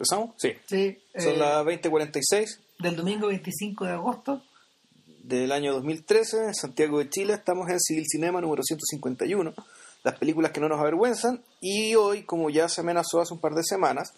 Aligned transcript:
¿Empezamos? 0.00 0.30
Sí. 0.38 0.52
Sí. 0.66 0.98
Son 1.18 1.34
eh, 1.34 1.36
las 1.36 1.62
20.46 1.66 2.58
Del 2.78 2.96
domingo 2.96 3.26
25 3.28 3.84
de 3.84 3.90
agosto. 3.92 4.42
del 5.22 5.52
año 5.52 5.74
2013, 5.74 6.44
en 6.46 6.54
Santiago 6.54 6.98
de 7.00 7.10
Chile. 7.10 7.34
Estamos 7.34 7.68
en 7.68 7.78
Civil 7.78 8.06
Cinema 8.08 8.40
número 8.40 8.62
151. 8.62 9.52
Las 10.02 10.18
películas 10.18 10.52
que 10.52 10.60
no 10.60 10.70
nos 10.70 10.80
avergüenzan. 10.80 11.42
Y 11.60 11.94
hoy, 11.96 12.22
como 12.22 12.48
ya 12.48 12.70
se 12.70 12.80
amenazó 12.80 13.20
hace 13.20 13.34
un 13.34 13.40
par 13.40 13.52
de 13.52 13.62
semanas, 13.62 14.14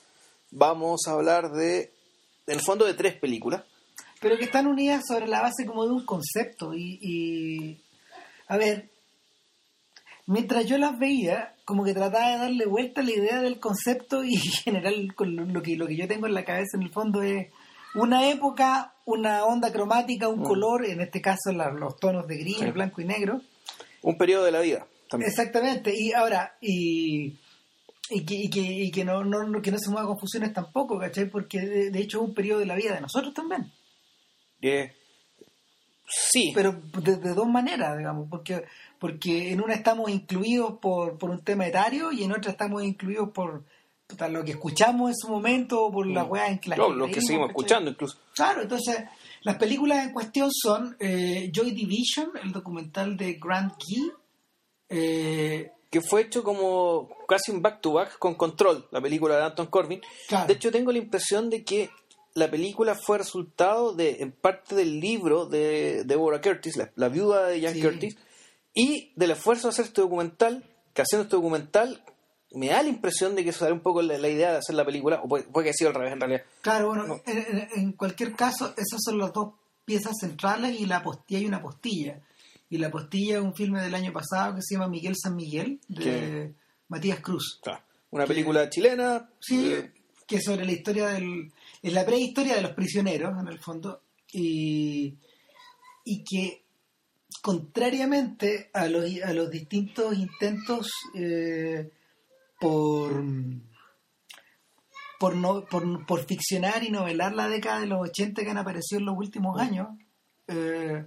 vamos 0.53 1.01
a 1.09 1.15
hablar 1.15 1.51
de, 1.51 1.91
en 2.47 2.55
el 2.55 2.61
fondo, 2.61 2.85
de 2.87 2.95
tres 2.95 3.17
películas. 3.17 3.65
Pero 4.21 4.39
que 4.39 4.45
están 4.45 4.69
unidas 4.69 5.03
sobre 5.09 5.27
la 5.27 5.41
base 5.43 5.67
como 5.67 5.85
de 5.85 5.91
un 5.95 6.07
concepto. 6.07 6.75
Y, 6.75 7.01
y- 7.03 7.83
a 8.47 8.57
ver, 8.57 8.89
mientras 10.27 10.67
yo 10.67 10.79
las 10.79 10.99
veía, 10.99 11.55
como 11.65 11.85
que 11.85 11.95
trataba 11.95 12.31
de 12.31 12.39
darle 12.39 12.67
vuelta 12.67 13.01
a 13.01 13.05
la 13.05 13.11
idea 13.13 13.41
del 13.41 13.59
concepto 13.61 14.25
y 14.25 14.35
en 14.37 14.41
general 14.41 15.15
con 15.15 15.35
lo, 15.37 15.45
lo 15.45 15.63
que, 15.63 15.77
lo 15.77 15.87
que 15.87 15.97
yo 15.97 16.09
tengo 16.09 16.27
en 16.27 16.35
la 16.35 16.45
cabeza 16.45 16.77
en 16.77 16.83
el 16.83 16.91
fondo 16.91 17.23
es 17.23 17.49
una 17.95 18.29
época, 18.31 18.95
una 19.05 19.45
onda 19.45 19.71
cromática, 19.73 20.29
un 20.29 20.43
color, 20.43 20.87
en 20.87 21.01
este 21.03 21.21
caso 21.21 21.53
la- 21.53 21.71
los 21.73 21.97
tonos 21.99 22.27
de 22.27 22.39
gris, 22.39 22.59
Sí. 22.59 22.71
blanco 22.71 23.01
y 23.01 23.05
negro. 23.05 23.41
Un 24.03 24.17
periodo 24.17 24.45
de 24.45 24.53
la 24.53 24.61
vida. 24.61 24.87
También. 25.11 25.31
Exactamente, 25.31 25.93
y 25.95 26.13
ahora, 26.13 26.57
y, 26.63 27.39
y 28.09 28.25
que, 28.25 28.35
y 28.35 28.49
que, 28.49 28.61
y 28.61 28.91
que 28.91 29.05
no, 29.05 29.23
no, 29.25 29.45
no- 29.47 29.61
que 29.61 29.71
no 29.71 29.79
se 29.79 29.91
mueva 29.91 30.07
confusiones 30.09 30.55
tampoco, 30.55 30.99
¿cachai? 30.99 31.29
Porque 31.29 31.61
de, 31.61 31.91
de 31.91 31.99
hecho 32.01 32.23
es 32.23 32.29
un 32.29 32.35
periodo 32.35 32.61
de 32.61 32.67
la 32.67 32.75
vida 32.77 32.95
de 32.95 33.03
nosotros 33.03 33.35
también, 33.35 33.71
Eh, 34.63 34.91
sí. 36.09 36.53
pero 36.55 36.73
de, 36.73 37.17
de 37.17 37.35
dos 37.35 37.47
maneras, 37.47 37.99
digamos, 37.99 38.27
porque 38.31 38.65
porque 39.03 39.51
en 39.51 39.61
una 39.61 39.75
estamos 39.75 40.09
incluidos 40.13 40.79
por, 40.79 41.19
por 41.19 41.29
un 41.29 41.41
tema 41.41 41.67
etario 41.67 42.13
y 42.13 42.23
en 42.23 42.31
otra 42.31 42.53
estamos 42.53 42.85
incluidos 42.85 43.31
por 43.31 43.65
lo 44.31 44.45
que 44.45 44.53
escuchamos 44.53 45.11
en 45.11 45.17
su 45.17 45.29
momento, 45.29 45.91
por 45.91 46.07
las 46.07 46.29
weas 46.29 46.51
en 46.51 46.61
que 46.61 46.69
las 46.69 46.79
No, 46.79 46.91
los 46.91 47.11
que 47.11 47.21
seguimos 47.21 47.49
escuchando 47.49 47.91
incluso. 47.91 48.17
Claro, 48.33 48.63
entonces 48.63 49.03
las 49.41 49.57
películas 49.57 50.07
en 50.07 50.13
cuestión 50.13 50.51
son 50.53 50.97
eh, 51.01 51.51
Joy 51.53 51.73
Division, 51.73 52.31
el 52.45 52.53
documental 52.53 53.17
de 53.17 53.41
Grant 53.43 53.75
Key, 53.77 54.13
eh, 54.89 55.73
que 55.91 56.01
fue 56.01 56.21
hecho 56.21 56.45
como 56.45 57.09
casi 57.27 57.51
un 57.51 57.61
back 57.61 57.81
to 57.81 57.95
back 57.95 58.21
con 58.21 58.37
Control, 58.37 58.87
la 58.93 59.01
película 59.01 59.37
de 59.37 59.43
Anton 59.43 59.67
Corbin. 59.67 60.01
Claro. 60.29 60.47
De 60.47 60.53
hecho, 60.53 60.71
tengo 60.71 60.93
la 60.93 60.99
impresión 60.99 61.51
de 61.51 61.65
que 61.65 61.91
la 62.35 62.49
película 62.49 62.95
fue 62.95 63.19
resultado 63.19 63.95
de, 63.95 64.19
en 64.21 64.31
parte 64.31 64.77
del 64.77 65.01
libro 65.01 65.47
de 65.47 66.05
Deborah 66.05 66.41
Curtis, 66.41 66.77
la, 66.77 66.93
la 66.95 67.09
viuda 67.09 67.49
de 67.49 67.61
Jan 67.61 67.75
Sí. 67.75 67.83
Curtis, 67.83 68.17
y 68.75 69.13
del 69.17 69.33
esfuerzo 69.33 69.69
de 69.69 69.73
hacer 69.73 69.85
este 69.87 70.01
documental, 70.01 70.65
que 70.95 71.03
haciendo 71.03 71.25
este 71.25 71.37
documental 71.37 72.03
me 72.55 72.69
da 72.69 72.83
la 72.83 72.89
impresión 72.91 73.35
de 73.35 73.45
que 73.45 73.51
eso 73.51 73.65
era 73.65 73.73
un 73.75 73.81
poco 73.81 74.03
la, 74.03 74.19
la 74.19 74.29
idea 74.29 74.53
de 74.53 74.59
hacer 74.59 74.75
la 74.75 74.85
película, 74.85 75.21
o 75.23 75.29
puede, 75.29 75.45
puede 75.45 75.65
que 75.65 75.69
haya 75.71 75.77
sido 75.77 75.89
al 75.91 75.95
revés 75.97 76.13
en 76.13 76.21
realidad. 76.21 76.43
Claro, 76.61 76.89
bueno, 76.89 77.21
en, 77.27 77.39
en- 77.39 77.69
en 77.77 77.93
cualquier 77.93 78.35
caso, 78.37 78.75
esas 78.77 79.01
son 79.03 79.19
las 79.19 79.33
dos 79.33 79.55
piezas 79.85 80.13
centrales 80.21 80.79
y 80.79 80.87
la 80.87 81.03
postilla 81.03 81.41
y 81.41 81.47
una 81.47 81.63
postilla. 81.63 82.21
Y 82.69 82.79
la 82.79 82.91
postilla 82.91 83.37
es 83.39 83.43
un 83.43 83.55
filme 83.55 83.83
del 83.83 83.95
año 83.95 84.13
pasado 84.13 84.55
que 84.55 84.63
se 84.63 84.75
llama 84.75 84.89
Miguel 84.89 85.15
San 85.17 85.35
Miguel, 85.37 85.81
de 85.89 86.03
¿Qué? 86.05 86.53
Matías 86.89 87.21
Cruz. 87.21 87.59
Claro. 87.63 87.83
Una 88.11 88.25
Que- 88.25 88.29
película 88.29 88.69
chilena. 88.71 89.29
Sí, 89.41 89.73
eh, 89.73 89.93
que 90.27 90.37
es 90.37 90.45
sobre 90.45 90.65
la 90.65 90.73
historia 90.73 91.09
del. 91.09 91.53
Es 91.83 91.93
la 91.93 92.05
prehistoria 92.07 92.55
de 92.55 92.63
los 92.63 92.73
prisioneros, 92.73 93.33
en 93.41 93.49
el 93.49 93.59
fondo. 93.59 94.03
Y, 94.33 95.15
y 96.05 96.25
que, 96.25 96.62
contrariamente 97.41 98.71
a 98.73 98.87
los, 98.87 99.05
a 99.25 99.33
los 99.33 99.51
distintos 99.51 100.17
intentos 100.17 100.91
eh, 101.15 101.91
por. 102.61 103.25
Por, 105.19 105.37
no, 105.37 105.65
por, 105.67 106.05
por 106.05 106.25
ficcionar 106.25 106.83
y 106.83 106.91
novelar 106.91 107.33
la 107.33 107.47
década 107.47 107.79
de 107.79 107.87
los 107.87 108.01
80 108.01 108.43
que 108.43 108.51
han 108.51 108.59
aparecido 108.59 108.99
en 108.99 109.07
los 109.07 109.17
últimos 109.17 109.57
años, 109.57 109.87
eh, 110.49 111.05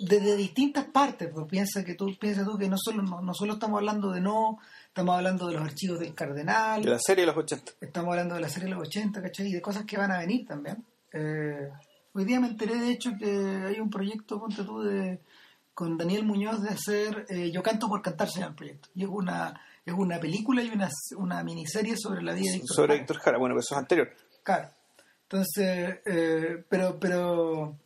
desde 0.00 0.36
distintas 0.36 0.84
partes, 0.86 1.30
pues 1.32 1.46
piensa 1.48 1.84
que 1.84 1.94
tú 1.94 2.16
piensa 2.18 2.44
tú 2.44 2.58
que 2.58 2.68
no 2.68 2.76
solo 2.78 3.02
no, 3.02 3.20
no 3.20 3.34
solo 3.34 3.54
estamos 3.54 3.78
hablando 3.78 4.10
de 4.10 4.20
no, 4.20 4.58
estamos 4.88 5.16
hablando 5.16 5.46
de 5.46 5.54
los 5.54 5.62
archivos 5.62 6.00
del 6.00 6.14
cardenal, 6.14 6.82
de 6.82 6.90
la 6.90 6.98
serie 6.98 7.22
de 7.22 7.26
los 7.28 7.36
80. 7.36 7.72
estamos 7.80 8.10
hablando 8.10 8.34
de 8.34 8.40
la 8.40 8.48
serie 8.48 8.68
de 8.68 8.74
los 8.74 8.88
80, 8.88 9.22
¿cachai? 9.22 9.46
Y 9.46 9.52
de 9.52 9.62
cosas 9.62 9.84
que 9.84 9.96
van 9.96 10.12
a 10.12 10.18
venir 10.18 10.46
también. 10.46 10.84
Eh, 11.12 11.70
hoy 12.12 12.24
día 12.24 12.40
me 12.40 12.48
enteré 12.48 12.76
de 12.76 12.90
hecho 12.90 13.12
que 13.18 13.26
hay 13.66 13.80
un 13.80 13.90
proyecto, 13.90 14.40
ponte 14.40 14.64
tú, 14.64 14.80
de, 14.80 15.20
con 15.74 15.96
Daniel 15.96 16.24
Muñoz 16.24 16.62
de 16.62 16.70
hacer 16.70 17.26
eh, 17.28 17.50
Yo 17.50 17.62
canto 17.62 17.88
por 17.88 18.02
cantar 18.02 18.28
se 18.28 18.42
el 18.42 18.54
proyecto. 18.54 18.88
Y 18.94 19.04
es 19.04 19.08
una, 19.08 19.60
es 19.84 19.94
una 19.94 20.20
película 20.20 20.62
y 20.62 20.68
una, 20.68 20.88
una 21.16 21.42
miniserie 21.42 21.96
sobre 21.96 22.22
la 22.22 22.34
vida 22.34 22.52
de 22.52 22.58
Víctor 22.58 22.76
Sobre. 22.76 22.96
Héctor 22.96 23.18
Jara, 23.18 23.38
bueno, 23.38 23.54
que 23.54 23.60
eso 23.60 23.74
es 23.74 23.78
anterior. 23.78 24.10
Claro. 24.42 24.68
Entonces, 25.22 26.00
eh, 26.04 26.64
pero, 26.68 26.98
pero 27.00 27.78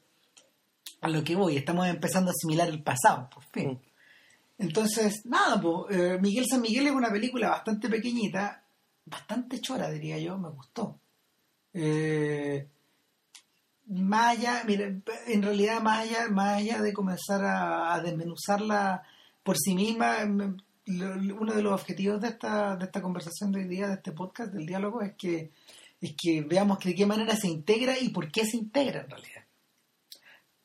a 1.01 1.09
lo 1.09 1.23
que 1.23 1.37
voy, 1.37 1.57
estamos 1.57 1.87
empezando 1.87 2.31
a 2.31 2.35
asimilar 2.37 2.69
el 2.69 2.83
pasado, 2.83 3.31
por 3.31 3.45
fin. 3.45 3.71
Mm. 3.73 3.81
Entonces, 4.59 5.25
nada, 5.27 5.61
pues, 5.61 5.97
eh, 5.97 6.19
Miguel 6.21 6.47
San 6.51 6.61
Miguel 6.61 6.89
es 6.89 6.93
una 6.93 7.11
película 7.11 7.51
bastante 7.51 7.89
pequeñita, 7.89 8.65
bastante 9.05 9.61
chora, 9.61 9.91
diría 9.91 10.19
yo, 10.19 10.39
me 10.39 10.49
gustó. 10.49 10.99
Eh, 11.73 12.67
más 13.87 14.37
allá, 14.37 14.63
mira, 14.67 14.87
en 15.27 15.43
realidad, 15.43 15.81
más 15.81 16.11
allá, 16.39 16.81
de 16.83 16.93
comenzar 16.93 17.45
a, 17.45 18.01
desmenuzarla 18.01 19.03
por 19.43 19.57
sí 19.57 19.75
misma, 19.75 20.19
uno 20.23 21.55
de 21.55 21.63
los 21.63 21.73
objetivos 21.73 22.21
de 22.21 22.29
esta, 22.29 22.77
de 22.77 22.85
esta 22.85 23.01
conversación 23.01 23.53
de 23.53 23.61
hoy 23.61 23.69
día, 23.69 23.89
de 23.89 23.95
este 23.95 24.13
podcast, 24.13 24.53
del 24.53 24.67
diálogo, 24.67 25.03
es 25.03 25.15
que, 25.17 25.53
es 26.01 26.15
que 26.17 26.43
veamos 26.43 26.81
de 26.81 26.95
qué 26.95 27.07
manera 27.07 27.37
se 27.37 27.49
integra 27.49 27.99
y 27.99 28.09
por 28.09 28.31
qué 28.31 28.45
se 28.45 28.57
integra 28.57 29.03
en 29.03 29.11
realidad. 29.11 29.45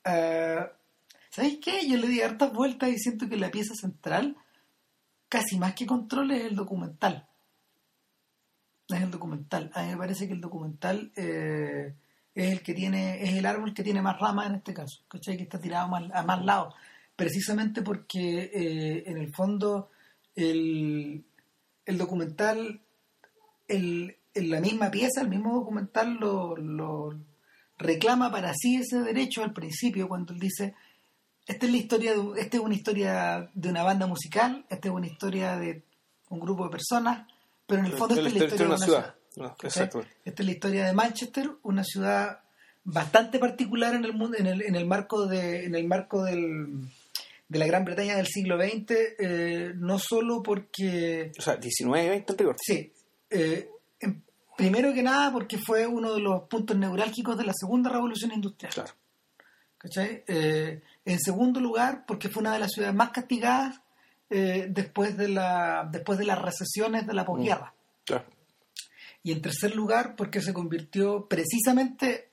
Ah, 0.03 0.71
¿Sabéis 1.29 1.59
qué? 1.63 1.87
Yo 1.87 1.97
le 1.97 2.07
di 2.07 2.21
hartas 2.21 2.51
vueltas 2.51 2.89
y 2.89 2.97
siento 2.97 3.29
que 3.29 3.37
la 3.37 3.51
pieza 3.51 3.73
central, 3.73 4.35
casi 5.29 5.57
más 5.57 5.75
que 5.75 5.85
control, 5.85 6.31
es 6.31 6.43
el 6.43 6.55
documental. 6.55 7.27
Es 8.89 9.01
el 9.01 9.11
documental. 9.11 9.71
A 9.73 9.83
mí 9.83 9.91
me 9.91 9.97
parece 9.97 10.27
que 10.27 10.33
el 10.33 10.41
documental 10.41 11.13
eh, 11.15 11.95
es 12.33 12.51
el 12.51 12.61
que 12.61 12.73
tiene, 12.73 13.23
es 13.23 13.33
el 13.33 13.45
árbol 13.45 13.73
que 13.73 13.83
tiene 13.83 14.01
más 14.01 14.19
ramas 14.19 14.47
en 14.47 14.55
este 14.55 14.73
caso, 14.73 15.01
¿cachai? 15.07 15.37
Que 15.37 15.43
está 15.43 15.59
tirado 15.59 15.87
más, 15.87 16.09
a 16.13 16.23
más 16.23 16.43
lados. 16.43 16.73
Precisamente 17.15 17.81
porque 17.81 18.51
eh, 18.53 19.03
en 19.05 19.17
el 19.17 19.33
fondo 19.33 19.89
el, 20.35 21.23
el 21.85 21.97
documental, 21.97 22.81
el, 23.67 24.17
en 24.33 24.49
la 24.49 24.61
misma 24.61 24.89
pieza, 24.89 25.21
el 25.21 25.29
mismo 25.29 25.53
documental 25.53 26.15
lo, 26.15 26.55
lo 26.55 27.19
reclama 27.77 28.31
para 28.31 28.53
sí 28.53 28.77
ese 28.77 29.01
derecho 29.01 29.43
al 29.43 29.53
principio 29.53 30.07
cuando 30.07 30.33
él 30.33 30.39
dice 30.39 30.75
esta 31.47 31.65
es 31.65 31.71
la 31.71 31.77
historia 31.77 32.13
de, 32.13 32.39
esta 32.39 32.57
es 32.57 32.63
una 32.63 32.75
historia 32.75 33.49
de 33.53 33.69
una 33.69 33.83
banda 33.83 34.07
musical, 34.07 34.65
esta 34.69 34.87
es 34.87 34.93
una 34.93 35.07
historia 35.07 35.57
de 35.57 35.83
un 36.29 36.39
grupo 36.39 36.65
de 36.65 36.69
personas, 36.69 37.27
pero 37.65 37.81
en 37.81 37.87
el 37.87 37.93
fondo 37.93 38.15
esta 38.15 38.27
es 38.27 38.33
la 38.33 38.43
historia 38.45 38.65
de 38.67 38.73
una 38.73 38.77
ciudad. 38.77 39.15
Exacto. 39.35 40.03
Esta 40.25 40.41
es 40.43 40.45
la 40.45 40.51
historia 40.51 40.85
de 40.85 40.93
Manchester, 40.93 41.49
una 41.63 41.83
ciudad 41.83 42.39
bastante 42.83 43.39
particular 43.39 43.93
en 43.95 44.05
el 44.05 44.13
mundo, 44.13 44.37
en 44.37 44.47
el, 44.47 44.61
en 44.63 44.75
el 44.75 44.85
marco 44.85 45.25
de, 45.27 45.65
en 45.65 45.75
el 45.75 45.87
marco 45.87 46.23
del, 46.23 46.81
de 47.47 47.59
la 47.59 47.65
Gran 47.67 47.85
Bretaña 47.85 48.15
del 48.15 48.27
siglo 48.27 48.57
XX, 48.59 48.91
eh, 49.19 49.73
no 49.75 49.99
solo 49.99 50.41
porque 50.43 51.31
O 51.37 51.41
sea, 51.41 51.55
19, 51.55 52.09
20 52.09 52.31
en 52.33 52.37
rigor. 52.37 52.55
Sí. 52.61 52.91
eh, 53.29 53.69
en- 53.99 54.23
primero 54.57 54.93
que 54.93 55.01
nada 55.03 55.31
porque 55.31 55.57
fue 55.57 55.87
uno 55.87 56.13
de 56.13 56.19
los 56.21 56.43
puntos 56.43 56.75
neurálgicos 56.77 57.37
de 57.37 57.45
la 57.45 57.53
segunda 57.53 57.89
revolución 57.89 58.31
industrial. 58.33 58.73
Claro. 58.73 58.91
¿cachai? 59.77 60.23
Eh, 60.27 60.81
en 61.05 61.19
segundo 61.19 61.59
lugar 61.59 62.03
porque 62.05 62.29
fue 62.29 62.41
una 62.41 62.53
de 62.53 62.59
las 62.59 62.71
ciudades 62.71 62.93
más 62.95 63.09
castigadas 63.11 63.79
después, 64.29 65.17
de 65.17 65.27
la, 65.27 65.89
después 65.91 66.17
de 66.19 66.25
las 66.25 66.39
recesiones 66.41 67.05
de 67.07 67.13
la 67.13 67.25
posguerra. 67.25 67.73
Claro. 68.05 68.23
Y 69.23 69.31
en 69.31 69.41
tercer 69.41 69.75
lugar 69.75 70.15
porque 70.15 70.41
se 70.41 70.53
convirtió 70.53 71.27
precisamente 71.27 72.29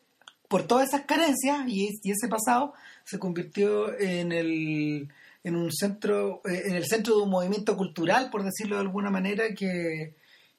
por 0.48 0.66
todas 0.66 0.88
esas 0.88 1.02
carencias 1.02 1.64
y, 1.68 1.88
y 2.02 2.10
ese 2.10 2.28
pasado 2.28 2.72
se 3.04 3.18
convirtió 3.18 3.98
en 3.98 4.32
el 4.32 5.08
en 5.44 5.54
un 5.56 5.70
centro 5.72 6.40
eh, 6.48 6.62
en 6.66 6.74
el 6.74 6.86
centro 6.86 7.16
de 7.16 7.22
un 7.22 7.30
movimiento 7.30 7.76
cultural 7.76 8.28
por 8.30 8.42
decirlo 8.42 8.76
de 8.76 8.82
alguna 8.82 9.10
manera 9.10 9.44
que 9.54 10.14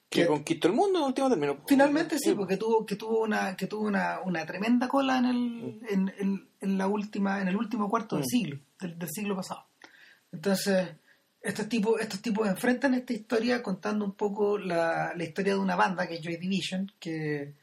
Que 0.10 0.22
que- 0.22 0.28
conquistó 0.28 0.68
el 0.68 0.74
mundo 0.76 1.00
en 1.00 1.06
último 1.06 1.30
término. 1.30 1.58
Finalmente 1.68 2.18
sí, 2.20 2.34
porque 2.34 2.58
tuvo 2.58 2.86
que 2.86 2.96
tuvo 2.96 3.22
una 3.24 3.56
que 3.58 3.66
tuvo 3.68 3.88
una, 3.88 4.20
una 4.24 4.46
tremenda 4.46 4.88
cola 4.88 5.18
en 5.18 5.26
el 5.26 5.80
en, 5.90 6.14
en- 6.20 6.48
en 6.62 6.78
la 6.78 6.88
última 6.88 7.42
en 7.42 7.48
el 7.48 7.56
último 7.58 7.90
cuarto 7.90 8.16
del 8.16 8.26
Mm. 8.26 8.30
siglo 8.30 8.60
del, 8.80 9.00
del 9.00 9.10
siglo 9.10 9.36
pasado. 9.36 9.66
Entonces 10.32 10.90
estos 11.42 11.70
tipos 11.70 12.00
estos 12.02 12.22
tipos 12.22 12.48
enfrentan 12.48 12.94
esta 12.94 13.14
historia 13.14 13.64
contando 13.64 14.06
un 14.06 14.14
poco 14.14 14.58
la, 14.58 15.14
la 15.16 15.24
historia 15.24 15.54
de 15.54 15.60
una 15.60 15.76
banda 15.76 16.08
que 16.08 16.16
es 16.16 16.22
Joy 16.22 16.38
Division 16.38 16.92
que 17.00 17.54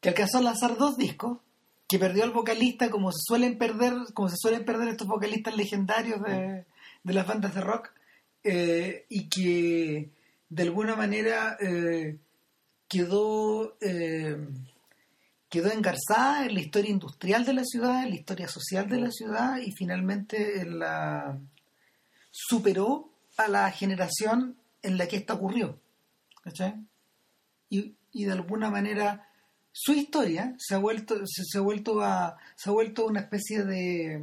que 0.00 0.08
alcanzó 0.08 0.38
a 0.38 0.42
lanzar 0.42 0.76
dos 0.76 0.96
discos 0.96 1.38
que 1.86 1.98
perdió 1.98 2.24
al 2.24 2.30
vocalista 2.30 2.90
como 2.90 3.12
se 3.12 3.20
suelen 3.22 3.58
perder 3.58 3.94
como 4.14 4.28
se 4.28 4.36
suelen 4.36 4.64
perder 4.64 4.88
estos 4.88 5.06
vocalistas 5.06 5.56
legendarios 5.56 6.22
de, 6.22 6.64
de 7.02 7.14
las 7.14 7.26
bandas 7.26 7.54
de 7.54 7.60
rock 7.60 7.92
eh, 8.42 9.04
y 9.08 9.28
que 9.28 10.10
de 10.48 10.62
alguna 10.62 10.96
manera 10.96 11.58
eh, 11.60 12.18
quedó, 12.88 13.76
eh, 13.80 14.36
quedó 15.48 15.70
engarzada 15.70 16.46
en 16.46 16.54
la 16.54 16.60
historia 16.60 16.90
industrial 16.90 17.44
de 17.44 17.52
la 17.52 17.64
ciudad, 17.64 18.02
en 18.02 18.10
la 18.10 18.16
historia 18.16 18.48
social 18.48 18.88
de 18.88 19.00
la 19.00 19.10
ciudad 19.10 19.58
y 19.58 19.72
finalmente 19.72 20.60
en 20.60 20.78
la 20.78 21.38
superó 22.30 23.10
a 23.36 23.48
la 23.48 23.70
generación 23.70 24.56
en 24.82 24.98
la 24.98 25.06
que 25.08 25.16
esto 25.16 25.34
ocurrió. 25.34 25.78
¿cachai? 26.42 26.74
Y, 27.68 27.94
y 28.12 28.24
de 28.24 28.32
alguna 28.32 28.70
manera 28.70 29.30
su 29.72 29.92
historia 29.92 30.54
se 30.58 30.74
ha 30.74 30.78
vuelto 30.78 31.20
se, 31.24 31.58
ha 31.58 31.60
vuelto 31.60 32.00
a 32.00 32.36
se 32.56 32.70
ha 32.70 32.72
vuelto 32.72 33.06
una 33.06 33.20
especie 33.20 33.64
de 33.64 34.22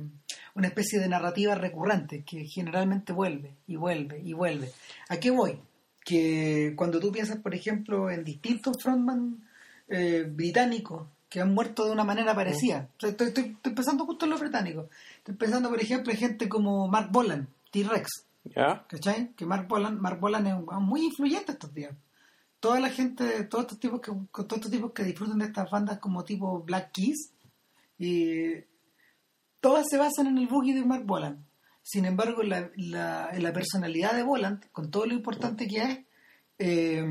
una 0.55 0.67
especie 0.67 0.99
de 0.99 1.07
narrativa 1.07 1.55
recurrente 1.55 2.23
que 2.23 2.45
generalmente 2.45 3.13
vuelve 3.13 3.55
y 3.65 3.77
vuelve 3.77 4.19
y 4.19 4.33
vuelve 4.33 4.71
a 5.07 5.17
qué 5.19 5.31
voy 5.31 5.59
que 6.03 6.73
cuando 6.75 6.99
tú 6.99 7.11
piensas 7.11 7.37
por 7.37 7.55
ejemplo 7.55 8.09
en 8.11 8.25
distintos 8.25 8.75
frontman 8.81 9.47
eh, 9.87 10.25
británicos 10.29 11.07
que 11.29 11.39
han 11.39 11.53
muerto 11.53 11.85
de 11.85 11.91
una 11.91 12.03
manera 12.03 12.35
parecida 12.35 12.89
estoy, 12.99 13.11
estoy, 13.11 13.27
estoy, 13.27 13.73
pensando 13.73 14.05
justo 14.05 14.25
en 14.25 14.31
los 14.31 14.41
británicos 14.41 14.87
estoy 15.19 15.35
pensando 15.35 15.69
por 15.69 15.81
ejemplo 15.81 16.11
en 16.11 16.19
gente 16.19 16.49
como 16.49 16.89
Mark 16.89 17.09
Bolan 17.09 17.47
T-Rex 17.71 18.09
¿cachai? 18.87 19.33
que 19.35 19.45
Mark 19.45 19.67
Bolan 19.67 19.99
Mark 19.99 20.19
Bolan 20.19 20.47
es 20.47 20.55
muy 20.79 21.05
influyente 21.05 21.51
estos 21.51 21.73
días 21.73 21.95
toda 22.59 22.79
la 22.79 22.89
gente, 22.89 23.43
todos 23.45 23.65
estos 23.65 23.79
tipos 23.79 24.01
que, 24.01 24.11
todos 24.31 24.53
estos 24.53 24.71
tipos 24.71 24.91
que 24.91 25.03
disfrutan 25.03 25.39
de 25.39 25.45
estas 25.45 25.69
bandas 25.69 25.99
como 25.99 26.23
tipo 26.23 26.63
Black 26.63 26.91
Keys, 26.91 27.31
y 27.99 28.53
todas 29.59 29.85
se 29.89 29.97
basan 29.97 30.27
en 30.27 30.37
el 30.37 30.47
boogie 30.47 30.75
de 30.75 30.85
Mark 30.85 31.05
Boland. 31.05 31.45
Sin 31.81 32.05
embargo, 32.05 32.43
la, 32.43 32.69
la, 32.75 33.31
la 33.37 33.53
personalidad 33.53 34.13
de 34.13 34.23
Boland, 34.23 34.69
con 34.71 34.91
todo 34.91 35.05
lo 35.05 35.13
importante 35.13 35.67
que 35.67 35.77
es, 35.77 35.99
eh, 36.59 37.05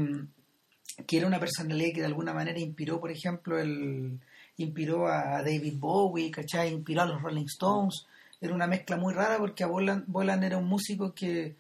que 1.07 1.17
era 1.17 1.27
una 1.27 1.41
personalidad 1.41 1.95
que 1.95 2.01
de 2.01 2.07
alguna 2.07 2.35
manera 2.35 2.59
inspiró, 2.59 3.01
por 3.01 3.11
ejemplo, 3.11 3.59
el 3.59 4.21
inspiró 4.59 5.07
a 5.07 5.43
David 5.43 5.79
Bowie, 5.79 6.31
¿cachai? 6.31 6.73
Inspiró 6.73 7.03
a 7.03 7.07
los 7.07 7.23
Rolling 7.23 7.45
Stones. 7.47 8.07
Era 8.41 8.55
una 8.55 8.67
mezcla 8.67 8.97
muy 8.97 9.15
rara 9.15 9.39
porque 9.39 9.65
a 9.65 9.67
Boland 9.67 10.45
era 10.45 10.59
un 10.59 10.67
músico 10.67 11.15
que 11.15 11.57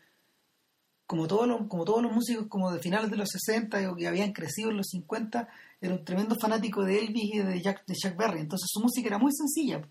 como 1.06 1.28
todos 1.28 1.46
los, 1.46 1.68
como 1.68 1.84
todos 1.84 2.02
los 2.02 2.12
músicos 2.12 2.46
como 2.48 2.72
de 2.72 2.80
finales 2.80 3.10
de 3.10 3.16
los 3.16 3.28
60 3.30 3.90
o 3.90 3.96
que 3.96 4.08
habían 4.08 4.32
crecido 4.32 4.70
en 4.70 4.78
los 4.78 4.88
50, 4.88 5.48
era 5.80 5.94
un 5.94 6.04
tremendo 6.04 6.36
fanático 6.40 6.84
de 6.84 6.98
Elvis 6.98 7.34
y 7.34 7.38
de 7.38 7.62
Jack, 7.62 7.86
de 7.86 7.94
Jack 7.94 8.16
Berry. 8.16 8.40
Entonces 8.40 8.66
su 8.70 8.80
música 8.80 9.08
era 9.08 9.18
muy 9.18 9.32
sencilla. 9.32 9.88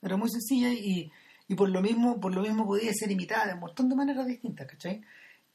Era 0.00 0.16
muy 0.16 0.30
sencilla 0.30 0.72
y, 0.72 1.10
y 1.46 1.54
por 1.54 1.68
lo 1.68 1.82
mismo 1.82 2.18
por 2.20 2.34
lo 2.34 2.42
mismo 2.42 2.66
podía 2.66 2.92
ser 2.94 3.10
imitada 3.10 3.46
de 3.46 3.54
un 3.54 3.60
montón 3.60 3.88
de 3.88 3.96
maneras 3.96 4.26
distintas, 4.26 4.66
¿cachai? 4.66 5.02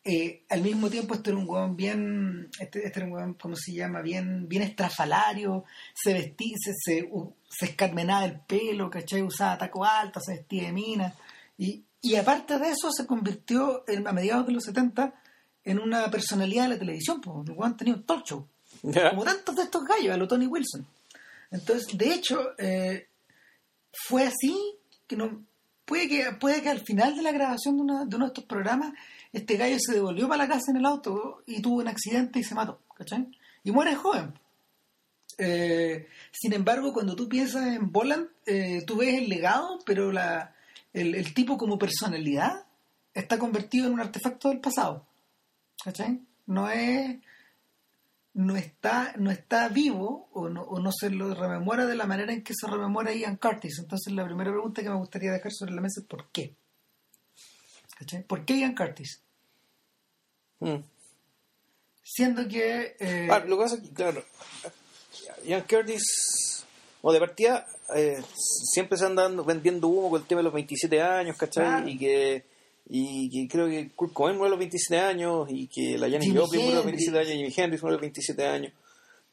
Eh, 0.03 0.44
al 0.50 0.62
mismo 0.62 0.89
tiempo 0.89 1.13
este 1.13 1.30
era 1.30 1.38
un 1.38 1.48
hueón 1.48 1.75
bien 1.75 2.50
este, 2.59 2.86
este, 2.86 3.00
era 3.00 3.06
un 3.06 3.13
hueón, 3.13 3.33
¿cómo 3.36 3.56
se 3.56 3.71
llama? 3.71 4.01
bien 4.01 4.48
bien 4.48 4.63
estrafalario 4.63 5.63
se 5.94 6.13
vestía 6.13 6.57
se, 6.59 6.74
se, 6.74 7.07
se 7.48 7.65
escarmenaba 7.65 8.25
el 8.25 8.39
pelo 8.39 8.89
¿cachai? 8.89 9.21
usaba 9.21 9.59
taco 9.59 9.86
alto 9.86 10.19
se 10.19 10.38
vestía 10.38 10.63
de 10.63 10.71
mina 10.71 11.13
y, 11.56 11.83
y 12.01 12.15
aparte 12.15 12.57
de 12.57 12.69
eso, 12.69 12.92
se 12.92 13.06
convirtió 13.06 13.83
a 13.88 14.12
mediados 14.12 14.48
de 14.48 14.53
los 14.53 14.63
70 14.63 15.13
en 15.63 15.80
una 15.80 16.09
personalidad 16.09 16.63
de 16.63 16.69
la 16.69 16.80
televisión. 16.80 17.21
Porque 17.21 17.51
el 17.51 17.75
tenía 17.77 17.94
un 17.94 18.03
talk 18.03 18.25
show. 18.25 18.48
Como 18.81 19.24
tantos 19.24 19.56
de 19.56 19.63
estos 19.63 19.86
gallos, 19.86 20.12
a 20.12 20.18
lo 20.18 20.27
Tony 20.27 20.48
Wilson. 20.48 20.86
Entonces, 21.51 21.95
de 21.95 22.13
hecho, 22.13 22.53
eh, 22.57 23.07
fue 23.94 24.24
así 24.24 24.57
que 25.06 25.15
no. 25.15 25.45
Puede 25.86 26.07
que, 26.07 26.31
puede 26.39 26.62
que 26.62 26.69
al 26.69 26.80
final 26.80 27.15
de 27.15 27.21
la 27.21 27.31
grabación 27.31 27.75
de, 27.75 27.83
una, 27.83 28.06
de 28.06 28.15
uno 28.15 28.25
de 28.25 28.30
estos 28.30 28.45
programas, 28.45 28.94
este 29.33 29.57
gallo 29.57 29.77
se 29.79 29.93
devolvió 29.93 30.27
para 30.27 30.43
la 30.43 30.49
casa 30.49 30.71
en 30.71 30.77
el 30.77 30.85
auto 30.85 31.43
y 31.45 31.61
tuvo 31.61 31.79
un 31.79 31.87
accidente 31.87 32.39
y 32.39 32.43
se 32.43 32.55
mató. 32.55 32.81
¿Cachai? 32.95 33.27
Y 33.63 33.71
muere 33.71 33.95
joven. 33.95 34.33
Eh, 35.37 36.07
sin 36.31 36.53
embargo, 36.53 36.93
cuando 36.93 37.15
tú 37.15 37.27
piensas 37.29 37.67
en 37.67 37.91
Boland, 37.91 38.27
eh, 38.45 38.83
tú 38.85 38.97
ves 38.97 39.15
el 39.15 39.29
legado, 39.29 39.79
pero 39.85 40.11
la, 40.11 40.53
el, 40.93 41.33
tipo 41.33 41.57
como 41.57 41.79
personalidad 41.79 42.65
está 43.13 43.39
convertido 43.39 43.87
en 43.87 43.93
un 43.93 44.01
artefacto 44.01 44.49
del 44.49 44.59
pasado. 44.59 45.07
¿Cachai? 45.83 46.21
No 46.45 46.69
es. 46.69 47.19
No 48.33 48.55
está, 48.55 49.13
no 49.17 49.29
está 49.29 49.67
vivo 49.67 50.29
o 50.31 50.47
no, 50.47 50.61
o 50.61 50.79
no 50.79 50.91
se 50.93 51.09
lo 51.09 51.33
rememora 51.33 51.85
de 51.85 51.95
la 51.95 52.05
manera 52.05 52.31
en 52.31 52.43
que 52.43 52.53
se 52.53 52.65
rememora 52.65 53.13
Ian 53.13 53.35
Curtis. 53.35 53.79
Entonces, 53.79 54.13
la 54.13 54.23
primera 54.23 54.51
pregunta 54.51 54.81
que 54.81 54.89
me 54.89 54.95
gustaría 54.95 55.33
dejar 55.33 55.51
sobre 55.51 55.73
la 55.73 55.81
mesa 55.81 55.99
es: 56.01 56.07
¿por 56.07 56.29
qué? 56.31 56.55
¿Cachai? 58.01 58.24
¿Por 58.24 58.44
qué 58.45 58.57
Ian 58.57 58.74
Curtis? 58.74 59.21
Hmm. 60.59 60.77
Siendo 62.03 62.48
que. 62.48 62.95
Eh... 63.00 63.27
Ah, 63.30 63.44
lo 63.45 63.57
que 63.57 63.63
pasa 63.63 63.75
es 63.75 63.81
que, 63.81 63.94
claro, 63.94 64.24
Ian 65.45 65.62
Curtis, 65.69 66.65
o 67.03 67.13
de 67.13 67.19
partida, 67.19 67.68
eh, 67.95 68.19
siempre 68.74 68.98
se 68.98 69.06
andan 69.06 69.45
vendiendo 69.45 69.88
humo 69.88 70.09
con 70.09 70.19
el 70.19 70.27
tema 70.27 70.39
de 70.39 70.45
los 70.45 70.53
27 70.53 71.00
años, 71.00 71.38
¿cachai? 71.38 71.92
Y 71.92 72.00
que 72.00 72.44
y 72.89 73.48
creo 73.48 73.68
que 73.68 73.92
Kurt 73.92 74.13
Cobain 74.13 74.36
murió 74.36 74.48
a 74.48 74.50
los 74.50 74.59
27 74.59 75.00
años 75.00 75.48
y 75.51 75.68
que 75.68 76.00
la 76.00 76.09
Janis 76.09 76.36
Joplin 76.36 76.63
murió 76.63 76.74
a 76.74 76.77
los 76.77 76.86
27 76.86 77.19
años 77.19 77.30
y 77.30 77.38
Jimi 77.38 77.53
Hendrix 77.56 77.83
murió 77.83 77.89
a 77.89 77.98
los 77.98 78.01
27 78.01 78.48
años. 78.48 78.74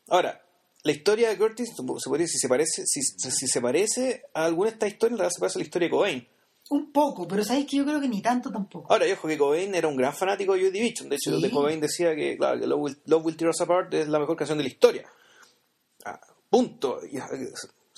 Ahora, 0.09 0.45
la 0.83 0.93
historia 0.93 1.31
de 1.31 1.39
Curtis, 1.39 1.71
se 1.75 1.83
podría 1.83 2.27
si 2.27 2.39
se 2.39 2.49
parece, 2.49 2.83
si, 2.85 3.01
si 3.01 3.47
se 3.49 3.61
parece 3.63 4.25
a 4.35 4.45
alguna 4.45 4.69
de 4.69 4.75
estas 4.75 4.91
historias, 4.91 5.19
la 5.19 5.31
se 5.31 5.41
parece 5.41 5.59
a 5.59 5.61
la 5.61 5.65
historia 5.65 5.87
de 5.87 5.91
Cobain. 5.91 6.29
Un 6.71 6.93
poco, 6.93 7.27
pero 7.27 7.43
sabéis 7.45 7.67
que 7.67 7.79
yo 7.79 7.85
creo 7.85 8.01
que 8.01 8.09
ni 8.09 8.21
tanto 8.21 8.51
tampoco. 8.51 8.93
Ahora, 8.93 9.07
yo 9.07 9.15
ojo 9.15 9.27
que 9.27 9.39
Cobain 9.39 9.75
era 9.75 9.89
un 9.89 9.97
gran 9.97 10.13
fanático 10.13 10.53
de 10.53 10.61
Joy 10.61 10.71
Division. 10.71 11.09
De 11.09 11.17
hecho, 11.17 11.35
sí. 11.35 11.43
de 11.43 11.51
Cobain 11.51 11.81
decía 11.81 12.15
que, 12.15 12.37
claro, 12.37 12.61
que 12.61 12.67
Love, 12.67 12.81
Will, 12.81 12.99
Love 13.07 13.25
Will 13.25 13.37
Tear 13.37 13.51
Us 13.51 13.61
Apart 13.63 13.95
es 13.95 14.09
la 14.09 14.19
mejor 14.19 14.37
canción 14.37 14.59
de 14.59 14.65
la 14.65 14.69
historia. 14.69 15.07
Ah, 16.05 16.21
punto. 16.51 17.01
Y, 17.11 17.19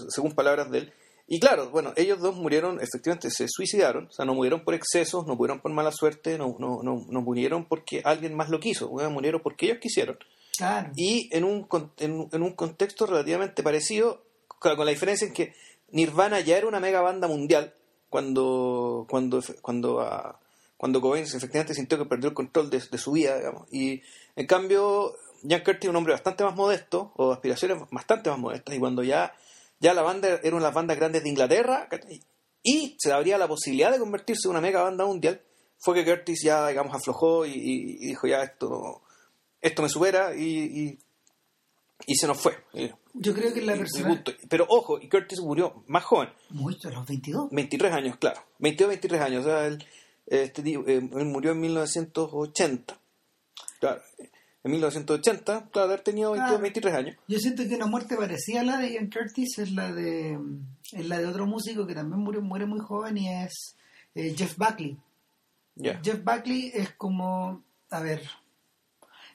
según 0.08 0.32
palabras 0.32 0.70
de 0.70 0.78
él. 0.78 0.92
Y 1.26 1.38
claro, 1.38 1.70
bueno, 1.70 1.92
ellos 1.96 2.20
dos 2.20 2.34
murieron, 2.34 2.80
efectivamente 2.80 3.30
se 3.30 3.46
suicidaron, 3.48 4.06
o 4.06 4.10
sea, 4.10 4.24
no 4.24 4.34
murieron 4.34 4.64
por 4.64 4.74
excesos, 4.74 5.28
no 5.28 5.36
murieron 5.36 5.60
por 5.60 5.70
mala 5.70 5.92
suerte, 5.92 6.36
no, 6.36 6.56
no, 6.58 6.82
no, 6.82 7.06
no 7.08 7.20
murieron 7.20 7.66
porque 7.66 8.02
alguien 8.04 8.34
más 8.34 8.48
lo 8.48 8.58
quiso, 8.58 8.88
murieron 8.88 9.40
porque 9.40 9.66
ellos 9.66 9.78
quisieron. 9.80 10.18
Claro. 10.56 10.90
Y 10.96 11.28
en 11.30 11.44
un, 11.44 11.68
en, 11.98 12.28
en, 12.32 12.42
un 12.42 12.52
contexto 12.54 13.06
relativamente 13.06 13.62
parecido, 13.62 14.24
con 14.58 14.76
la 14.76 14.90
diferencia 14.90 15.26
en 15.28 15.32
que 15.32 15.54
Nirvana 15.92 16.40
ya 16.40 16.58
era 16.58 16.66
una 16.66 16.80
mega 16.80 17.00
banda 17.00 17.28
mundial 17.28 17.74
cuando, 18.10 19.06
cuando, 19.08 19.42
cuando, 19.62 19.98
uh, 20.00 20.34
cuando 20.76 21.00
Cobain 21.00 21.24
efectivamente 21.24 21.74
sintió 21.74 21.96
que 21.96 22.04
perdió 22.04 22.28
el 22.28 22.34
control 22.34 22.68
de, 22.68 22.80
de 22.80 22.98
su 22.98 23.12
vida, 23.12 23.36
digamos. 23.38 23.66
Y 23.72 24.02
en 24.36 24.46
cambio, 24.46 25.14
Jan 25.48 25.62
Curtis 25.62 25.84
es 25.84 25.88
un 25.88 25.96
hombre 25.96 26.12
bastante 26.12 26.44
más 26.44 26.54
modesto, 26.54 27.12
o 27.16 27.32
aspiraciones 27.32 27.78
bastante 27.90 28.28
más 28.28 28.38
modestas, 28.38 28.74
y 28.74 28.78
cuando 28.78 29.02
ya 29.02 29.32
ya 29.80 29.94
la 29.94 30.02
banda 30.02 30.28
era 30.28 30.56
una 30.56 30.58
de 30.58 30.68
las 30.68 30.74
bandas 30.74 30.96
grandes 30.98 31.24
de 31.24 31.30
Inglaterra 31.30 31.88
y 32.62 32.96
se 32.98 33.12
abría 33.12 33.38
la 33.38 33.48
posibilidad 33.48 33.90
de 33.90 33.98
convertirse 33.98 34.46
en 34.46 34.50
una 34.50 34.60
mega 34.60 34.82
banda 34.82 35.06
mundial, 35.06 35.40
fue 35.78 35.94
que 35.94 36.04
Curtis 36.04 36.42
ya, 36.44 36.68
digamos, 36.68 36.94
aflojó 36.94 37.46
y, 37.46 37.52
y 37.54 38.08
dijo, 38.08 38.26
ya, 38.26 38.42
esto, 38.42 39.00
esto 39.62 39.82
me 39.82 39.88
supera 39.88 40.36
y, 40.36 40.44
y, 40.44 40.98
se 42.14 42.26
nos 42.26 42.40
fue. 42.40 42.52
Yo 43.14 43.34
creo 43.34 43.52
que 43.52 43.62
la 43.62 43.76
persona... 43.76 44.22
Pero 44.48 44.66
ojo, 44.68 44.98
y 45.00 45.08
Curtis 45.08 45.40
murió 45.40 45.84
más 45.86 46.04
joven. 46.04 46.28
Muy 46.50 46.76
a 46.84 46.90
los 46.90 47.06
22. 47.06 47.50
23 47.50 47.92
años, 47.92 48.16
claro. 48.16 48.42
22, 48.58 48.88
23 48.88 49.20
años. 49.20 49.46
O 49.46 49.48
sea, 49.48 49.66
él, 49.66 49.84
este, 50.26 50.62
él 50.62 51.24
murió 51.26 51.52
en 51.52 51.60
1980. 51.60 52.98
Claro 53.80 54.02
en 54.62 54.72
1980, 54.72 55.70
claro, 55.70 55.88
haber 55.88 56.00
tenido 56.00 56.32
22, 56.32 56.60
23 56.60 56.94
años. 56.94 57.16
Yo 57.28 57.38
siento 57.38 57.66
que 57.66 57.76
una 57.76 57.86
muerte 57.86 58.16
parecida 58.16 58.60
a 58.60 58.64
la 58.64 58.78
de 58.78 58.92
Ian 58.92 59.10
Curtis 59.10 59.58
es 59.58 59.72
la 59.72 59.92
de 59.92 60.38
es 60.92 61.06
la 61.08 61.18
de 61.18 61.26
otro 61.26 61.46
músico 61.46 61.86
que 61.86 61.94
también 61.94 62.20
muere, 62.20 62.40
muere 62.40 62.66
muy 62.66 62.80
joven 62.80 63.16
y 63.16 63.28
es 63.28 63.76
eh, 64.14 64.34
Jeff 64.36 64.56
Buckley. 64.56 64.98
Jeff 65.76 66.22
Buckley 66.22 66.70
es 66.74 66.92
como, 66.92 67.64
a 67.90 68.00
ver, 68.00 68.22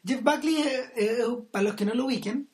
Jeff 0.06 0.22
Buckley, 0.22 0.64
para 1.50 1.64
los 1.64 1.76
que 1.76 1.86
no 1.86 1.96
lo 1.96 2.06
ubiquen, 2.06 2.48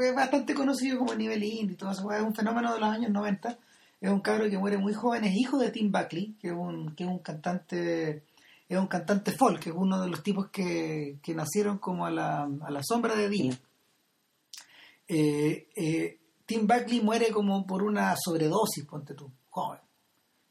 es 0.00 0.14
bastante 0.14 0.54
conocido 0.54 0.98
como 0.98 1.14
nivel 1.14 1.42
indie, 1.42 1.76
todo 1.76 1.90
eso, 1.90 2.10
es 2.12 2.22
un 2.22 2.34
fenómeno 2.34 2.72
de 2.72 2.80
los 2.80 2.88
años 2.88 3.10
90. 3.10 3.58
Es 4.00 4.10
un 4.10 4.20
cabro 4.20 4.50
que 4.50 4.58
muere 4.58 4.78
muy 4.78 4.94
joven, 4.94 5.24
es 5.24 5.34
hijo 5.36 5.58
de 5.58 5.70
Tim 5.70 5.92
Buckley, 5.92 6.34
que 6.40 6.48
es 6.48 6.54
un, 6.54 6.94
que 6.94 7.04
es 7.04 7.10
un 7.10 7.20
cantante 7.20 8.24
es 8.74 8.78
un 8.78 8.86
cantante 8.86 9.32
folk, 9.32 9.66
es 9.66 9.74
uno 9.74 10.00
de 10.00 10.08
los 10.08 10.22
tipos 10.22 10.48
que, 10.48 11.18
que 11.22 11.34
nacieron 11.34 11.78
como 11.78 12.06
a 12.06 12.10
la, 12.10 12.44
a 12.44 12.70
la 12.70 12.80
sombra 12.82 13.14
de 13.14 13.28
Dylan. 13.28 13.58
Eh, 15.06 15.68
eh, 15.76 16.18
Tim 16.46 16.66
Buckley 16.66 17.00
muere 17.00 17.30
como 17.30 17.66
por 17.66 17.82
una 17.82 18.14
sobredosis, 18.16 18.86
ponte 18.86 19.14
tú, 19.14 19.30
joven. 19.50 19.80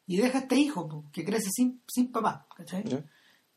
Y 0.06 0.18
deja 0.18 0.40
este 0.40 0.56
hijo 0.56 1.06
que 1.12 1.26
crece 1.26 1.50
sin, 1.52 1.82
sin 1.88 2.12
papá, 2.12 2.48
¿cachai? 2.56 2.84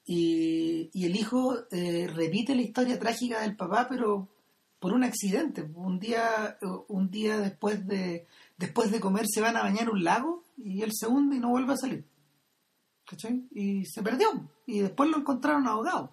Y, 0.06 0.90
y, 0.92 1.06
el 1.06 1.16
hijo 1.16 1.56
eh, 1.70 2.08
repite 2.12 2.54
la 2.54 2.62
historia 2.62 2.98
trágica 2.98 3.40
del 3.40 3.56
papá, 3.56 3.86
pero 3.88 4.28
por 4.84 4.92
un 4.92 5.02
accidente. 5.02 5.62
Un 5.76 5.98
día, 5.98 6.58
un 6.88 7.10
día 7.10 7.38
después 7.38 7.86
de 7.86 8.26
después 8.58 8.90
de 8.90 9.00
comer 9.00 9.24
se 9.26 9.40
van 9.40 9.56
a 9.56 9.62
bañar 9.62 9.88
un 9.88 10.04
lago 10.04 10.44
y 10.58 10.82
él 10.82 10.90
se 10.92 11.06
hunde 11.06 11.36
y 11.36 11.40
no 11.40 11.48
vuelve 11.48 11.72
a 11.72 11.78
salir. 11.78 12.04
¿cachai? 13.06 13.48
Y 13.52 13.86
se 13.86 14.02
perdió. 14.02 14.28
Y 14.66 14.80
después 14.80 15.08
lo 15.08 15.16
encontraron 15.16 15.66
ahogado. 15.66 16.12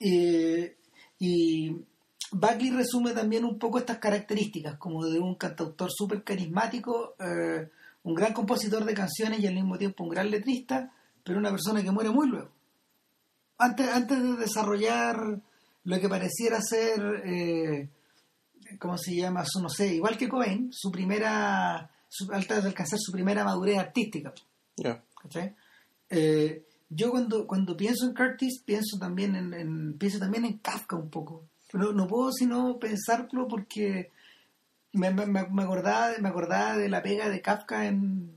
y, 0.00 1.76
Buckley 2.32 2.70
resume 2.70 3.12
también 3.12 3.44
un 3.44 3.60
poco 3.60 3.78
estas 3.78 3.98
características, 3.98 4.76
como 4.76 5.06
de 5.06 5.20
un 5.20 5.36
cantautor 5.36 5.88
súper 5.92 6.24
carismático, 6.24 7.14
eh, 7.20 7.70
un 8.02 8.14
gran 8.14 8.32
compositor 8.32 8.84
de 8.84 8.94
canciones 8.94 9.38
y 9.38 9.46
al 9.46 9.54
mismo 9.54 9.78
tiempo 9.78 10.02
un 10.02 10.10
gran 10.10 10.28
letrista, 10.32 10.92
pero 11.22 11.38
una 11.38 11.50
persona 11.50 11.80
que 11.84 11.92
muere 11.92 12.10
muy 12.10 12.26
luego. 12.26 12.50
Antes, 13.56 13.88
antes 13.88 14.20
de 14.20 14.36
desarrollar 14.36 15.42
lo 15.88 15.98
que 15.98 16.08
pareciera 16.08 16.60
ser, 16.60 17.00
eh, 17.24 17.88
¿cómo 18.78 18.98
se 18.98 19.16
llama? 19.16 19.42
Su, 19.46 19.62
no 19.62 19.70
sé, 19.70 19.94
igual 19.94 20.18
que 20.18 20.28
Cohen, 20.28 20.68
su 20.70 20.90
primera, 20.90 21.90
su, 22.10 22.26
de 22.26 22.36
alcanzar 22.36 22.98
su 22.98 23.10
primera 23.10 23.42
madurez 23.42 23.78
artística. 23.78 24.34
¿cachai? 25.22 25.54
Eh, 26.10 26.62
yo 26.90 27.10
cuando, 27.10 27.46
cuando 27.46 27.74
pienso 27.74 28.04
en 28.04 28.14
Curtis, 28.14 28.62
pienso 28.66 28.98
también 28.98 29.34
en, 29.34 29.96
pienso 29.96 30.18
también 30.18 30.44
en 30.44 30.58
Kafka 30.58 30.94
un 30.94 31.08
poco. 31.08 31.44
No, 31.72 31.92
no 31.92 32.06
puedo 32.06 32.32
sino 32.32 32.78
pensarlo 32.78 33.48
porque 33.48 34.10
me, 34.92 35.10
me, 35.10 35.24
me, 35.24 35.62
acordaba, 35.62 36.12
me 36.20 36.28
acordaba 36.28 36.76
de 36.76 36.90
la 36.90 37.02
pega 37.02 37.30
de 37.30 37.40
Kafka 37.40 37.86
en, 37.86 38.30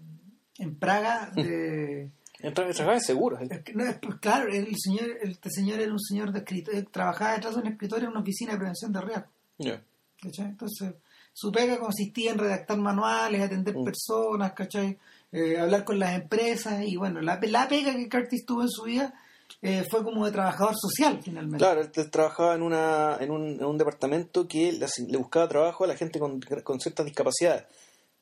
en 0.58 0.75
Praga. 0.75 1.29
De, 1.36 2.12
en 2.44 2.54
Praga 2.54 3.00
seguro. 3.00 3.40
No, 3.74 3.86
pues, 4.02 4.16
claro, 4.20 4.52
el 4.52 4.76
señor, 4.78 5.18
el, 5.22 5.32
este 5.32 5.50
señor 5.50 5.80
era 5.80 5.92
un 5.92 6.00
señor 6.00 6.32
de 6.32 6.40
escritor, 6.40 6.76
trabajaba 6.92 7.34
detrás 7.34 7.56
de 7.56 7.62
un 7.62 7.68
escritorio 7.68 8.06
en 8.06 8.12
una 8.12 8.22
oficina 8.22 8.54
de 8.54 8.58
prevención 8.58 8.92
de 8.92 9.02
riesgo. 9.02 9.82
Entonces, 10.24 10.96
su 11.34 11.52
pega 11.52 11.80
consistía 11.80 12.32
en 12.32 12.40
redactar 12.40 12.78
manuales, 12.78 13.42
atender 13.42 13.76
mm. 13.78 13.84
personas, 13.84 14.54
¿cachai? 14.54 14.98
Eh, 15.32 15.58
hablar 15.58 15.86
con 15.86 15.98
las 15.98 16.14
empresas 16.16 16.84
y 16.86 16.98
bueno, 16.98 17.22
la, 17.22 17.40
la 17.42 17.68
pega 17.68 17.96
que 17.96 18.10
Curtis 18.10 18.46
tuvo 18.46 18.64
en 18.64 18.70
su 18.70 18.84
vida 18.84 19.14
eh, 19.62 19.86
fue 19.90 20.04
como 20.04 20.26
de 20.26 20.32
trabajador 20.32 20.76
social 20.76 21.20
finalmente. 21.24 21.60
Claro, 21.60 21.82
él, 21.82 22.12
trabajaba 22.12 22.56
en, 22.56 22.62
una, 22.62 23.18
en, 23.20 23.32
un, 23.32 23.52
en 23.52 23.64
un 23.64 23.78
departamento 23.78 24.48
que 24.48 24.74
le, 24.74 25.18
buscaba 25.18 25.48
trabajo 25.48 25.84
a 25.84 25.88
la 25.88 25.96
gente 25.96 26.20
con, 26.20 26.42
con 26.64 26.80
ciertas 26.80 27.06
discapacidades. 27.06 27.64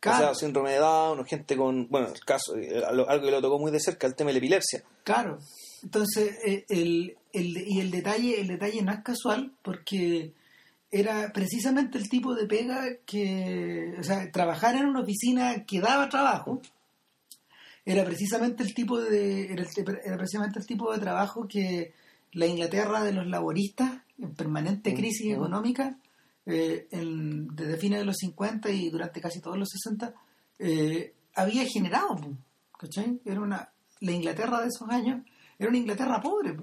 O 0.05 0.17
sea, 0.17 0.33
síndrome 0.33 0.71
de 0.71 0.77
Down 0.77 1.19
o 1.19 1.25
gente 1.25 1.57
con, 1.57 1.89
bueno, 1.89 2.07
el 2.07 2.19
caso, 2.21 2.55
eh, 2.55 2.81
algo 2.85 3.25
que 3.25 3.31
lo 3.31 3.41
tocó 3.41 3.59
muy 3.59 3.71
de 3.71 3.81
cerca, 3.81 4.07
el 4.07 4.15
tema 4.15 4.29
de 4.29 4.35
la 4.35 4.37
epilepsia. 4.37 4.83
Claro. 5.03 5.39
Entonces, 5.83 6.37
eh, 6.45 6.65
el, 6.69 7.17
el, 7.33 7.57
y 7.57 7.79
el 7.81 7.91
detalle, 7.91 8.39
el 8.39 8.47
detalle 8.47 8.81
no 8.81 8.93
es 8.93 9.03
casual 9.03 9.51
porque 9.61 10.33
era 10.91 11.31
precisamente 11.33 11.97
el 11.97 12.09
tipo 12.09 12.33
de 12.33 12.45
pega 12.45 12.83
que, 13.05 13.93
o 13.99 14.03
sea, 14.03 14.31
trabajar 14.31 14.75
en 14.75 14.85
una 14.85 15.01
oficina 15.01 15.65
que 15.65 15.81
daba 15.81 16.09
trabajo, 16.09 16.61
era 17.85 18.05
precisamente 18.05 18.63
el 18.63 18.73
tipo 18.73 18.99
de 18.99 19.51
era, 19.51 19.65
precisamente 20.17 20.59
el 20.59 20.65
tipo 20.65 20.91
de 20.93 20.99
trabajo 20.99 21.47
que 21.47 21.93
la 22.33 22.45
Inglaterra 22.45 23.03
de 23.03 23.13
los 23.13 23.27
laboristas 23.27 24.01
en 24.17 24.33
permanente 24.35 24.91
mm, 24.91 24.95
crisis 24.95 25.27
mm. 25.27 25.33
económica 25.35 25.97
eh, 26.45 26.87
desde 26.91 27.77
fines 27.77 27.99
de 27.99 28.05
los 28.05 28.17
50 28.17 28.69
y 28.71 28.89
durante 28.89 29.21
casi 29.21 29.39
todos 29.39 29.57
los 29.57 29.69
60 29.69 30.13
eh, 30.59 31.13
había 31.35 31.65
generado 31.65 32.19
¿cachai? 32.77 33.19
era 33.25 33.41
una 33.41 33.69
la 34.01 34.11
Inglaterra 34.11 34.61
de 34.61 34.67
esos 34.67 34.89
años 34.89 35.21
era 35.57 35.69
una 35.69 35.77
Inglaterra 35.77 36.21
pobre 36.21 36.55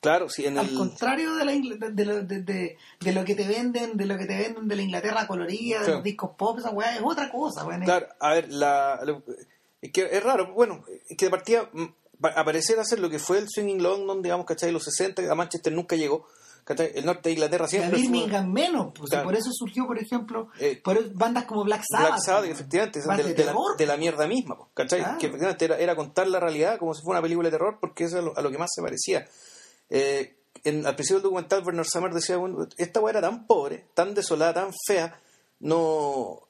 Claro, 0.00 0.28
sí, 0.28 0.44
en 0.44 0.58
Al 0.58 0.72
contrario 0.74 1.34
de, 1.34 1.44
la, 1.44 1.52
de, 1.52 2.04
lo, 2.04 2.22
de, 2.22 2.76
lo 3.00 3.24
que 3.24 3.34
te 3.34 3.48
venden, 3.48 3.96
de 3.96 4.06
lo 4.06 4.16
que 4.16 4.26
te 4.26 4.36
venden 4.36 4.68
de 4.68 4.76
la 4.76 4.82
Inglaterra 4.82 5.26
colorida, 5.26 5.82
de 5.82 5.94
los 5.94 6.02
discos 6.04 6.30
pop, 6.36 6.58
esa 6.58 6.70
weá 6.70 6.94
es 6.94 7.02
otra 7.02 7.30
cosa, 7.30 7.66
Claro, 7.82 8.06
a 8.20 8.34
ver, 8.34 8.52
la, 8.52 9.00
es 9.80 9.92
que 9.92 10.08
es 10.10 10.22
raro, 10.22 10.52
bueno, 10.52 10.84
es 11.08 11.16
que 11.16 11.24
de 11.24 11.30
partida 11.30 11.68
mm, 11.72 11.86
aparecer 12.22 12.78
a 12.78 12.84
ser 12.84 13.00
lo 13.00 13.10
que 13.10 13.18
fue 13.18 13.38
el 13.38 13.48
Swinging 13.48 13.82
London, 13.82 14.22
digamos, 14.22 14.46
¿cachai? 14.46 14.72
Los 14.72 14.84
60, 14.84 15.30
a 15.30 15.34
Manchester 15.34 15.72
nunca 15.72 15.96
llegó. 15.96 16.26
¿Cachai? 16.66 16.90
El 16.94 17.06
norte 17.06 17.28
de 17.28 17.34
Inglaterra 17.34 17.68
siempre. 17.68 17.96
A 17.96 18.00
Birmingham 18.00 18.52
menos, 18.52 18.92
pues, 18.92 19.14
por 19.22 19.34
eso 19.34 19.50
surgió, 19.52 19.86
por 19.86 19.98
ejemplo, 19.98 20.48
eh, 20.58 20.80
por 20.82 21.14
bandas 21.14 21.44
como 21.44 21.64
Black 21.64 21.84
Sabbath. 21.88 22.08
Black 22.08 22.20
Sabbath, 22.22 22.50
efectivamente, 22.50 23.00
de, 23.00 23.44
la, 23.44 23.54
de, 23.78 23.86
la, 23.86 23.96
mierda 23.96 24.26
misma, 24.26 24.56
pues, 24.56 24.70
¿cachai? 24.74 25.16
Que 25.18 25.28
efectivamente 25.28 25.64
era, 25.64 25.78
era, 25.78 25.94
contar 25.94 26.26
la 26.26 26.40
realidad 26.40 26.78
como 26.78 26.92
si 26.92 27.02
fuera 27.02 27.20
una 27.20 27.22
película 27.22 27.46
de 27.48 27.52
terror, 27.52 27.78
porque 27.80 28.04
eso 28.04 28.18
es 28.18 28.36
a 28.36 28.42
lo, 28.42 28.50
que 28.50 28.58
más 28.58 28.70
se 28.74 28.82
parecía. 28.82 29.26
Eh, 29.88 30.36
en, 30.64 30.84
al 30.84 30.96
principio 30.96 31.18
del 31.18 31.22
documental, 31.22 31.62
Bernard 31.62 31.86
Summer 31.86 32.12
decía: 32.12 32.36
bueno, 32.36 32.66
esta 32.76 33.00
weá 33.00 33.12
era 33.12 33.20
tan 33.20 33.46
pobre, 33.46 33.86
tan 33.94 34.12
desolada, 34.12 34.54
tan 34.54 34.72
fea, 34.86 35.20
no 35.60 36.46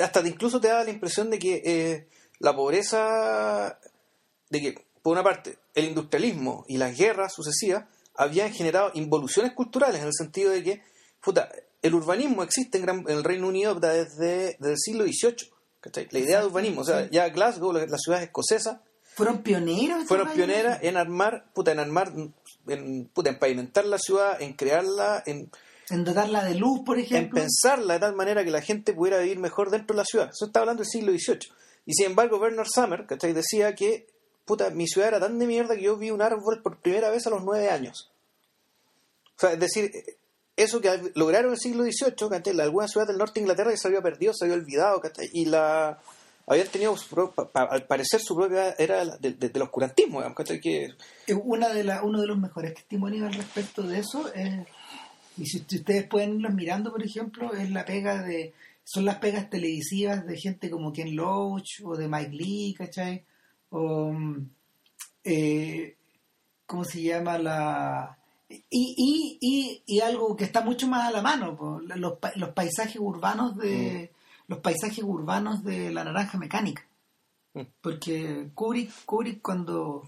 hasta 0.00 0.26
incluso 0.26 0.60
te 0.60 0.68
daba 0.68 0.84
la 0.84 0.90
impresión 0.90 1.28
de 1.28 1.38
que 1.38 1.62
eh, 1.64 2.08
la 2.38 2.54
pobreza, 2.54 3.78
de 4.48 4.60
que, 4.60 4.86
por 5.02 5.12
una 5.12 5.22
parte, 5.22 5.58
el 5.74 5.86
industrialismo 5.86 6.64
y 6.68 6.78
las 6.78 6.96
guerras 6.96 7.34
sucesivas 7.34 7.84
habían 8.14 8.52
generado 8.52 8.90
involuciones 8.94 9.52
culturales 9.52 10.00
en 10.00 10.06
el 10.06 10.14
sentido 10.14 10.50
de 10.50 10.62
que, 10.62 10.82
puta, 11.20 11.50
el 11.80 11.94
urbanismo 11.94 12.42
existe 12.42 12.78
en, 12.78 13.04
el 13.08 13.24
Reino 13.24 13.48
Unido 13.48 13.74
desde, 13.74 14.56
el 14.60 14.78
siglo 14.78 15.04
XVIII. 15.04 15.50
La 16.10 16.18
idea 16.18 16.40
de 16.40 16.46
urbanismo, 16.46 16.82
o 16.82 16.84
sea, 16.84 17.10
ya 17.10 17.28
Glasgow, 17.28 17.72
la, 17.72 17.98
ciudad 17.98 18.22
escocesa, 18.22 18.82
fueron 19.14 19.42
pioneros. 19.42 20.06
Fueron 20.06 20.30
pioneras 20.32 20.78
en 20.82 20.96
armar, 20.96 21.46
puta, 21.52 21.72
en 21.72 21.80
armar, 21.80 22.12
en, 22.68 23.08
puta, 23.12 23.30
en 23.30 23.38
pavimentar 23.38 23.84
la 23.84 23.98
ciudad, 23.98 24.40
en 24.40 24.52
crearla, 24.54 25.22
en 25.26 25.50
en 25.92 26.04
dotarla 26.04 26.44
de 26.44 26.54
luz, 26.54 26.80
por 26.86 26.98
ejemplo. 26.98 27.38
En 27.38 27.46
pensarla 27.46 27.94
de 27.94 28.00
tal 28.00 28.14
manera 28.14 28.44
que 28.44 28.50
la 28.50 28.62
gente 28.62 28.94
pudiera 28.94 29.18
vivir 29.18 29.38
mejor 29.38 29.70
dentro 29.70 29.94
de 29.94 29.98
la 29.98 30.04
ciudad. 30.04 30.30
Eso 30.32 30.46
está 30.46 30.60
hablando 30.60 30.82
del 30.82 30.90
siglo 30.90 31.12
XVIII. 31.12 31.52
Y 31.84 31.94
sin 31.94 32.06
embargo, 32.06 32.38
Bernard 32.38 32.68
Summer, 32.72 33.06
¿cachai? 33.06 33.32
Decía 33.32 33.74
que, 33.74 34.06
puta, 34.44 34.70
mi 34.70 34.86
ciudad 34.86 35.08
era 35.08 35.20
tan 35.20 35.38
de 35.38 35.46
mierda 35.46 35.76
que 35.76 35.82
yo 35.82 35.96
vi 35.96 36.10
un 36.10 36.22
árbol 36.22 36.62
por 36.62 36.78
primera 36.78 37.10
vez 37.10 37.26
a 37.26 37.30
los 37.30 37.42
nueve 37.42 37.70
años. 37.70 38.10
O 39.36 39.40
sea, 39.40 39.52
es 39.52 39.60
decir, 39.60 39.90
eso 40.56 40.80
que 40.80 41.12
lograron 41.14 41.48
en 41.48 41.54
el 41.54 41.60
siglo 41.60 41.84
XVIII, 41.84 42.28
¿cachai? 42.28 42.60
Alguna 42.60 42.88
ciudad 42.88 43.06
del 43.06 43.18
norte 43.18 43.34
de 43.34 43.40
Inglaterra 43.40 43.70
que 43.70 43.76
se 43.76 43.88
había 43.88 44.02
perdido, 44.02 44.32
se 44.34 44.44
había 44.44 44.56
olvidado. 44.56 45.00
Y 45.32 45.46
la 45.46 45.98
habían 46.46 46.68
tenido, 46.68 46.94
al 47.54 47.86
parecer, 47.86 48.20
su 48.20 48.36
propia 48.36 48.72
era 48.78 49.04
del 49.04 49.62
oscurantismo, 49.62 50.18
digamos, 50.18 50.36
¿cachai? 50.36 50.60
Que... 50.60 50.94
Una 51.44 51.70
de 51.70 51.84
la, 51.84 52.02
uno 52.02 52.20
de 52.20 52.26
los 52.26 52.38
mejores 52.38 52.74
testimonios 52.74 53.26
al 53.26 53.34
respecto 53.34 53.82
de 53.82 53.98
eso 53.98 54.32
es 54.34 54.66
y 55.36 55.46
si 55.46 55.58
ustedes 55.58 56.06
pueden 56.06 56.36
irlos 56.36 56.54
mirando, 56.54 56.90
por 56.90 57.02
ejemplo, 57.02 57.52
es 57.54 57.70
la 57.70 57.84
pega 57.84 58.22
de. 58.22 58.52
Son 58.84 59.04
las 59.04 59.18
pegas 59.18 59.48
televisivas 59.48 60.26
de 60.26 60.36
gente 60.36 60.68
como 60.68 60.92
Ken 60.92 61.14
Loach 61.14 61.82
o 61.84 61.96
de 61.96 62.08
Mike 62.08 62.32
Lee, 62.32 62.74
¿cachai? 62.76 63.24
O. 63.72 64.14
Eh, 65.24 65.96
¿Cómo 66.66 66.84
se 66.84 67.02
llama? 67.02 67.38
la 67.38 68.18
y, 68.48 68.58
y, 68.70 69.38
y, 69.40 69.82
y, 69.86 70.00
algo 70.00 70.36
que 70.36 70.44
está 70.44 70.60
mucho 70.62 70.86
más 70.86 71.08
a 71.08 71.10
la 71.10 71.22
mano, 71.22 71.80
los, 71.96 72.18
los 72.36 72.50
paisajes 72.50 73.00
urbanos 73.00 73.56
de. 73.56 74.10
Mm. 74.10 74.22
Los 74.48 74.58
paisajes 74.58 75.02
urbanos 75.02 75.64
de 75.64 75.90
la 75.92 76.04
naranja 76.04 76.36
mecánica. 76.36 76.84
Mm. 77.54 77.62
Porque 77.80 78.50
Kubrick, 78.54 79.04
Kubrick 79.04 79.40
cuando, 79.40 80.02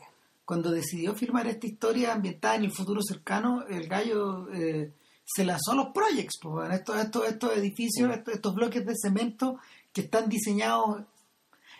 cuando 0.44 0.70
decidió 0.70 1.14
filmar 1.14 1.46
esta 1.46 1.66
historia 1.66 2.12
ambientada 2.12 2.56
en 2.56 2.64
el 2.64 2.72
futuro 2.72 3.00
cercano, 3.02 3.64
el 3.68 3.86
gallo 3.88 4.52
eh, 4.52 4.92
se 5.24 5.44
lanzó 5.44 5.74
los 5.74 5.88
projects, 5.88 6.38
pues, 6.42 6.72
estos, 6.72 6.96
estos, 7.00 7.26
estos 7.26 7.56
edificios, 7.56 8.10
estos, 8.26 8.54
bloques 8.54 8.84
de 8.84 8.94
cemento 9.00 9.58
que 9.92 10.02
están 10.02 10.28
diseñados 10.28 11.02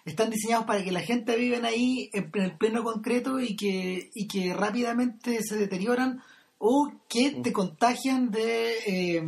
están 0.05 0.31
diseñados 0.31 0.67
para 0.67 0.85
que 0.85 0.93
la 0.93 1.01
gente 1.01 1.37
viva 1.37 1.67
ahí 1.67 2.11
en 2.13 2.31
el 2.35 2.57
pleno 2.57 2.83
concreto 2.83 3.41
y 3.41 3.57
que, 3.57 4.11
y 4.15 4.29
que 4.29 4.53
rápidamente 4.53 5.43
se 5.43 5.57
deterioran 5.57 6.23
o 6.59 6.93
que 7.09 7.31
te 7.43 7.53
contagian 7.53 8.31
de 8.31 8.75
eh, 8.87 9.25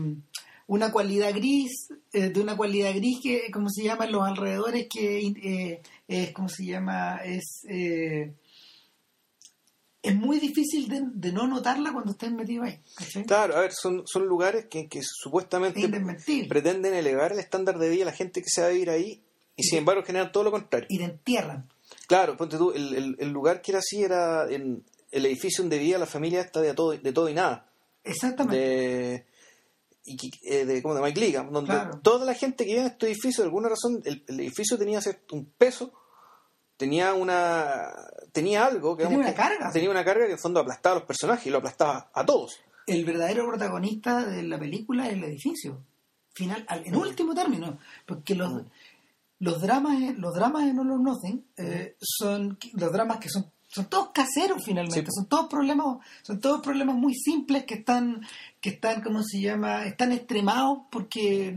una 0.66 0.92
cualidad 0.92 1.32
gris, 1.34 1.88
eh, 2.12 2.30
de 2.30 2.40
una 2.40 2.56
cualidad 2.56 2.94
gris 2.94 3.20
que, 3.22 3.50
¿cómo 3.52 3.68
se 3.70 3.84
llama? 3.84 4.04
En 4.04 4.12
los 4.12 4.22
alrededores 4.22 4.86
que 4.88 5.18
eh, 5.18 5.82
es, 6.08 6.32
¿cómo 6.32 6.48
se 6.48 6.64
llama? 6.66 7.20
Es 7.24 7.62
es 10.06 10.14
muy 10.14 10.38
difícil 10.38 10.88
de, 10.88 11.32
no 11.32 11.48
notarla 11.48 11.92
cuando 11.92 12.12
estás 12.12 12.30
metido 12.30 12.62
ahí. 12.62 12.80
Claro, 13.26 13.56
a 13.56 13.60
ver, 13.62 13.72
son, 13.72 14.06
son 14.06 14.26
lugares 14.26 14.66
que, 14.66 14.86
que 14.88 15.00
supuestamente 15.02 15.88
pretenden 16.48 16.94
elevar 16.94 17.32
el 17.32 17.40
estándar 17.40 17.76
de 17.78 17.90
vida 17.90 18.00
de 18.00 18.04
la 18.04 18.12
gente 18.12 18.40
que 18.40 18.48
se 18.48 18.60
va 18.60 18.68
a 18.68 18.70
vivir 18.70 18.90
ahí 18.90 19.25
y, 19.56 19.62
sin 19.62 19.78
embargo 19.78 20.02
generan 20.02 20.32
todo 20.32 20.44
lo 20.44 20.50
contrario. 20.50 20.86
Y 20.90 20.98
te 20.98 21.04
entierran. 21.04 21.68
Claro, 22.06 22.36
ponte 22.36 22.56
tú, 22.56 22.72
el, 22.72 23.16
el, 23.18 23.30
lugar 23.30 23.62
que 23.62 23.72
era 23.72 23.78
así 23.78 24.02
era 24.02 24.50
en 24.50 24.84
el 25.10 25.26
edificio 25.26 25.62
donde 25.62 25.78
vivía 25.78 25.98
la 25.98 26.06
familia 26.06 26.40
esta 26.40 26.60
de 26.60 26.74
todo, 26.74 26.92
de 26.92 27.12
todo 27.12 27.28
y 27.28 27.34
nada. 27.34 27.68
Exactamente. 28.04 28.56
De, 28.56 29.26
y, 30.04 30.16
eh, 30.44 30.64
de, 30.64 30.82
como 30.82 30.94
de 30.94 31.02
Mike 31.02 31.20
Liga, 31.20 31.42
donde 31.50 31.74
toda 32.02 32.24
la 32.24 32.34
gente 32.34 32.64
que 32.64 32.70
vivía 32.70 32.82
en 32.82 32.92
este 32.92 33.06
edificio, 33.06 33.42
de 33.42 33.48
alguna 33.48 33.68
razón, 33.68 34.00
el, 34.04 34.24
el 34.28 34.40
edificio 34.40 34.78
tenía 34.78 35.00
un 35.32 35.46
peso 35.58 35.92
tenía 36.76 37.14
una 37.14 37.90
tenía 38.32 38.66
algo 38.66 38.96
que 38.96 39.04
tenía 39.04 39.18
una 39.18 39.34
carga 39.34 39.70
tenía 39.72 39.90
una 39.90 40.04
carga 40.04 40.26
que 40.26 40.32
en 40.32 40.38
fondo 40.38 40.60
aplastaba 40.60 40.96
a 40.96 40.98
los 40.98 41.06
personajes 41.06 41.46
y 41.46 41.50
lo 41.50 41.58
aplastaba 41.58 42.10
a 42.12 42.24
todos 42.24 42.58
el 42.86 43.04
verdadero 43.04 43.46
protagonista 43.46 44.24
de 44.26 44.42
la 44.42 44.58
película 44.58 45.06
es 45.06 45.14
el 45.14 45.24
edificio 45.24 45.82
final 46.34 46.66
en 46.68 46.94
último 46.94 47.34
término 47.34 47.78
porque 48.04 48.34
los 48.34 48.62
los 49.38 49.60
dramas 49.60 50.16
los 50.16 50.34
dramas 50.34 50.64
de 50.64 50.72
No 50.72 50.84
Nothing 50.84 51.44
eh, 51.56 51.96
son 52.00 52.58
los 52.74 52.92
dramas 52.92 53.18
que 53.18 53.28
son 53.28 53.50
son 53.68 53.86
todos 53.86 54.08
caseros 54.10 54.64
finalmente, 54.64 55.10
son 55.10 55.26
todos 55.26 55.48
problemas, 55.48 55.98
son 56.22 56.40
todos 56.40 56.62
problemas 56.62 56.96
muy 56.96 57.14
simples 57.14 57.64
que 57.64 57.74
están, 57.74 58.22
que 58.60 58.70
están, 58.70 59.02
¿cómo 59.02 59.22
se 59.22 59.40
llama? 59.40 59.84
Están 59.84 60.12
extremados 60.12 60.84
porque 60.90 61.54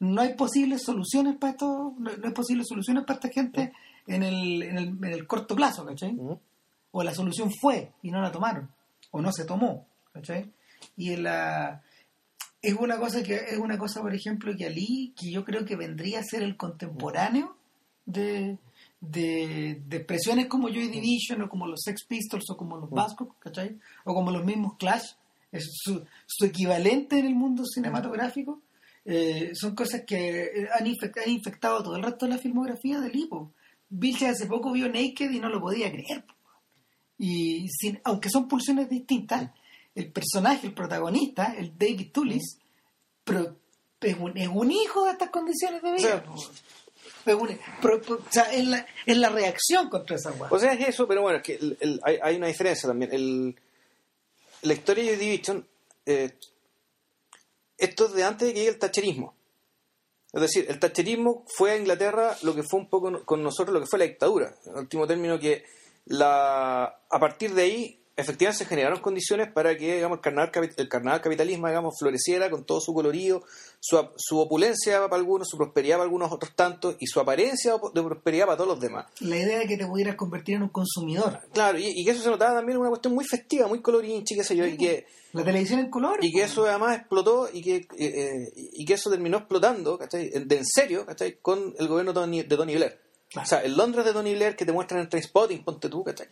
no 0.00 0.20
hay 0.20 0.34
posibles 0.34 0.82
soluciones 0.82 1.36
para 1.36 1.52
esto, 1.52 1.94
no, 1.96 2.10
hay 2.10 2.32
posibles 2.32 2.66
soluciones 2.68 3.04
para 3.04 3.18
esta 3.18 3.28
gente 3.28 3.72
en 4.06 4.22
el, 4.22 4.62
en 4.62 4.78
el, 4.78 4.88
en 4.88 5.04
el 5.04 5.26
corto 5.26 5.54
plazo, 5.54 5.84
¿cachai? 5.84 6.18
O 6.90 7.02
la 7.02 7.14
solución 7.14 7.52
fue 7.52 7.92
y 8.02 8.10
no 8.10 8.20
la 8.20 8.32
tomaron, 8.32 8.70
o 9.10 9.20
no 9.20 9.30
se 9.30 9.44
tomó, 9.44 9.86
¿cachai? 10.12 10.50
Y 10.96 11.14
la 11.16 11.82
es 12.64 12.74
una 12.74 12.98
cosa 12.98 13.22
que 13.22 13.34
es 13.34 13.58
una 13.58 13.78
cosa, 13.78 14.00
por 14.00 14.14
ejemplo, 14.14 14.56
que 14.56 14.66
Ali, 14.66 15.12
que 15.16 15.30
yo 15.30 15.44
creo 15.44 15.64
que 15.64 15.76
vendría 15.76 16.20
a 16.20 16.24
ser 16.24 16.42
el 16.42 16.56
contemporáneo 16.56 17.56
de, 18.06 18.58
de, 19.00 19.82
expresiones 19.90 20.46
como 20.46 20.68
Joy 20.68 20.88
Division 20.88 21.42
o 21.42 21.48
como 21.48 21.66
los 21.66 21.82
Sex 21.82 22.04
Pistols 22.04 22.48
o 22.50 22.56
como 22.56 22.76
los 22.78 22.90
Vascos, 22.90 23.28
¿cachai? 23.38 23.78
O 24.04 24.14
como 24.14 24.30
los 24.30 24.44
mismos 24.44 24.76
Clash, 24.78 25.12
es 25.52 25.70
su, 25.72 26.04
su 26.26 26.44
equivalente 26.44 27.18
en 27.18 27.26
el 27.26 27.34
mundo 27.34 27.64
cinematográfico. 27.64 28.60
Eh, 29.04 29.50
son 29.54 29.74
cosas 29.74 30.02
que 30.06 30.66
han, 30.72 30.86
infectado 30.86 31.82
todo 31.82 31.96
el 31.96 32.02
resto 32.02 32.26
de 32.26 32.32
la 32.32 32.38
filmografía 32.38 33.00
del 33.00 33.12
Lipo. 33.12 33.52
Vilche 33.88 34.26
hace 34.26 34.46
poco 34.46 34.72
vio 34.72 34.88
Naked 34.88 35.30
y 35.30 35.40
no 35.40 35.48
lo 35.48 35.60
podía 35.60 35.90
creer. 35.90 36.24
Y 37.18 37.68
sin, 37.68 38.00
aunque 38.04 38.30
son 38.30 38.48
pulsiones 38.48 38.88
distintas, 38.88 39.50
el 39.94 40.12
personaje, 40.12 40.66
el 40.66 40.74
protagonista, 40.74 41.54
el 41.56 41.76
David 41.78 42.12
Tullis, 42.12 42.58
pero 43.24 43.56
es 44.00 44.16
un, 44.48 44.70
hijo 44.70 45.04
de 45.06 45.12
estas 45.12 45.30
condiciones 45.30 45.82
de 45.82 45.92
vida. 45.92 46.24
O 47.26 48.30
sea, 48.30 48.52
es, 48.52 48.66
la, 48.66 48.86
es 49.06 49.16
la 49.16 49.28
reacción 49.30 49.88
contra 49.88 50.16
esa 50.16 50.30
guay. 50.32 50.50
O 50.52 50.58
sea, 50.58 50.74
es 50.74 50.88
eso, 50.88 51.08
pero 51.08 51.22
bueno, 51.22 51.38
es 51.38 51.42
que 51.42 51.76
hay, 52.02 52.36
una 52.36 52.48
diferencia 52.48 52.86
también. 52.86 53.12
El, 53.12 53.56
la 54.62 54.74
historia 54.74 55.04
de 55.04 55.16
Division, 55.16 55.66
eh, 56.04 56.36
esto 57.78 58.06
es 58.06 58.12
de 58.12 58.24
antes 58.24 58.48
de 58.48 58.54
que 58.54 58.60
llegue 58.60 58.72
el 58.72 58.78
tacherismo. 58.78 59.34
Es 60.32 60.40
decir, 60.40 60.66
el 60.68 60.80
tacherismo 60.80 61.44
fue 61.46 61.72
a 61.72 61.76
Inglaterra 61.76 62.36
lo 62.42 62.54
que 62.54 62.64
fue 62.64 62.80
un 62.80 62.88
poco 62.88 63.24
con 63.24 63.42
nosotros 63.42 63.72
lo 63.72 63.80
que 63.80 63.86
fue 63.86 64.00
la 64.00 64.06
dictadura. 64.06 64.54
En 64.66 64.76
último 64.76 65.06
término, 65.06 65.38
que 65.38 65.64
la, 66.06 66.84
a 66.84 67.20
partir 67.20 67.54
de 67.54 67.62
ahí 67.62 68.03
efectivamente 68.16 68.64
se 68.64 68.68
generaron 68.68 69.00
condiciones 69.00 69.50
para 69.52 69.76
que 69.76 69.96
digamos, 69.96 70.18
el, 70.18 70.22
carnaval, 70.22 70.50
el 70.76 70.88
carnaval 70.88 71.20
capitalismo 71.20 71.66
digamos, 71.66 71.94
floreciera 71.98 72.48
con 72.50 72.64
todo 72.64 72.80
su 72.80 72.94
colorido, 72.94 73.42
su, 73.80 73.98
su, 74.16 74.38
opulencia 74.38 75.00
para 75.08 75.16
algunos, 75.16 75.48
su 75.48 75.56
prosperidad 75.56 75.96
para 75.96 76.04
algunos 76.04 76.30
otros 76.30 76.54
tantos 76.54 76.96
y 77.00 77.06
su 77.06 77.20
apariencia 77.20 77.74
de 77.92 78.02
prosperidad 78.02 78.46
para 78.46 78.56
todos 78.56 78.68
los 78.68 78.80
demás. 78.80 79.06
La 79.20 79.36
idea 79.36 79.58
de 79.58 79.66
que 79.66 79.76
te 79.76 79.86
pudieras 79.86 80.16
convertir 80.16 80.56
en 80.56 80.62
un 80.62 80.68
consumidor. 80.68 81.40
Claro, 81.52 81.78
y, 81.78 82.04
que 82.04 82.10
eso 82.10 82.22
se 82.22 82.30
notaba 82.30 82.54
también 82.54 82.76
en 82.76 82.82
una 82.82 82.90
cuestión 82.90 83.14
muy 83.14 83.24
festiva, 83.24 83.66
muy 83.66 83.80
colorinchi, 83.80 84.34
qué 84.36 84.44
sé 84.44 84.56
yo, 84.56 84.66
y 84.66 84.76
que... 84.76 85.06
La 85.32 85.42
televisión 85.42 85.80
en 85.80 85.90
color. 85.90 86.18
Y 86.22 86.30
que 86.30 86.44
eso 86.44 86.64
además 86.64 86.96
explotó 86.96 87.48
y 87.52 87.60
que, 87.60 87.76
eh, 87.76 87.88
eh, 87.98 88.52
y 88.54 88.84
que 88.84 88.94
eso 88.94 89.10
terminó 89.10 89.38
explotando, 89.38 89.98
¿cachai? 89.98 90.30
De 90.30 90.58
en 90.58 90.64
serio, 90.64 91.04
¿cachai? 91.04 91.38
Con 91.42 91.74
el 91.76 91.88
gobierno 91.88 92.12
de 92.12 92.20
Tony, 92.20 92.42
de 92.44 92.56
Tony 92.56 92.76
Blair. 92.76 93.00
O 93.36 93.44
sea, 93.44 93.58
el 93.64 93.76
Londres 93.76 94.04
de 94.04 94.12
Tony 94.12 94.32
Blair 94.36 94.54
que 94.54 94.64
te 94.64 94.70
muestran 94.70 95.00
en 95.00 95.08
Trainspotting, 95.08 95.64
ponte 95.64 95.88
tú, 95.88 96.04
¿cachai? 96.04 96.28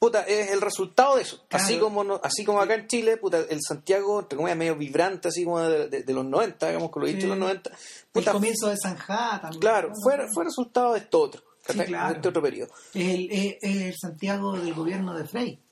Puta, 0.00 0.22
es 0.22 0.50
el 0.50 0.62
resultado 0.62 1.16
de 1.16 1.22
eso. 1.22 1.44
Así 1.50 1.78
como 1.78 2.20
así 2.24 2.44
como 2.44 2.60
acá 2.60 2.74
en 2.74 2.88
Chile, 2.88 3.18
puta, 3.18 3.38
el 3.38 3.60
Santiago, 3.60 4.18
entre 4.18 4.36
comillas, 4.36 4.56
medio 4.56 4.74
vibrante, 4.74 5.28
así 5.28 5.44
como 5.44 5.60
de, 5.60 6.04
los 6.08 6.24
90, 6.24 6.66
digamos, 6.68 6.90
con 6.90 7.02
lo 7.02 7.08
dicho 7.08 7.20
de 7.20 7.28
los 7.28 7.38
90. 7.38 7.70
Puta, 8.10 8.30
el 8.30 8.34
comienzo 8.34 8.68
de 8.68 8.76
Sanjá 8.78 9.38
también. 9.42 9.60
Claro, 9.60 9.92
fue, 10.02 10.16
fue 10.32 10.44
resultado 10.44 10.94
de 10.94 11.00
esto 11.00 11.20
otro, 11.20 11.42
de 11.68 11.82
este 11.82 12.28
otro 12.28 12.42
periodo. 12.42 12.72
Es 12.94 13.14
el, 13.14 13.58
el, 13.60 13.94
Santiago 13.94 14.58
del 14.58 14.72
gobierno 14.72 15.14
de 15.14 15.26
Frey. 15.26 15.62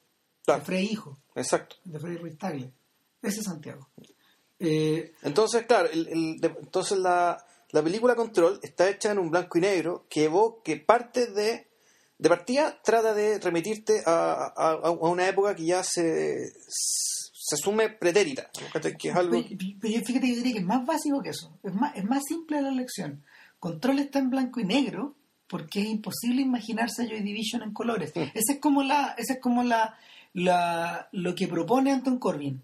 De 0.47 0.61
Frey 0.61 0.85
hijo. 0.85 1.19
Exacto. 1.35 1.77
De 1.85 1.99
Frey 1.99 2.19
Ruiz 2.19 2.37
Tagle. 2.37 2.71
Ese 3.23 3.43
Santiago. 3.43 3.89
Eh, 4.59 5.15
entonces, 5.23 5.65
claro, 5.67 5.89
el, 5.91 6.39
entonces 6.43 6.99
la, 6.99 7.43
la 7.71 7.83
película 7.83 8.15
Control 8.15 8.61
está 8.63 8.91
hecha 8.91 9.11
en 9.11 9.19
un 9.19 9.31
blanco 9.31 9.57
y 9.57 9.63
negro 9.63 10.05
que 10.11 10.25
evoque 10.25 10.77
parte 10.77 11.29
de 11.29 11.68
de 12.19 12.29
partida 12.29 12.81
trata 12.83 13.15
de 13.15 13.39
remitirte 13.39 14.03
a, 14.05 14.53
a, 14.57 14.91
una 14.91 15.29
época 15.29 15.55
que 15.55 15.65
ya 15.65 15.85
se, 15.85 16.51
se 16.69 17.55
asume 17.55 17.91
pretérita. 17.91 18.51
Que 18.99 19.09
es 19.09 19.17
algo... 19.17 19.41
Pero, 19.81 20.05
fíjate 20.05 20.27
que 20.27 20.35
diría 20.35 20.53
que 20.55 20.59
es 20.59 20.65
más 20.65 20.85
básico 20.85 21.23
que 21.23 21.31
eso. 21.31 21.57
Es 21.63 21.73
más, 21.73 21.97
es 21.97 22.05
más 22.05 22.23
simple 22.27 22.61
la 22.61 22.71
elección. 22.71 23.25
Control 23.61 24.01
está 24.01 24.19
en 24.19 24.31
blanco 24.31 24.61
y 24.61 24.65
negro 24.65 25.15
porque 25.47 25.81
es 25.81 25.87
imposible 25.87 26.43
imaginarse 26.43 27.05
a 27.05 27.07
Joy 27.07 27.21
Division 27.21 27.63
en 27.63 27.73
colores. 27.73 28.13
Ese 28.15 28.53
es 28.55 28.61
como 28.61 28.83
la, 28.83 29.15
ese 29.17 29.35
es 29.35 29.41
como 29.41 29.63
la, 29.63 29.97
la 30.35 31.09
lo 31.13 31.35
que 31.35 31.49
propone 31.49 31.93
Anton 31.93 32.19
Corbin. 32.19 32.63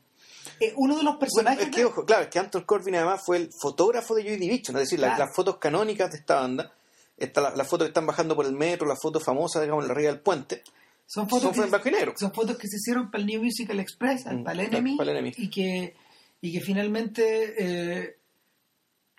Eh, 0.60 0.74
uno 0.76 0.96
de 0.96 1.02
los 1.02 1.16
personajes. 1.16 1.64
es 1.66 1.74
que, 1.74 1.84
ojo, 1.84 2.04
claro, 2.04 2.24
es 2.24 2.28
que 2.28 2.38
Anton 2.38 2.64
Corbin 2.64 2.96
además 2.96 3.22
fue 3.24 3.38
el 3.38 3.50
fotógrafo 3.58 4.14
de 4.14 4.24
Joy 4.24 4.36
Division, 4.36 4.76
es 4.76 4.82
decir, 4.82 4.98
las 5.00 5.34
fotos 5.34 5.56
canónicas 5.56 6.10
de 6.10 6.18
esta 6.18 6.40
banda 6.40 6.72
Está 7.16 7.54
la, 7.54 7.64
foto 7.64 7.84
que 7.84 7.88
están 7.88 8.06
bajando 8.06 8.34
por 8.34 8.44
el 8.44 8.52
metro, 8.52 8.86
la 8.86 8.96
foto 8.96 9.20
famosa, 9.20 9.60
digamos, 9.60 9.84
en 9.84 9.88
la 9.88 9.94
ría 9.94 10.08
del 10.08 10.20
puente. 10.20 10.62
Son 11.06 11.28
fotos, 11.28 11.52
que, 11.52 12.14
son 12.16 12.32
fotos 12.32 12.56
que 12.56 12.66
se 12.66 12.76
hicieron 12.76 13.10
para 13.10 13.22
el 13.22 13.26
New 13.26 13.42
Musical 13.42 13.78
Express, 13.78 14.24
mm, 14.24 14.42
para, 14.42 14.60
el 14.60 14.68
Enemy, 14.68 14.96
y 15.36 15.48
que, 15.48 15.94
y 16.40 16.52
que 16.52 16.60
finalmente, 16.60 17.54
eh, 17.58 18.16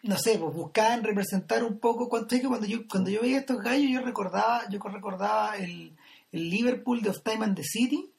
no 0.03 0.17
sé, 0.17 0.37
pues 0.37 0.53
buscaban 0.53 1.03
representar 1.03 1.63
un 1.63 1.79
poco. 1.79 2.09
Cuando, 2.09 2.27
cuando, 2.47 2.65
yo, 2.65 2.87
cuando 2.89 3.09
yo 3.11 3.21
veía 3.21 3.39
estos 3.39 3.59
gallos, 3.59 3.89
yo 3.91 4.01
recordaba, 4.01 4.67
yo 4.69 4.79
recordaba 4.79 5.55
el, 5.57 5.95
el 6.31 6.49
Liverpool 6.49 7.01
de 7.01 7.11
Of 7.11 7.21
Time 7.23 7.45
and 7.45 7.55
the 7.55 7.63
City. 7.63 8.11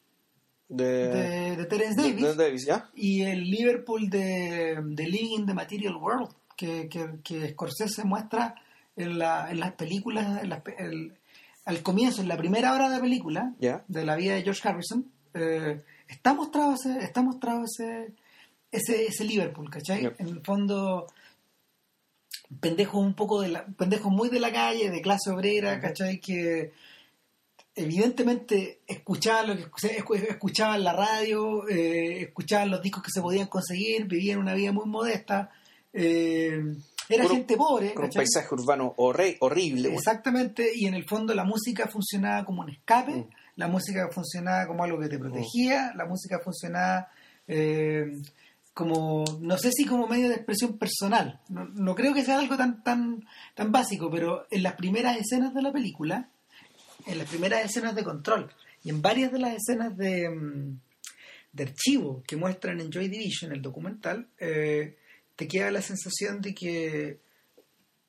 De, 0.69 1.55
de, 1.57 1.65
Terence 1.67 2.03
Davis, 2.35 2.69
y 2.97 3.23
el 3.23 3.49
Liverpool 3.49 4.11
de, 4.11 4.77
de 4.83 5.07
Living 5.07 5.39
in 5.39 5.47
the 5.47 5.55
Material 5.55 5.95
World 5.95 6.35
que, 6.57 6.89
que, 6.89 7.21
que 7.23 7.51
Scorsese 7.51 8.03
muestra 8.03 8.57
en, 8.97 9.19
la, 9.19 9.51
en 9.51 9.61
las 9.61 9.73
películas, 9.73 10.43
al 11.65 11.83
comienzo, 11.83 12.23
en 12.23 12.29
la 12.29 12.37
primera 12.37 12.75
hora 12.75 12.89
de 12.89 12.97
la 12.97 13.03
película, 13.03 13.55
de 13.59 14.05
la 14.05 14.17
vida 14.17 14.35
de 14.35 14.43
George 14.43 14.67
Harrison, 14.67 15.11
eh, 15.35 15.83
está 16.09 16.35
mostrado 16.35 16.75
ese, 16.75 16.99
está 16.99 17.23
mostrado 17.23 17.65
ese, 17.65 18.15
ese, 18.71 19.07
ese 19.07 19.25
Liverpool, 19.25 19.71
¿cachai? 19.71 20.13
En 20.19 20.29
el 20.29 20.41
fondo, 20.41 21.07
pendejos 22.61 23.01
un 23.01 23.15
poco 23.15 23.41
de 23.43 23.49
la, 23.49 23.67
pendejos 23.67 24.13
muy 24.13 24.29
de 24.29 24.41
la 24.41 24.53
calle, 24.53 24.91
de 24.91 25.03
clase 25.03 25.31
obrera, 25.31 25.81
¿cachai? 25.81 26.21
Que 26.21 26.73
evidentemente 27.75 28.81
escuchaban 28.87 29.49
lo 29.49 29.71
que 29.71 30.31
escuchaban 30.31 30.83
la 30.83 30.95
radio, 30.95 31.69
eh, 31.69 32.23
escuchaban 32.23 32.71
los 32.71 32.81
discos 32.81 33.03
que 33.03 33.11
se 33.13 33.21
podían 33.21 33.49
conseguir, 33.49 34.07
vivían 34.07 34.39
una 34.39 34.55
vida 34.55 34.73
muy 34.73 34.87
modesta. 34.87 35.51
Eh, 35.93 36.63
era 37.09 37.29
gente 37.29 37.57
pobre. 37.57 37.95
Con 37.95 38.07
un 38.07 38.11
paisaje 38.11 38.55
urbano 38.55 38.95
horrible. 38.97 39.95
Exactamente, 39.95 40.71
y 40.75 40.87
en 40.87 40.95
el 40.95 41.05
fondo 41.05 41.35
la 41.35 41.45
música 41.45 41.87
funcionaba 41.87 42.45
como 42.45 42.63
un 42.63 42.71
escape, 42.71 43.13
mm. 43.13 43.29
la 43.57 43.69
música 43.69 44.09
funcionaba 44.13 44.67
como 44.67 44.85
algo 44.85 44.99
que 45.01 45.09
te 45.09 45.19
protegía, 45.19 45.93
la 45.95 46.07
música 46.07 46.41
funcionaba 46.41 47.09
eh, 47.47 48.21
como, 48.75 49.25
no 49.41 49.57
sé 49.57 49.71
si 49.73 49.87
como 49.87 50.07
medio 50.07 50.29
de 50.29 50.35
expresión 50.35 50.77
personal. 50.77 51.41
No, 51.49 51.95
creo 51.95 52.13
que 52.13 52.25
sea 52.25 52.39
algo 52.39 52.57
tan, 52.57 52.83
tan, 52.83 53.25
tan 53.55 53.73
básico, 53.73 54.11
pero 54.11 54.47
en 54.51 54.63
las 54.63 54.75
primeras 54.75 55.17
escenas 55.17 55.55
de 55.55 55.63
la 55.63 55.73
película, 55.73 56.29
en 57.07 57.19
las 57.19 57.29
primeras 57.29 57.65
escenas 57.65 57.95
de 57.95 58.05
control, 58.05 58.53
y 58.85 58.91
en 58.91 59.01
varias 59.01 59.33
de 59.33 59.39
las 59.39 59.55
escenas 59.55 59.97
de, 59.97 60.29
mm, 60.29 60.79
de 61.53 61.63
archivo 61.63 62.23
que 62.27 62.37
muestran 62.37 62.79
en 62.81 62.91
Joy 62.91 63.09
Division, 63.09 63.53
el 63.53 63.63
documental, 63.63 64.29
eh, 64.39 64.99
te 65.37 65.47
queda 65.47 65.71
la 65.71 65.83
sensación 65.83 66.41
de 66.41 66.55
que 66.55 67.21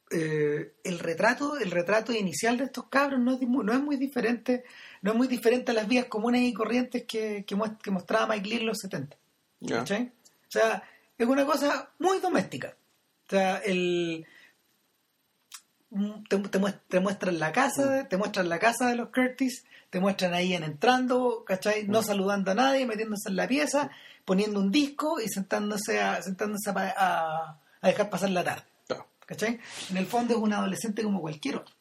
eh, 0.10 0.74
el 0.84 1.00
retrato 1.00 1.58
el 1.58 1.72
retrato 1.72 2.13
inicial 2.13 2.58
de 2.58 2.63
estos 2.66 2.86
cabros 2.88 3.20
no 3.20 3.34
es, 3.34 3.42
no 3.42 3.74
es 3.74 3.80
muy 3.82 3.98
diferente 3.98 4.63
no 5.02 5.12
es 5.12 5.18
muy 5.18 5.28
diferente 5.28 5.72
a 5.72 5.76
las 5.76 5.88
vías 5.88 6.06
comunes 6.06 6.42
y 6.42 6.54
corrientes 6.54 7.04
que, 7.06 7.46
que, 7.46 7.92
mostraba 7.92 8.28
Mike 8.28 8.50
Lee 8.50 8.56
en 8.58 8.66
los 8.66 8.80
70 8.80 9.18
o 10.48 10.52
sea 10.52 10.84
es 11.18 11.28
una 11.28 11.46
cosa 11.46 11.90
muy 12.00 12.20
doméstica. 12.20 12.76
O 13.26 13.30
sea 13.30 13.58
el 13.58 14.26
te, 16.30 16.38
te, 16.90 17.00
muestran 17.00 17.40
la 17.40 17.52
casa 17.52 18.04
mm. 18.04 18.10
te 18.10 18.18
muestran 18.18 18.50
la 18.50 18.60
casa 18.60 18.88
de 18.88 18.96
los 18.96 19.10
Curtis 19.10 19.66
te 19.89 20.00
muestran 20.00 20.34
ahí 20.34 20.54
en 20.54 20.63
entrando 20.63 21.43
¿cachai? 21.45 21.88
no 21.88 22.02
mm. 22.02 22.04
saludando 22.04 22.52
a 22.52 22.56
nadie 22.56 22.86
metiéndose 22.86 23.30
en 23.30 23.36
la 23.36 23.47
pieza 23.47 23.89
poniendo 24.28 24.60
un 24.60 24.71
disco 24.71 25.21
y 25.21 25.30
sentándose 25.30 26.02
a, 26.02 26.21
sentándose 26.21 26.69
a, 26.76 27.58
dejar 27.82 28.10
pasar 28.10 28.30
la 28.32 28.43
tarde. 28.43 28.63
¿Cachai? 29.26 29.60
En 29.89 29.97
el 29.97 30.06
fondo 30.06 30.34
es 30.36 30.39
un 30.39 30.54
adolescente 30.54 31.04
como 31.04 31.19
cualquier 31.19 31.58
otro. 31.58 31.76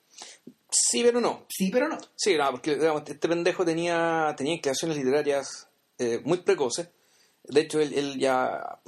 Sí, 0.69 1.03
pero 1.05 1.21
no. 1.21 1.47
Sí, 1.49 1.71
pero 1.73 1.89
no. 1.89 1.97
Sí, 2.17 2.37
no, 2.37 2.51
porque 2.51 2.73
este 3.07 3.29
pendejo 3.29 3.65
tenía, 3.65 4.35
tenía 4.37 4.55
inclinaciones 4.55 4.97
literarias 4.97 5.69
eh, 5.99 6.21
muy 6.25 6.39
precoces. 6.39 6.89
De 7.45 7.61
hecho, 7.61 7.81
él, 7.81 8.19
ya 8.19 8.81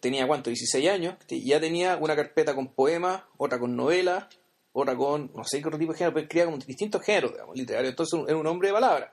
tenía, 0.00 0.26
¿cuánto? 0.26 0.50
16 0.50 0.88
años. 0.88 1.14
ya 1.28 1.60
tenía 1.60 1.96
una 1.96 2.16
carpeta 2.16 2.54
con 2.56 2.74
poemas, 2.74 3.22
otra 3.36 3.60
con 3.60 3.76
novelas, 3.76 4.26
otra 4.72 4.96
con, 4.96 5.30
no 5.34 5.44
sé 5.44 5.60
qué 5.60 5.68
otro 5.68 5.78
tipo 5.78 5.92
de 5.92 5.98
género, 5.98 6.14
pero 6.14 6.24
escribía 6.24 6.44
como 6.46 6.58
distintos 6.58 7.02
géneros, 7.02 7.32
digamos, 7.32 7.56
literarios. 7.56 7.90
Entonces, 7.90 8.20
era 8.26 8.36
un 8.36 8.46
hombre 8.46 8.68
de 8.68 8.74
palabra. 8.74 9.12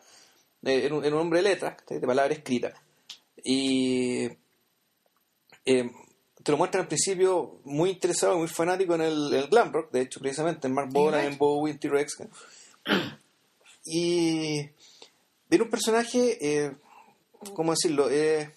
Eh, 0.64 0.86
era, 0.86 0.96
un, 0.96 1.04
era 1.04 1.16
un 1.16 1.22
hombre 1.22 1.42
de 1.42 1.50
letras, 1.50 1.78
de 1.88 2.08
palabra 2.08 2.34
escrita. 2.34 2.74
Y 3.44 4.26
eh, 5.66 5.92
te 6.44 6.52
lo 6.52 6.58
muestran 6.58 6.84
al 6.84 6.88
principio 6.88 7.60
muy 7.66 7.92
interesado, 7.92 8.38
muy 8.38 8.48
fanático 8.48 8.96
en 8.96 9.02
el, 9.02 9.34
el 9.34 9.48
glam 9.48 9.72
rock, 9.72 9.92
de 9.92 10.02
hecho, 10.02 10.20
precisamente, 10.20 10.68
en 10.68 10.74
Mark 10.74 10.90
Bolan, 10.92 11.26
en 11.26 11.38
Bowie, 11.38 11.74
en 11.74 11.80
T-Rex. 11.80 12.24
Y 13.86 14.70
era 15.50 15.64
un 15.64 15.70
personaje, 15.70 16.38
eh, 16.42 16.76
¿cómo 17.54 17.72
decirlo? 17.72 18.10
Eh, 18.10 18.52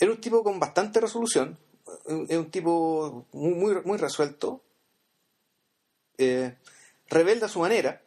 era 0.00 0.10
un 0.10 0.20
tipo 0.20 0.42
con 0.42 0.60
bastante 0.60 1.00
resolución, 1.00 1.58
es 2.28 2.36
un 2.36 2.50
tipo 2.50 3.26
muy, 3.32 3.54
muy, 3.54 3.82
muy 3.82 3.98
resuelto, 3.98 4.62
eh, 6.16 6.56
rebelde 7.08 7.46
a 7.46 7.48
su 7.48 7.60
manera. 7.60 8.02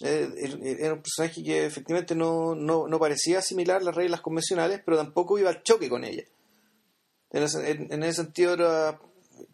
Eh, 0.00 0.28
era 0.80 0.94
un 0.94 1.02
personaje 1.02 1.44
que 1.44 1.66
efectivamente 1.66 2.14
no, 2.14 2.54
no, 2.54 2.88
no, 2.88 2.98
parecía 2.98 3.38
asimilar 3.38 3.82
las 3.82 3.94
reglas 3.94 4.20
convencionales, 4.20 4.80
pero 4.84 4.96
tampoco 4.96 5.38
iba 5.38 5.50
al 5.50 5.62
choque 5.62 5.88
con 5.88 6.04
ellas. 6.04 6.28
En 7.30 7.42
ese, 7.44 7.70
en, 7.70 7.92
en 7.92 8.02
ese 8.02 8.22
sentido 8.22 8.54
era... 8.54 9.00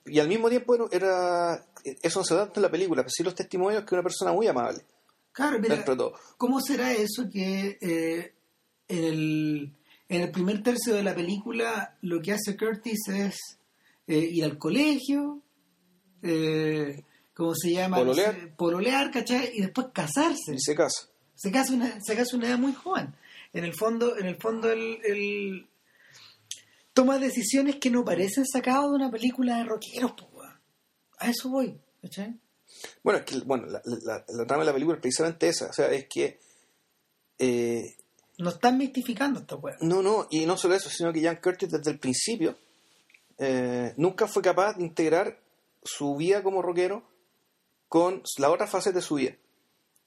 Y 0.07 0.21
al 0.21 0.29
mismo 0.29 0.49
tiempo 0.49 0.75
era, 0.75 0.87
era 0.91 1.67
eso 2.03 2.21
no 2.21 2.25
se 2.25 2.35
da 2.35 2.45
tanto 2.45 2.61
en 2.61 2.63
la 2.63 2.71
película, 2.71 3.03
pero 3.03 3.11
sí 3.11 3.23
los 3.23 3.35
testimonios 3.35 3.85
que 3.85 3.95
una 3.95 4.03
persona 4.03 4.33
muy 4.33 4.47
amable. 4.47 4.85
Claro, 5.33 5.59
mira, 5.61 5.77
de 5.77 5.83
todo. 5.83 6.15
¿cómo 6.37 6.61
será 6.61 6.93
eso 6.93 7.29
que 7.31 7.79
eh, 7.81 8.35
en, 8.89 9.05
el, 9.05 9.78
en 10.09 10.23
el 10.23 10.31
primer 10.31 10.63
tercio 10.63 10.95
de 10.95 11.03
la 11.03 11.15
película 11.15 11.97
lo 12.03 12.21
que 12.21 12.33
hace 12.33 12.57
Curtis 12.57 13.09
es 13.09 13.37
eh, 14.07 14.19
ir 14.19 14.45
al 14.45 14.57
colegio, 14.57 15.43
eh, 16.23 17.05
¿cómo 17.35 17.55
se 17.55 17.73
llama? 17.73 17.99
Pololear. 17.99 18.57
Pololear, 18.57 19.11
¿cachai? 19.11 19.51
Y 19.55 19.61
después 19.61 19.89
casarse. 19.93 20.55
Y 20.55 20.61
se 20.61 20.75
casa. 20.75 21.09
Se 21.35 21.53
casa 21.53 21.73
una, 21.75 22.01
se 22.01 22.17
casa 22.17 22.37
una 22.37 22.49
edad 22.49 22.59
muy 22.59 22.73
joven. 22.73 23.15
En 23.53 23.65
el 23.65 23.75
fondo, 23.75 24.17
en 24.19 24.27
el 24.27 24.37
fondo 24.37 24.71
él, 24.73 24.99
él 25.05 25.69
toma 26.93 27.19
decisiones 27.19 27.77
que 27.77 27.91
no 27.91 28.05
parecen 28.05 28.47
sacadas 28.47 28.85
de 28.85 28.97
una 28.97 29.11
película 29.11 29.59
de 29.59 29.65
rockeros, 29.65 30.13
weón. 30.33 30.59
A 31.19 31.31
eso 31.31 31.49
voy, 31.51 31.79
¿cachai? 32.03 32.39
Bueno, 33.03 33.21
es 33.21 33.25
que 33.25 33.39
bueno, 33.41 33.67
la, 33.67 33.83
la, 33.85 34.25
la 34.27 34.47
trama 34.47 34.63
de 34.63 34.67
la 34.67 34.73
película 34.73 34.97
es 34.97 35.03
precisamente 35.03 35.49
esa. 35.49 35.67
O 35.67 35.73
sea, 35.73 35.91
es 35.91 36.07
que. 36.09 36.41
Eh, 37.39 37.95
No 38.39 38.51
están 38.51 38.79
mistificando 38.79 39.41
esta 39.41 39.57
weá. 39.57 39.77
no, 39.81 40.03
no, 40.03 40.27
y 40.31 40.47
no 40.47 40.57
solo 40.57 40.75
eso, 40.75 40.89
sino 40.91 41.13
que 41.13 41.23
Jan 41.23 41.41
Curtis 41.43 41.71
desde 41.71 41.91
el 41.91 41.99
principio 41.99 42.57
eh, 43.39 43.93
nunca 43.97 44.27
fue 44.27 44.43
capaz 44.43 44.75
de 44.77 44.85
integrar 44.85 45.39
su 45.83 46.17
vida 46.17 46.43
como 46.43 46.63
rockero 46.63 47.03
con 47.89 48.23
la 48.39 48.51
otra 48.51 48.67
fase 48.67 48.93
de 48.93 49.01
su 49.03 49.17
vida. 49.17 49.35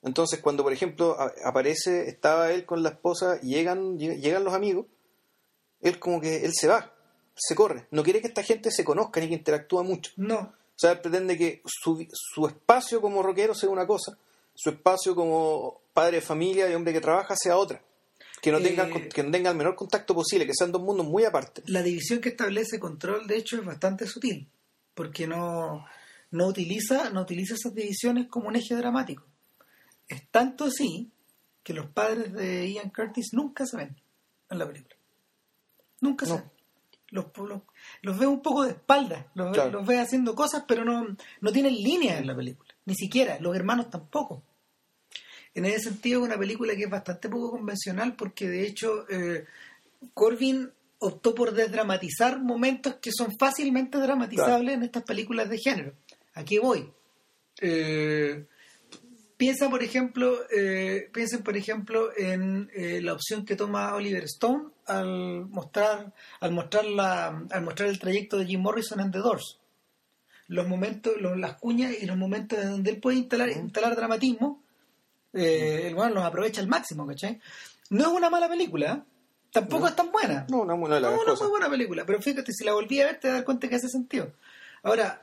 Entonces, 0.03 0.39
cuando 0.41 0.63
por 0.63 0.73
ejemplo 0.73 1.15
aparece, 1.45 2.09
estaba 2.09 2.51
él 2.51 2.65
con 2.65 2.81
la 2.83 2.89
esposa, 2.89 3.39
llegan, 3.41 3.97
lleg- 3.99 4.19
llegan 4.19 4.43
los 4.43 4.53
amigos, 4.53 4.85
él 5.81 5.99
como 5.99 6.19
que 6.21 6.43
él 6.45 6.51
se 6.53 6.67
va, 6.67 6.93
se 7.35 7.55
corre. 7.55 7.87
No 7.91 8.03
quiere 8.03 8.21
que 8.21 8.27
esta 8.27 8.43
gente 8.43 8.71
se 8.71 8.83
conozca 8.83 9.19
ni 9.19 9.27
que 9.27 9.35
interactúa 9.35 9.83
mucho. 9.83 10.11
No. 10.17 10.39
O 10.39 10.53
sea, 10.81 10.91
él 10.93 11.01
pretende 11.01 11.37
que 11.37 11.61
su, 11.65 12.05
su 12.11 12.47
espacio 12.47 13.01
como 13.01 13.21
rockero 13.21 13.53
sea 13.53 13.69
una 13.69 13.85
cosa, 13.85 14.17
su 14.55 14.69
espacio 14.71 15.13
como 15.15 15.81
padre 15.93 16.17
de 16.17 16.21
familia 16.21 16.69
y 16.69 16.73
hombre 16.73 16.93
que 16.93 17.01
trabaja 17.01 17.35
sea 17.35 17.57
otra. 17.57 17.81
Que 18.41 18.51
no, 18.51 18.57
Eh, 18.57 18.61
tenga, 18.63 18.89
que 19.09 19.23
no 19.23 19.31
tenga 19.31 19.51
el 19.51 19.57
menor 19.57 19.75
contacto 19.75 20.15
posible, 20.15 20.45
que 20.47 20.53
sean 20.55 20.71
dos 20.71 20.81
mundos 20.81 21.05
muy 21.05 21.23
aparte. 21.25 21.61
La 21.67 21.83
división 21.83 22.19
que 22.21 22.29
establece 22.29 22.79
control, 22.79 23.27
de 23.27 23.37
hecho, 23.37 23.57
es 23.57 23.65
bastante 23.65 24.07
sutil, 24.07 24.49
porque 24.95 25.27
no, 25.27 25.85
no, 26.31 26.47
utiliza, 26.47 27.11
no 27.11 27.21
utiliza 27.21 27.53
esas 27.53 27.73
divisiones 27.75 28.27
como 28.27 28.47
un 28.47 28.55
eje 28.55 28.75
dramático. 28.75 29.23
Es 30.07 30.27
tanto 30.29 30.65
así 30.65 31.11
que 31.63 31.73
los 31.73 31.87
padres 31.91 32.33
de 32.33 32.71
Ian 32.71 32.89
Curtis 32.89 33.29
nunca 33.33 33.65
se 33.65 33.77
ven 33.77 33.95
en 34.49 34.57
la 34.57 34.65
película. 34.67 34.95
Nunca 36.01 36.25
se 36.25 36.33
ven. 36.33 36.51
Los, 37.09 37.25
los, 37.37 37.61
los 38.01 38.17
ve 38.17 38.25
un 38.25 38.41
poco 38.41 38.63
de 38.63 38.71
espalda, 38.71 39.27
los, 39.35 39.47
ve- 39.47 39.53
Claro. 39.53 39.71
los 39.71 39.85
ve 39.87 39.99
haciendo 39.99 40.33
cosas, 40.33 40.63
pero 40.67 40.83
no, 40.85 41.05
no 41.41 41.51
tienen 41.51 41.75
línea 41.75 42.17
en 42.17 42.25
la 42.25 42.35
película, 42.35 42.73
ni 42.85 42.95
siquiera, 42.95 43.37
los 43.39 43.55
hermanos 43.55 43.89
tampoco. 43.89 44.41
En 45.53 45.65
ese 45.65 45.89
sentido 45.89 46.21
es 46.21 46.25
una 46.27 46.37
película 46.37 46.75
que 46.75 46.83
es 46.83 46.89
bastante 46.89 47.27
poco 47.29 47.51
convencional 47.51 48.15
porque 48.15 48.47
de 48.49 48.65
hecho 48.65 49.05
eh, 49.09 49.45
Corbin 50.13 50.71
optó 50.99 51.33
por 51.35 51.53
desdramatizar 51.53 52.39
momentos 52.39 52.95
que 53.01 53.11
son 53.11 53.35
fácilmente 53.37 53.97
dramatizables 53.97 54.75
en 54.75 54.83
estas 54.83 55.03
películas 55.03 55.49
de 55.49 55.57
género. 55.57 55.93
Aquí 56.33 56.57
voy. 56.59 56.89
Eh, 57.59 58.45
piensa 59.37 59.69
por 59.69 59.83
ejemplo, 59.83 60.37
eh, 60.55 61.09
piensen 61.13 61.43
por 61.43 61.57
ejemplo 61.57 62.09
en 62.15 62.69
eh, 62.73 63.01
la 63.01 63.13
opción 63.13 63.45
que 63.45 63.55
toma 63.55 63.93
Oliver 63.95 64.23
Stone 64.25 64.69
al 64.85 65.47
mostrar, 65.49 66.13
al 66.39 66.51
mostrar 66.51 66.85
la, 66.85 67.27
al 67.49 67.61
mostrar 67.63 67.89
el 67.89 67.99
trayecto 67.99 68.37
de 68.37 68.45
Jim 68.45 68.61
Morrison 68.61 68.99
en 68.99 69.11
The 69.11 69.19
Doors. 69.19 69.59
Los 70.47 70.67
momentos, 70.67 71.13
los- 71.19 71.37
las 71.37 71.55
cuñas 71.57 71.93
y 71.99 72.05
los 72.05 72.17
momentos 72.17 72.59
en 72.59 72.69
donde 72.71 72.91
él 72.91 72.99
puede 72.99 73.17
instalar, 73.17 73.49
instalar 73.49 73.95
dramatismo, 73.95 74.60
eh, 75.33 75.83
el 75.87 75.95
weón 75.95 76.13
los 76.13 76.23
aprovecha 76.23 76.61
al 76.61 76.67
máximo, 76.67 77.05
¿cachai? 77.07 77.39
No 77.89 78.03
es 78.03 78.07
una 78.07 78.29
mala 78.29 78.47
película, 78.49 78.93
¿eh? 78.93 79.01
tampoco 79.51 79.83
No. 79.83 79.87
es 79.89 79.95
tan 79.95 80.11
buena. 80.11 80.45
No, 80.49 80.61
una, 80.61 80.99
las 80.99 81.11
No, 81.13 81.21
una 81.21 81.33
muy 81.35 81.49
buena 81.49 81.69
película, 81.69 82.05
pero 82.05 82.21
fíjate, 82.21 82.51
si 82.53 82.63
la 82.63 82.73
volví 82.73 83.01
a 83.01 83.05
ver 83.05 83.19
te 83.19 83.27
das 83.27 83.43
cuenta 83.43 83.67
que 83.67 83.75
hace 83.75 83.89
sentido. 83.89 84.31
Ahora, 84.83 85.21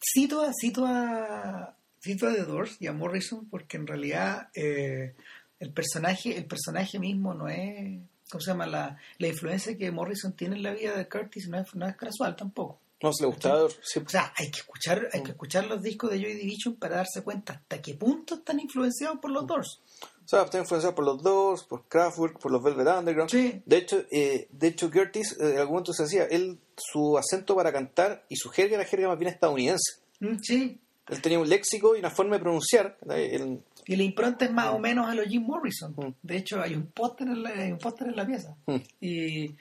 cito 0.00 0.42
a, 0.42 0.52
cito 0.58 0.86
a, 0.86 1.74
cito 2.02 2.26
a 2.28 2.32
The 2.32 2.44
Doors 2.44 2.76
y 2.80 2.86
a 2.86 2.92
Morrison 2.92 3.48
porque 3.48 3.76
en 3.76 3.86
realidad 3.86 4.48
eh, 4.54 5.14
el 5.60 5.72
personaje, 5.72 6.36
el 6.36 6.46
personaje 6.46 6.98
mismo 6.98 7.34
no 7.34 7.48
es, 7.48 8.00
¿cómo 8.30 8.40
se 8.40 8.50
llama? 8.50 8.66
La, 8.66 8.98
la 9.18 9.26
influencia 9.28 9.76
que 9.76 9.90
Morrison 9.90 10.32
tiene 10.32 10.56
en 10.56 10.62
la 10.62 10.72
vida 10.72 10.96
de 10.96 11.08
Curtis 11.08 11.48
no 11.48 11.58
es, 11.58 11.74
no 11.74 11.86
es 11.86 11.96
casual 11.96 12.36
tampoco. 12.36 12.80
No 13.02 13.12
se 13.12 13.24
le 13.24 13.28
gustaba. 13.28 13.68
sí. 13.82 14.00
O 14.04 14.08
sea, 14.08 14.32
hay 14.36 14.50
que 14.50 14.58
escuchar, 14.60 15.08
hay 15.12 15.22
que 15.22 15.30
escuchar 15.32 15.66
los 15.66 15.82
discos 15.82 16.10
de 16.10 16.18
Joy 16.20 16.34
Division 16.34 16.76
para 16.76 16.96
darse 16.96 17.22
cuenta 17.22 17.52
hasta 17.54 17.80
qué 17.82 17.94
punto 17.94 18.36
están 18.36 18.58
influenciados 18.60 19.18
por 19.20 19.30
los 19.30 19.46
Doors. 19.46 19.80
O 20.24 20.28
sea, 20.28 20.42
está 20.42 20.58
influenciado 20.58 20.94
por 20.94 21.04
los 21.04 21.22
Doors, 21.22 21.62
por 21.64 21.84
Kraftwerk, 21.86 22.38
por 22.40 22.50
los 22.50 22.62
Velvet 22.62 22.88
Underground. 22.88 23.30
Sí. 23.30 23.62
De 23.64 23.76
hecho, 23.76 24.02
eh, 24.10 24.48
de 24.50 24.66
hecho 24.68 24.90
Curtis, 24.90 25.32
eh, 25.38 25.52
en 25.52 25.58
algún 25.58 25.74
momento 25.74 25.92
se 25.92 26.02
decía, 26.04 26.24
él, 26.24 26.58
su 26.76 27.16
acento 27.18 27.54
para 27.54 27.70
cantar 27.72 28.24
y 28.28 28.36
su 28.36 28.48
jerga 28.48 28.74
era 28.76 28.84
jerga 28.84 29.08
más 29.08 29.18
bien 29.18 29.30
estadounidense. 29.32 30.00
Mm, 30.20 30.36
Sí, 30.42 30.80
Él 31.08 31.22
tenía 31.22 31.38
un 31.38 31.48
léxico 31.48 31.94
y 31.94 32.00
una 32.00 32.10
forma 32.10 32.36
de 32.36 32.42
pronunciar. 32.42 32.96
él- 33.10 33.60
Y 33.86 33.94
la 33.94 34.02
impronta 34.02 34.46
es 34.46 34.50
más 34.52 34.74
o 34.74 34.78
menos 34.80 35.06
a 35.06 35.14
los 35.14 35.26
Jim 35.26 35.42
Morrison. 35.42 35.92
Mm. 35.96 36.14
De 36.22 36.36
hecho, 36.38 36.60
hay 36.60 36.74
un 36.74 36.86
póster 36.86 37.28
en 37.28 37.42
la, 37.44 37.50
hay 37.50 37.70
un 37.70 37.78
póster 37.78 38.08
en 38.08 38.16
la 38.16 38.26
pieza. 38.26 38.56
Mm. 38.66 38.76
Y 39.00 39.54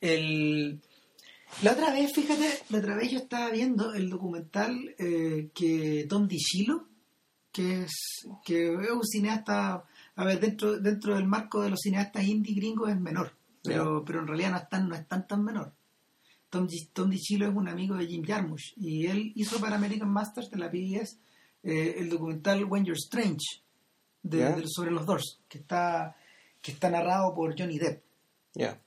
el, 0.00 0.80
la 1.62 1.72
otra 1.72 1.92
vez, 1.92 2.12
fíjate, 2.14 2.48
la 2.70 2.78
otra 2.78 2.96
vez 2.96 3.10
yo 3.10 3.18
estaba 3.18 3.50
viendo 3.50 3.94
el 3.94 4.10
documental 4.10 4.94
eh, 4.98 5.50
que 5.54 6.06
Tom 6.08 6.26
DiCillo, 6.28 6.86
que 7.52 7.82
es, 7.82 8.26
que 8.44 8.72
es 8.74 8.90
un 8.90 9.04
cineasta, 9.04 9.84
a 10.16 10.24
ver, 10.24 10.40
dentro, 10.40 10.78
dentro 10.78 11.14
del 11.14 11.26
marco 11.26 11.62
de 11.62 11.70
los 11.70 11.80
cineastas 11.80 12.24
indie 12.24 12.54
gringos 12.54 12.90
es 12.90 13.00
menor, 13.00 13.32
pero, 13.62 14.04
pero 14.04 14.20
en 14.20 14.26
realidad 14.26 14.50
no 14.50 14.56
es 14.58 14.68
tan, 14.68 14.88
no 14.88 14.94
es 14.94 15.06
tan, 15.08 15.26
tan 15.26 15.44
menor. 15.44 15.72
Tom, 16.50 16.68
Tom 16.92 17.10
DiCillo 17.10 17.48
es 17.48 17.54
un 17.54 17.68
amigo 17.68 17.96
de 17.96 18.06
Jim 18.06 18.24
Jarmusch 18.24 18.74
y 18.76 19.06
él 19.06 19.32
hizo 19.34 19.58
para 19.60 19.76
American 19.76 20.08
Masters 20.10 20.50
de 20.50 20.58
la 20.58 20.70
PBS 20.70 21.18
eh, 21.62 21.96
el 21.98 22.08
documental 22.10 22.64
When 22.64 22.84
You're 22.84 22.98
Strange 22.98 23.62
de- 24.22 24.38
Ya. 24.38 24.52
de- 24.56 24.64
sobre 24.68 24.90
los 24.90 25.04
Doors, 25.06 25.40
que 25.48 25.58
está, 25.58 26.14
que 26.60 26.72
está 26.72 26.90
narrado 26.90 27.34
por 27.34 27.58
Johnny 27.58 27.78
Depp. 27.78 28.02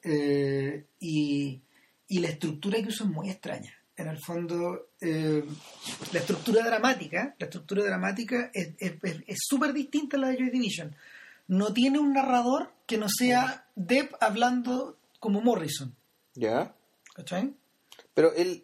Eh, 0.03 0.85
y, 0.99 1.61
y 2.07 2.19
la 2.19 2.29
estructura 2.29 2.81
que 2.81 2.87
usa 2.87 3.05
es 3.05 3.11
muy 3.11 3.29
extraña. 3.29 3.73
En 3.95 4.07
el 4.07 4.19
fondo, 4.19 4.89
eh, 5.01 5.43
la 6.11 6.19
estructura 6.19 6.63
dramática, 6.63 7.35
la 7.39 7.45
estructura 7.45 7.83
dramática 7.83 8.51
es 8.53 9.37
súper 9.41 9.73
distinta 9.73 10.17
a 10.17 10.19
la 10.19 10.27
de 10.27 10.37
Joy 10.37 10.49
Division. 10.51 10.95
No 11.47 11.73
tiene 11.73 11.97
un 11.97 12.13
narrador 12.13 12.71
que 12.85 12.97
no 12.97 13.07
sea 13.09 13.65
Depp 13.75 14.13
hablando 14.21 14.97
como 15.19 15.41
Morrison. 15.41 15.95
Ya. 16.35 16.75
¿Cachai? 17.15 17.53
Pero 18.13 18.33
él, 18.35 18.63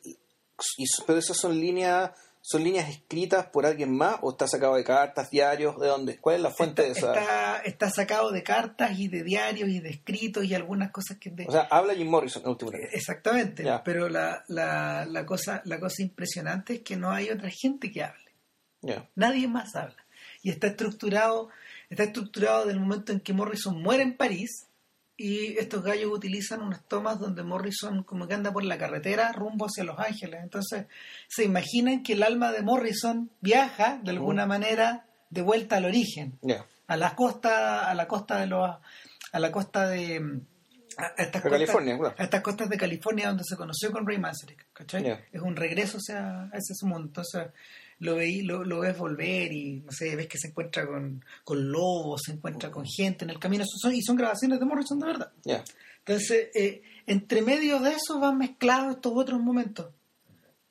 pero 1.07 1.17
esas 1.17 1.37
son 1.37 1.59
líneas, 1.59 2.11
son 2.45 2.61
líneas 2.65 2.89
escritas 2.89 3.45
por 3.47 3.65
alguien 3.65 3.95
más 3.95 4.17
o 4.21 4.31
está 4.31 4.47
sacado 4.49 4.75
de 4.75 4.83
cartas, 4.83 5.29
diarios, 5.31 5.79
de 5.79 5.87
dónde? 5.87 6.17
¿Cuál 6.19 6.35
es 6.35 6.41
la 6.41 6.51
fuente 6.51 6.85
está, 6.89 7.13
de 7.13 7.13
esa? 7.13 7.21
está, 7.21 7.57
está 7.59 7.89
sacado 7.89 8.31
de 8.31 8.43
cartas 8.43 8.99
y 8.99 9.07
de 9.07 9.23
diarios 9.23 9.69
y 9.69 9.79
de 9.79 9.89
escritos 9.91 10.43
y 10.43 10.53
algunas 10.53 10.91
cosas 10.91 11.17
que... 11.19 11.29
de- 11.29 11.45
O 11.47 11.51
sea, 11.53 11.61
habla 11.71 11.95
Jim 11.95 12.09
Morrison 12.09 12.43
en 12.43 12.49
último 12.49 12.71
término. 12.71 12.91
Exactamente, 12.91 13.63
pero 13.85 14.09
la, 14.09 14.43
la, 14.49 15.05
la, 15.05 15.25
cosa, 15.25 15.61
la 15.63 15.79
cosa 15.79 16.01
impresionante 16.03 16.73
es 16.73 16.79
que 16.81 16.97
no 16.97 17.11
hay 17.11 17.29
otra 17.29 17.49
gente 17.49 17.89
que 17.91 18.03
hable. 18.03 18.33
Ya. 18.81 19.09
Nadie 19.15 19.47
más 19.47 19.73
habla. 19.77 19.95
Y 20.41 20.49
está 20.49 20.67
estructurado, 20.67 21.47
está 21.89 22.03
estructurado 22.03 22.65
del 22.65 22.81
momento 22.81 23.13
en 23.13 23.21
que 23.21 23.31
Morrison 23.31 23.81
muere 23.81 24.03
en 24.03 24.17
París 24.17 24.67
y 25.15 25.57
estos 25.59 25.83
gallos 25.83 26.11
utilizan 26.11 26.61
unas 26.61 26.83
tomas 26.85 27.19
donde 27.19 27.43
Morrison 27.43 28.03
como 28.03 28.27
que 28.27 28.33
anda 28.33 28.51
por 28.51 28.63
la 28.63 28.77
carretera 28.77 29.31
rumbo 29.31 29.65
hacia 29.65 29.83
Los 29.83 29.99
Ángeles. 29.99 30.41
Entonces 30.43 30.87
se 31.27 31.43
imaginan 31.43 32.01
que 32.03 32.13
el 32.13 32.23
alma 32.23 32.51
de 32.51 32.61
Morrison 32.63 33.29
viaja 33.41 33.99
de 34.03 34.11
alguna 34.11 34.45
manera 34.45 35.05
de 35.29 35.41
vuelta 35.41 35.77
al 35.77 35.85
origen, 35.85 36.39
a 36.87 36.97
la 36.97 37.15
costa, 37.15 37.89
a 37.89 37.93
la 37.93 38.07
costa 38.07 38.39
de 38.39 38.47
los, 38.47 38.69
a 39.31 39.39
la 39.39 39.51
costa 39.51 39.87
de 39.87 40.41
a 40.95 41.07
estas 41.17 41.41
De 41.43 41.49
costas- 41.49 41.51
California, 41.51 41.97
claro. 41.97 42.15
a 42.19 42.23
estas 42.23 42.41
costas 42.41 42.69
de 42.69 42.77
California 42.77 43.27
donde 43.27 43.43
se 43.43 43.55
conoció 43.55 43.91
con 43.91 44.05
Ray 44.07 44.19
Manzarek, 44.19 44.67
¿cachai? 44.73 45.07
Es 45.31 45.41
un 45.41 45.55
regreso 45.55 45.97
o 45.97 46.01
sea, 46.01 46.49
a 46.53 46.57
ese 46.57 46.73
mundo. 46.85 47.07
Entonces 47.07 47.47
lo, 48.03 48.15
veí, 48.15 48.41
lo, 48.43 48.63
lo 48.63 48.79
ves 48.81 48.97
volver 48.97 49.51
y 49.51 49.81
no 49.81 49.91
sé, 49.91 50.15
ves 50.15 50.27
que 50.27 50.37
se 50.37 50.49
encuentra 50.49 50.85
con, 50.85 51.23
con 51.43 51.71
lobos, 51.71 52.21
se 52.25 52.33
encuentra 52.33 52.69
con 52.69 52.85
gente 52.85 53.23
en 53.25 53.31
el 53.31 53.39
camino. 53.39 53.63
Son- 53.65 53.93
y 53.95 54.01
son 54.01 54.15
grabaciones 54.15 54.59
de 54.59 54.65
Morrison 54.65 54.99
de 54.99 55.05
verdad. 55.07 55.31
Entonces, 55.99 56.49
eh, 56.53 56.83
entre 57.07 57.41
medio 57.41 57.79
de 57.79 57.91
eso 57.91 58.19
van 58.19 58.37
mezclados 58.37 58.95
estos 58.95 59.13
otros 59.15 59.39
momentos. 59.39 59.87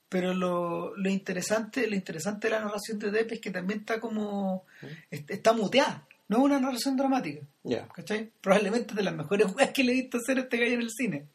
Pero 0.08 0.34
lo, 0.34 0.94
lo 0.96 1.08
interesante 1.08 1.86
lo 1.88 1.96
interesante 1.96 2.48
de 2.48 2.50
la 2.54 2.60
narración 2.60 2.98
de 2.98 3.10
Depp 3.10 3.32
es 3.32 3.40
que 3.40 3.50
también 3.50 3.80
está 3.80 3.98
como... 3.98 4.64
est- 5.10 5.30
está 5.30 5.54
muteada. 5.54 6.06
No 6.28 6.38
es 6.38 6.44
una 6.44 6.60
narración 6.60 6.96
dramática. 6.96 7.40
Ya. 7.64 7.88
¿Cachai? 7.88 8.30
Probablemente 8.40 8.94
de 8.94 9.02
las 9.02 9.14
mejores 9.14 9.46
weas 9.54 9.70
que 9.70 9.82
le 9.84 9.92
he 9.92 10.02
visto 10.02 10.18
hacer 10.18 10.36
a 10.38 10.42
este 10.42 10.58
gallo 10.58 10.74
en 10.74 10.82
el 10.82 10.90
cine. 10.90 11.26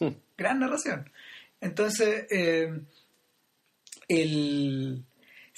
Hmm. 0.00 0.08
Gran 0.36 0.58
narración. 0.60 1.10
Entonces, 1.60 2.26
eh, 2.30 2.80
el... 4.08 5.04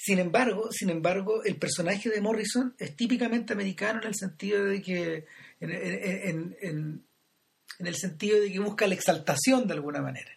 Sin 0.01 0.17
embargo, 0.19 0.71
sin 0.71 0.89
embargo, 0.89 1.43
el 1.43 1.57
personaje 1.57 2.09
de 2.09 2.21
Morrison 2.21 2.73
es 2.77 2.95
típicamente 2.95 3.51
americano 3.51 3.99
en 4.01 4.07
el 4.07 4.15
sentido 4.15 4.63
de 4.63 4.81
que 4.81 5.25
en, 5.59 5.71
en- 5.71 6.29
en- 6.29 6.57
en- 6.61 7.05
el 7.79 7.95
sentido 7.95 8.39
de 8.39 8.49
que 8.51 8.59
busca 8.59 8.87
la 8.87 8.93
exaltación 8.93 9.67
de 9.67 9.73
alguna 9.73 10.01
manera 10.01 10.31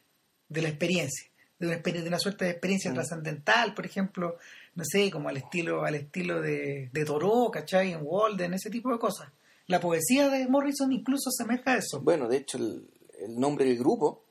de 0.49 0.63
la 0.63 0.69
experiencia, 0.69 1.31
de 1.61 1.67
una, 1.67 1.75
experiencia, 1.77 2.05
de 2.05 2.09
una 2.09 2.19
suerte 2.19 2.45
de 2.45 2.51
experiencia 2.51 2.91
Mm. 2.91 2.95
trascendental, 2.95 3.73
por 3.75 3.87
ejemplo, 3.87 4.37
no 4.75 4.85
sé, 4.85 5.11
como 5.13 5.29
al 5.29 5.37
estilo 5.37 5.85
al 5.85 5.95
estilo 5.95 6.41
de, 6.41 6.91
de 6.93 7.05
Thoreau, 7.05 7.51
¿cachai? 7.53 7.93
En 7.93 8.01
Walden, 8.03 8.55
ese 8.55 8.69
tipo 8.69 8.91
de 8.93 8.99
cosas. 8.99 9.31
La 9.69 9.79
poesía 9.81 10.29
de 10.29 10.49
Morrison 10.49 10.91
incluso 10.93 11.31
asemeja 11.31 11.75
a 11.75 11.77
eso. 11.79 12.01
Bueno, 12.01 12.27
de 12.29 12.39
hecho, 12.39 12.59
el, 12.59 12.89
el 13.21 13.39
nombre 13.39 13.65
del 13.65 13.79
grupo 13.79 14.25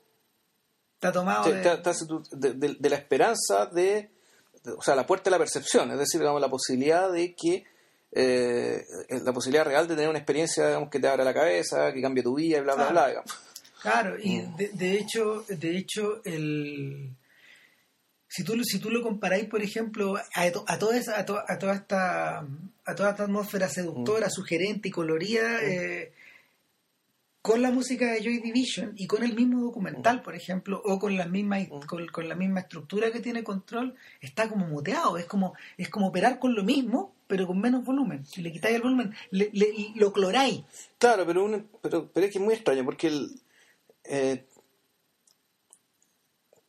Está 0.94 1.10
tomado 1.10 1.50
de... 1.50 2.76
de, 2.78 2.90
la 2.90 2.96
esperanza 2.96 3.64
de- 3.66 4.10
o 4.64 4.82
sea, 4.82 4.94
la 4.94 5.06
puerta 5.06 5.24
de 5.24 5.30
la 5.32 5.38
percepción, 5.38 5.90
es 5.90 5.98
decir, 5.98 6.20
digamos, 6.20 6.40
la 6.40 6.48
posibilidad 6.50 7.10
de 7.10 7.34
que, 7.34 7.64
eh, 8.12 8.84
la 9.24 9.32
posibilidad 9.32 9.64
real 9.64 9.88
de 9.88 9.94
tener 9.94 10.10
una 10.10 10.18
experiencia, 10.18 10.66
digamos, 10.66 10.90
que 10.90 11.00
te 11.00 11.08
abra 11.08 11.24
la 11.24 11.34
cabeza, 11.34 11.92
que 11.92 12.02
cambie 12.02 12.22
tu 12.22 12.34
vida, 12.34 12.58
y 12.58 12.60
bla, 12.60 12.74
bla, 12.74 12.88
Claro. 12.88 12.92
bla, 12.92 13.08
digamos. 13.08 13.38
Claro, 13.82 14.16
y 14.22 14.38
Mm. 14.38 14.56
de, 14.56 14.68
de 14.68 14.92
hecho, 14.98 15.44
de 15.48 15.76
hecho, 15.76 16.20
el 16.24 17.10
si 18.28 18.44
tú, 18.44 18.56
lo- 18.56 18.64
si 18.64 18.78
tú 18.78 18.90
lo 18.90 19.02
comparáis, 19.02 19.46
por 19.46 19.60
ejemplo, 19.62 20.14
a, 20.34 20.50
to- 20.50 20.64
a 20.66 20.78
toda 20.78 20.96
esa, 20.96 21.18
a, 21.18 21.26
to- 21.26 21.42
a 21.46 21.58
toda 21.58 21.74
esta 21.74 22.38
a 22.84 22.94
toda 22.94 23.10
esta 23.10 23.24
atmósfera 23.24 23.68
seductora, 23.68 24.30
sugerente 24.30 24.88
y 24.88 24.90
colorida, 24.90 25.62
eh, 25.62 26.12
con 27.42 27.60
la 27.60 27.72
música 27.72 28.12
de 28.12 28.22
Joy 28.22 28.38
Division 28.38 28.92
y 28.96 29.08
con 29.08 29.24
el 29.24 29.34
mismo 29.34 29.60
documental, 29.60 30.22
por 30.22 30.36
ejemplo, 30.36 30.80
o 30.84 30.98
con 31.00 31.16
la 31.16 31.26
misma 31.26 31.58
con, 31.68 32.06
con 32.06 32.28
la 32.28 32.36
misma 32.36 32.60
estructura 32.60 33.10
que 33.10 33.18
tiene 33.18 33.42
control, 33.42 33.96
está 34.20 34.48
como 34.48 34.66
muteado, 34.68 35.18
es 35.18 35.26
como 35.26 35.54
es 35.76 35.88
como 35.88 36.06
operar 36.06 36.38
con 36.38 36.54
lo 36.54 36.62
mismo, 36.62 37.16
pero 37.26 37.46
con 37.48 37.60
menos 37.60 37.84
volumen. 37.84 38.24
Si 38.26 38.42
le 38.42 38.52
quitáis 38.52 38.76
el 38.76 38.82
volumen, 38.82 39.12
le, 39.32 39.50
le- 39.52 39.92
lo 39.96 40.12
cloráis. 40.12 40.62
Claro, 40.98 41.26
pero, 41.26 41.44
un- 41.44 41.68
pero, 41.80 42.08
pero 42.12 42.26
es 42.26 42.32
que 42.32 42.38
es 42.38 42.44
muy 42.44 42.54
extraño, 42.54 42.84
porque 42.84 43.08
el, 43.08 43.40
eh, 44.04 44.46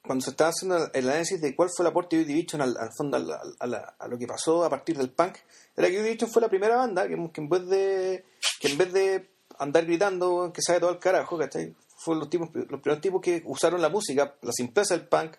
cuando 0.01 0.23
se 0.25 0.31
estaba 0.31 0.49
haciendo 0.49 0.91
el 0.91 1.07
análisis 1.09 1.39
de 1.39 1.55
cuál 1.55 1.69
fue 1.75 1.83
el 1.85 1.91
aporte 1.91 2.17
de 2.17 2.23
Joy 2.23 2.33
Division 2.33 2.61
al, 2.61 2.75
al 2.77 2.89
fondo 2.97 3.15
al- 3.17 3.31
al- 3.31 3.55
a, 3.59 3.67
la- 3.67 3.95
a 3.99 4.07
lo 4.07 4.17
que 4.17 4.25
pasó 4.27 4.63
a 4.65 4.69
partir 4.69 4.97
del 4.97 5.11
punk, 5.11 5.35
era 5.77 5.87
que 5.87 5.93
Joy 5.97 6.03
Division 6.03 6.31
fue 6.31 6.41
la 6.41 6.49
primera 6.49 6.75
banda 6.77 7.07
que, 7.07 7.15
que 7.31 7.41
en 7.41 7.49
vez 7.49 7.67
de 7.67 8.25
que 8.59 8.67
en 8.69 8.77
vez 8.77 8.91
de 8.91 9.32
andar 9.63 9.85
gritando 9.85 10.51
que 10.53 10.61
sabe 10.61 10.79
todo 10.79 10.91
el 10.91 10.99
carajo, 10.99 11.37
¿cachai? 11.37 11.73
Fueron 11.97 12.19
los, 12.19 12.29
tipos, 12.29 12.49
los 12.53 12.81
primeros 12.81 13.01
tipos 13.01 13.21
que 13.21 13.41
usaron 13.45 13.81
la 13.81 13.89
música, 13.89 14.35
la 14.41 14.51
simpleza 14.51 14.95
del 14.97 15.07
punk, 15.07 15.35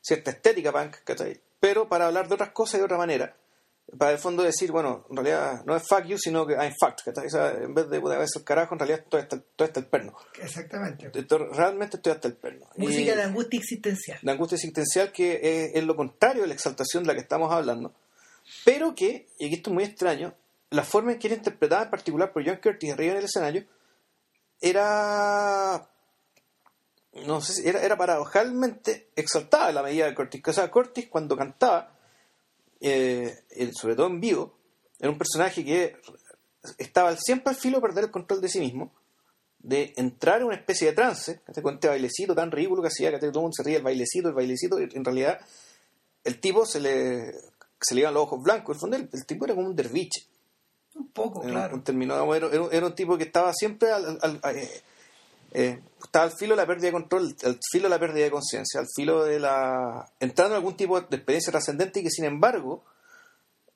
cierta 0.00 0.30
estética 0.30 0.72
punk, 0.72 0.96
¿cachai? 1.04 1.40
Pero 1.60 1.88
para 1.88 2.06
hablar 2.06 2.28
de 2.28 2.34
otras 2.34 2.50
cosas 2.50 2.80
de 2.80 2.84
otra 2.84 2.96
manera. 2.98 3.36
Para 3.98 4.12
el 4.12 4.18
fondo 4.18 4.42
decir, 4.42 4.72
bueno, 4.72 5.04
en 5.10 5.16
realidad 5.16 5.62
no 5.66 5.76
es 5.76 5.82
fuck 5.86 6.04
you, 6.06 6.16
sino 6.18 6.46
que 6.46 6.54
I'm 6.54 6.72
fucked, 6.80 7.04
¿cachai? 7.04 7.26
O 7.26 7.30
sea, 7.30 7.50
en 7.50 7.74
vez 7.74 7.88
de 7.90 8.00
puta, 8.00 8.16
veces 8.16 8.36
el 8.36 8.44
carajo, 8.44 8.74
en 8.74 8.78
realidad 8.78 9.04
todo 9.10 9.20
está, 9.20 9.38
todo 9.56 9.66
está 9.68 9.80
el 9.80 9.86
perno. 9.86 10.14
Exactamente. 10.40 11.10
Esto- 11.12 11.38
realmente 11.52 11.96
estoy 11.98 12.12
hasta 12.12 12.28
el 12.28 12.34
perno. 12.34 12.66
Música 12.76 13.12
Y 13.12 13.16
de 13.16 13.22
angustia 13.22 13.58
existencial. 13.60 14.18
la 14.22 14.32
angustia 14.32 14.56
existencial 14.56 15.12
que 15.12 15.34
es, 15.42 15.74
es 15.74 15.84
lo 15.84 15.96
contrario 15.96 16.42
de 16.42 16.48
la 16.48 16.54
exaltación 16.54 17.02
de 17.02 17.08
la 17.08 17.14
que 17.14 17.20
estamos 17.20 17.52
hablando, 17.52 17.92
pero 18.64 18.94
que, 18.94 19.26
y 19.38 19.46
aquí 19.46 19.56
esto 19.56 19.70
es 19.70 19.74
muy 19.74 19.84
extraño, 19.84 20.34
la 20.74 20.84
forma 20.84 21.12
en 21.12 21.18
que 21.18 21.28
era 21.28 21.36
interpretada 21.36 21.84
en 21.84 21.90
particular 21.90 22.32
por 22.32 22.44
John 22.44 22.58
Curtis 22.62 22.92
arriba 22.92 23.12
en 23.12 23.18
el 23.18 23.24
escenario 23.24 23.64
era 24.60 25.88
no 27.26 27.40
sé 27.40 27.52
si 27.54 27.68
era, 27.68 27.82
era 27.82 27.96
paradojalmente 27.96 29.10
exaltada 29.14 29.70
la 29.72 29.82
medida 29.82 30.06
de 30.06 30.14
Curtis. 30.14 30.42
O 30.46 30.52
sea, 30.52 30.70
Curtis 30.70 31.08
cuando 31.08 31.36
cantaba, 31.36 31.96
eh, 32.80 33.36
sobre 33.72 33.94
todo 33.94 34.08
en 34.08 34.20
vivo, 34.20 34.58
era 34.98 35.10
un 35.10 35.18
personaje 35.18 35.64
que 35.64 35.96
estaba 36.78 37.16
siempre 37.16 37.50
al 37.50 37.56
filo 37.56 37.78
de 37.78 37.82
perder 37.82 38.04
el 38.04 38.10
control 38.10 38.40
de 38.40 38.48
sí 38.48 38.58
mismo, 38.58 38.92
de 39.58 39.92
entrar 39.96 40.40
en 40.40 40.46
una 40.46 40.56
especie 40.56 40.88
de 40.88 40.94
trance, 40.94 41.40
con 41.62 41.74
este 41.74 41.88
bailecito 41.88 42.34
tan 42.34 42.50
ridículo 42.50 42.82
que 42.82 42.88
hacía, 42.88 43.12
que 43.12 43.18
todo 43.18 43.28
el 43.28 43.34
mundo 43.34 43.54
se 43.56 43.62
ría, 43.62 43.78
el 43.78 43.82
bailecito, 43.82 44.28
el 44.28 44.34
bailecito, 44.34 44.80
y 44.80 44.88
en 44.92 45.04
realidad 45.04 45.40
el 46.24 46.40
tipo 46.40 46.66
se 46.66 46.80
le, 46.80 47.32
se 47.80 47.94
le 47.94 48.00
iban 48.00 48.14
los 48.14 48.24
ojos 48.24 48.42
blancos, 48.42 48.70
en 48.70 48.74
el 48.74 48.80
fondo 48.80 48.96
el, 48.96 49.08
el 49.12 49.26
tipo 49.26 49.44
era 49.44 49.54
como 49.54 49.68
un 49.68 49.76
derviche. 49.76 50.26
Un 50.94 51.08
poco, 51.08 51.42
Era 51.42 51.50
claro. 51.52 51.74
un 51.76 51.82
terminado- 51.82 52.34
era, 52.34 52.48
era- 52.70 52.86
un 52.86 52.94
tipo 52.94 53.16
que 53.18 53.24
estaba 53.24 53.52
siempre 53.52 53.90
al, 53.90 54.18
al- 54.22 54.40
al- 54.42 54.56
eh, 54.56 54.82
eh, 55.52 55.80
estaba 56.02 56.24
al 56.26 56.32
filo 56.32 56.54
de 56.54 56.62
la 56.62 56.66
pérdida 56.66 56.86
de 56.86 56.92
control, 56.92 57.36
al 57.44 57.58
filo 57.70 57.84
de 57.84 57.90
la 57.90 57.98
pérdida 58.00 58.24
de 58.24 58.30
conciencia, 58.30 58.80
al 58.80 58.86
filo 58.94 59.24
de 59.24 59.38
la 59.40 60.08
entrando 60.20 60.54
en 60.54 60.58
algún 60.60 60.76
tipo 60.76 61.00
de 61.00 61.16
experiencia 61.16 61.50
trascendente 61.52 62.00
y 62.00 62.02
que 62.04 62.10
sin 62.10 62.24
embargo 62.24 62.84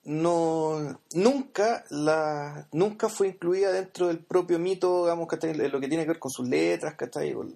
no 0.05 1.01
nunca 1.15 1.85
la 1.91 2.67
nunca 2.73 3.09
fue 3.09 3.29
incluida 3.29 3.73
dentro 3.73 4.09
del 4.09 4.19
propio 4.21 4.59
mito, 4.59 5.03
digamos, 5.05 5.29
que 5.29 5.55
lo 5.69 5.81
que 5.81 5.89
tiene 5.89 6.05
que 6.05 6.11
ver 6.11 6.19
con 6.19 6.31
sus 6.31 6.49
letras, 6.49 6.95
¿cachai? 6.97 7.33
Con- 7.35 7.55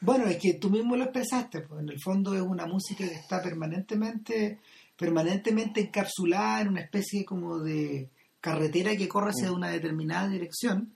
Bueno, 0.00 0.26
es 0.26 0.38
que 0.38 0.54
tú 0.54 0.70
mismo 0.70 0.96
lo 0.96 1.04
expresaste, 1.04 1.60
pues 1.62 1.82
en 1.82 1.88
el 1.90 2.00
fondo 2.02 2.34
es 2.34 2.40
una 2.42 2.66
música 2.66 3.06
que 3.06 3.14
está 3.14 3.42
permanentemente, 3.42 4.58
permanentemente 4.96 5.80
encapsulada 5.80 6.60
en 6.62 6.68
una 6.68 6.80
especie 6.82 7.24
como 7.24 7.58
de 7.58 8.08
carretera 8.40 8.96
que 8.96 9.08
corre 9.08 9.30
hacia 9.30 9.52
una 9.52 9.68
determinada 9.68 10.28
dirección, 10.28 10.94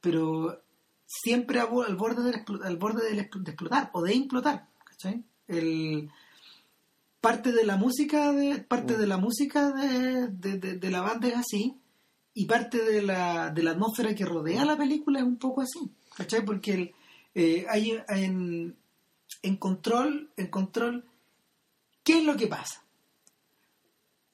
pero 0.00 0.62
siempre 1.06 1.62
bo- 1.64 1.82
al 1.82 1.96
borde 1.96 2.22
del, 2.22 2.42
al 2.64 2.76
borde 2.76 3.04
del 3.08 3.16
de 3.16 3.50
explotar 3.50 3.90
o 3.92 4.02
de 4.02 4.14
implotar, 4.14 4.68
¿cachai? 4.84 5.24
El, 5.48 6.10
parte 7.20 7.52
de 7.52 7.64
la 7.64 7.76
música 7.76 8.32
de 8.32 8.58
parte 8.62 8.96
de 8.96 9.06
la 9.06 9.18
música 9.18 9.72
de, 9.72 10.28
de- 10.28 10.58
de- 10.58 10.78
de 10.78 10.90
la 10.90 11.02
banda 11.02 11.28
es 11.28 11.36
así 11.36 11.76
y 12.32 12.46
parte 12.46 12.82
de 12.82 13.02
la, 13.02 13.50
de 13.50 13.62
la 13.62 13.72
atmósfera 13.72 14.14
que 14.14 14.24
rodea 14.24 14.64
la 14.64 14.76
película 14.78 15.18
es 15.18 15.26
un 15.26 15.36
poco 15.36 15.60
así 15.60 15.90
¿cachai? 16.16 16.44
porque 16.44 16.72
el, 16.72 16.94
eh, 17.34 17.66
hay 17.68 17.98
en, 18.08 18.74
en 19.42 19.56
control 19.56 20.30
en 20.36 20.46
control 20.46 21.04
¿qué 22.04 22.18
es 22.20 22.24
lo 22.24 22.36
que 22.36 22.46
pasa? 22.46 22.82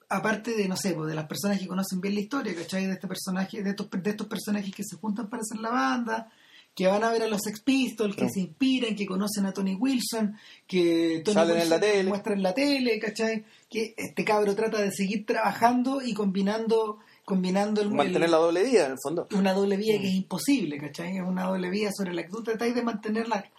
Aparte 0.09 0.51
de, 0.55 0.67
no 0.67 0.77
sé, 0.77 0.93
pues, 0.93 1.09
de 1.09 1.15
las 1.15 1.25
personas 1.27 1.59
que 1.59 1.67
conocen 1.67 1.99
bien 2.01 2.15
la 2.15 2.21
historia, 2.21 2.55
¿cachai? 2.55 2.85
De 2.85 2.93
este 2.93 3.07
personaje, 3.07 3.61
de 3.63 3.69
estos, 3.71 3.89
de 3.89 4.09
estos 4.09 4.27
personajes 4.27 4.73
que 4.73 4.83
se 4.83 4.95
juntan 4.97 5.29
para 5.29 5.41
hacer 5.41 5.59
la 5.59 5.69
banda, 5.69 6.31
que 6.75 6.85
van 6.87 7.03
a 7.03 7.09
ver 7.11 7.23
a 7.23 7.27
los 7.27 7.41
Sex 7.41 7.61
Pistols, 7.61 8.15
que 8.15 8.29
se 8.29 8.39
inspiran, 8.39 8.95
que 8.95 9.05
conocen 9.07 9.47
a 9.47 9.51
Tony 9.53 9.73
Wilson, 9.73 10.37
que 10.67 11.21
Tony 11.25 11.33
Salen 11.33 11.49
en 11.55 11.61
Wilson 11.61 11.69
la 11.71 11.79
tele. 11.79 12.09
muestra 12.09 12.33
en 12.33 12.43
la 12.43 12.53
tele, 12.53 12.99
¿cachai? 12.99 13.45
Que 13.69 13.95
este 13.97 14.23
cabro 14.23 14.55
trata 14.55 14.79
de 14.81 14.91
seguir 14.91 15.25
trabajando 15.25 16.01
y 16.03 16.13
combinando, 16.13 16.99
combinando 17.25 17.81
el, 17.81 17.89
mantener 17.89 18.25
el- 18.25 18.31
la 18.31 18.37
doble 18.37 18.63
vida 18.63 18.85
en 18.85 18.91
el 18.91 18.97
fondo. 19.01 19.27
una 19.35 19.53
doble 19.53 19.75
vía 19.75 19.99
que 19.99 20.07
es 20.07 20.13
imposible, 20.13 20.77
¿cachai? 20.77 21.17
Es 21.17 21.23
una 21.23 21.45
doble 21.45 21.69
vía 21.71 21.89
sobre 21.91 22.13
la 22.13 22.23
que 22.23 22.29
tú 22.29 22.43
tratáis 22.43 22.75
de 22.75 22.83
mantener 22.83 23.27
la- 23.27 23.43
tra- 23.43 23.49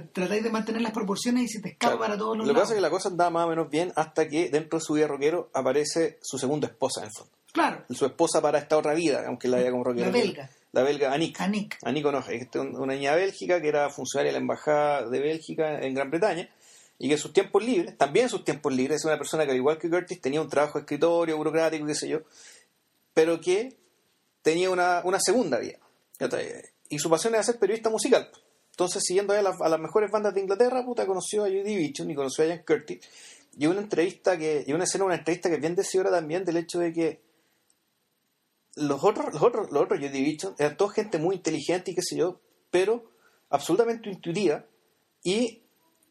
tratáis 0.00 0.42
de 0.42 0.50
mantener 0.50 0.82
las 0.82 0.92
proporciones 0.92 1.44
y 1.44 1.48
se 1.48 1.60
te 1.60 1.68
escapa 1.70 1.92
Claro. 1.96 1.98
para 2.00 2.18
todos 2.18 2.36
los 2.38 2.46
Lo 2.46 2.54
que 2.54 2.60
pasa 2.60 2.72
es 2.72 2.76
que 2.76 2.82
la 2.82 2.90
cosa 2.90 3.08
andaba 3.08 3.30
más 3.30 3.46
o 3.46 3.48
menos 3.50 3.70
bien 3.70 3.92
hasta 3.96 4.28
que 4.28 4.48
dentro 4.50 4.78
de 4.78 4.84
su 4.84 4.94
vida 4.94 5.06
rockero 5.06 5.50
aparece 5.54 6.18
su 6.22 6.38
segunda 6.38 6.66
esposa 6.68 7.00
en 7.00 7.06
el 7.06 7.12
fondo. 7.16 7.32
Claro, 7.52 7.84
Su 7.90 8.04
esposa 8.06 8.40
para 8.42 8.58
esta 8.58 8.76
otra 8.76 8.94
vida, 8.94 9.24
aunque 9.26 9.46
la 9.48 9.58
vida 9.58 9.70
como 9.70 9.84
rockero. 9.84 10.06
la 10.06 10.12
belga, 10.12 10.50
La 10.72 10.82
belga 10.82 11.12
Anik. 11.12 11.40
Anik. 11.40 11.78
Anik 11.82 12.04
Onoje, 12.06 12.38
que 12.38 12.44
es 12.44 12.56
una 12.56 12.94
niña 12.94 13.14
bélgica 13.14 13.60
que 13.62 13.68
era 13.68 13.88
funcionaria 13.90 14.30
de 14.32 14.38
la 14.38 14.42
embajada 14.42 15.08
de 15.08 15.20
Bélgica 15.20 15.78
en 15.80 15.94
Gran 15.94 16.10
Bretaña 16.10 16.48
y 16.98 17.06
que 17.08 17.14
en 17.14 17.18
sus 17.20 17.32
tiempos 17.32 17.64
libres, 17.64 17.96
también 17.96 18.24
en 18.24 18.30
sus 18.30 18.44
tiempos 18.44 18.72
libres, 18.74 18.96
es 19.00 19.04
una 19.04 19.16
persona 19.18 19.44
que 19.44 19.52
al 19.52 19.56
igual 19.56 19.78
que 19.78 19.88
Curtis 19.88 20.20
tenía 20.20 20.40
un 20.40 20.48
trabajo 20.48 20.78
de 20.78 20.82
escritorio, 20.82 21.36
burocrático, 21.36 21.86
qué 21.86 21.94
sé 21.94 22.08
yo, 22.08 22.20
pero 23.12 23.40
que 23.40 23.76
tenía 24.42 24.70
una, 24.70 25.00
una 25.04 25.18
segunda 25.20 25.58
vida. 25.58 25.78
Y 26.88 26.98
su 26.98 27.08
pasión 27.08 27.34
era 27.34 27.42
ser 27.42 27.58
periodista 27.58 27.88
musical. 27.90 28.28
Entonces, 28.74 29.04
siguiendo 29.06 29.34
a 29.34 29.40
las, 29.40 29.60
a 29.60 29.68
las 29.68 29.78
mejores 29.78 30.10
bandas 30.10 30.34
de 30.34 30.40
Inglaterra, 30.40 30.84
puta, 30.84 31.06
conoció 31.06 31.44
a 31.44 31.48
Joy 31.48 31.62
Division 31.62 32.10
y 32.10 32.14
conoció 32.16 32.42
a 32.42 32.48
Ian 32.48 32.64
Curtis. 32.66 33.06
Y 33.56 33.66
una 33.66 33.78
entrevista 33.80 34.36
que, 34.36 34.64
y 34.66 34.72
una 34.72 34.82
escena, 34.82 35.04
una 35.04 35.14
entrevista 35.14 35.48
que 35.48 35.54
es 35.54 35.60
bien 35.60 35.76
decidora 35.76 36.10
también 36.10 36.44
del 36.44 36.56
hecho 36.56 36.80
de 36.80 36.92
que 36.92 37.20
los 38.74 39.04
otros, 39.04 39.32
los 39.32 39.40
otros, 39.40 39.70
los 39.70 39.80
otros 39.80 40.00
Joy 40.00 40.08
Division 40.08 40.56
eran 40.58 40.76
toda 40.76 40.92
gente 40.92 41.18
muy 41.18 41.36
inteligente 41.36 41.92
y 41.92 41.94
qué 41.94 42.02
sé 42.02 42.16
yo, 42.16 42.40
pero 42.72 43.04
absolutamente 43.48 44.10
intuitiva 44.10 44.64
y 45.22 45.62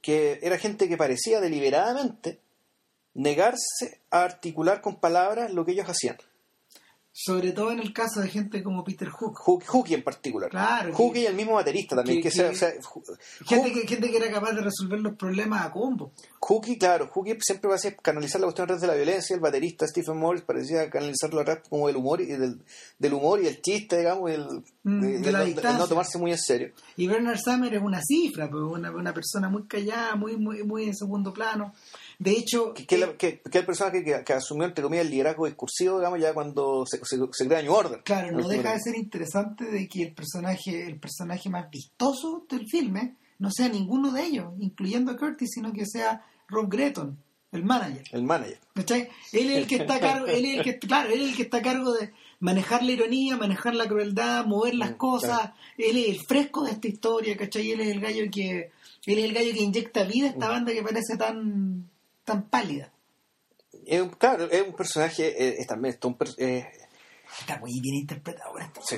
que 0.01 0.39
era 0.41 0.57
gente 0.57 0.87
que 0.87 0.95
parecía 0.95 1.41
deliberadamente 1.41 2.39
negarse 3.13 3.99
a 4.09 4.23
articular 4.23 4.79
con 4.79 5.01
palabras 5.01 5.51
lo 5.51 5.65
que 5.65 5.73
ellos 5.73 5.89
hacían. 5.89 6.15
Sobre 7.15 7.51
todo 7.51 7.71
en 7.71 7.79
el 7.79 7.93
caso 7.93 8.21
de 8.21 8.27
gente 8.27 8.63
como 8.63 8.83
Peter 8.83 9.07
Hook. 9.07 9.37
Hook, 9.37 9.85
en 9.91 10.03
particular. 10.03 10.49
Claro, 10.49 10.95
Hooky 10.95 11.13
que- 11.13 11.19
y 11.21 11.25
el 11.27 11.35
mismo 11.35 11.53
baterista 11.53 11.95
también. 11.95 12.17
que- 12.17 12.23
Que, 12.23 12.31
sea- 12.31 12.49
que- 12.49 12.55
o 12.55 12.57
sea, 12.57 12.71
Gente 13.45 13.69
Hook- 13.69 13.73
que, 13.81 13.87
gente 13.87 14.09
que 14.09 14.17
era 14.17 14.31
capaz 14.31 14.53
de 14.53 14.61
resolver 14.61 14.99
los 14.99 15.13
problemas 15.15 15.63
a 15.63 15.71
combo. 15.71 16.11
Hooky, 16.39 16.77
claro, 16.79 17.07
Hooky 17.13 17.37
siempre 17.39 17.69
va 17.69 17.75
a 17.75 17.77
ser 17.77 17.95
canalizar 17.97 18.41
la 18.41 18.45
cuestión 18.47 18.63
a 18.65 18.67
través 18.67 18.81
de 18.81 18.87
la 18.87 18.95
violencia. 18.95 19.35
El 19.35 19.41
baterista 19.41 19.87
Stephen 19.87 20.17
Morris 20.17 20.41
parecía 20.41 20.89
canalizarlo 20.89 21.39
a 21.41 21.45
través 21.45 21.63
como 21.69 21.85
del 21.85 21.97
humor 21.97 22.19
y 22.19 22.25
del, 22.25 22.59
del 22.97 23.13
humor 23.13 23.43
y 23.43 23.47
el 23.47 23.61
chiste, 23.61 23.99
digamos, 23.99 24.31
y 24.31 24.33
el, 24.33 24.47
Mm, 24.85 24.99
de, 25.01 25.07
de 25.07 25.19
de 25.19 25.31
la 25.31 25.37
no, 25.39 25.45
de 25.45 25.51
distancia. 25.51 25.77
no 25.79 25.87
tomarse 25.87 26.17
muy 26.17 26.31
en 26.31 26.37
serio. 26.39 26.71
Y 26.97 27.07
Bernard 27.07 27.37
Summer 27.39 27.73
es 27.73 27.81
una 27.81 28.01
cifra, 28.01 28.49
pues, 28.49 28.63
una, 28.63 28.91
una 28.91 29.13
persona 29.13 29.47
muy 29.49 29.63
callada, 29.67 30.15
muy, 30.15 30.35
muy, 30.35 30.63
muy 30.63 30.85
en 30.85 30.95
segundo 30.95 31.31
plano. 31.31 31.73
De 32.23 32.31
hecho, 32.31 32.73
Que, 32.73 32.85
que, 32.85 32.95
eh, 32.95 32.97
la- 32.99 33.17
que, 33.17 33.41
que 33.41 33.57
el 33.57 33.65
personaje 33.65 34.03
que, 34.03 34.33
asumió, 34.33 34.65
entre 34.65 34.83
comillas, 34.83 35.05
el 35.05 35.11
liderazgo 35.11 35.45
discursivo, 35.45 35.97
digamos, 35.97 36.19
ya 36.19 36.33
cuando 36.33 36.85
se, 36.85 36.99
se, 37.03 37.17
se 37.31 37.47
crea 37.47 37.61
New 37.61 37.73
Order. 37.73 38.01
claro, 38.03 38.31
no 38.31 38.47
deja 38.47 38.73
de 38.73 38.79
ser 38.79 38.95
interesante 38.97 39.65
de 39.65 39.87
que 39.87 40.03
el 40.03 40.13
personaje, 40.13 40.85
el 40.85 40.99
personaje 40.99 41.49
más 41.49 41.69
vistoso 41.69 42.45
del 42.49 42.67
filme 42.67 43.15
no 43.39 43.49
sea 43.51 43.67
ninguno 43.67 44.11
de 44.11 44.23
ellos, 44.23 44.53
incluyendo 44.59 45.11
a 45.11 45.17
Curtis, 45.17 45.49
sino 45.53 45.73
que 45.73 45.85
sea 45.85 46.23
Rob 46.47 46.69
Gretton, 46.69 47.17
el 47.51 47.63
manager. 47.63 48.03
El 48.11 48.23
manager. 48.23 48.59
¿Cachai? 48.73 49.09
Él 49.33 49.49
es 49.51 49.57
el 49.57 49.67
que 49.67 49.75
está 49.75 49.95
a 49.95 49.99
cargo, 49.99 50.25
él 50.27 50.45
es 50.45 50.57
el 50.57 50.63
que, 50.63 50.79
claro, 50.87 51.09
él 51.11 51.21
es 51.21 51.29
el 51.31 51.35
que 51.35 51.43
está 51.43 51.57
a 51.57 51.61
cargo 51.61 51.91
de 51.93 52.11
manejar 52.39 52.83
la 52.83 52.91
ironía, 52.93 53.37
manejar 53.37 53.75
la 53.75 53.87
crueldad, 53.87 54.45
mover 54.45 54.75
las 54.75 54.91
Mm, 54.91 54.95
cosas. 54.95 55.39
claro. 55.39 55.53
Él 55.77 55.97
es 55.97 56.07
el 56.09 56.19
fresco 56.25 56.63
de 56.63 56.71
esta 56.71 56.87
historia, 56.87 57.35
¿cachai? 57.35 57.71
Él 57.71 57.81
es 57.81 57.87
el 57.89 57.99
gallo 57.99 58.23
que, 58.31 58.71
él 59.05 59.17
es 59.19 59.25
el 59.25 59.33
gallo 59.33 59.51
que 59.53 59.61
inyecta 59.61 60.03
vida 60.05 60.27
a 60.27 60.29
Mm. 60.29 60.33
esta 60.33 60.47
banda 60.49 60.71
que 60.73 60.81
parece 60.83 61.17
tan, 61.17 61.89
tan 62.23 62.49
pálida. 62.49 62.91
Es 63.85 64.01
un- 64.01 64.09
claro, 64.11 64.49
es 64.49 64.61
un 64.61 64.73
personaje, 64.75 65.27
eh, 65.27 65.55
es 65.59 65.67
también 65.67 65.95
es 65.95 66.05
un 66.05 66.17
eh, 66.37 66.67
Está 67.39 67.57
muy 67.59 67.79
bien 67.81 67.95
interpretado. 67.95 68.53
Sí, 68.85 68.95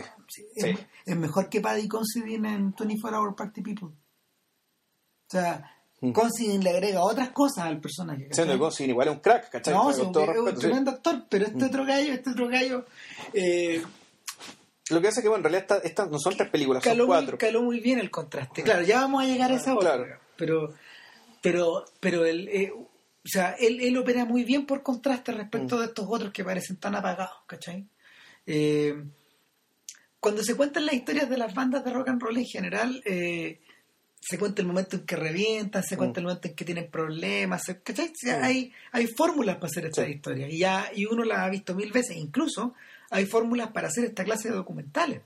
Es, 0.55 0.65
sí. 0.65 0.77
es 1.05 1.15
mejor 1.15 1.47
que 1.49 1.61
Paddy 1.61 1.87
Considine 1.87 2.53
en 2.53 2.71
24 2.75 3.17
Hour 3.19 3.35
Party 3.35 3.61
People. 3.61 3.87
O 3.89 5.29
sea, 5.29 5.71
Mm. 6.01 6.11
Considine 6.11 6.61
le 6.61 6.69
agrega 6.71 7.01
otras 7.01 7.29
cosas 7.29 7.63
al 7.65 7.79
personaje. 7.79 8.27
siendo 8.31 8.53
que 8.53 8.59
Consigine 8.59 8.91
igual 8.91 9.07
es 9.07 9.13
un 9.15 9.19
crack, 9.21 9.49
¿cachai? 9.49 9.73
No, 9.73 9.89
es 9.89 9.97
un 9.97 10.13
respeto, 10.13 10.53
tremendo 10.59 10.91
actor, 10.91 11.25
pero 11.29 11.45
este 11.45 11.63
otro 11.65 11.85
gallo, 11.85 12.11
este 12.13 12.29
otro 12.31 12.47
gallo, 12.49 12.85
eh, 13.33 13.81
Lo 14.89 15.01
que 15.01 15.07
hace 15.07 15.21
es 15.21 15.23
que, 15.23 15.29
bueno, 15.29 15.47
en 15.47 15.51
realidad 15.53 15.61
esta- 15.77 15.87
estas 15.87 16.11
no 16.11 16.19
son 16.19 16.35
tres 16.35 16.49
películas, 16.49 16.83
son 16.83 16.91
caló, 16.91 17.05
muy, 17.07 17.15
cuatro. 17.15 17.37
caló 17.37 17.63
muy 17.63 17.79
bien 17.79 17.97
el 17.99 18.11
contraste. 18.11 18.61
Claro, 18.61 18.83
ya 18.83 18.99
vamos 18.99 19.23
a 19.23 19.25
llegar 19.25 19.51
a 19.51 19.55
esa 19.55 19.73
otra. 19.73 19.95
Claro. 19.95 20.19
Pero, 20.35 20.73
pero, 21.41 21.85
pero 22.01 22.25
eh, 22.25 22.71
o 23.25 23.27
sea, 23.27 23.55
él, 23.59 23.79
él 23.81 23.97
opera 23.97 24.23
muy 24.23 24.43
bien 24.43 24.65
por 24.67 24.83
contraste 24.83 25.31
Mm. 25.31 25.35
respecto 25.35 25.79
de 25.79 25.87
estos 25.87 26.05
otros 26.07 26.31
que 26.31 26.43
parecen 26.45 26.77
tan 26.77 26.93
apagados, 26.95 27.39
¿cachai? 27.47 27.87
Eh, 28.45 29.03
cuando 30.19 30.43
se 30.43 30.55
cuentan 30.55 30.85
las 30.85 30.95
historias 30.95 31.29
de 31.29 31.37
las 31.37 31.53
bandas 31.53 31.83
de 31.83 31.91
rock 31.91 32.09
and 32.09 32.21
roll 32.21 32.37
en 32.37 32.45
general, 32.45 33.01
eh, 33.05 33.59
se 34.21 34.39
cuenta 34.39 34.61
el 34.61 34.67
momento 34.67 34.95
en 34.95 35.05
que 35.05 35.15
revientan, 35.15 35.83
se 35.83 35.97
cuenta 35.97 36.19
el 36.19 36.25
momento 36.25 36.47
en 36.47 36.55
que 36.55 36.65
tienen 36.65 36.89
problemas, 36.89 37.63
¿cachai? 37.83 38.07
O 38.07 38.11
sea, 38.15 38.39
Mm. 38.39 38.43
hay, 38.43 38.73
hay 38.91 39.07
fórmulas 39.07 39.55
para 39.57 39.67
hacer 39.67 39.85
estas 39.85 40.05
Sí. 40.05 40.11
historias 40.13 40.51
y 40.51 40.57
ya 40.59 40.89
y 40.95 41.05
uno 41.05 41.23
las 41.23 41.39
ha 41.39 41.49
visto 41.49 41.75
mil 41.75 41.91
veces, 41.91 42.17
incluso 42.17 42.73
hay 43.11 43.25
fórmulas 43.25 43.69
para 43.71 43.87
hacer 43.87 44.05
esta 44.05 44.23
clase 44.23 44.49
de 44.49 44.55
documentales. 44.55 45.21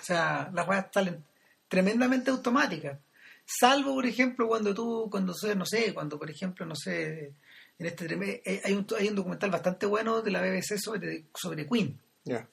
O 0.00 0.04
sea, 0.04 0.50
las 0.52 0.68
weas 0.68 0.86
salen 0.92 1.24
tremendamente 1.68 2.30
automáticas. 2.30 2.98
Salvo, 3.46 3.94
por 3.94 4.06
ejemplo, 4.06 4.48
cuando 4.48 4.74
tú, 4.74 5.08
cuando 5.10 5.34
no 5.56 5.66
sé, 5.66 5.92
cuando 5.92 6.18
por 6.18 6.30
ejemplo, 6.30 6.64
no 6.64 6.74
sé, 6.74 7.32
en 7.78 7.86
este 7.86 8.06
eh, 8.44 8.62
hay 8.64 8.72
un, 8.72 8.86
hay 8.98 9.08
un 9.08 9.14
documental 9.14 9.50
bastante 9.50 9.86
bueno 9.86 10.22
de 10.22 10.30
la 10.30 10.40
BBC 10.40 10.78
sobre, 10.78 11.26
sobre 11.34 11.66
Queen, 11.66 12.00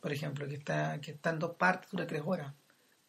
por 0.02 0.12
ejemplo, 0.12 0.48
que 0.48 0.56
está, 0.56 1.00
que 1.00 1.12
está 1.12 1.30
en 1.30 1.40
dos 1.40 1.56
partes, 1.56 1.90
dura 1.92 2.06
tres 2.06 2.22
horas. 2.26 2.54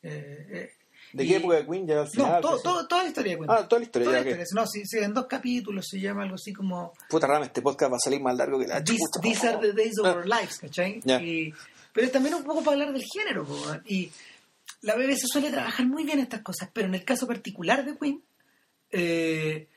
Eh, 0.02 0.46
eh, 0.50 0.70
¿De 1.12 1.24
y- 1.24 1.28
qué 1.28 1.36
época 1.36 1.56
de 1.56 1.66
Queen 1.66 1.86
ya 1.86 1.94
al 2.00 2.04
No, 2.04 2.10
final? 2.10 2.40
todo, 2.40 2.56
sí. 2.58 2.62
todo- 2.62 2.86
toda 2.86 3.02
la 3.02 3.08
historia 3.08 3.32
de 3.32 3.38
Queen. 3.38 3.50
Ah, 3.50 3.68
toda 3.68 3.80
la 3.80 3.84
historia, 3.86 4.06
Toda 4.06 4.18
ya 4.18 4.24
la 4.24 4.30
historia. 4.42 4.62
No, 4.62 4.66
sí, 4.68 4.82
sí, 4.86 4.98
en 4.98 5.14
dos 5.14 5.26
capítulos 5.26 5.86
se 5.88 6.00
llama 6.00 6.22
algo 6.22 6.36
así 6.36 6.52
como 6.52 6.92
Puta 7.08 7.26
rama, 7.26 7.46
este 7.46 7.62
podcast 7.62 7.92
va 7.92 7.96
a 7.96 8.00
salir 8.00 8.20
más 8.20 8.36
largo 8.36 8.60
que 8.60 8.68
la 8.68 8.82
These, 8.82 8.98
chucha. 9.12 9.20
these 9.20 9.48
are 9.48 9.58
the 9.58 9.72
days 9.72 9.98
of 9.98 10.06
Ah. 10.06 10.12
our 10.14 10.24
lives, 10.26 10.58
¿cachai? 10.58 11.00
Ya. 11.04 11.20
Y- 11.20 11.52
pero 11.92 12.08
también 12.10 12.36
un 12.36 12.44
poco 12.44 12.60
para 12.62 12.72
hablar 12.72 12.92
del 12.92 13.02
género, 13.12 13.44
po, 13.44 13.56
y 13.86 14.10
la 14.82 14.94
BBC 14.96 15.26
suele 15.26 15.50
trabajar 15.50 15.86
muy 15.86 16.04
bien 16.04 16.18
estas 16.20 16.42
cosas, 16.42 16.68
pero 16.72 16.86
en 16.88 16.94
el 16.94 17.04
caso 17.04 17.26
particular 17.26 17.84
de 17.84 17.96
Queen, 17.98 18.22
eh, 18.90 19.68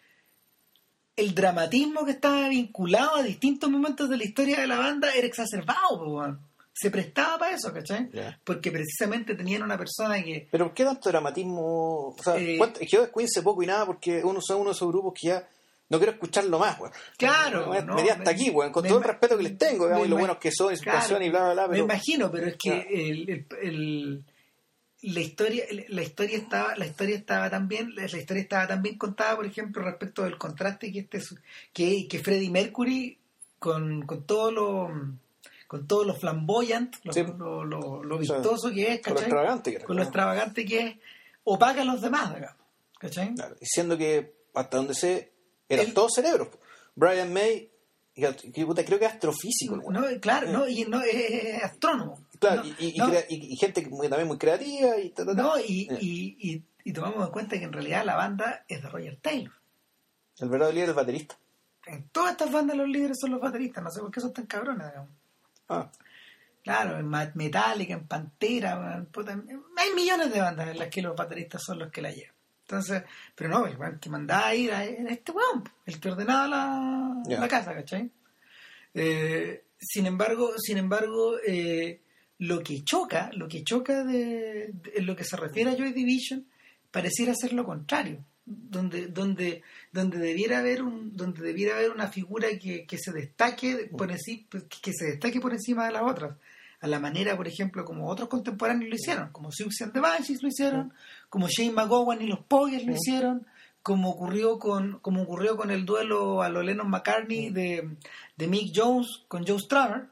el 1.16 1.34
dramatismo 1.34 2.04
que 2.06 2.12
estaba 2.12 2.50
vinculado 2.50 3.16
a 3.16 3.24
distintos 3.24 3.70
momentos 3.70 4.10
de 4.10 4.18
la 4.18 4.26
historia 4.26 4.60
de 4.60 4.68
la 4.68 4.78
banda 4.78 5.14
era 5.16 5.26
exacerbado, 5.26 6.40
se 6.74 6.92
prestaba 6.92 7.38
para 7.38 7.56
eso, 7.56 7.72
¿cachai? 7.72 8.10
Porque 8.44 8.70
precisamente 8.70 9.34
tenían 9.36 9.64
una 9.64 9.78
persona 9.78 10.22
que... 10.22 10.50
Pero 10.52 10.66
¿por 10.66 10.74
qué 10.74 10.84
tanto 10.84 11.10
dramatismo? 11.10 12.08
O 12.10 12.16
sea, 12.22 12.36
Eh, 12.38 12.58
¿cuánto- 12.58 12.82
yo 12.82 13.04
de 13.06 13.12
Queen 13.16 13.30
sé 13.30 13.42
poco 13.42 13.64
y 13.64 13.68
nada 13.68 13.86
porque 13.86 14.22
uno 14.26 14.42
son 14.42 14.58
uno 14.60 14.72
de 14.72 14.76
esos 14.76 14.90
grupos 14.90 15.14
que 15.14 15.30
ya 15.30 15.48
no 15.90 15.98
quiero 16.00 16.12
escucharlo 16.12 16.60
más, 16.60 16.78
weón. 16.78 16.92
Claro, 17.18 17.70
Me, 17.70 17.82
no, 17.82 17.96
me 17.96 18.04
di 18.04 18.10
hasta 18.10 18.26
me- 18.26 18.30
aquí, 18.32 18.50
weón, 18.50 18.74
con 18.74 18.86
todo 18.86 18.98
el 18.98 19.04
respeto 19.06 19.38
que 19.38 19.44
les 19.44 19.58
tengo, 19.58 19.86
digamos, 19.86 20.08
y 20.08 20.10
lo 20.10 20.18
buenos 20.18 20.38
que 20.38 20.52
son 20.52 20.74
y 20.74 20.78
su 20.78 20.84
Claro, 20.84 20.98
canción 21.00 21.24
y 21.24 21.30
bla, 21.30 21.54
bla, 21.54 21.68
bla, 21.68 21.68
Me 21.70 21.80
imagino, 21.80 22.30
pero 22.30 22.48
es 22.48 22.58
que 22.58 22.70
Claro. 22.72 22.90
el, 22.92 23.30
el- 23.30 23.46
el- 23.62 24.24
la 25.12 25.20
historia 25.22 25.66
la 25.90 26.02
historia 26.02 26.38
estaba 26.38 26.76
la 26.76 26.86
historia 26.86 27.16
estaba 27.16 27.50
también 27.50 27.94
la 27.96 28.06
historia 28.06 28.42
estaba 28.44 28.68
también 28.68 28.98
contada, 28.98 29.36
por 29.36 29.46
ejemplo, 29.46 29.82
respecto 29.84 30.24
del 30.24 30.38
contraste 30.38 30.92
que 30.92 31.00
este 31.00 31.20
que, 31.74 32.08
que 32.08 32.20
Freddie 32.20 32.50
Mercury 32.50 33.18
con, 33.60 34.06
con 34.06 34.24
todo 34.24 34.52
lo 34.52 34.90
con 35.68 35.88
todo 35.88 36.04
lo 36.06 36.14
flamboyant, 36.16 36.96
lo, 37.04 37.12
Sí. 37.14 37.24
lo, 37.24 37.64
lo- 37.66 38.04
lo 38.04 38.16
O 38.18 38.24
sea, 38.24 38.36
vistoso 38.38 38.72
que 38.72 38.94
es, 38.94 39.02
con 39.02 39.14
lo 39.14 39.20
extravagante 39.20 39.72
que 39.72 39.78
era, 39.78 39.86
Con 39.86 39.96
lo 39.96 40.02
claro. 40.04 40.10
extravagante 40.10 40.66
que 40.66 40.80
es, 40.80 40.96
opaca 41.44 41.82
a 41.82 41.86
los 41.86 42.02
demás, 42.02 42.34
¿cachai? 43.00 43.34
Claro, 43.34 43.56
diciendo 43.60 43.98
que 43.98 44.34
hasta 44.54 44.78
donde 44.78 44.94
sé, 44.94 45.32
eran 45.68 45.88
El- 45.88 45.94
todos 45.94 46.14
cerebros. 46.16 46.50
Brian 46.96 47.34
May, 47.34 47.70
que, 48.14 48.34
creo 48.86 49.00
que 49.00 49.06
es 49.06 49.12
astrofísico. 49.12 49.76
No, 49.92 50.04
claro, 50.22 50.48
Eh. 50.48 50.52
no, 50.54 50.68
y 50.68 50.86
no, 50.86 51.02
es 51.02 51.62
astrónomo. 51.64 52.25
Claro, 52.40 52.64
No, 52.64 52.70
y, 52.70 52.76
y- 52.80 52.96
y 52.96 52.98
no, 53.00 53.10
crea- 53.10 53.26
y- 53.30 53.54
y 53.54 53.56
gente 53.58 53.86
muy- 53.90 54.10
también 54.10 54.28
muy 54.28 54.38
creativa 54.38 54.98
y 54.98 55.10
ta, 55.12 55.26
ta, 55.26 55.36
ta. 55.36 55.42
No, 55.42 55.58
y, 55.60 55.88
Eh. 55.92 55.98
y, 56.02 56.52
y, 56.52 56.64
y 56.84 56.94
tomamos 56.94 57.26
en 57.26 57.32
cuenta 57.32 57.58
que 57.58 57.64
en 57.66 57.74
realidad 57.74 58.04
la 58.06 58.16
banda 58.16 58.66
es 58.68 58.82
de 58.82 58.90
Roger 58.90 59.18
Taylor. 59.22 59.54
El 60.40 60.50
verdadero 60.50 60.74
líder 60.74 60.86
es 60.86 60.90
el 60.90 60.96
baterista. 60.96 61.38
En 61.88 62.10
todas 62.10 62.32
estas 62.32 62.52
bandas 62.52 62.76
los 62.76 62.88
líderes 62.90 63.18
son 63.20 63.32
los 63.32 63.40
bateristas, 63.42 63.84
no 63.84 63.92
sé 63.92 64.02
por 64.02 64.12
qué 64.12 64.20
son 64.20 64.34
tan 64.34 64.46
cabrones, 64.48 64.88
digamos. 64.88 65.12
Ah, 65.70 65.90
Claro, 66.64 66.98
en 66.98 67.08
Metallica, 67.36 67.94
en 67.94 68.08
Pantera, 68.08 68.80
man, 68.80 69.06
puta, 69.12 69.34
hay 69.34 69.94
millones 69.96 70.34
de 70.34 70.42
bandas 70.42 70.70
en 70.70 70.80
las 70.80 70.90
que 70.90 71.00
los 71.04 71.16
bateristas 71.16 71.62
son 71.64 71.78
los 71.78 71.92
que 71.92 72.02
la 72.02 72.10
llevan. 72.10 72.34
Entonces, 72.62 73.04
pero 73.36 73.52
no, 73.52 73.68
el 73.68 74.00
que 74.00 74.10
mandaba 74.10 74.48
a 74.48 74.56
ir 74.56 74.72
a- 74.74 74.84
este 74.84 75.32
weón, 75.32 75.64
el 75.86 76.00
que 76.00 76.10
ordenaba 76.10 76.48
la, 76.48 77.24
la 77.40 77.48
casa, 77.48 77.72
¿cachai? 77.76 78.10
Eh, 78.96 79.66
sin 79.78 80.08
embargo, 80.08 80.54
sin 80.58 80.78
embargo, 80.80 81.36
eh, 81.46 82.02
lo 82.40 82.62
que 82.62 82.84
choca, 82.84 83.30
lo 83.34 83.48
que 83.48 83.64
choca 83.64 84.04
de, 84.04 84.72
de- 84.74 84.92
en 84.96 85.06
lo 85.06 85.16
que 85.16 85.24
se 85.24 85.38
refiere 85.38 85.72
a 85.72 85.76
Joy 85.76 85.94
Division, 85.94 86.46
pareciera 86.92 87.34
ser 87.36 87.54
lo 87.54 87.66
contrario. 87.66 88.24
Donde, 88.48 89.08
donde, 89.08 89.64
donde 89.92 90.20
debiera 90.20 90.60
haber 90.60 90.84
un, 90.84 91.16
donde 91.18 91.42
debiera 91.42 91.76
haber 91.78 91.90
una 91.90 92.08
figura 92.10 92.48
que, 92.62 92.86
que 92.86 92.98
se 93.00 93.12
destaque 93.12 93.90
por 93.98 94.12
encima, 94.12 94.46
que 94.82 94.92
se 94.94 95.06
destaque 95.06 95.40
por 95.40 95.52
encima 95.54 95.88
de 95.88 95.94
las 95.94 96.04
otras, 96.04 96.38
a 96.80 96.86
la 96.88 97.00
manera, 97.00 97.36
por 97.36 97.48
ejemplo, 97.48 97.84
como 97.86 98.08
otros 98.08 98.30
contemporáneos 98.30 98.88
lo 98.90 98.96
hicieron, 98.96 99.32
como 99.32 99.52
Siouxsie 99.52 99.86
and 99.86 99.94
the 99.94 100.00
Banshees 100.00 100.44
lo 100.44 100.50
hicieron, 100.50 100.94
como 101.28 101.48
Shane 101.48 101.72
McGowan 101.72 102.22
y 102.22 102.28
los 102.28 102.42
Pogues 102.46 102.86
lo 102.86 102.94
hicieron, 102.94 103.48
como 103.86 104.10
ocurrió 104.10 104.58
con, 104.58 104.98
como 105.00 105.22
ocurrió 105.22 105.56
con 105.56 105.70
el 105.70 105.86
duelo 105.86 106.42
a 106.42 106.50
lo 106.50 106.64
Lennon 106.64 106.90
McCartney 106.90 107.52
de, 107.52 107.88
de 108.36 108.48
Mick 108.48 108.72
Jones 108.76 109.24
con 109.28 109.46
Joe 109.46 109.60
Strummer, 109.60 110.08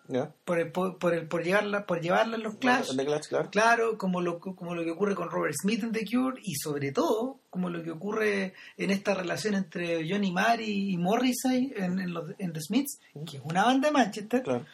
por, 0.46 0.60
el, 0.60 0.72
por, 0.72 1.00
por 1.00 1.16
el- 1.16 1.28
por 1.28 1.44
llevarla, 1.44 1.88
por 1.88 2.00
llevarla 2.00 2.36
en 2.36 2.44
los 2.44 2.56
Clash, 2.58 2.90
claro. 2.92 3.50
Claro, 3.50 3.98
como 3.98 4.22
lo, 4.22 4.40
como 4.40 4.76
lo 4.76 4.84
que 4.84 4.92
ocurre 4.92 5.16
con 5.16 5.32
Robert 5.32 5.56
Smith 5.60 5.82
en 5.84 5.92
The 5.92 6.06
Cure 6.06 6.40
y 6.44 6.54
sobre 6.54 6.92
todo 6.92 7.40
como 7.50 7.72
lo 7.72 7.82
que 7.82 7.90
ocurre 7.90 8.54
en 8.78 8.92
esta 8.92 9.16
relación 9.16 9.56
entre 9.56 10.08
Johnny 10.08 10.32
Marr 10.32 10.62
y, 10.62 10.96
Morrissey 10.98 11.74
en, 11.76 11.98
en, 11.98 12.14
los- 12.14 12.30
en 12.38 12.54
The 12.54 12.62
Smiths, 12.62 13.00
que 13.26 13.38
es 13.38 13.44
una 13.44 13.64
banda 13.64 13.88
de 13.88 13.94
Manchester, 13.94 14.44
Claro. 14.44 14.66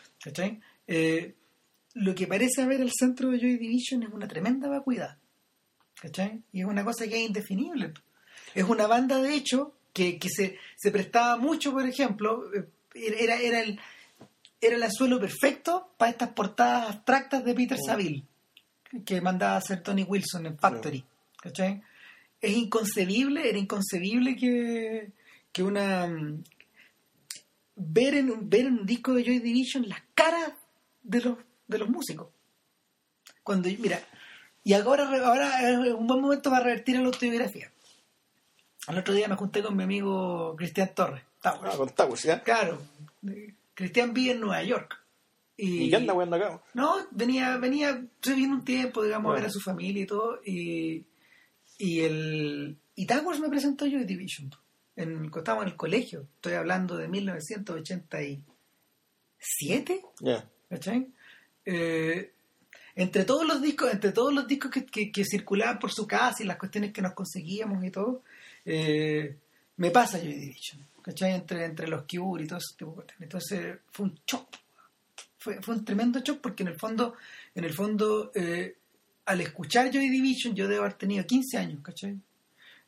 Eh, 0.88 1.36
lo 1.94 2.14
que 2.16 2.28
parece 2.28 2.64
haber 2.64 2.82
el 2.82 2.92
centro 2.92 3.30
de 3.32 3.40
Joy 3.40 3.56
Division 3.56 4.04
es 4.04 4.10
una 4.10 4.28
tremenda 4.28 4.68
vacuidad, 4.68 5.18
¿cachai? 6.02 6.42
Y 6.52 6.60
es 6.60 6.66
una 6.66 6.84
cosa 6.84 7.08
que 7.08 7.16
es 7.22 7.28
indefinible. 7.28 7.94
Es 8.56 8.64
una 8.66 8.88
banda, 8.88 9.22
de 9.22 9.34
hecho, 9.36 9.74
que, 9.94 10.18
que 10.20 10.30
se, 10.30 10.58
se 10.78 10.92
prestaba 10.92 11.38
mucho, 11.38 11.72
por 11.72 11.86
ejemplo, 11.86 12.44
eh, 12.54 12.68
era, 13.20 13.36
era 13.40 13.62
el 13.62 13.80
era 14.62 14.76
el 14.76 14.84
anzuelo 14.84 15.20
perfecto 15.22 15.94
para 15.98 16.12
estas 16.12 16.30
portadas 16.30 16.90
abstractas 16.96 17.46
de 17.46 17.54
Peter 17.54 17.78
Mm. 17.78 17.86
Saville, 17.86 18.24
que 19.06 19.22
mandaba 19.22 19.54
a 19.54 19.58
hacer 19.60 19.82
Tony 19.82 20.04
Wilson 20.04 20.48
en 20.48 20.58
Factory. 20.60 21.06
¿cachai? 21.42 21.82
Es 22.42 22.58
inconcebible, 22.58 23.48
era 23.50 23.58
inconcebible 23.58 24.36
que, 24.36 25.12
que 25.52 25.64
una. 25.64 26.08
mm, 26.08 26.44
Ver 27.82 28.16
en, 28.16 28.50
ver 28.50 28.66
en 28.66 28.80
un 28.80 28.86
disco 28.86 29.14
de 29.14 29.24
Joy 29.24 29.40
Division 29.40 29.88
las 29.88 30.02
caras 30.14 30.52
de 31.02 31.22
los, 31.22 31.38
de 31.66 31.78
los 31.78 31.88
músicos. 31.88 32.28
Cuando, 33.42 33.70
mira, 33.80 34.02
y 34.66 34.74
ahora, 34.74 35.06
ahora 35.26 35.70
es 35.88 35.94
un 35.94 36.06
buen 36.06 36.20
momento 36.20 36.50
para 36.50 36.66
revertir 36.66 36.98
a 36.98 37.00
la 37.00 37.06
autobiografía. 37.06 37.72
El 38.90 38.98
otro 38.98 39.14
día 39.14 39.28
me 39.28 39.36
junté 39.36 39.62
con 39.62 39.76
mi 39.78 39.84
amigo 39.84 40.56
Cristian 40.58 40.92
Torres. 40.96 41.22
Towers. 41.42 41.74
Ah, 41.74 41.78
con 41.78 41.90
Towers, 41.90 42.24
¿ya? 42.24 42.42
Claro, 42.44 42.82
Cristian 43.74 44.14
vive 44.14 44.32
en 44.34 44.40
Nueva 44.42 44.64
York. 44.64 44.98
Y, 45.56 45.84
¿Y 45.84 45.90
qué 45.90 45.96
anda 45.98 46.14
weando 46.14 46.36
acá? 46.38 46.62
No, 46.74 46.96
venía, 47.12 47.58
venía, 47.58 48.02
se 48.22 48.34
vino 48.34 48.54
un 48.56 48.64
tiempo, 48.66 49.04
digamos, 49.04 49.32
a 49.32 49.36
ver 49.36 49.46
a 49.46 49.50
su 49.50 49.60
familia 49.60 50.04
y 50.04 50.08
todo. 50.08 50.40
Y, 50.46 51.06
y 51.78 52.00
el 52.02 52.78
y 52.96 53.06
Towers 53.06 53.40
me 53.40 53.50
presentó 53.50 53.86
Joy 53.86 54.04
Division. 54.06 54.52
En, 54.96 55.14
cuando 55.20 55.38
estábamos 55.40 55.66
en 55.66 55.72
el 55.72 55.78
colegio. 55.78 56.28
Estoy 56.36 56.54
hablando 56.54 56.98
de 56.98 57.08
1987. 57.08 60.02
Ya. 60.22 60.50
¿cachai? 60.70 61.08
Eh, 61.66 62.34
entre 62.96 63.24
todos 63.26 63.46
los 63.46 63.62
discos, 63.62 63.92
entre 63.94 64.12
todos 64.12 64.34
los 64.34 64.48
discos 64.48 64.72
que, 64.72 64.86
que- 64.86 65.12
que 65.12 65.24
circulaban 65.26 65.80
por 65.80 65.92
su 65.92 66.06
casa 66.08 66.42
y 66.44 66.46
las 66.46 66.58
cuestiones 66.58 66.92
que 66.92 67.02
nos 67.02 67.14
conseguíamos 67.14 67.84
y 67.86 67.92
todo, 67.92 68.24
eh, 68.72 69.36
me 69.78 69.92
pasa 69.92 70.20
Joy 70.20 70.34
Division, 70.34 70.86
¿cachai? 71.02 71.34
Entre, 71.34 71.66
entre 71.66 71.88
los 71.88 72.04
Cure 72.04 72.44
y 72.44 72.48
todo 72.48 72.60
ese 72.60 72.76
tipo 72.78 72.92
de 72.92 72.96
cuestiones. 72.96 73.22
Entonces 73.24 73.78
fue 73.92 74.06
un 74.06 74.20
shock. 74.28 74.48
Fue, 75.38 75.62
fue 75.62 75.76
un 75.76 75.86
tremendo 75.86 76.20
shock 76.20 76.40
porque 76.42 76.64
en 76.64 76.70
el 76.70 76.76
fondo, 76.80 77.16
en 77.56 77.64
el 77.64 77.74
fondo, 77.74 78.32
eh, 78.36 78.76
al 79.26 79.42
escuchar 79.42 79.90
Joy 79.92 80.10
Division, 80.10 80.54
yo 80.54 80.68
debo 80.68 80.82
haber 80.84 80.94
tenido 80.98 81.26
15 81.26 81.58
años, 81.58 81.80
¿cachai? 81.82 82.18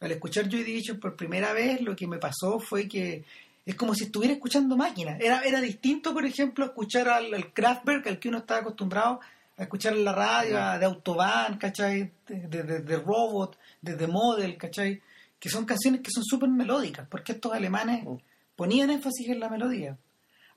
Al 0.01 0.11
escuchar 0.11 0.49
Joy 0.49 0.63
Division 0.63 0.99
por 0.99 1.15
primera 1.15 1.53
vez, 1.53 1.81
lo 1.81 1.95
que 1.95 2.07
me 2.07 2.17
pasó 2.17 2.59
fue 2.59 2.87
que 2.87 3.23
es 3.65 3.75
como 3.75 3.93
si 3.95 4.05
estuviera 4.05 4.33
escuchando 4.33 4.75
máquinas. 4.75 5.19
Era, 5.21 5.41
era 5.43 5.61
distinto, 5.61 6.13
por 6.13 6.25
ejemplo, 6.25 6.65
escuchar 6.65 7.07
al, 7.07 7.33
al 7.33 7.53
Kraftwerk, 7.53 8.07
al 8.07 8.19
que 8.19 8.27
uno 8.29 8.39
estaba 8.39 8.61
acostumbrado 8.61 9.19
a 9.57 9.61
escuchar 9.63 9.93
en 9.93 10.03
la 10.03 10.11
radio, 10.13 10.57
a- 10.59 10.79
de 10.79 10.85
Autobahn, 10.85 11.57
¿cachai? 11.57 12.11
De, 12.27 12.47
de, 12.47 12.63
de- 12.63 12.79
de 12.81 12.97
Robot, 12.97 13.57
de 13.81 13.95
The 13.95 14.07
Model, 14.07 14.57
¿cachai? 14.57 15.01
Que 15.41 15.49
son 15.49 15.65
canciones 15.65 15.99
que 16.01 16.11
son 16.11 16.23
súper 16.23 16.47
melódicas, 16.49 17.05
porque 17.09 17.33
estos 17.33 17.51
alemanes 17.51 18.05
Mm. 18.05 18.15
ponían 18.55 18.91
énfasis 18.91 19.27
en 19.27 19.39
la 19.41 19.49
melodía. 19.49 19.97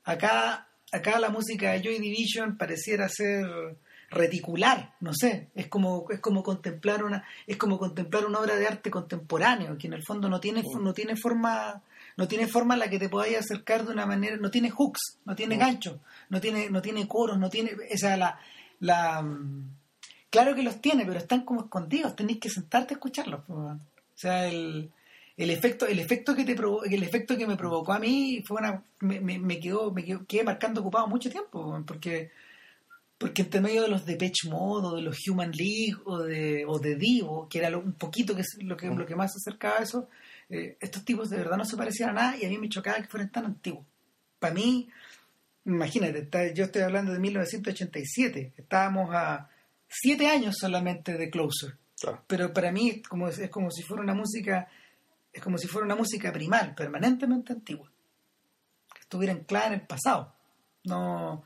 Acá, 0.05 0.67
acá 0.91 1.19
la 1.19 1.29
música 1.29 1.71
de 1.71 1.81
Joy 1.83 1.99
Division 1.99 2.55
pareciera 2.57 3.09
ser 3.09 3.45
reticular, 4.11 4.93
no 5.01 5.11
sé, 5.13 5.49
es 5.55 5.67
como 5.67 6.05
es 6.11 6.19
como 6.21 6.43
contemplar 6.43 7.03
una 7.03 7.25
es 7.47 7.57
como 7.57 7.79
contemplar 7.79 8.25
una 8.27 8.39
obra 8.39 8.55
de 8.55 8.67
arte 8.67 8.91
contemporáneo 8.91 9.77
que 9.79 9.87
en 9.87 9.93
el 9.93 10.03
fondo 10.05 10.29
no 10.29 10.39
tiene 10.39 10.61
no 10.79 10.93
tiene 10.93 11.15
forma 11.17 11.81
no 12.15 12.27
tiene 12.27 12.47
forma 12.47 12.75
en 12.75 12.81
la 12.81 12.89
que 12.89 12.99
te 12.99 13.09
podáis 13.09 13.37
acercar 13.39 13.83
de 13.83 13.91
una 13.91 14.05
manera 14.05 14.37
no 14.37 14.51
tiene 14.51 14.69
hooks 14.69 15.17
no 15.25 15.35
tiene 15.35 15.55
Mm. 15.55 15.59
ganchos 15.59 15.97
no 16.29 16.39
tiene 16.39 16.69
no 16.69 16.81
tiene 16.83 17.07
coros 17.07 17.39
no 17.39 17.49
tiene 17.49 17.71
esa 17.89 18.15
la 18.15 18.39
la 18.79 19.25
claro 20.29 20.53
que 20.55 20.63
los 20.63 20.79
tiene 20.79 21.03
pero 21.05 21.17
están 21.17 21.43
como 21.43 21.61
escondidos 21.61 22.15
tenéis 22.15 22.39
que 22.39 22.49
sentarte 22.49 22.93
a 22.93 22.97
escucharlos. 22.97 23.41
O 24.15 24.17
sea 24.17 24.47
el 24.47 24.91
el 25.37 25.49
efecto 25.49 25.85
el 25.87 25.99
efecto 25.99 26.35
que 26.35 26.45
te 26.45 26.55
provo- 26.55 26.83
el 26.85 27.03
efecto 27.03 27.37
que 27.37 27.45
me 27.47 27.57
provocó 27.57 27.93
a 27.93 27.99
mí 27.99 28.41
fue 28.47 28.57
una 28.61 28.83
me, 29.01 29.19
me, 29.19 29.37
me 29.39 29.59
quedó 29.59 29.91
me 29.91 30.03
quedó, 30.05 30.25
quedé 30.25 30.43
marcando 30.43 30.81
ocupado 30.81 31.07
mucho 31.07 31.29
tiempo 31.29 31.83
porque 31.85 32.31
porque 33.17 33.43
entre 33.43 33.61
medio 33.61 33.81
de 33.83 33.87
los 33.87 34.05
Depeche 34.05 34.49
Mode 34.49 34.87
o 34.87 34.95
de 34.97 35.01
los 35.01 35.17
Human 35.27 35.51
League 35.51 35.95
o 36.03 36.19
de, 36.19 36.65
o 36.67 36.79
de 36.79 36.95
Divo, 36.95 37.47
que 37.49 37.59
era 37.59 37.69
lo- 37.69 37.79
un 37.79 37.93
poquito 37.93 38.35
que 38.35 38.43
lo 38.61 38.75
que, 38.75 38.87
lo 38.87 39.05
que 39.05 39.15
más 39.15 39.31
se 39.31 39.37
acercaba 39.37 39.77
a 39.79 39.83
eso, 39.83 40.09
eh, 40.49 40.75
estos 40.81 41.05
tipos 41.05 41.29
de 41.29 41.37
verdad 41.37 41.55
no 41.55 41.63
se 41.63 41.77
parecían 41.77 42.09
a 42.09 42.13
nada 42.13 42.37
y 42.37 42.45
a 42.45 42.49
mí 42.49 42.57
me 42.57 42.67
chocaba 42.67 42.97
que 42.97 43.07
fueran 43.07 43.31
tan 43.31 43.45
antiguos. 43.45 43.85
Para 44.37 44.53
mí, 44.53 44.89
imagínate, 45.65 46.19
está- 46.19 46.53
yo 46.53 46.65
estoy 46.65 46.81
hablando 46.81 47.13
de 47.13 47.19
1987, 47.19 48.51
estábamos 48.57 49.09
a 49.13 49.49
siete 49.87 50.27
años 50.27 50.55
solamente 50.59 51.13
de 51.17 51.29
Closer, 51.29 51.77
Claro. 51.99 52.21
pero 52.27 52.53
para 52.53 52.71
mí 52.71 52.89
es 52.89 53.07
como, 53.07 53.27
es 53.29 53.49
como 53.49 53.71
si 53.71 53.81
fuera 53.83 54.03
una 54.03 54.13
música, 54.13 54.67
es 55.31 55.41
como 55.41 55.57
si 55.57 55.67
fuera 55.67 55.85
una 55.85 55.95
música 55.95 56.31
primal, 56.31 56.75
permanentemente 56.75 57.53
antigua, 57.53 57.89
que 58.93 58.99
estuviera 59.01 59.33
anclada 59.33 59.67
en 59.67 59.73
el 59.73 59.81
pasado. 59.81 60.33
No, 60.83 61.43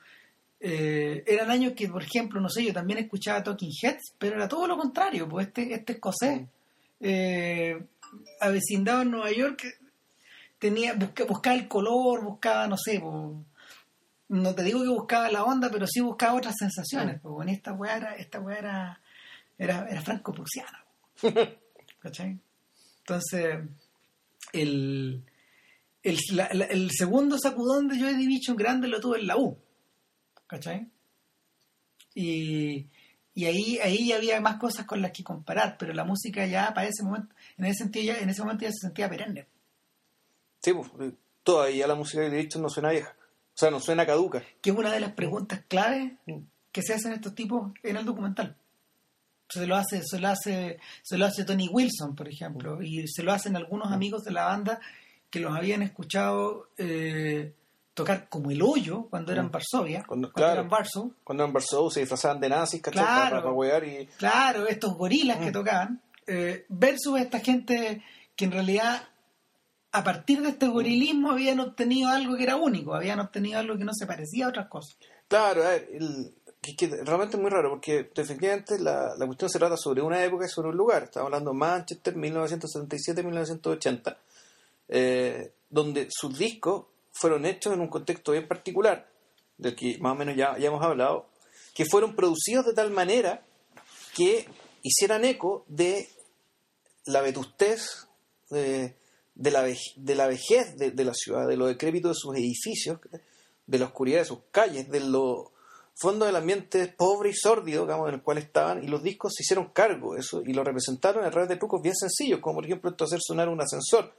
eh, 0.60 1.24
eran 1.28 1.50
años 1.52 1.74
que, 1.76 1.88
por 1.88 2.04
ejemplo, 2.04 2.42
no 2.42 2.50
sé, 2.50 2.66
yo 2.66 2.74
también 2.74 3.00
escuchaba 3.00 3.44
Talking 3.44 3.72
Heads, 3.82 4.14
pero 4.18 4.36
era 4.36 4.48
todo 4.48 4.68
lo 4.68 4.78
contrario, 4.78 5.30
pues 5.30 5.48
este, 5.48 5.74
este 5.74 5.94
escocés, 5.94 6.42
eh, 7.00 7.82
avecindado 8.42 9.04
en 9.04 9.12
Nueva 9.12 9.32
York, 9.32 9.64
tenía, 10.58 10.94
busca- 10.96 11.26
buscaba 11.26 11.56
el 11.56 11.68
color, 11.68 12.24
buscaba, 12.24 12.68
no 12.68 12.76
sé, 12.76 13.00
pues, 13.00 13.36
no 14.30 14.54
te 14.56 14.64
digo 14.64 14.82
que 14.82 14.90
buscaba 14.90 15.32
la 15.32 15.44
onda, 15.44 15.70
pero 15.72 15.88
sí 15.88 16.02
buscaba 16.02 16.34
otras 16.38 16.56
sensaciones, 16.58 17.22
pues, 17.22 17.32
bueno, 17.34 17.52
esta 17.52 17.72
weá 17.74 17.98
era, 17.98 18.16
esta 18.16 18.40
weá 18.42 18.58
era, 18.58 19.02
era, 19.60 19.88
era 19.88 20.02
franco-prusiana, 20.02 20.84
¿cachai? 22.00 22.40
Entonces, 23.00 23.60
el, 24.54 25.24
el, 26.02 26.18
la- 26.32 26.50
la- 26.54 26.66
el 26.66 26.90
segundo 26.92 27.38
sacudón 27.38 27.88
de 27.88 28.00
Joy 28.00 28.16
Division 28.16 28.56
grande 28.58 28.88
lo 28.88 29.00
tuve 29.00 29.20
en 29.20 29.28
la 29.28 29.38
U, 29.38 29.60
¿cachai? 30.48 30.88
Y, 32.16 32.88
y 33.34 33.46
ahí, 33.46 33.78
ahí 33.80 34.08
ya 34.08 34.16
había 34.18 34.42
más 34.42 34.58
cosas 34.58 34.86
con 34.86 35.02
las 35.02 35.12
que 35.12 35.24
comparar, 35.24 35.78
pero 35.78 35.94
la 35.94 36.04
música 36.04 36.46
ya 36.46 36.74
para 36.74 36.88
ese 36.88 37.04
momento, 37.04 37.34
en 37.58 37.66
ese 37.66 37.84
sentido 37.84 38.06
ya, 38.14 38.20
en 38.20 38.30
ese 38.30 38.42
momento 38.42 38.64
ya 38.66 38.72
se 38.72 38.80
sentía 38.88 39.10
perenne. 39.10 39.48
Sí, 40.62 40.74
pues, 40.74 40.90
eh, 41.00 41.16
todavía 41.44 41.88
la 41.88 41.96
música 41.96 42.22
de 42.24 42.30
Division 42.30 42.64
no 42.64 42.70
suena 42.70 42.90
vieja. 42.92 43.16
O 43.20 43.58
sea, 43.60 43.72
no 43.72 43.80
suena 43.80 44.06
caduca. 44.06 44.42
que 44.62 44.70
es 44.70 44.76
una 44.76 44.92
de 44.92 45.00
las 45.02 45.12
preguntas 45.14 45.62
claves 45.68 46.14
que 46.72 46.82
se 46.82 46.94
hacen 46.94 47.12
estos 47.14 47.36
tipos 47.36 47.72
en 47.84 47.98
el 47.98 48.06
documental. 48.06 48.56
Se 49.50 49.66
lo 49.66 49.76
hace, 49.76 50.04
se 50.04 50.20
lo 50.20 50.28
hace, 50.30 50.80
se 51.02 51.18
lo 51.18 51.26
hace 51.26 51.44
Tony 51.44 51.68
Wilson, 51.68 52.16
por 52.16 52.28
ejemplo, 52.30 52.82
y 52.84 53.08
se 53.08 53.24
lo 53.24 53.32
hacen 53.34 53.56
algunos 53.56 53.92
amigos 53.92 54.24
de 54.24 54.32
la 54.32 54.46
banda 54.46 54.80
que 55.30 55.40
los 55.40 55.56
habían 55.56 55.82
escuchado 55.82 56.70
eh, 56.78 57.54
tocar 57.96 58.30
como 58.30 58.52
el 58.52 58.62
hoyo 58.62 59.08
cuando 59.10 59.32
eran 59.32 59.48
Mm. 59.48 59.52
Varsovia, 59.52 60.04
Cuando- 60.08 60.32
cuando, 60.32 60.34
claro. 60.34 60.54
eran 60.54 60.70
Varso. 60.70 61.12
Cuando 61.24 61.44
en 61.46 61.54
Varsovia 61.54 61.92
se 61.96 62.00
disfrazaban 62.02 62.40
de 62.40 62.50
nazis, 62.50 62.82
¿cachai? 62.82 63.04
Claro. 63.04 63.30
Para, 63.30 63.42
para 63.42 63.54
huear 63.54 63.84
y... 63.84 64.06
Claro, 64.18 64.68
estos 64.68 64.96
gorilas 64.96 65.38
que 65.38 65.50
Mm. 65.50 65.54
tocaban, 65.54 66.02
eh, 66.28 66.66
versus 66.70 67.20
esta 67.20 67.40
gente 67.40 68.04
que 68.36 68.46
en 68.46 68.52
realidad 68.52 69.04
a 69.92 70.04
partir 70.04 70.42
de 70.42 70.50
este 70.50 70.68
gorilismo 70.68 71.32
habían 71.32 71.60
obtenido 71.60 72.10
algo 72.10 72.38
que 72.38 72.44
era 72.44 72.56
único, 72.56 72.94
habían 72.94 73.20
obtenido 73.20 73.60
algo 73.60 73.76
que 73.78 73.84
no 73.86 73.94
se 73.94 74.06
parecía 74.06 74.46
a 74.46 74.50
otras 74.50 74.68
cosas. 74.68 74.96
Claro, 75.28 75.64
a 75.64 75.70
ver, 75.70 75.90
el- 75.92 76.34
que, 76.62 76.76
que 76.76 76.88
realmente 76.88 77.38
es 77.38 77.42
muy 77.42 77.50
raro 77.50 77.70
porque 77.70 78.10
efectivamente 78.16 78.78
la, 78.80 79.16
la 79.18 79.26
cuestión 79.26 79.50
se 79.50 79.60
trata 79.60 79.78
sobre 79.78 80.02
una 80.02 80.22
época 80.24 80.46
y 80.46 80.50
sobre 80.50 80.70
un 80.70 80.78
lugar. 80.78 81.04
Estamos 81.04 81.28
hablando 81.28 81.52
de 81.52 81.58
Manchester, 81.58 82.16
1977-1980, 82.16 84.18
eh, 84.90 85.54
donde 85.70 86.08
sus 86.10 86.38
discos 86.38 86.86
fueron 87.12 87.46
hechos 87.46 87.74
en 87.74 87.80
un 87.82 87.88
contexto 87.88 88.32
bien 88.34 88.48
particular, 88.48 89.08
del 89.58 89.76
que 89.76 89.98
más 90.00 90.14
o 90.14 90.16
menos 90.16 90.36
ya, 90.36 90.58
ya 90.58 90.68
hemos 90.68 90.84
hablado, 90.84 91.28
que 91.74 91.86
fueron 91.86 92.16
producidos 92.16 92.66
de 92.66 92.74
tal 92.74 92.92
manera 92.92 93.42
que 94.16 94.48
hicieran 94.84 95.26
eco 95.26 95.66
de 95.68 96.08
la 97.06 97.22
vetustez, 97.22 98.08
de, 98.50 98.96
de 99.36 99.52
la, 99.52 99.66
vej- 99.68 99.94
de 99.96 100.16
la 100.16 100.28
vejez 100.28 100.76
de, 100.78 100.92
de 100.92 101.06
la 101.06 101.14
ciudad, 101.14 101.48
de 101.48 101.58
lo 101.58 101.68
decrépito 101.68 102.10
de 102.10 102.16
sus 102.16 102.36
edificios, 102.36 103.00
de 103.68 103.80
la 103.80 103.86
oscuridad 103.86 104.20
de 104.20 104.26
sus 104.26 104.40
calles, 104.52 104.90
de 104.90 105.00
lo 105.02 105.52
fondo 106.00 106.26
del 106.26 106.36
ambiente 106.36 106.88
pobre 106.88 107.30
y 107.30 107.34
sórdido 107.34 107.84
digamos, 107.84 108.08
en 108.10 108.16
el 108.16 108.22
cual 108.24 108.38
estaban, 108.38 108.84
y 108.84 108.88
los 108.88 109.04
discos 109.04 109.34
se 109.36 109.44
hicieron 109.44 109.68
cargo 109.74 110.14
de 110.14 110.22
eso 110.22 110.42
y 110.46 110.54
lo 110.54 110.64
representaron 110.64 111.26
a 111.26 111.32
través 111.32 111.50
de 111.50 111.58
trucos 111.58 111.82
bien 111.82 111.96
sencillos, 111.96 112.40
como 112.40 112.56
por 112.56 112.66
ejemplo 112.66 112.90
esto 112.92 113.04
hacer 113.06 113.20
sonar 113.22 113.50
un 113.50 113.62
ascensor, 113.62 114.14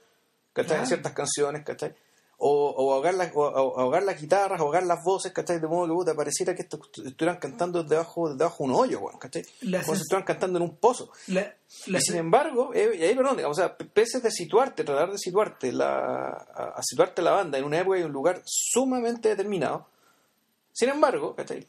¿cachai? 0.53 0.66
Claro. 0.68 0.83
En 0.83 0.87
ciertas 0.89 1.12
canciones, 1.12 1.64
¿cachai? 1.64 1.95
O, 2.43 2.70
o 2.70 2.93
ahogar 2.95 3.12
las, 3.14 3.33
o, 3.35 3.45
ahogar 3.78 4.03
las 4.03 4.18
guitarras, 4.18 4.59
ahogar 4.61 4.83
las 4.85 5.05
voces, 5.05 5.31
¿cachai? 5.31 5.61
De 5.61 5.66
modo 5.68 5.87
que 5.87 5.93
puta, 5.93 6.14
pareciera 6.14 6.55
que 6.55 6.66
estu- 6.66 7.07
estuvieran 7.07 7.37
cantando 7.39 7.83
debajo, 7.83 8.35
debajo 8.35 8.64
de 8.64 8.70
un 8.70 8.76
hoyo, 8.76 9.01
¿cachai? 9.18 9.43
La 9.61 9.83
Como 9.83 9.95
si 9.95 10.01
estuvieran 10.03 10.24
cantando 10.26 10.59
en 10.59 10.62
un 10.64 10.76
pozo. 10.76 11.11
La, 11.26 11.55
la 11.87 11.99
y 11.99 12.01
sin 12.01 12.16
embargo, 12.16 12.70
eh, 12.74 12.97
y 12.99 13.03
ahí, 13.05 13.14
perdón, 13.14 13.37
digamos, 13.37 13.59
o 13.59 13.61
sea, 13.61 13.76
pese 13.76 14.20
de 14.20 14.31
situarte, 14.31 14.85
tratar 14.85 15.12
de 15.12 15.18
situarte, 15.18 15.70
la, 15.70 16.28
a, 16.55 16.72
a 16.76 16.83
situarte 16.83 17.20
la 17.20 17.33
banda 17.33 17.59
en 17.59 17.64
una 17.64 17.78
época 17.81 17.99
y 17.99 18.05
un 18.05 18.12
lugar 18.12 18.41
sumamente 18.47 19.28
determinado, 19.28 19.87
sin 20.72 20.88
embargo, 20.88 21.34
¿cachai? 21.34 21.66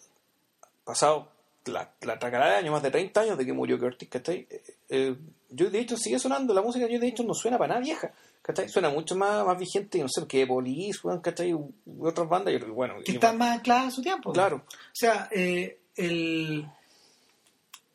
Pasado 0.83 1.29
la, 1.65 1.91
la 2.01 2.15
de 2.15 2.35
años, 2.55 2.71
más 2.71 2.83
de 2.83 2.91
30 2.91 3.21
años 3.21 3.37
de 3.37 3.45
que 3.45 3.53
murió 3.53 3.79
Curtis, 3.79 4.09
¿cachai? 4.09 4.47
Eh, 4.49 4.63
eh, 4.89 5.15
Joy 5.49 5.69
Division 5.69 5.99
sigue 5.99 6.19
sonando, 6.19 6.53
la 6.53 6.61
música 6.61 6.85
de 6.85 6.91
Joy 6.91 6.99
Division 7.01 7.27
no 7.27 7.33
suena 7.33 7.57
para 7.57 7.69
nada 7.75 7.81
vieja, 7.81 8.11
¿cachai? 8.41 8.67
Suena 8.69 8.89
mucho 8.89 9.15
más, 9.15 9.45
más 9.45 9.57
vigente, 9.59 9.99
no 9.99 10.07
sé, 10.09 10.25
que 10.27 10.47
Police, 10.47 10.99
¿cachai? 11.21 11.53
U, 11.53 11.71
u 11.85 12.07
otras 12.07 12.27
bandas, 12.27 12.53
y, 12.53 12.57
bueno. 12.57 12.95
que 13.03 13.11
y- 13.11 13.15
está 13.15 13.33
más 13.33 13.57
anclada 13.57 13.87
a 13.87 13.91
su 13.91 14.01
tiempo. 14.01 14.31
Claro, 14.33 14.63
O 14.67 14.71
sea, 14.93 15.29
eh, 15.31 15.79
el. 15.95 16.65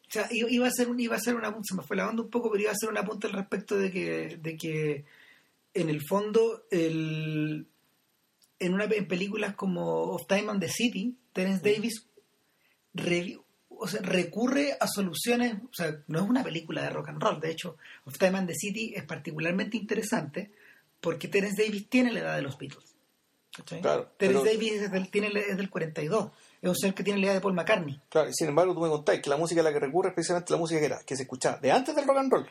O 0.08 0.10
sea, 0.10 0.28
iba 0.30 0.68
a 0.68 0.70
ser 0.70 0.88
un- 0.88 1.00
iba 1.00 1.16
a 1.16 1.20
ser 1.20 1.34
una 1.34 1.54
se 1.62 1.74
me 1.74 1.82
fue 1.82 1.96
la 1.96 2.08
onda 2.08 2.22
un 2.22 2.30
poco, 2.30 2.50
pero 2.50 2.62
iba 2.62 2.70
a 2.72 2.76
ser 2.76 2.88
un 2.88 2.96
apunte 2.98 3.26
al 3.26 3.32
respecto 3.32 3.76
de 3.76 3.90
que, 3.90 4.38
de 4.40 4.56
que 4.56 5.04
en 5.74 5.90
el 5.90 6.00
fondo 6.08 6.62
el 6.70 7.66
en 8.58 8.74
una 8.74 8.84
en 8.84 9.06
películas 9.08 9.54
como 9.54 10.02
Of 10.12 10.26
Time 10.26 10.50
and 10.50 10.60
the 10.60 10.68
City, 10.68 11.16
Terence 11.32 11.62
Davis 11.62 12.06
re- 12.94 13.38
o 13.68 13.86
sea, 13.86 14.00
recurre 14.02 14.76
a 14.80 14.86
soluciones, 14.86 15.54
o 15.64 15.74
sea, 15.74 16.02
no 16.06 16.20
es 16.20 16.28
una 16.28 16.42
película 16.42 16.82
de 16.82 16.90
rock 16.90 17.08
and 17.10 17.22
roll, 17.22 17.40
de 17.40 17.50
hecho, 17.50 17.76
Of 18.06 18.16
Time 18.18 18.38
and 18.38 18.48
the 18.48 18.54
City 18.54 18.94
es 18.96 19.04
particularmente 19.04 19.76
interesante 19.76 20.50
porque 21.00 21.28
Terence 21.28 21.62
Davis 21.62 21.88
tiene 21.88 22.12
la 22.12 22.20
edad 22.20 22.36
de 22.36 22.42
los 22.42 22.56
Beatles. 22.58 22.94
Claro, 23.80 24.12
Terence 24.18 24.40
pero- 24.40 24.44
Davis 24.44 24.72
es 24.82 24.90
del, 24.92 25.10
tiene, 25.10 25.28
es 25.28 25.56
del 25.56 25.70
42, 25.70 26.30
es 26.62 26.68
un 26.68 26.74
señor 26.76 26.94
que 26.94 27.02
tiene 27.04 27.20
la 27.20 27.26
edad 27.26 27.34
de 27.34 27.40
Paul 27.40 27.54
McCartney. 27.54 28.00
claro. 28.08 28.28
Y 28.30 28.32
sin 28.34 28.48
embargo, 28.48 28.74
tú 28.74 28.80
me 28.80 28.88
contáis 28.88 29.20
que 29.22 29.30
la 29.30 29.36
música 29.36 29.60
a 29.60 29.64
la 29.64 29.72
que 29.72 29.80
recurre 29.80 30.08
es 30.08 30.14
precisamente 30.14 30.52
la 30.52 30.58
música 30.58 30.80
que 30.80 30.86
era, 30.86 30.98
que 31.04 31.16
se 31.16 31.22
escuchaba 31.22 31.58
de 31.58 31.70
antes 31.72 31.94
del 31.94 32.06
rock 32.06 32.16
and 32.18 32.32
roll. 32.32 32.46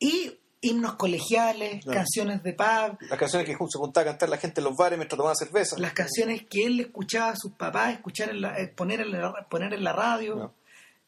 Y 0.00 0.32
himnos 0.60 0.96
colegiales, 0.96 1.84
canciones 1.84 2.42
de 2.42 2.52
pub, 2.52 2.98
Las 3.08 3.18
canciones 3.18 3.46
que 3.46 3.52
se 3.52 3.78
juntaba 3.78 4.02
a 4.02 4.10
cantar 4.12 4.28
la 4.28 4.38
gente 4.38 4.60
en 4.60 4.64
los 4.64 4.76
bares 4.76 4.98
mientras 4.98 5.16
tomaban 5.16 5.36
cerveza. 5.36 5.78
las 5.78 5.92
canciones 5.92 6.46
que 6.48 6.64
él 6.64 6.80
escuchaba 6.80 7.30
a 7.30 7.36
sus 7.36 7.52
papás 7.52 7.94
escuchar 7.94 8.30
en 8.30 8.40
la, 8.40 8.58
eh, 8.58 8.68
poner, 8.68 9.00
en 9.00 9.12
la, 9.12 9.46
poner 9.48 9.72
en 9.72 9.84
la 9.84 9.92
radio. 9.92 10.36
No. 10.36 10.54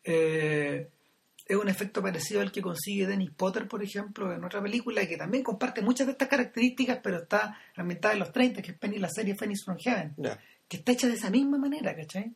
Eh, 0.04 0.88
es 1.50 1.56
un 1.56 1.68
efecto 1.68 2.00
parecido 2.00 2.40
al 2.40 2.52
que 2.52 2.62
consigue 2.62 3.08
Dennis 3.08 3.32
Potter, 3.32 3.66
por 3.66 3.82
ejemplo, 3.82 4.32
en 4.32 4.44
otra 4.44 4.62
película 4.62 5.04
que 5.08 5.16
también 5.16 5.42
comparte 5.42 5.82
muchas 5.82 6.06
de 6.06 6.12
estas 6.12 6.28
características, 6.28 7.00
pero 7.02 7.22
está 7.22 7.58
ambientada 7.74 8.14
en 8.14 8.20
los 8.20 8.30
30, 8.30 8.62
que 8.62 8.70
es 8.70 8.78
Penny, 8.78 8.98
la 8.98 9.08
serie 9.08 9.34
Phoenix 9.34 9.64
from 9.64 9.76
Heaven, 9.76 10.14
que 10.68 10.76
está 10.76 10.92
hecha 10.92 11.08
de 11.08 11.14
esa 11.14 11.28
misma 11.28 11.58
manera, 11.58 11.96
¿cachai? 11.96 12.32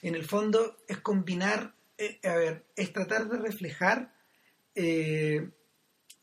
En 0.00 0.14
el 0.14 0.24
fondo 0.24 0.76
es 0.86 0.98
combinar, 0.98 1.74
eh, 1.98 2.20
a 2.22 2.34
ver, 2.36 2.64
es 2.76 2.92
tratar 2.92 3.28
de 3.28 3.38
reflejar 3.38 4.12
eh, 4.76 5.50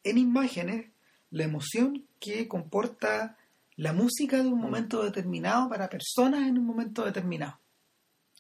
en 0.09 0.17
imágenes 0.17 0.87
la 1.31 1.43
emoción 1.43 2.05
que 2.19 2.47
comporta 2.47 3.37
la 3.75 3.93
música 3.93 4.37
de 4.37 4.47
un 4.47 4.59
momento 4.59 5.03
determinado 5.03 5.69
para 5.69 5.89
personas 5.89 6.47
en 6.47 6.57
un 6.57 6.65
momento 6.65 7.05
determinado. 7.05 7.59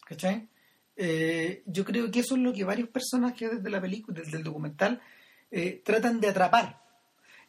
¿Cachai? 0.05 0.49
Eh, 0.95 1.63
yo 1.65 1.85
creo 1.85 2.11
que 2.11 2.19
eso 2.19 2.35
es 2.35 2.41
lo 2.41 2.51
que 2.51 2.65
varios 2.65 2.89
personajes 2.89 3.51
desde 3.51 3.69
la 3.69 3.79
película, 3.79 4.19
desde 4.19 4.37
el 4.37 4.43
documental, 4.43 5.01
eh, 5.49 5.81
tratan 5.85 6.19
de 6.19 6.27
atrapar. 6.27 6.81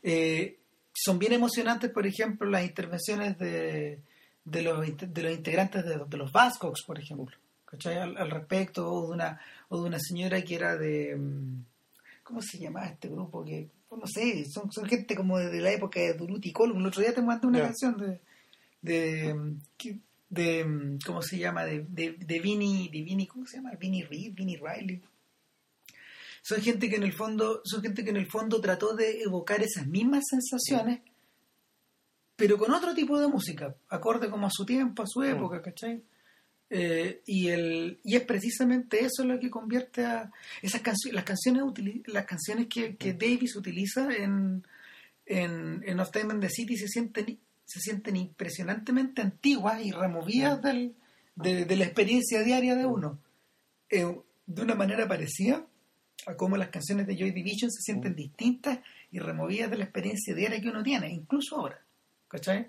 Eh, 0.03 0.59
son 0.95 1.19
bien 1.19 1.33
emocionantes, 1.33 1.91
por 1.91 2.07
ejemplo, 2.07 2.49
las 2.49 2.65
intervenciones 2.65 3.39
de, 3.39 4.03
los, 4.45 4.87
integrantes 4.87 5.85
de, 5.85 6.17
los 6.17 6.31
Vascox, 6.31 6.85
por 6.87 6.99
ejemplo, 6.99 7.37
¿cachai? 7.65 7.99
Al, 7.99 8.31
respecto, 8.31 8.89
o 8.89 9.09
de, 9.09 9.15
una, 9.15 9.41
o 9.69 9.81
de 9.83 9.89
una 9.89 9.99
señora 9.99 10.41
que 10.43 10.55
era 10.55 10.77
de... 10.77 11.17
mm, 11.17 11.65
¿Cómo 12.23 12.41
se 12.41 12.59
llamaba 12.59 12.87
este 12.87 13.09
grupo? 13.09 13.45
que 13.45 13.69
No 13.91 14.07
sé, 14.07 14.45
son, 14.49 14.71
son 14.73 14.87
gente 14.87 15.15
como 15.17 15.39
de 15.39 15.61
la 15.61 15.73
época 15.73 16.01
de 16.01 16.15
Duruti 16.15 16.53
Column. 16.53 16.81
El 16.81 16.87
otro 16.87 17.03
día 17.03 17.15
te 17.15 17.23
mandé 17.23 17.47
una 17.47 17.61
canción 17.61 17.97
de... 17.97 18.21
de, 18.81 19.57
de 20.29 20.99
¿Cómo 21.05 21.23
se 21.23 21.39
llama? 21.39 21.65
De, 21.65 21.85
de, 21.89 22.13
de 22.13 22.41
Vinny, 22.41 22.89
de 22.89 23.03
Vinny, 23.03 23.27
¿cómo 23.27 23.47
se 23.47 23.57
llama? 23.57 23.73
Vinny 23.73 24.05
Reed, 24.05 24.33
Vinny 24.35 24.57
Riley. 24.57 25.03
Son 26.43 26.61
gente 26.61 26.89
que 26.89 26.97
en 26.97 27.03
el 27.03 27.13
fondo, 27.13 27.61
son 27.65 27.83
gente 27.83 28.05
que 28.05 28.11
en 28.11 28.17
el 28.17 28.27
fondo 28.27 28.61
trató 28.61 28.95
de 28.95 29.21
evocar 29.23 29.61
esas 29.63 29.87
mismas 29.87 30.25
sensaciones, 30.29 31.01
pero 32.37 32.57
con 32.57 32.73
otro 32.73 32.95
tipo 32.95 33.21
de 33.21 33.29
música, 33.29 33.75
acorde 33.89 34.31
como 34.31 34.47
a 34.47 34.51
su 34.51 34.65
tiempo, 34.65 35.03
a 35.03 35.07
su 35.07 35.23
época, 35.23 35.61
¿cachai? 35.61 36.03
Eh, 36.73 37.21
y 37.27 37.49
el 37.49 37.99
y 38.05 38.15
es 38.15 38.23
precisamente 38.23 39.05
eso 39.05 39.25
lo 39.25 39.41
que 39.41 39.51
convierte 39.51 40.05
a 40.05 40.31
esas 40.63 40.81
canciones 40.83 41.17
las 41.17 41.25
canciones 41.25 41.65
las 42.07 42.27
canciones 42.27 42.69
que, 42.69 42.95
que 42.95 43.13
Davis 43.13 43.57
utiliza 43.57 44.09
en 44.15 44.65
en, 45.27 45.83
en 45.85 45.99
Of 45.99 46.13
Time 46.13 46.33
and 46.35 46.41
the 46.41 46.49
City 46.49 46.77
se 46.77 46.87
sienten 46.87 47.41
se 47.65 47.81
sienten 47.81 48.15
impresionantemente 48.15 49.21
antiguas 49.21 49.85
y 49.85 49.91
removidas 49.91 50.63
del, 50.63 50.95
de, 51.35 51.65
de 51.65 51.77
la 51.77 51.85
experiencia 51.87 52.43
diaria 52.45 52.77
de 52.77 52.87
uno 52.87 53.19
Eh, 53.91 54.07
de 54.47 54.63
una 54.63 54.75
manera 54.77 55.07
parecida 55.09 55.67
a 56.27 56.35
cómo 56.37 56.57
las 56.57 56.69
canciones 56.69 57.07
de 57.07 57.17
Joy 57.17 57.33
Division 57.33 57.71
se 57.71 57.83
sienten 57.83 58.15
distintas 58.15 58.79
y 59.11 59.19
removidas 59.19 59.71
de 59.71 59.79
la 59.79 59.85
experiencia 59.85 60.35
diaria 60.35 60.61
que 60.61 60.69
uno 60.69 60.83
tiene, 60.83 61.09
incluso 61.11 61.57
ahora. 61.57 61.81
¿Cachai? 62.29 62.61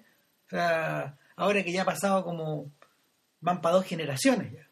O 0.47 0.49
sea, 0.49 1.18
ahora 1.36 1.64
que 1.64 1.72
ya 1.72 1.84
ha 1.84 1.86
pasado 1.86 2.24
como 2.24 2.72
van 3.42 3.62
para 3.62 3.76
dos 3.76 3.86
generaciones 3.86 4.54
ya. 4.54 4.68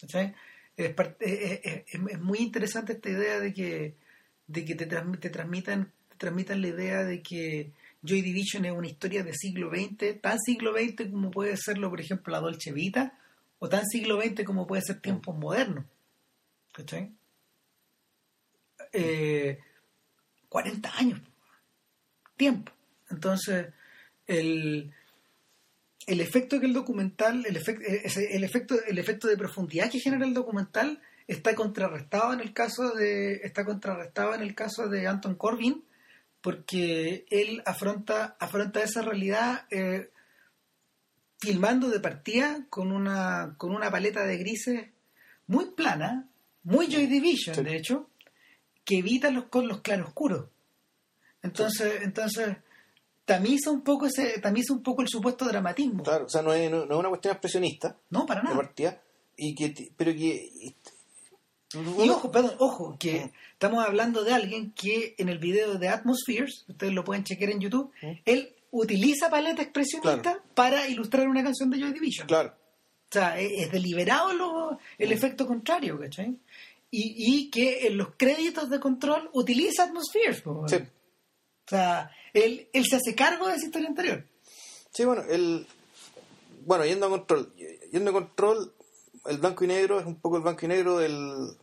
¿Cachai? 0.00 0.34
Es, 0.76 0.94
muy 2.20 2.38
interesante 2.38 2.94
esta 2.94 3.10
idea 3.10 3.38
de 3.38 3.52
que, 3.52 3.94
de 4.46 4.64
que 4.64 4.74
te, 4.74 4.86
te 4.86 5.30
transmitan, 5.30 5.92
transmitan 6.16 6.62
la 6.62 6.68
idea 6.68 7.04
de 7.04 7.22
que 7.22 7.72
Joy 8.02 8.22
Division 8.22 8.64
es 8.64 8.72
una 8.72 8.88
historia 8.88 9.22
de 9.22 9.34
siglo 9.34 9.70
XX, 9.70 10.20
tan 10.20 10.38
siglo 10.38 10.72
XX 10.72 11.10
como 11.10 11.30
puede 11.30 11.56
serlo, 11.56 11.90
por 11.90 12.00
ejemplo, 12.00 12.32
la 12.32 12.40
Dolce 12.40 12.72
Vita, 12.72 13.18
o 13.58 13.68
tan 13.68 13.86
siglo 13.86 14.20
XX 14.20 14.44
como 14.44 14.66
puede 14.66 14.82
ser 14.82 15.00
tiempos 15.00 15.36
modernos. 15.36 15.84
¿Cachai? 16.72 17.12
Eh, 18.92 19.58
40 20.48 20.96
años. 20.96 21.20
Tiempo. 22.36 22.72
Entonces, 23.10 23.68
el, 24.26 24.94
el 26.06 26.20
efecto 26.20 26.60
que 26.60 26.66
el 26.66 26.72
documental, 26.72 27.44
el, 27.46 27.56
efecto 27.56 27.84
el, 27.86 28.44
efecto, 28.44 28.76
el 28.86 28.98
efecto 28.98 29.28
de 29.28 29.36
profundidad 29.36 29.90
que 29.90 30.00
genera 30.00 30.24
el 30.24 30.34
documental 30.34 31.00
está 31.26 31.54
contrarrestado 31.54 32.32
en 32.32 32.40
el 32.40 32.52
caso 32.52 32.90
de, 32.94 33.34
está 33.44 33.64
contrarrestado 33.64 34.34
en 34.34 34.42
el 34.42 34.54
caso 34.54 34.88
de 34.88 35.06
Anton 35.06 35.36
Corbin, 35.36 35.84
porque 36.40 37.26
él 37.30 37.62
afronta, 37.66 38.36
afronta 38.40 38.82
esa 38.82 39.02
realidad 39.02 39.66
eh, 39.70 40.10
filmando 41.38 41.88
de 41.90 42.00
partida 42.00 42.66
con 42.70 42.92
una, 42.92 43.54
con 43.58 43.72
una 43.74 43.90
paleta 43.90 44.24
de 44.24 44.38
grises 44.38 44.88
muy 45.46 45.66
plana, 45.72 46.28
muy 46.62 46.86
Joy 46.86 47.06
Division, 47.06 47.54
Sí. 47.54 47.62
de 47.62 47.76
hecho, 47.76 48.10
que 48.84 48.98
evita 48.98 49.30
los, 49.30 49.44
con 49.44 49.68
los 49.68 49.80
claroscuros. 49.82 50.48
Entonces, 51.42 52.02
entonces 52.02 52.56
tamiza 53.34 53.70
un 53.70 53.82
poco 53.82 54.06
ese, 54.06 54.38
tamiza 54.40 54.72
un 54.72 54.82
poco 54.82 55.02
el 55.02 55.08
supuesto 55.08 55.44
dramatismo. 55.44 56.02
Claro, 56.02 56.26
o 56.26 56.28
sea, 56.28 56.42
no 56.42 56.52
es, 56.52 56.70
no, 56.70 56.84
no 56.86 56.94
es 56.94 56.98
una 57.00 57.08
cuestión 57.10 57.32
expresionista 57.32 57.96
No, 58.10 58.26
para 58.26 58.40
de 58.40 58.44
nada. 58.44 58.56
partida, 58.56 59.00
y 59.36 59.54
que, 59.54 59.92
pero 59.96 60.12
que... 60.12 60.50
Y 61.72 62.08
ojo, 62.08 62.32
perdón, 62.32 62.54
ojo, 62.58 62.96
que 62.98 63.30
estamos 63.52 63.84
hablando 63.86 64.24
de 64.24 64.32
alguien 64.32 64.72
que 64.72 65.14
en 65.18 65.28
el 65.28 65.38
video 65.38 65.78
de 65.78 65.88
Atmospheres, 65.88 66.64
ustedes 66.68 66.92
lo 66.92 67.04
pueden 67.04 67.22
chequear 67.22 67.50
en 67.52 67.60
YouTube, 67.60 67.92
Mm. 68.02 68.12
él 68.24 68.54
utiliza 68.72 69.30
paleta 69.30 69.62
expresionista 69.62 70.20
Claro. 70.22 70.42
para 70.54 70.88
ilustrar 70.88 71.28
una 71.28 71.44
canción 71.44 71.70
de 71.70 71.78
Joy 71.78 71.92
Division. 71.92 72.26
Claro, 72.26 72.54
O 73.08 73.12
sea, 73.12 73.38
es, 73.40 73.50
es 73.66 73.70
deliberado 73.72 74.32
lo- 74.32 74.78
el 74.98 75.12
efecto 75.12 75.46
contrario, 75.46 75.98
¿cachai? 75.98 76.36
Y, 76.92 77.14
y 77.16 77.50
que 77.50 77.86
en 77.86 77.96
los 77.96 78.08
créditos 78.16 78.68
de 78.68 78.80
control 78.80 79.30
utiliza 79.32 79.84
Atmospheres. 79.84 80.42
sí. 80.66 80.76
O 81.70 81.76
sea, 81.76 82.10
él, 82.32 82.68
él 82.72 82.84
se 82.84 82.96
hace 82.96 83.14
cargo 83.14 83.46
de 83.46 83.54
esa 83.54 83.66
historia 83.66 83.88
anterior. 83.88 84.24
Sí, 84.92 85.04
bueno, 85.04 85.22
el... 85.28 85.66
Bueno, 86.66 86.84
yendo 86.84 87.06
a 87.06 87.10
control, 87.10 87.54
yendo 87.92 88.10
a 88.10 88.12
control, 88.12 88.74
el 89.26 89.38
blanco 89.38 89.62
y 89.62 89.68
negro 89.68 90.00
es 90.00 90.04
un 90.06 90.16
poco 90.16 90.36
el 90.36 90.42
blanco 90.42 90.64
y 90.64 90.68
negro 90.68 90.98
del... 90.98 91.56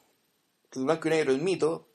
El 0.73 0.83
blanco 0.85 1.07
y 1.09 1.11
negro 1.11 1.33
del 1.33 1.41
mito, 1.41 1.87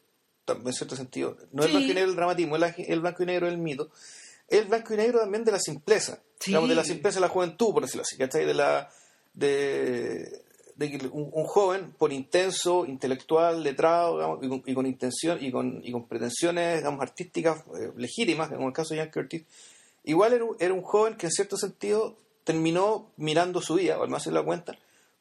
en 0.46 0.72
cierto 0.74 0.94
sentido. 0.94 1.38
No 1.52 1.62
el 1.62 1.68
Sí. 1.70 1.74
blanco 1.76 1.90
y 1.90 1.94
negro 1.94 2.08
del 2.10 2.16
dramatismo, 2.16 2.56
el, 2.56 2.74
el 2.76 3.00
blanco 3.00 3.22
y 3.22 3.26
negro 3.26 3.46
del 3.46 3.56
mito. 3.58 3.90
El 4.48 4.66
blanco 4.66 4.92
y 4.92 4.96
negro 4.98 5.20
también 5.20 5.44
de 5.44 5.52
la 5.52 5.58
simpleza. 5.58 6.18
Sí. 6.38 6.50
Digamos, 6.50 6.68
de 6.68 6.74
la 6.74 6.84
simpleza 6.84 7.16
de 7.16 7.22
la 7.22 7.28
juventud, 7.28 7.72
por 7.72 7.82
decirlo 7.82 8.02
así, 8.02 8.18
¿cachai? 8.18 8.44
De 8.44 8.54
la... 8.54 8.90
De, 9.32 10.42
de 10.76 10.90
que 10.90 11.06
un, 11.08 11.30
un 11.32 11.44
joven, 11.44 11.92
por 11.98 12.12
intenso, 12.12 12.86
intelectual, 12.86 13.62
letrado, 13.62 14.16
digamos, 14.16 14.38
y, 14.42 14.48
con, 14.48 14.62
y 14.66 14.74
con 14.74 14.86
intención 14.86 15.38
y 15.40 15.50
con, 15.52 15.80
y 15.84 15.92
con 15.92 16.06
pretensiones, 16.08 16.78
digamos, 16.78 17.00
artísticas 17.00 17.62
eh, 17.78 17.92
legítimas, 17.96 18.48
como 18.50 18.68
el 18.68 18.74
caso 18.74 18.90
de 18.94 18.98
Ian 19.00 19.10
Curtis, 19.10 19.44
igual 20.04 20.32
era, 20.32 20.44
un- 20.44 20.56
era 20.58 20.72
un 20.74 20.82
joven 20.82 21.16
que 21.16 21.26
en 21.26 21.32
cierto 21.32 21.56
sentido 21.56 22.16
terminó 22.44 23.10
mirando 23.16 23.60
su 23.60 23.74
vida, 23.74 23.98
o 23.98 24.02
al 24.02 24.08
más 24.08 24.22
se 24.24 24.32
la 24.32 24.42
cuenta, 24.42 24.76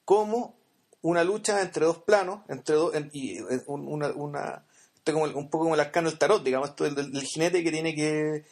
como 0.06 0.56
una 1.02 1.24
lucha 1.24 1.62
entre 1.62 1.86
dos 1.86 1.98
planos, 2.00 2.42
entre 2.48 2.76
dos, 2.76 2.94
en- 2.96 3.10
y 3.14 3.38
eh, 3.40 3.62
un- 3.68 3.88
una, 3.88 4.08
una 4.10 4.66
esto 4.96 5.14
como 5.14 5.26
el- 5.26 5.34
un 5.36 5.50
poco 5.50 5.64
como 5.66 5.74
el 5.76 5.82
arcano 5.82 6.10
del 6.10 6.20
tarot, 6.20 6.44
digamos, 6.44 6.70
esto 6.70 6.84
del, 6.84 6.96
del- 6.96 7.12
del 7.12 7.24
jinete 7.24 7.64
que 7.64 7.72
tiene 7.72 7.94
que 7.96 8.36
eh, 8.38 8.46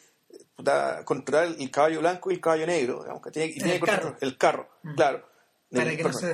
puta, 0.56 1.04
controlar 1.04 1.48
el 1.58 1.70
caballo 1.70 2.00
blanco 2.00 2.30
y 2.30 2.34
el 2.34 2.40
caballo 2.40 2.66
negro, 2.66 3.00
digamos, 3.02 3.22
que 3.22 3.30
tiene, 3.30 3.48
y 3.50 3.54
tiene 3.54 3.74
El 3.74 3.80
que 3.80 3.86
carro. 3.86 4.02
controlar- 4.10 4.18
el 4.24 4.36
carro, 4.38 4.68
Mm. 4.82 4.94
claro. 4.94 5.29
Para 5.72 5.90
que 5.96 6.02
no 6.02 6.12
se. 6.20 6.26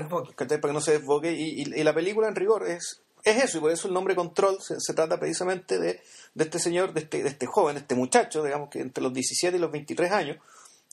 Para 0.59 0.61
que 0.61 0.72
no 0.72 0.80
se 0.80 0.93
desboque. 0.93 1.32
Y, 1.32 1.62
y- 1.62 1.80
y 1.80 1.84
la 1.84 1.95
película, 1.95 2.28
en 2.28 2.34
rigor, 2.37 2.66
es, 2.68 3.01
es 3.24 3.43
eso, 3.45 3.59
y 3.59 3.61
por 3.61 3.70
eso 3.70 3.89
el 3.89 3.95
nombre 3.95 4.14
Control 4.14 4.59
se, 4.62 4.76
se 4.80 4.95
trata 4.95 5.18
precisamente 5.18 5.78
de, 5.78 6.01
de 6.34 6.45
este 6.45 6.59
señor, 6.59 6.93
de 6.95 7.01
este, 7.01 7.22
de 7.22 7.28
este 7.28 7.47
joven, 7.47 7.74
de 7.74 7.80
este 7.80 7.95
muchacho, 7.95 8.43
digamos 8.43 8.70
que 8.70 8.80
entre 8.80 9.03
los 9.03 9.12
17 9.12 9.57
y 9.57 9.61
los 9.61 9.70
23 9.72 10.11
años, 10.12 10.39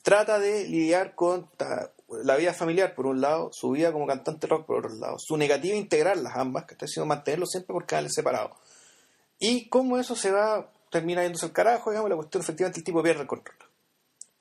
trata 0.02 0.39
de 0.39 0.66
lidiar 0.68 1.16
con 1.16 1.48
ta- 1.58 1.91
la 2.24 2.36
vida 2.36 2.54
familiar 2.54 2.94
por 2.96 3.06
un 3.08 3.22
lado, 3.22 3.50
su 3.54 3.72
vida 3.72 3.91
como 3.91 4.06
cantante 4.06 4.46
rock 4.48 4.66
por 4.66 4.86
otro 4.86 4.96
lado, 5.00 5.16
su 5.20 5.38
negativa 5.38 5.76
integrarlas 5.76 6.34
ambas, 6.36 6.66
que 6.66 6.74
está 6.74 6.86
siendo 6.88 7.06
mantenerlo 7.08 7.46
siempre 7.46 7.74
por 7.74 7.86
canales 7.86 8.12
separados. 8.14 8.52
Y 9.39 9.68
cómo 9.70 9.98
eso 9.98 10.16
se 10.16 10.32
va, 10.32 10.70
termina 10.91 11.24
yéndose 11.24 11.46
al 11.46 11.54
carajo, 11.54 11.89
digamos, 11.91 12.10
la 12.10 12.16
cuestión 12.16 12.41
efectivamente 12.44 12.80
el 12.80 12.84
tipo 12.84 13.02
pierde 13.02 13.22
el 13.22 13.28
control. 13.28 13.56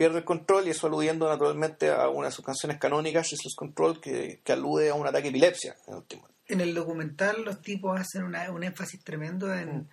Pierde 0.03 0.19
el 0.19 0.25
control 0.25 0.67
y 0.67 0.71
eso 0.71 0.89
aludiendo 0.89 1.29
naturalmente 1.29 1.89
a 1.89 2.09
una 2.09 2.27
de 2.27 2.33
sus 2.33 2.45
canciones 2.45 2.79
canónicas, 2.81 3.29
Jesus 3.29 3.55
Control, 3.55 4.01
que, 4.01 4.41
que 4.43 4.53
alude 4.53 4.91
a 4.91 4.95
un 4.95 5.07
ataque 5.07 5.25
de 5.25 5.29
epilepsia 5.29 5.77
en. 5.87 6.27
En 6.49 6.61
el 6.61 6.75
documental 6.75 7.45
los 7.45 7.63
tipos 7.63 8.01
hacen 8.01 8.25
una- 8.25 8.51
un 8.51 8.65
énfasis 8.65 9.01
tremendo 9.05 9.55
en, 9.55 9.77
Mm. 9.77 9.89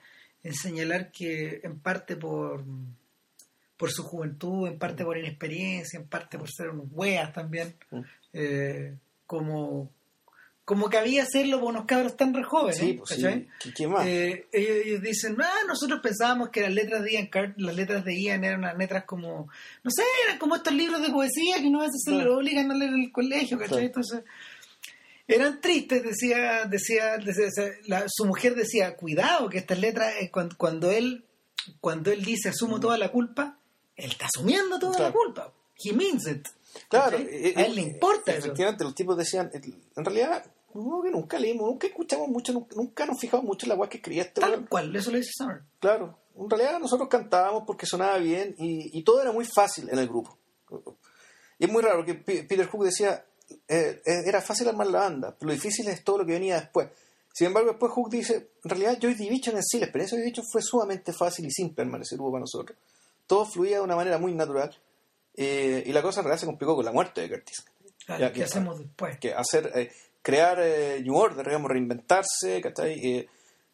en 0.45 0.53
señalar 0.55 1.11
que 1.11 1.61
en 1.63 1.79
parte 1.79 2.15
por 2.15 2.63
por 3.77 3.91
su 3.91 4.03
juventud, 4.03 4.67
en 4.67 4.79
parte 4.79 5.05
por 5.05 5.15
inexperiencia, 5.15 5.99
en 5.99 6.07
parte 6.07 6.39
por 6.39 6.49
ser 6.49 6.69
unos 6.71 6.87
weas 6.91 7.31
también, 7.31 7.75
Mm. 7.91 8.01
eh, 8.33 8.97
como 9.27 9.91
como 10.69 10.87
cabía 10.87 11.23
hacerlo 11.23 11.59
por 11.59 11.69
unos 11.71 11.85
cabros 11.85 12.15
tan 12.15 12.31
re 12.31 12.43
jóvenes. 12.43 12.77
Sí, 12.77 12.93
pues 12.93 13.09
sí. 13.09 13.23
¿Qué- 13.59 13.73
qué 13.73 13.87
más? 13.87 14.05
Eh, 14.05 14.45
ellos, 14.51 14.77
ellos 14.85 15.01
dicen, 15.01 15.35
ah, 15.41 15.63
nosotros 15.67 15.99
pensábamos 16.03 16.49
que 16.49 16.61
las 16.61 16.71
letras 16.71 17.01
de 17.01 17.11
Ian 17.13 17.29
las 17.57 17.75
letras 17.75 18.05
de 18.05 18.21
Ian 18.21 18.43
eran 18.43 18.59
unas 18.59 18.77
letras 18.77 19.03
como, 19.05 19.49
no 19.83 19.89
sé, 19.89 20.03
eran 20.27 20.37
como 20.37 20.55
estos 20.55 20.71
libros 20.73 21.01
de 21.01 21.09
poesía 21.09 21.55
que 21.57 21.71
no 21.71 21.79
a 21.81 21.85
veces 21.85 22.03
se 22.05 22.11
Claro. 22.11 22.37
obligan 22.37 22.69
a 22.69 22.75
leer 22.75 22.93
en 22.93 23.01
el 23.01 23.11
colegio, 23.11 23.57
¿cachai? 23.57 23.69
Claro. 23.69 23.85
Entonces, 23.87 24.23
eran 25.27 25.59
tristes, 25.59 26.03
decía, 26.03 26.65
decía, 26.65 27.17
decía- 27.17 27.71
la- 27.87 28.05
su 28.07 28.25
mujer 28.25 28.53
decía, 28.53 28.95
cuidado, 28.95 29.49
que 29.49 29.57
estas 29.57 29.79
letras, 29.79 30.13
eh, 30.21 30.29
cuando, 30.31 30.55
cuando 30.55 30.91
él, 30.91 31.25
cuando 31.81 32.11
él 32.11 32.23
dice 32.23 32.49
asumo 32.49 32.79
toda 32.79 32.97
la 32.99 33.11
culpa, 33.11 33.57
él 33.95 34.11
está 34.11 34.27
asumiendo 34.27 34.77
toda 34.77 34.91
Mm. 34.91 34.95
Claro. 34.97 35.09
la 35.09 35.13
culpa. 35.13 35.53
He 35.83 35.93
means 35.93 36.27
it. 36.27 36.47
Claro, 36.89 37.17
¿cachai? 37.17 37.27
eh, 37.31 37.53
a 37.55 37.61
él 37.61 37.71
eh, 37.71 37.75
le 37.75 37.81
importa 37.81 38.31
eso. 38.33 38.45
Efectivamente, 38.45 38.83
los 38.83 38.93
tipos 38.93 39.17
decían, 39.17 39.49
en 39.51 40.05
realidad, 40.05 40.45
no, 40.73 41.01
que 41.01 41.11
nunca 41.11 41.39
leímos, 41.39 41.69
nunca 41.69 41.87
escuchamos 41.87 42.27
mucho, 42.27 42.53
nunca, 42.53 42.75
nunca 42.75 43.05
nos 43.05 43.19
fijamos 43.19 43.45
mucho 43.45 43.65
en 43.65 43.69
la 43.69 43.75
weá 43.75 43.89
que 43.89 43.97
escribía 43.97 44.23
este 44.23 44.41
Tal 44.41 44.67
cual, 44.67 44.95
eso 44.95 45.11
lo 45.11 45.17
dice 45.17 45.31
Summer. 45.35 45.61
Claro, 45.79 46.17
en 46.35 46.49
realidad 46.49 46.79
nosotros 46.79 47.09
cantábamos 47.09 47.63
porque 47.65 47.85
sonaba 47.85 48.17
bien 48.17 48.55
y, 48.57 48.97
y 48.97 49.03
todo 49.03 49.21
era 49.21 49.31
muy 49.31 49.45
fácil 49.45 49.89
en 49.89 49.99
el 49.99 50.07
grupo. 50.07 50.37
Y 51.57 51.65
es 51.65 51.71
muy 51.71 51.81
raro 51.81 52.05
que 52.05 52.15
Peter 52.15 52.65
Hook 52.67 52.85
decía, 52.85 53.25
eh, 53.67 54.01
eh, 54.05 54.21
era 54.25 54.41
fácil 54.41 54.67
armar 54.67 54.87
la 54.87 54.99
banda, 54.99 55.35
lo 55.41 55.51
difícil 55.51 55.87
es 55.87 56.03
todo 56.03 56.19
lo 56.19 56.25
que 56.25 56.33
venía 56.33 56.59
después. 56.59 56.89
Sin 57.33 57.47
embargo, 57.47 57.69
después 57.69 57.91
Hook 57.91 58.09
dice, 58.09 58.51
en 58.63 58.69
realidad 58.69 58.97
Joy 58.99 59.13
Division 59.13 59.55
en 59.55 59.63
sí, 59.63 59.79
la 59.79 59.85
experiencia 59.85 60.17
de 60.17 60.23
Joy 60.23 60.25
Division 60.31 60.45
fue 60.51 60.61
sumamente 60.61 61.13
fácil 61.13 61.45
y 61.45 61.51
simple 61.51 61.83
armar 61.83 62.01
ese 62.01 62.15
grupo 62.15 62.31
para 62.31 62.41
nosotros. 62.41 62.77
Todo 63.27 63.45
fluía 63.45 63.77
de 63.77 63.83
una 63.83 63.95
manera 63.95 64.17
muy 64.17 64.33
natural 64.33 64.75
eh, 65.35 65.83
y 65.85 65.91
la 65.93 66.01
cosa 66.01 66.19
en 66.19 66.25
realidad 66.25 66.41
se 66.41 66.45
complicó 66.47 66.75
con 66.75 66.85
la 66.85 66.91
muerte 66.91 67.21
de 67.21 67.29
Curtis. 67.29 67.63
Claro, 68.05 68.33
¿Qué 68.33 68.43
hacemos 68.43 68.79
después? 68.79 69.19
que 69.19 69.33
hacer 69.33 69.71
eh, 69.75 69.91
crear 70.21 70.59
eh, 70.61 71.01
New 71.03 71.15
Order, 71.15 71.45
digamos, 71.45 71.69
reinventarse, 71.71 72.61
¿cachai? 72.61 72.93
Eh, 73.05 73.27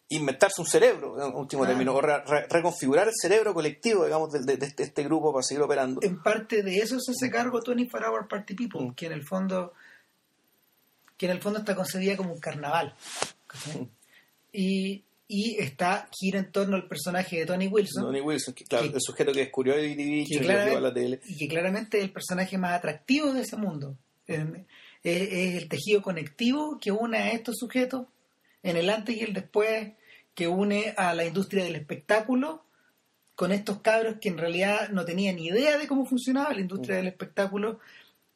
inventarse 0.08 0.60
un 0.60 0.66
cerebro, 0.68 1.20
en 1.20 1.34
último 1.34 1.66
término, 1.66 1.92
o 1.94 2.00
re- 2.00 2.22
re- 2.24 2.46
reconfigurar 2.48 3.08
el 3.08 3.14
cerebro 3.20 3.52
colectivo, 3.52 4.04
digamos, 4.04 4.30
de, 4.32 4.44
de- 4.44 4.56
de 4.56 4.66
este, 4.66 4.84
este 4.84 5.02
grupo 5.02 5.32
para 5.32 5.42
seguir 5.42 5.62
operando. 5.62 6.00
en 6.02 6.22
parte 6.22 6.62
de 6.62 6.76
eso 6.78 7.00
se 7.00 7.10
hace 7.10 7.28
cargo 7.30 7.60
24 7.66 8.08
Hour 8.12 8.28
Party 8.28 8.54
People, 8.54 8.80
Mm. 8.88 8.94
que 8.94 9.06
en 9.06 9.12
el 9.12 9.24
fondo 9.26 9.72
que 11.16 11.26
en 11.26 11.32
el 11.32 11.40
fondo 11.40 11.60
está 11.60 11.74
concebida 11.74 12.14
como 12.16 12.32
un 12.34 12.38
carnaval. 12.40 12.94
Mm. 13.74 13.82
Y, 14.52 15.02
y 15.28 15.56
está 15.58 16.08
gira 16.12 16.38
en 16.38 16.52
torno 16.52 16.76
al 16.76 16.86
personaje 16.86 17.38
de 17.38 17.46
Tony 17.46 17.66
Wilson, 17.68 18.04
Donnie 18.04 18.20
Wilson, 18.20 18.54
que, 18.54 18.64
claro, 18.64 18.88
Que- 18.90 18.94
el 18.96 19.00
sujeto 19.00 19.32
que 19.32 19.40
descubrió 19.40 19.74
a 19.74 20.80
la 20.80 20.94
tele. 20.94 21.20
y 21.26 21.36
que 21.38 21.48
claramente 21.48 21.98
es 21.98 22.04
el 22.04 22.12
personaje 22.12 22.56
más 22.58 22.72
atractivo 22.74 23.32
de 23.32 23.40
ese 23.42 23.56
mundo. 23.56 23.96
En- 24.28 24.66
Es, 25.06 25.22
es 25.32 25.62
el 25.62 25.68
tejido 25.68 26.02
conectivo 26.02 26.78
que 26.80 26.90
une 26.92 27.18
a 27.18 27.30
estos 27.32 27.56
sujetos 27.58 28.06
en 28.62 28.76
el 28.76 28.90
antes 28.90 29.16
y 29.16 29.20
el 29.20 29.32
después, 29.32 29.92
que 30.34 30.48
une 30.48 30.94
a 30.96 31.14
la 31.14 31.24
industria 31.24 31.64
del 31.64 31.76
espectáculo 31.76 32.64
con 33.34 33.52
estos 33.52 33.80
cabros 33.80 34.16
que 34.20 34.28
en 34.30 34.38
realidad 34.38 34.88
no 34.90 35.04
tenían 35.04 35.36
ni 35.36 35.46
idea 35.48 35.78
de 35.78 35.86
cómo 35.86 36.06
funcionaba 36.06 36.52
la 36.54 36.60
industria 36.60 36.96
del 36.96 37.06
espectáculo. 37.06 37.78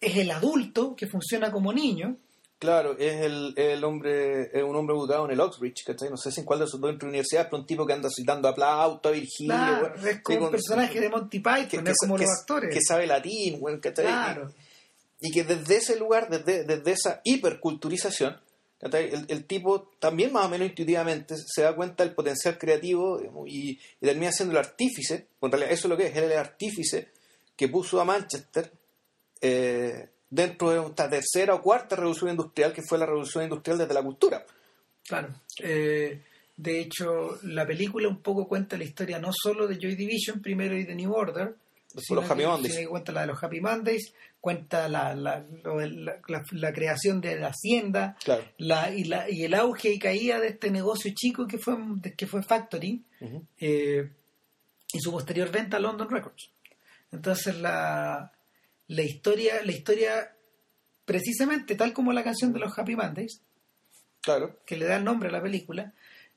Es 0.00 0.16
el 0.16 0.30
adulto 0.30 0.94
que 0.94 1.06
funciona 1.06 1.50
como 1.50 1.72
niño. 1.72 2.16
Claro, 2.58 2.96
es 2.98 3.22
el, 3.22 3.54
el 3.56 3.82
hombre, 3.84 4.42
es 4.56 4.62
un 4.62 4.76
hombre 4.76 4.94
educado 4.94 5.24
en 5.24 5.30
el 5.32 5.40
Oxbridge, 5.40 5.82
¿cachai? 5.86 6.10
No 6.10 6.18
sé 6.18 6.30
si 6.30 6.40
en 6.40 6.46
cuál 6.46 6.60
de 6.60 6.66
sus 6.66 6.78
dos 6.78 6.94
universidades, 7.02 7.48
pero 7.50 7.60
un 7.62 7.66
tipo 7.66 7.86
que 7.86 7.94
anda 7.94 8.10
citando 8.14 8.48
aplauso 8.48 9.00
a 9.08 9.10
Virgilio, 9.10 9.54
Claro, 9.56 9.94
es 10.06 10.20
como 10.22 10.36
un 10.38 10.42
con- 10.44 10.50
personaje 10.52 11.00
de 11.00 11.08
Monty 11.08 11.38
Python, 11.40 11.84
que, 11.84 11.90
es 11.90 11.96
como 11.98 12.18
los 12.18 12.28
actores. 12.40 12.72
que 12.74 12.80
sabe 12.86 13.06
latín, 13.06 13.58
claro. 13.94 14.50
y 14.50 14.69
que 15.30 15.44
desde 15.44 15.76
ese 15.76 15.98
lugar, 15.98 16.30
desde, 16.30 16.64
desde 16.64 16.92
esa 16.92 17.20
hiperculturización, 17.24 18.40
el, 18.80 19.26
el 19.28 19.44
tipo 19.44 19.90
también 19.98 20.32
más 20.32 20.46
o 20.46 20.48
menos 20.48 20.68
intuitivamente 20.68 21.34
se 21.36 21.62
da 21.62 21.76
cuenta 21.76 22.02
del 22.02 22.14
potencial 22.14 22.56
creativo 22.56 23.18
digamos, 23.18 23.46
y, 23.46 23.72
y 23.72 24.06
termina 24.06 24.32
siendo 24.32 24.52
el 24.52 24.64
artífice, 24.64 25.26
en 25.42 25.50
realidad 25.50 25.72
eso 25.72 25.86
es 25.86 25.90
lo 25.90 25.96
que 25.98 26.06
es, 26.06 26.16
el 26.16 26.32
artífice 26.32 27.08
que 27.54 27.68
puso 27.68 28.00
a 28.00 28.06
Manchester 28.06 28.72
eh, 29.42 30.08
dentro 30.30 30.70
de 30.70 30.88
esta 30.88 31.10
tercera 31.10 31.54
o 31.54 31.60
cuarta 31.60 31.96
revolución 31.96 32.30
industrial, 32.30 32.72
que 32.72 32.82
fue 32.82 32.96
la 32.96 33.04
revolución 33.04 33.44
industrial 33.44 33.78
desde 33.78 33.92
la 33.92 34.02
cultura. 34.02 34.46
Claro. 35.06 35.28
Eh, 35.58 36.22
de 36.56 36.80
hecho, 36.80 37.38
la 37.42 37.66
película 37.66 38.08
un 38.08 38.22
poco 38.22 38.48
cuenta 38.48 38.78
la 38.78 38.84
historia 38.84 39.18
no 39.18 39.30
solo 39.32 39.66
de 39.66 39.76
Joy 39.78 39.94
Division 39.94 40.40
primero 40.40 40.76
y 40.76 40.84
de 40.84 40.94
New 40.94 41.12
Order, 41.12 41.54
Después 41.92 42.20
los 42.20 42.30
Happy 42.30 42.42
que, 42.42 42.46
Mondays. 42.46 42.74
sino 42.74 42.86
que 42.86 42.90
cuenta 42.90 43.12
la 43.12 43.20
de 43.22 43.26
los 43.26 43.42
Happy 43.42 43.60
Mondays, 43.60 44.12
cuenta 44.40 44.88
la, 44.88 45.14
la, 45.14 45.44
la- 45.64 46.72
creación 46.72 47.20
de 47.20 47.38
la 47.38 47.48
hacienda 47.48 48.16
Claro. 48.24 48.42
la, 48.58 48.90
y, 48.94 49.04
la, 49.04 49.30
y 49.30 49.44
el 49.44 49.54
auge 49.54 49.90
y 49.92 49.98
caída 49.98 50.40
de 50.40 50.48
este 50.48 50.70
negocio 50.70 51.12
chico 51.14 51.46
que 51.46 51.58
fue, 51.58 51.76
que 52.16 52.26
fue 52.26 52.42
Factory 52.42 53.04
eh, 53.58 54.10
y 54.92 55.00
su 55.00 55.12
posterior 55.12 55.50
venta 55.50 55.76
a 55.76 55.80
London 55.80 56.08
Records. 56.08 56.50
Entonces 57.12 57.56
la, 57.58 58.32
la 58.88 59.02
historia, 59.02 59.62
la 59.62 59.72
historia 59.72 60.34
precisamente 61.04 61.74
tal 61.74 61.92
como 61.92 62.12
la 62.12 62.22
canción 62.24 62.52
de 62.52 62.60
los 62.60 62.76
Happy 62.78 62.96
Mondays, 62.96 63.42
Claro. 64.22 64.58
que 64.66 64.76
le 64.76 64.86
da 64.86 64.96
el 64.96 65.04
nombre 65.04 65.28
a 65.28 65.32
la 65.32 65.42
película, 65.42 65.92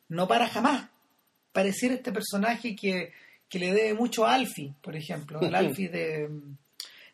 no 0.10 0.28
para 0.28 0.48
jamás. 0.48 0.90
Pareciera 1.52 1.96
este 1.96 2.12
personaje 2.12 2.76
que, 2.76 3.12
que 3.50 3.60
le 3.60 3.74
debe 3.74 3.94
mucho 3.94 4.26
a 4.26 4.34
Alfie, 4.34 4.74
por 4.82 4.96
ejemplo, 4.96 5.40
al 5.40 5.54
Alfie 5.56 5.90
de, 5.90 6.30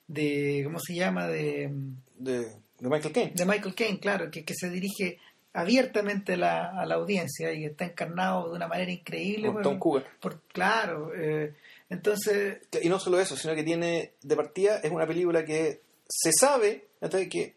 de 0.10 0.62
¿cómo 0.66 0.80
se 0.80 0.96
llama? 0.96 1.28
De, 1.28 1.72
De, 2.18 2.40
de 2.80 2.90
Michael 2.90 3.14
Caine. 3.14 3.32
de 3.36 3.46
Michael 3.46 3.76
Caine, 3.76 4.00
claro, 4.00 4.30
que, 4.30 4.44
que 4.44 4.54
se 4.54 4.70
dirige 4.70 5.18
abiertamente 5.54 6.34
a 6.34 6.38
la, 6.38 6.70
a 6.82 6.86
la 6.86 6.96
audiencia 6.96 7.52
y 7.54 7.66
está 7.66 7.86
encarnado 7.86 8.50
de 8.50 8.56
una 8.56 8.68
manera 8.68 8.92
increíble. 8.92 9.52
Por- 9.52 9.62
Tom 9.64 9.80
Cooper. 9.80 10.06
por- 10.20 10.42
claro, 10.44 11.12
eh, 11.16 11.54
entonces, 11.90 12.60
Y 12.82 12.90
no 12.90 13.00
solo 13.00 13.20
eso, 13.20 13.36
sino 13.36 13.56
que 13.56 13.64
tiene, 13.64 14.14
de 14.22 14.36
partida, 14.36 14.78
es 14.84 14.92
una 14.92 15.08
película 15.08 15.44
que 15.46 15.82
se 16.08 16.32
sabe 16.34 16.88
que 17.30 17.56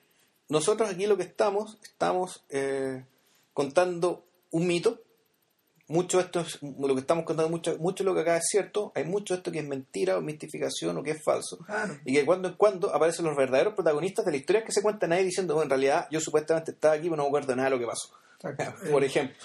nosotros 0.48 0.90
aquí 0.90 1.07
lo 1.07 1.16
que 1.16 1.22
estamos, 1.24 1.78
estamos 1.82 2.44
eh, 2.50 3.05
contando 3.53 4.24
un 4.50 4.66
mito. 4.66 5.00
Mucho 5.89 6.18
de 6.18 6.24
esto 6.24 6.41
es, 6.41 6.59
lo 6.62 6.95
que 6.95 7.01
estamos 7.01 7.24
contando, 7.24 7.51
mucho, 7.51 7.76
mucho 7.78 8.03
de 8.05 8.09
lo 8.11 8.14
que 8.14 8.20
acá 8.22 8.37
es 8.37 8.45
cierto, 8.49 8.93
hay 8.95 9.05
mucho 9.05 9.35
de 9.35 9.39
esto 9.39 9.53
que 9.53 9.59
es 9.59 9.66
mentira 9.66 10.16
o 10.16 10.20
mistificación 10.22 10.97
o 10.97 11.03
que 11.03 11.11
es 11.12 11.22
falso. 11.24 11.59
claro, 11.66 11.99
Y 12.05 12.14
que 12.14 12.24
cuando 12.24 12.49
en 12.49 12.55
cuando 12.55 12.95
aparecen 12.95 13.24
los 13.26 13.37
verdaderos 13.37 13.74
protagonistas 13.74 14.24
de 14.24 14.30
la 14.30 14.37
historia 14.39 14.64
que 14.64 14.72
se 14.72 14.80
cuentan 14.83 15.12
ahí 15.12 15.24
diciendo, 15.24 15.55
bueno, 15.55 15.64
en 15.64 15.70
realidad 15.70 16.07
yo 16.11 16.20
supuestamente 16.20 16.70
estaba 16.70 16.95
aquí, 16.95 17.05
pero 17.05 17.16
no 17.16 17.22
me 17.24 17.28
acuerdo 17.28 17.55
nada 17.57 17.68
de 17.68 17.74
lo 17.76 17.80
que 17.80 17.87
pasó. 17.87 18.09
exacto. 18.37 18.74
Por 18.91 19.03
Eh, 19.03 19.07
ejemplo. 19.07 19.37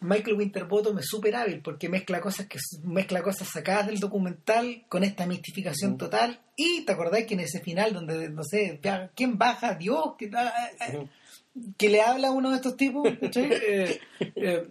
Michael 0.00 0.36
Winterbottom 0.36 0.98
es 0.98 1.06
súper 1.08 1.34
hábil 1.34 1.62
porque 1.62 1.88
mezcla 1.88 2.20
cosas 2.20 2.46
que 2.46 2.58
mezcla 2.82 3.22
cosas 3.22 3.48
sacadas 3.48 3.86
del 3.86 4.00
documental 4.00 4.84
con 4.90 5.02
esta 5.02 5.24
mistificación 5.26 5.96
total 5.96 6.40
y 6.56 6.84
te 6.84 6.92
acordás 6.92 7.24
que 7.24 7.32
en 7.34 7.40
ese 7.40 7.60
final 7.60 7.94
donde 7.94 8.28
no 8.28 8.42
sé 8.44 8.80
quién 9.14 9.38
baja 9.38 9.74
Dios 9.76 10.14
que, 10.18 10.30
ah, 10.36 10.52
que 11.78 11.88
le 11.88 12.02
habla 12.02 12.28
a 12.28 12.32
uno 12.32 12.50
de 12.50 12.56
estos 12.56 12.76
tipos. 12.76 13.08
Eh, 13.36 13.98
eh, 14.36 14.68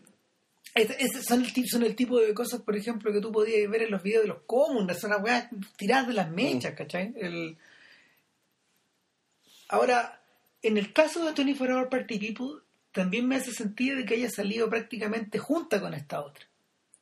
son, 1.27 1.43
el, 1.43 1.67
son 1.69 1.83
el 1.83 1.95
tipo 1.95 2.19
de 2.19 2.33
cosas 2.33 2.61
por 2.61 2.75
ejemplo 2.75 3.11
que 3.13 3.21
tú 3.21 3.31
podías 3.31 3.69
ver 3.69 3.83
en 3.83 3.91
los 3.91 4.01
videos 4.03 4.23
de 4.23 4.29
los 4.29 4.41
comunes 4.45 4.99
son 4.99 5.11
las 5.11 5.21
weas 5.23 5.47
tiradas 5.77 6.07
de 6.07 6.13
las 6.13 6.29
mechas 6.31 6.73
¿cachai? 6.75 7.13
El- 7.15 7.57
ahora 9.69 10.21
en 10.61 10.77
el 10.77 10.93
caso 10.93 11.19
de 11.19 11.31
24 11.33 11.75
Hour 11.77 11.89
Party 11.89 12.19
People 12.19 12.61
también 12.91 13.27
me 13.27 13.35
hace 13.35 13.51
sentido 13.51 13.97
de 13.97 14.05
que 14.05 14.13
haya 14.15 14.29
salido 14.29 14.69
prácticamente 14.69 15.39
junta 15.39 15.81
con 15.81 15.93
esta 15.95 16.21
otra. 16.21 16.45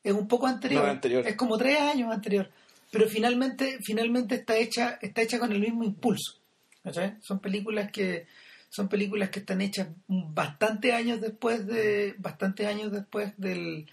Es 0.03 0.13
un 0.13 0.27
poco 0.27 0.47
anterior. 0.47 0.83
No, 0.85 0.89
anterior. 0.89 1.27
Es 1.27 1.35
como 1.35 1.57
tres 1.57 1.79
años 1.79 2.11
anterior. 2.13 2.49
Pero 2.91 3.07
finalmente, 3.09 3.77
finalmente 3.83 4.35
está 4.35 4.55
hecha, 4.57 4.97
está 5.01 5.21
hecha 5.21 5.37
con 5.37 5.51
el 5.51 5.59
mismo 5.59 5.83
impulso. 5.83 6.39
¿cachai? 6.81 7.17
Son 7.21 7.39
películas 7.39 7.91
que 7.91 8.25
son 8.73 8.87
películas 8.87 9.29
que 9.29 9.39
están 9.39 9.59
hechas 9.61 9.89
bastante 10.07 10.93
años 10.93 11.19
después 11.19 11.67
de 11.67 12.15
bastante 12.17 12.65
años 12.65 12.91
después 12.91 13.33
del 13.37 13.87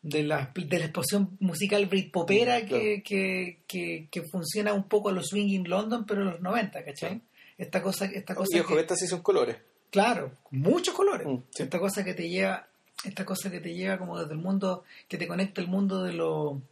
de 0.00 0.22
la, 0.22 0.50
de 0.54 0.78
la 0.78 0.84
explosión 0.86 1.36
musical 1.40 1.86
Britpopera 1.86 2.60
Mm, 2.60 2.66
que, 2.66 3.02
que, 3.04 3.58
que, 3.66 4.08
que 4.10 4.22
funciona 4.22 4.72
un 4.72 4.84
poco 4.88 5.08
a 5.08 5.12
los 5.12 5.26
Swinging 5.28 5.68
London 5.68 6.06
pero 6.06 6.22
en 6.22 6.28
los 6.28 6.40
90 6.40 6.84
¿cachai? 6.84 7.20
esta 7.58 7.82
cosa 7.82 8.06
esta 8.06 8.34
cosa 8.34 8.56
Y 8.56 8.60
ojo, 8.60 8.78
estas 8.78 8.98
sí 9.00 9.06
son 9.06 9.22
colores. 9.22 9.56
Claro, 9.90 10.32
muchos 10.50 10.94
colores. 10.94 11.26
Mm, 11.26 11.36
sí. 11.50 11.62
Esta 11.64 11.78
cosa 11.78 12.02
que 12.04 12.14
te 12.14 12.28
lleva, 12.28 12.66
esta 13.04 13.24
cosa 13.24 13.50
que 13.50 13.60
te 13.60 13.74
lleva 13.74 13.98
como 13.98 14.18
desde 14.18 14.32
el 14.32 14.38
mundo, 14.38 14.84
que 15.08 15.18
te 15.18 15.26
conecta 15.28 15.60
el 15.60 15.66
mundo 15.68 16.02
de 16.02 16.12
lo, 16.14 16.62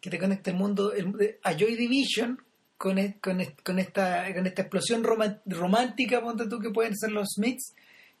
que 0.00 0.10
te 0.10 0.18
conecta 0.18 0.50
el 0.50 0.56
mundo, 0.56 0.92
el- 0.92 1.12
de- 1.12 1.38
a 1.42 1.52
Joy 1.52 1.76
Division 1.76 2.40
con, 2.82 2.98
e- 2.98 3.16
con, 3.22 3.40
e- 3.40 3.54
con 3.62 3.78
esta, 3.78 4.26
con 4.34 4.44
esta 4.44 4.62
explosión 4.62 5.04
romántica, 5.46 6.20
ponte 6.20 6.48
tú 6.48 6.58
que 6.58 6.70
pueden 6.70 6.96
ser 6.96 7.12
los 7.12 7.28
Smiths 7.36 7.74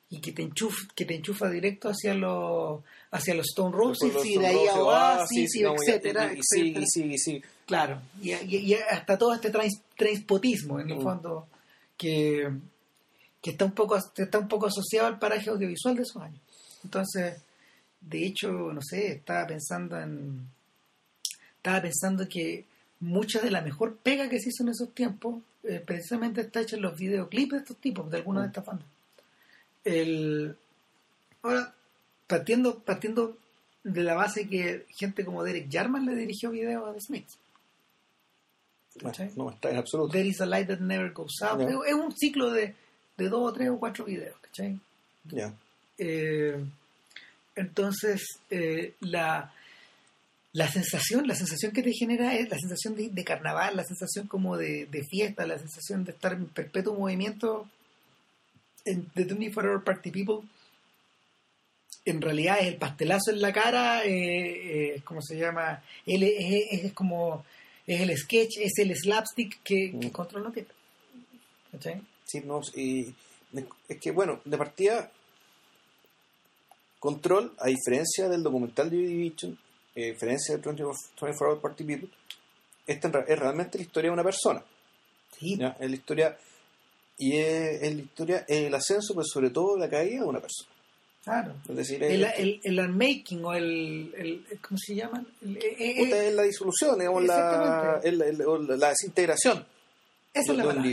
y 0.08 0.20
que 0.20 0.30
te 0.30 0.42
enchufa, 0.42 0.86
que 0.94 1.04
te 1.04 1.16
enchufa 1.16 1.50
directo 1.50 1.88
hacia 1.88 2.14
los, 2.14 2.80
hacia 3.10 3.34
los 3.34 3.46
Stone 3.48 3.74
Roses 3.74 4.12
y 4.24 4.38
de 4.38 4.46
ahí 4.46 4.66
a 4.68 4.74
Oasis, 4.74 5.56
y 5.56 5.64
etcétera, 5.64 6.32
y, 6.32 6.38
y 6.38 6.42
sigue, 6.44 7.12
y 7.14 7.18
sigue. 7.18 7.42
Claro, 7.66 8.00
y, 8.20 8.30
y- 8.32 8.56
y 8.72 8.74
hasta 8.74 9.18
todo 9.18 9.34
este 9.34 9.50
trans, 9.50 9.80
transpotismo 9.96 10.78
en 10.78 10.90
el 10.90 10.98
Mm. 10.98 11.02
fondo 11.02 11.48
que, 11.96 12.48
que 13.40 13.50
está 13.50 13.64
un 13.64 13.72
poco 13.72 13.96
está 13.96 14.38
un 14.38 14.46
poco 14.48 14.66
asociado 14.66 15.08
al 15.08 15.18
paraje 15.18 15.50
audiovisual 15.50 15.96
de 15.96 16.02
esos 16.02 16.22
años. 16.22 16.40
Entonces, 16.84 17.42
de 18.00 18.26
hecho, 18.26 18.48
no 18.52 18.80
sé, 18.80 19.12
estaba 19.12 19.44
pensando 19.48 19.98
en 20.00 20.46
estaba 21.56 21.82
pensando 21.82 22.28
que 22.28 22.64
mucha 23.02 23.40
de 23.40 23.50
la 23.50 23.60
mejor 23.60 23.96
pega 23.96 24.28
que 24.28 24.38
se 24.38 24.50
hizo 24.50 24.62
en 24.62 24.70
esos 24.70 24.94
tiempos 24.94 25.42
eh, 25.64 25.82
precisamente 25.84 26.40
está 26.40 26.60
hecha 26.60 26.76
en 26.76 26.82
los 26.82 26.96
videoclips 26.96 27.52
de 27.52 27.58
estos 27.58 27.76
tipos, 27.76 28.10
de 28.10 28.16
algunas 28.16 28.44
de 28.44 28.46
estas 28.48 28.64
bandas. 28.64 28.86
El, 29.84 30.56
ahora, 31.42 31.74
partiendo, 32.26 32.78
partiendo 32.78 33.36
de 33.84 34.02
la 34.02 34.14
base 34.14 34.48
que 34.48 34.86
gente 34.90 35.24
como 35.24 35.42
Derek 35.42 35.70
Jarman 35.70 36.06
le 36.06 36.14
dirigió 36.14 36.50
videos 36.50 36.88
a 36.88 36.92
The 36.94 37.00
Smiths. 37.00 37.38
¿Cachai? 39.00 39.32
No, 39.36 39.44
no 39.44 39.50
está 39.50 39.70
en 39.70 39.76
absoluto. 39.76 40.12
There 40.12 40.28
is 40.28 40.40
a 40.40 40.46
light 40.46 40.68
that 40.68 40.80
never 40.80 41.12
goes 41.12 41.40
out. 41.42 41.60
Es, 41.60 41.94
un 41.94 42.12
ciclo 42.16 42.50
de, 42.50 42.74
de 43.16 43.28
dos 43.28 43.50
o 43.50 43.52
tres 43.52 43.70
o 43.70 43.78
cuatro 43.78 44.04
videos, 44.04 44.36
¿cachai? 44.40 44.78
Ya. 45.24 45.52
Eh, 45.98 46.62
entonces, 47.56 48.22
eh, 48.50 48.94
la, 49.00 49.52
la 50.54 50.68
sensación, 50.70 51.26
la 51.26 51.34
sensación 51.34 51.72
que 51.72 51.82
te 51.82 51.92
genera 51.92 52.34
es 52.36 52.48
la 52.50 52.58
sensación 52.58 52.94
de, 52.94 53.08
de 53.08 53.24
carnaval, 53.24 53.76
la 53.76 53.84
sensación 53.84 54.26
como 54.26 54.56
de, 54.56 54.86
de 54.86 55.02
fiesta, 55.04 55.46
la 55.46 55.58
sensación 55.58 56.04
de 56.04 56.12
estar 56.12 56.32
en 56.34 56.46
perpetuo 56.46 56.94
movimiento 56.94 57.68
en, 58.84 59.08
de 59.14 59.24
24 59.24 59.82
Party 59.84 60.10
People. 60.10 60.46
En 62.04 62.20
realidad 62.20 62.58
es 62.60 62.66
el 62.68 62.76
pastelazo 62.76 63.30
en 63.30 63.40
la 63.40 63.52
cara, 63.52 64.04
eh, 64.04 64.94
eh, 64.96 65.02
¿cómo 65.04 65.22
se 65.22 65.38
llama? 65.38 65.82
Él 66.04 66.22
es, 66.24 66.84
es- 66.84 66.92
como, 66.92 67.44
es 67.86 68.00
el 68.00 68.16
sketch, 68.16 68.58
es 68.58 68.72
el 68.78 68.94
slapstick 68.96 69.62
que, 69.62 69.92
que 69.98 70.08
Mm. 70.08 70.10
Control 70.10 70.42
no 70.44 70.52
tiene. 70.52 70.68
¿Cachai? 71.70 72.02
Sí, 72.24 72.40
no, 72.44 72.60
y 72.74 73.14
es 73.88 73.98
que, 74.00 74.10
bueno, 74.10 74.40
de 74.44 74.58
partida, 74.58 75.10
Control, 76.98 77.52
a 77.58 77.66
diferencia 77.68 78.28
del 78.28 78.42
documental 78.42 78.90
de 78.90 78.96
Division, 78.98 79.58
eh, 79.94 80.08
a 80.10 80.12
diferencia 80.12 80.56
de 80.56 80.62
24 80.62 81.00
24 81.20 81.46
Hour 81.48 81.60
Party 81.60 81.84
People, 81.84 82.08
esta 82.86 83.08
es 83.28 83.38
realmente 83.38 83.78
la 83.78 83.84
historia 83.84 84.10
de 84.10 84.14
una 84.14 84.24
persona. 84.24 84.62
Sí, 85.38 85.56
¿ya? 85.56 85.76
Es 85.80 85.88
la 85.90 85.96
historia, 85.96 86.38
y 87.18 87.36
es, 87.36 87.82
es 87.82 87.94
la 87.94 88.00
historia, 88.02 88.44
el 88.48 88.74
ascenso, 88.74 89.14
pero 89.14 89.24
sobre 89.24 89.50
todo 89.50 89.76
la 89.76 89.88
caída 89.88 90.20
de 90.22 90.26
una 90.26 90.40
persona. 90.40 90.70
claro. 91.24 91.54
Es 91.68 91.76
decir, 91.76 92.02
el, 92.02 92.24
es, 92.24 92.38
el, 92.38 92.60
el 92.64 92.80
unmaking 92.80 93.44
o 93.44 93.54
el, 93.54 94.12
el- 94.16 94.58
¿cómo 94.60 94.78
se 94.78 94.94
llaman? 94.94 95.26
El- 95.42 95.56
eh, 95.56 95.60
eh, 95.78 96.02
eh, 96.02 96.28
es 96.28 96.34
la 96.34 96.42
disolución, 96.42 96.98
digamos, 96.98 97.24
la, 97.24 98.00
es 98.02 98.14
la, 98.14 98.26
es 98.26 98.38
desintegración 98.88 99.64
esa 100.34 100.52
es 100.52 100.58
la 100.58 100.64
palabra. 100.64 100.90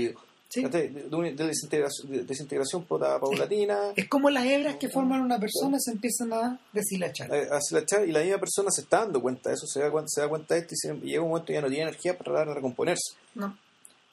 Sí. 0.49 0.63
De, 0.63 0.89
desintegración, 0.89 2.11
de 2.11 2.23
desintegración 2.23 2.83
paulatina. 2.85 3.77
Es 3.95 4.07
como 4.09 4.29
las 4.31 4.45
hebras 4.45 4.77
que 4.77 4.89
forman 4.89 5.21
una 5.21 5.39
persona 5.39 5.77
se 5.79 5.91
empiezan 5.91 6.33
a 6.33 6.59
deshilachar. 6.73 7.31
eh, 7.33 7.47
la 7.71 7.85
chava, 7.85 8.03
y 8.05 8.11
la 8.11 8.21
misma 8.21 8.39
persona 8.39 8.71
se 8.71 8.81
está 8.81 9.01
dando 9.01 9.21
cuenta 9.21 9.49
de 9.49 9.55
eso, 9.55 9.67
se 9.67 9.79
da 9.79 9.91
cuenta, 9.91 10.07
se 10.09 10.21
da 10.21 10.27
cuenta 10.27 10.55
de 10.55 10.61
esto 10.61 10.73
y, 10.73 10.77
se- 10.77 10.95
y 11.05 11.09
llega 11.11 11.21
un 11.21 11.29
momento 11.29 11.53
ya 11.53 11.61
no 11.61 11.67
tiene 11.67 11.83
energía 11.83 12.17
para 12.17 12.31
tratar 12.31 12.47
de 12.47 12.53
recomponerse. 12.55 13.13
¿no? 13.35 13.55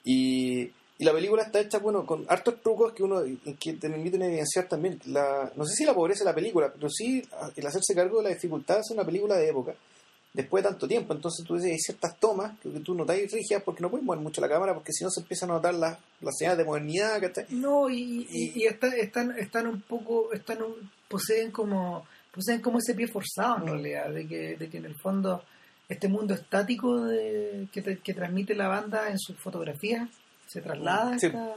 Y, 0.03 0.61
y 0.99 1.03
la 1.03 1.11
película 1.11 1.41
está 1.43 1.59
hecha 1.59 1.79
bueno 1.79 2.05
con 2.05 2.25
hartos 2.29 2.61
trucos 2.61 2.93
que 2.93 3.03
uno 3.03 3.21
que 3.59 3.73
te 3.73 3.89
permiten 3.89 4.21
evidenciar 4.21 4.67
también 4.67 4.99
la 5.07 5.51
no 5.55 5.65
sé 5.65 5.73
si 5.75 5.85
la 5.85 5.93
pobreza 5.93 6.19
de 6.23 6.29
la 6.29 6.35
película, 6.35 6.71
pero 6.71 6.89
sí 6.89 7.23
el 7.55 7.65
hacerse 7.67 7.93
cargo 7.95 8.17
de 8.19 8.23
la 8.25 8.29
dificultad 8.35 8.75
de 8.75 8.81
hacer 8.81 8.95
una 8.95 9.05
película 9.05 9.35
de 9.35 9.49
época 9.49 9.73
después 10.37 10.63
de 10.63 10.69
tanto 10.69 10.87
tiempo. 10.87 11.13
Entonces 11.13 11.45
tú 11.45 11.55
dices, 11.55 11.71
hay 11.71 11.79
ciertas 11.79 12.17
tomas 12.17 12.57
que 12.59 12.69
tú 12.79 12.95
notáis 12.95 13.29
rígidas 13.31 13.63
porque 13.63 13.81
no 13.81 13.89
puedes 13.89 14.05
mover 14.05 14.21
mucho 14.21 14.39
la 14.39 14.47
cámara 14.47 14.73
porque 14.73 14.93
si 14.93 15.03
no 15.03 15.09
se 15.09 15.19
empiezan 15.19 15.49
a 15.51 15.53
notar 15.55 15.73
las, 15.73 15.97
las 16.21 16.37
señales 16.37 16.59
de 16.59 16.63
modernidad. 16.65 17.19
¿cachai? 17.19 17.45
No, 17.49 17.89
y, 17.89 18.25
y, 18.31 18.53
y 18.61 18.65
está- 18.67 18.95
están, 18.95 19.37
están 19.37 19.67
un 19.67 19.81
poco, 19.81 20.31
están 20.31 20.61
un- 20.61 20.89
poseen 21.09 21.51
como 21.51 22.05
poseen 22.33 22.61
como 22.61 22.77
ese 22.77 22.93
pie 22.93 23.07
forzado 23.07 23.57
en 23.57 23.67
realidad, 23.67 24.09
de 24.11 24.27
que, 24.27 24.55
de 24.57 24.69
que 24.69 24.77
en 24.77 24.85
el 24.85 24.95
fondo 24.95 25.43
este 25.89 26.07
mundo 26.07 26.33
estático 26.35 27.03
de, 27.05 27.67
que, 27.71 27.81
te- 27.81 27.97
que 27.97 28.13
transmite 28.13 28.53
la 28.53 28.67
banda 28.67 29.09
en 29.09 29.17
sus 29.17 29.35
fotografías 29.37 30.07
se 30.45 30.61
traslada 30.61 31.13
a 31.13 31.15
esta, 31.15 31.55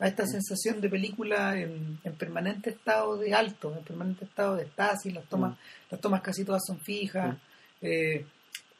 a 0.00 0.06
esta 0.06 0.26
sensación 0.26 0.80
de 0.82 0.90
película 0.90 1.58
en, 1.58 1.98
en 2.04 2.14
permanente 2.16 2.70
estado 2.70 3.16
de 3.16 3.32
alto, 3.34 3.74
en 3.74 3.82
permanente 3.84 4.26
estado 4.26 4.56
de 4.56 4.64
estasis, 4.64 5.14
las 5.14 5.24
tomas, 5.28 5.56
las 5.90 5.98
tomas 6.00 6.20
casi 6.20 6.44
todas 6.44 6.62
son 6.66 6.78
fijas, 6.80 7.34
Mm. 7.34 7.38
Eh, 7.82 8.24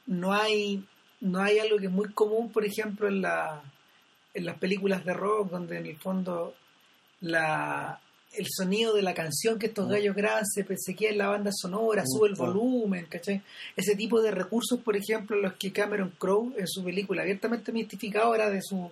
no 0.06 0.32
hay 0.32 0.84
no 1.20 1.40
hay 1.42 1.58
algo 1.58 1.78
que 1.78 1.86
es 1.86 1.92
muy 1.92 2.12
común, 2.12 2.50
por 2.52 2.64
ejemplo, 2.64 3.08
en 3.08 3.22
la 3.22 3.62
en 4.34 4.44
las 4.44 4.56
películas 4.58 5.04
de 5.04 5.14
rock, 5.14 5.50
donde 5.50 5.78
en 5.78 5.86
el 5.86 5.96
fondo 5.96 6.54
la, 7.20 8.00
el 8.36 8.46
sonido 8.48 8.94
de 8.94 9.02
la 9.02 9.14
canción 9.14 9.58
que 9.58 9.66
estos 9.66 9.86
Mm. 9.86 9.90
gallos 9.90 10.14
graban 10.14 10.46
se, 10.46 10.64
se 10.76 10.94
queda 10.94 11.10
en 11.10 11.18
la 11.18 11.28
banda 11.28 11.50
sonora, 11.52 12.02
Mm, 12.02 12.06
sube 12.06 12.28
el 12.28 12.34
volumen, 12.36 13.06
¿cachai? 13.06 13.42
Ese 13.74 13.96
tipo 13.96 14.20
de 14.22 14.30
recursos, 14.30 14.78
por 14.80 14.96
ejemplo, 14.96 15.36
los 15.36 15.54
que 15.54 15.72
Cameron 15.72 16.12
Crowe 16.18 16.52
en 16.56 16.68
su 16.68 16.84
película 16.84 17.22
abiertamente 17.22 17.72
mistificadora 17.72 18.48
de 18.50 18.60
su 18.62 18.90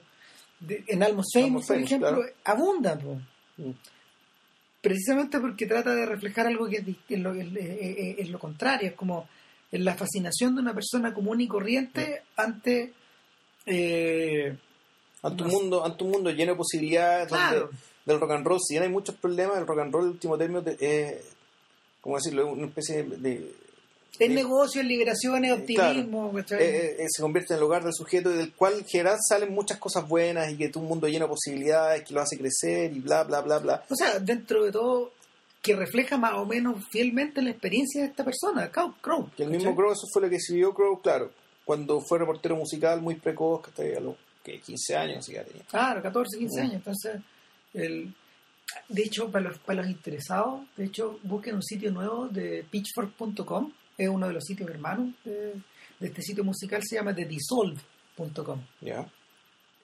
de- 0.58 0.82
en 0.88 1.02
Almost 1.02 1.28
Famous, 1.34 1.66
por 1.66 1.76
ejemplo, 1.76 2.08
claro. 2.08 2.22
abunda, 2.44 2.98
po. 2.98 3.20
Mm. 3.58 3.70
precisamente 4.80 5.40
porque 5.40 5.66
trata 5.66 5.94
de 5.94 6.06
reflejar 6.06 6.46
algo 6.46 6.68
que 6.68 6.84
es, 7.08 7.18
lo, 7.20 7.32
es 7.34 8.28
lo 8.30 8.38
contrario, 8.38 8.88
es 8.88 8.94
como 8.94 9.28
en 9.76 9.84
la 9.84 9.94
fascinación 9.94 10.54
de 10.56 10.62
una 10.62 10.74
persona 10.74 11.14
común 11.14 11.40
y 11.40 11.48
corriente 11.48 12.22
ante 12.36 12.92
eh, 13.66 14.56
Ante 15.22 15.42
un 15.42 15.50
mundo, 15.50 15.84
ante 15.84 16.04
un 16.04 16.10
mundo 16.10 16.30
lleno 16.30 16.52
de 16.52 16.56
posibilidades 16.58 17.28
Claro. 17.28 17.60
donde, 17.60 17.76
del 18.04 18.20
rock 18.20 18.30
and 18.32 18.46
roll, 18.46 18.60
si 18.60 18.74
bien 18.74 18.84
hay 18.84 18.88
muchos 18.90 19.14
problemas, 19.16 19.58
el 19.58 19.66
rock 19.66 19.80
and 19.80 19.92
roll, 19.92 20.04
en 20.04 20.10
último 20.10 20.38
término, 20.38 20.62
te- 20.62 20.76
es, 20.80 21.24
¿cómo 22.00 22.16
decirlo? 22.16 22.46
Una 22.52 22.66
especie 22.66 23.02
de... 23.02 23.16
de- 23.16 23.52
es 24.18 24.18
de- 24.30 24.34
negocio, 24.34 24.80
es 24.80 24.86
liberación, 24.86 25.44
es 25.44 25.52
optimismo, 25.52 26.32
¿cachai? 26.32 26.62
eh, 26.62 26.96
eh, 27.00 27.06
se 27.10 27.20
convierte 27.20 27.52
en 27.52 27.58
el 27.58 27.60
lugar 27.64 27.82
del 27.84 27.92
sujeto 27.92 28.30
del 28.30 28.52
cual 28.54 28.74
en 28.78 28.84
general 28.86 29.18
salen 29.28 29.52
muchas 29.52 29.78
cosas 29.78 30.08
buenas 30.08 30.50
y 30.50 30.56
que 30.56 30.66
es 30.66 30.76
un 30.76 30.84
mundo 30.86 31.06
lleno 31.08 31.26
de 31.26 31.30
posibilidades 31.30 32.02
que 32.04 32.14
lo 32.14 32.22
hace 32.22 32.38
crecer 32.38 32.92
y 32.96 33.00
bla, 33.00 33.24
bla, 33.24 33.40
bla, 33.42 33.58
bla. 33.58 33.84
O 33.90 33.94
sea, 33.96 34.18
dentro 34.20 34.64
de 34.64 34.72
todo, 34.72 35.12
que 35.66 35.76
refleja 35.76 36.16
más 36.16 36.34
o 36.34 36.46
menos 36.46 36.84
fielmente 36.90 37.42
la 37.42 37.50
experiencia 37.50 38.02
de 38.02 38.08
esta 38.08 38.24
persona, 38.24 38.70
Crow. 38.70 38.94
Crow 39.00 39.30
Que 39.36 39.42
el 39.42 39.50
mismo 39.50 39.74
Crow, 39.74 39.92
eso 39.92 40.06
fue 40.12 40.22
lo 40.22 40.30
que 40.30 40.38
siguió 40.38 40.72
Crow, 40.72 41.00
claro, 41.02 41.32
cuando 41.64 42.00
fue 42.00 42.18
reportero 42.20 42.54
musical 42.56 43.02
muy 43.02 43.16
precoz, 43.16 43.62
que 43.62 43.70
hasta 43.70 43.98
a 43.98 44.00
los 44.00 44.14
que 44.44 44.60
15 44.60 44.96
años, 44.96 45.26
ya 45.26 45.42
tenía. 45.44 45.62
Claro, 45.64 46.00
14, 46.02 46.38
15 46.38 46.56
Mm. 46.60 46.62
años. 46.62 46.74
Entonces, 46.74 47.20
el, 47.74 48.14
de 48.88 49.02
hecho, 49.02 49.30
para 49.30 49.48
los, 49.48 49.58
para 49.58 49.82
los 49.82 49.90
interesados, 49.90 50.60
de 50.76 50.84
hecho, 50.84 51.18
busquen 51.24 51.56
un 51.56 51.62
sitio 51.64 51.90
nuevo 51.90 52.28
de 52.28 52.64
pitchfork.com, 52.70 53.72
es 53.98 54.08
uno 54.08 54.28
de 54.28 54.32
los 54.34 54.44
sitios 54.44 54.70
hermanos 54.70 55.08
de, 55.24 55.54
de 55.98 56.06
este 56.06 56.22
sitio 56.22 56.44
musical, 56.44 56.80
se 56.84 56.94
llama 56.96 57.12
thedissolve.com, 57.14 58.60
¿Ya? 58.80 59.06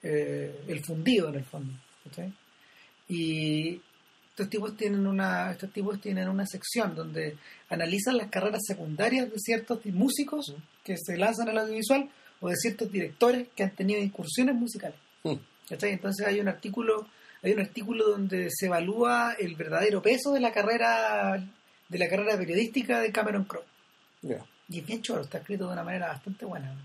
eh, 0.01 0.63
el 0.67 0.83
fundido 0.85 1.29
en 1.29 1.35
el 1.35 1.43
fondo. 1.45 1.73
¿cachai? 2.05 2.33
Y 3.09 3.81
estos 4.33 4.49
tipos 4.49 4.75
tienen 4.75 5.05
una 5.05 5.51
estos 5.51 5.71
tipos 5.71 6.01
tienen 6.01 6.27
una 6.27 6.47
sección 6.47 6.95
donde 6.95 7.37
analizan 7.69 8.17
las 8.17 8.29
carreras 8.31 8.63
secundarias 8.65 9.31
de 9.31 9.37
ciertos 9.37 9.85
músicos 9.85 10.55
que 10.83 10.97
se 10.97 11.17
lanzan 11.17 11.49
al 11.49 11.59
audiovisual 11.59 12.09
o 12.41 12.49
de 12.49 12.55
ciertos 12.55 12.91
directores 12.91 13.49
que 13.55 13.61
han 13.61 13.75
tenido 13.75 14.01
incursiones 14.01 14.55
musicales. 14.55 14.97
Mm. 15.23 15.35
Entonces 15.69 16.25
hay 16.25 16.39
un 16.39 16.47
artículo, 16.47 17.05
hay 17.43 17.53
un 17.53 17.59
artículo 17.59 18.09
donde 18.09 18.49
se 18.49 18.65
evalúa 18.65 19.35
el 19.37 19.55
verdadero 19.55 20.01
peso 20.01 20.33
de 20.33 20.39
la 20.39 20.51
carrera 20.51 21.37
de 21.87 21.99
la 21.99 22.09
carrera 22.09 22.35
periodística 22.35 23.01
de 23.01 23.11
Cameron 23.11 23.43
Crowe. 23.43 23.65
Y 24.67 24.79
es 24.79 24.85
bien 24.87 25.03
choro, 25.03 25.21
está 25.21 25.37
escrito 25.37 25.67
de 25.67 25.73
una 25.73 25.83
manera 25.83 26.07
bastante 26.07 26.43
buena. 26.45 26.75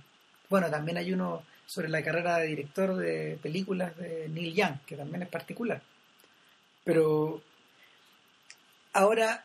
Bueno, 0.51 0.69
también 0.69 0.99
hay 0.99 1.15
uno 1.15 1.43
sobre 1.65 1.89
la 1.89 2.03
carrera 2.03 2.37
de 2.39 2.49
director 2.49 2.95
de 2.95 3.39
películas 3.41 3.97
de 3.97 4.29
Neil 4.29 4.55
Young, 4.55 4.81
que 4.85 4.97
también 4.97 5.23
es 5.23 5.29
particular. 5.29 5.81
Pero 6.89 7.43
ahora, 8.95 9.45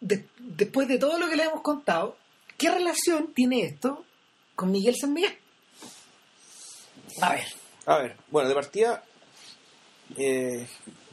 de- 0.00 0.24
después 0.40 0.88
de 0.88 0.98
todo 0.98 1.20
lo 1.20 1.28
que 1.28 1.36
le 1.36 1.44
hemos 1.44 1.60
contado, 1.62 2.16
¿qué 2.58 2.68
relación 2.68 3.32
tiene 3.32 3.62
esto 3.62 4.04
con 4.56 4.72
Miguel 4.72 4.96
San 4.96 5.12
Miguel? 5.12 5.38
A 7.20 7.34
ver, 7.34 7.44
A 7.86 7.98
ver, 7.98 8.16
bueno, 8.28 8.48
de 8.48 8.54
partida, 8.56 9.04
eh, 10.16 10.66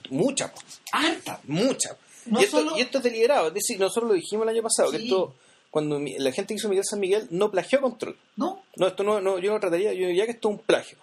mucha, 0.10 0.52
harta. 0.92 1.42
mucha. 1.44 1.96
No 2.26 2.42
y, 2.42 2.46
esto, 2.46 2.58
solo- 2.58 2.76
y 2.76 2.82
esto 2.82 2.98
es 2.98 3.04
deliberado, 3.04 3.50
es 3.50 3.54
decir, 3.54 3.80
nosotros 3.80 4.10
lo 4.10 4.16
dijimos 4.16 4.46
el 4.48 4.56
año 4.56 4.64
pasado, 4.64 4.90
que 4.90 4.98
esto, 4.98 5.36
cuando 5.70 6.00
la 6.00 6.32
gente 6.32 6.56
hizo 6.56 6.70
Miguel 6.70 6.86
San 6.86 7.00
Miguel, 7.00 7.28
no 7.30 7.52
plagió 7.52 7.82
Control. 7.82 8.18
¿No? 8.36 8.64
No, 8.78 8.88
esto 8.88 9.04
no, 9.04 9.22
no 9.22 9.38
yo 9.38 9.54
no 9.54 9.60
trataría, 9.60 9.94
yo 9.94 10.08
diría 10.08 10.26
que 10.26 10.32
esto 10.32 10.50
es 10.50 10.56
un 10.58 10.62
plagio. 10.66 10.98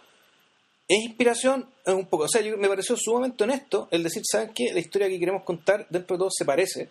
Es 0.87 1.03
inspiración, 1.05 1.67
es 1.85 1.95
un 1.95 2.07
poco, 2.07 2.25
o 2.25 2.29
sea, 2.29 2.43
yo- 2.43 2.57
me 2.59 2.69
pareció 2.69 2.95
sumamente 2.99 3.43
honesto 3.45 3.89
el 3.91 4.03
decir, 4.03 4.23
¿saben 4.31 4.53
qué? 4.55 4.73
La 4.73 4.81
historia 4.81 5.09
que 5.09 5.19
queremos 5.19 5.43
contar 5.45 5.87
dentro 5.89 6.17
de 6.17 6.19
todo 6.19 6.31
se 6.31 6.45
parece, 6.45 6.91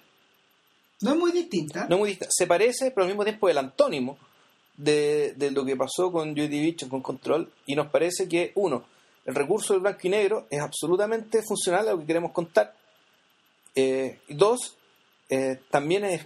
No 1.02 1.12
es 1.12 1.18
muy 1.18 1.32
distinta. 1.32 1.86
no 1.88 1.98
muy 2.00 2.10
dista- 2.10 2.28
se 2.30 2.48
parece, 2.48 2.90
pero 2.92 3.04
al 3.04 3.10
mismo 3.10 3.24
tiempo 3.24 3.50
el 3.50 3.58
antónimo 3.58 4.18
de, 4.78 5.34
de 5.36 5.52
lo 5.52 5.64
que 5.64 5.76
pasó 5.76 6.12
con 6.12 6.36
Joy 6.36 6.48
Division, 6.48 6.90
con 6.90 7.02
Control, 7.02 7.52
y 7.68 7.76
nos 7.76 7.88
parece 7.92 8.28
que, 8.28 8.52
uno, 8.56 8.84
el 9.26 9.36
recurso 9.36 9.74
del 9.74 9.82
blanco 9.84 10.00
y 10.04 10.10
negro 10.10 10.48
es 10.50 10.60
absolutamente 10.60 11.42
funcional 11.44 11.88
a 11.88 11.92
lo 11.92 12.00
que 12.00 12.06
queremos 12.08 12.32
contar. 12.32 12.74
Eh, 13.76 14.20
y 14.28 14.34
dos, 14.34 14.76
eh, 15.30 15.60
también 15.70 16.04
es 16.06 16.26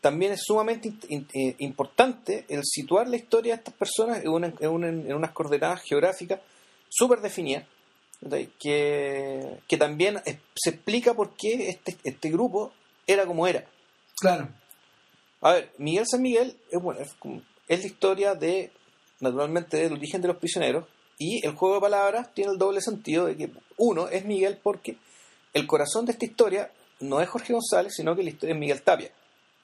también 0.00 0.32
es 0.32 0.42
sumamente 0.44 0.88
in- 0.88 1.00
in- 1.08 1.28
eh, 1.34 1.56
importante 1.58 2.44
el 2.48 2.60
situar 2.64 3.08
la 3.08 3.16
historia 3.16 3.54
de 3.54 3.58
estas 3.58 3.74
personas 3.74 4.22
en, 4.22 4.28
una- 4.28 4.54
en 4.60 4.68
una- 4.70 4.88
en 4.88 5.12
unas 5.14 5.32
coordenadas 5.32 5.82
geográficas 5.82 6.40
súper 6.96 7.20
definidas, 7.20 7.64
¿cachai? 8.22 8.48
que, 8.58 9.58
que 9.68 9.76
también 9.76 10.20
es- 10.24 10.38
se 10.54 10.70
explica 10.70 11.14
por 11.14 11.34
qué 11.36 11.68
este, 11.68 11.96
este 12.04 12.30
grupo 12.30 12.72
era 13.06 13.26
como 13.26 13.46
era. 13.46 13.64
Claro. 14.20 14.48
A 15.42 15.52
ver, 15.52 15.72
Miguel 15.78 16.06
San 16.10 16.22
Miguel 16.22 16.56
es, 16.70 16.80
bueno, 16.82 17.00
es, 17.00 17.14
la 17.80 17.86
historia 17.86 18.34
de, 18.34 18.72
naturalmente, 19.20 19.76
del 19.76 19.92
origen 19.92 20.22
de 20.22 20.28
los 20.28 20.38
prisioneros 20.38 20.86
y 21.18 21.44
el 21.46 21.54
juego 21.54 21.76
de 21.76 21.80
palabras 21.82 22.32
tiene 22.34 22.52
el 22.52 22.58
doble 22.58 22.80
sentido 22.80 23.26
de 23.26 23.36
que, 23.36 23.50
uno, 23.76 24.08
es 24.08 24.24
Miguel 24.24 24.58
porque 24.62 24.96
el 25.52 25.66
corazón 25.66 26.06
de 26.06 26.12
esta 26.12 26.24
historia 26.24 26.70
no 27.00 27.20
es 27.20 27.28
Jorge 27.28 27.52
González, 27.52 27.92
sino 27.94 28.16
que 28.16 28.22
la 28.22 28.30
historia 28.30 28.54
es 28.54 28.58
Miguel 28.58 28.82
Tapia, 28.82 29.10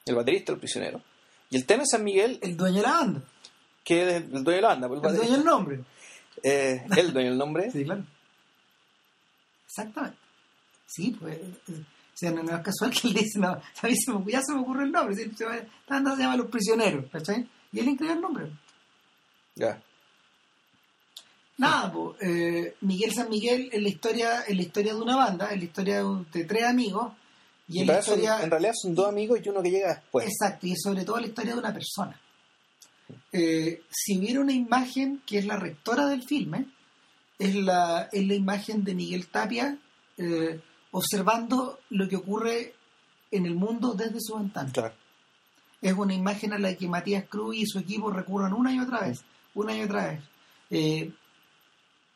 el 0.05 0.15
baterista 0.15 0.51
del 0.51 0.59
prisionero. 0.59 1.01
Y 1.49 1.57
el 1.57 1.65
tema 1.65 1.81
de 1.83 1.87
San 1.87 2.03
Miguel, 2.03 2.39
El 2.41 2.55
dueño 2.57 2.77
de 2.77 2.83
la 2.83 2.91
banda. 2.93 3.21
que 3.83 4.01
es 4.03 4.13
el 4.15 4.29
dueño 4.43 4.55
de 4.57 4.61
la 4.61 4.67
banda, 4.69 4.87
pues, 4.87 5.01
el, 5.03 5.09
El 5.09 5.15
dueño 5.17 5.31
del 5.33 5.45
nombre. 5.45 5.79
Eh, 6.41 6.83
el 6.97 7.13
dueño 7.13 7.29
del 7.29 7.37
nombre, 7.37 7.71
Sí, 7.71 7.83
claro. 7.83 8.03
Exactamente. 9.67 10.17
Sí, 10.87 11.15
pues. 11.19 11.35
eh, 11.37 11.51
O 11.69 12.15
sea, 12.17 12.31
no, 12.31 12.43
no 12.43 12.55
es 12.55 12.63
casual 12.63 12.91
que 12.91 13.07
él 13.07 13.13
dice, 13.15 13.39
no, 13.39 13.59
ya 14.27 14.41
se 14.41 14.53
me 14.53 14.59
ocurre 14.61 14.83
el 14.83 14.91
nombre. 14.91 15.15
¿sí? 15.15 15.31
Se, 15.35 15.45
va- 15.45 15.55
esta 15.57 15.67
banda 15.87 16.15
se 16.15 16.21
llama 16.21 16.37
Los 16.37 16.49
Prisioneros, 16.51 17.05
¿cachai? 17.11 17.47
Y 17.71 17.79
él 17.79 17.87
incluyó 17.89 18.13
el 18.13 18.21
nombre. 18.21 18.51
ya, 19.55 19.81
Nada, 21.57 21.91
pues, 21.91 22.17
eh, 22.21 22.75
Miguel 22.81 23.13
San 23.13 23.29
Miguel 23.29 23.69
es 23.71 23.81
la 23.81 23.87
historia, 23.89 24.41
es 24.41 24.55
la 24.55 24.61
historia 24.63 24.93
de 24.95 25.01
una 25.01 25.15
banda, 25.15 25.47
es 25.51 25.57
la 25.59 25.63
historia 25.63 25.95
de, 25.97 26.03
un- 26.03 26.27
de 26.31 26.45
tres 26.45 26.63
amigos. 26.63 27.13
Y 27.67 27.77
Y 27.77 27.81
es 27.81 27.87
la 27.87 27.99
historia. 27.99 28.41
en 28.43 28.51
realidad 28.51 28.73
son 28.79 28.93
dos 28.95 29.07
amigos 29.07 29.39
y 29.43 29.49
uno 29.49 29.61
que 29.63 29.71
llega 29.71 29.93
después. 29.95 30.27
Exacto, 30.27 30.67
y 30.67 30.73
es 30.73 30.81
sobre 30.83 31.05
todo 31.05 31.19
la 31.19 31.27
historia 31.27 31.53
de 31.53 31.59
una 31.59 31.73
persona. 31.73 32.19
Eh, 33.31 33.81
si 33.89 34.17
hubiera 34.17 34.39
una 34.39 34.53
imagen 34.53 35.21
que 35.25 35.37
es 35.39 35.45
la 35.45 35.57
rectora 35.57 36.07
del 36.07 36.23
filme, 36.23 36.65
es 37.39 37.55
la, 37.55 38.09
es 38.11 38.25
la 38.27 38.33
imagen 38.35 38.83
de 38.83 38.95
Miguel 38.95 39.27
Tapia 39.27 39.77
eh, 40.17 40.61
observando 40.91 41.79
lo 41.89 42.07
que 42.07 42.15
ocurre 42.15 42.73
en 43.31 43.45
el 43.45 43.55
mundo 43.55 43.93
desde 43.95 44.19
su 44.21 44.35
ventana. 44.37 44.71
Claro. 44.71 44.93
Es 45.81 45.93
una 45.93 46.13
imagen 46.13 46.53
a 46.53 46.59
la 46.59 46.75
que 46.75 46.87
Matías 46.87 47.25
Cruz 47.27 47.55
y 47.57 47.65
su 47.65 47.79
equipo 47.79 48.11
recurran 48.11 48.53
una 48.53 48.71
y 48.73 48.79
otra 48.79 49.01
vez, 49.01 49.23
una 49.55 49.75
y 49.75 49.81
otra 49.81 50.07
vez. 50.11 50.19
Eh, 50.69 51.11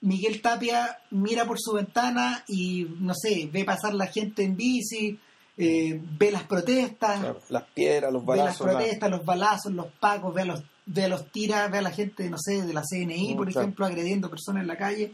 Miguel 0.01 0.41
Tapia 0.41 0.99
mira 1.11 1.45
por 1.45 1.57
su 1.59 1.73
ventana 1.73 2.43
y, 2.47 2.85
no 2.99 3.13
sé, 3.15 3.49
ve 3.51 3.63
pasar 3.65 3.93
la 3.95 4.05
gente 4.07 4.43
en 4.43 4.55
bici, 4.55 5.19
eh, 5.57 5.99
ve 6.17 6.31
las 6.31 6.43
protestas, 6.43 7.19
claro. 7.19 7.41
Las 7.49 7.63
piedras, 7.63 8.13
los 8.13 8.23
ve 8.23 8.35
las 8.37 8.45
balazos, 8.59 8.67
la- 8.67 8.73
protestas, 8.73 9.09
los 9.09 9.25
balazos, 9.25 9.73
los 9.73 9.87
pacos, 9.99 10.33
ve 10.35 10.41
a 10.43 10.45
los, 10.45 10.63
ve 10.87 11.03
a 11.03 11.07
los 11.09 11.31
tiras, 11.31 11.69
ve 11.71 11.77
a 11.77 11.81
la 11.81 11.91
gente, 11.91 12.29
no 12.29 12.37
sé, 12.39 12.61
de 12.63 12.73
la 12.73 12.81
CNI, 12.83 13.33
Mm, 13.33 13.37
por 13.37 13.47
claro. 13.47 13.61
ejemplo, 13.61 13.85
agrediendo 13.85 14.29
personas 14.29 14.61
en 14.61 14.67
la 14.67 14.77
calle, 14.77 15.13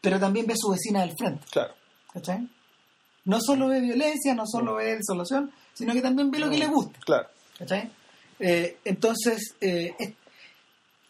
pero 0.00 0.18
también 0.18 0.46
ve 0.46 0.54
a 0.54 0.56
su 0.58 0.70
vecina 0.70 1.00
del 1.02 1.14
frente, 1.16 1.44
claro. 1.50 1.74
¿cachai? 2.12 2.48
No 3.26 3.38
solo 3.40 3.68
ve 3.68 3.80
violencia, 3.80 4.34
no 4.34 4.44
solo 4.46 4.74
ve 4.76 4.96
desolación, 4.96 5.50
sino 5.72 5.92
que 5.92 6.00
también 6.02 6.30
ve 6.30 6.38
lo 6.38 6.50
que 6.50 6.58
le 6.58 6.66
gusta, 6.66 6.98
Claro. 7.00 7.28
¿cachai? 7.58 7.90
Eh, 8.38 8.78
entonces, 8.84 9.54
eh, 9.60 9.94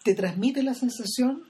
te 0.03 0.14
transmite 0.14 0.62
la 0.62 0.74
sensación 0.74 1.42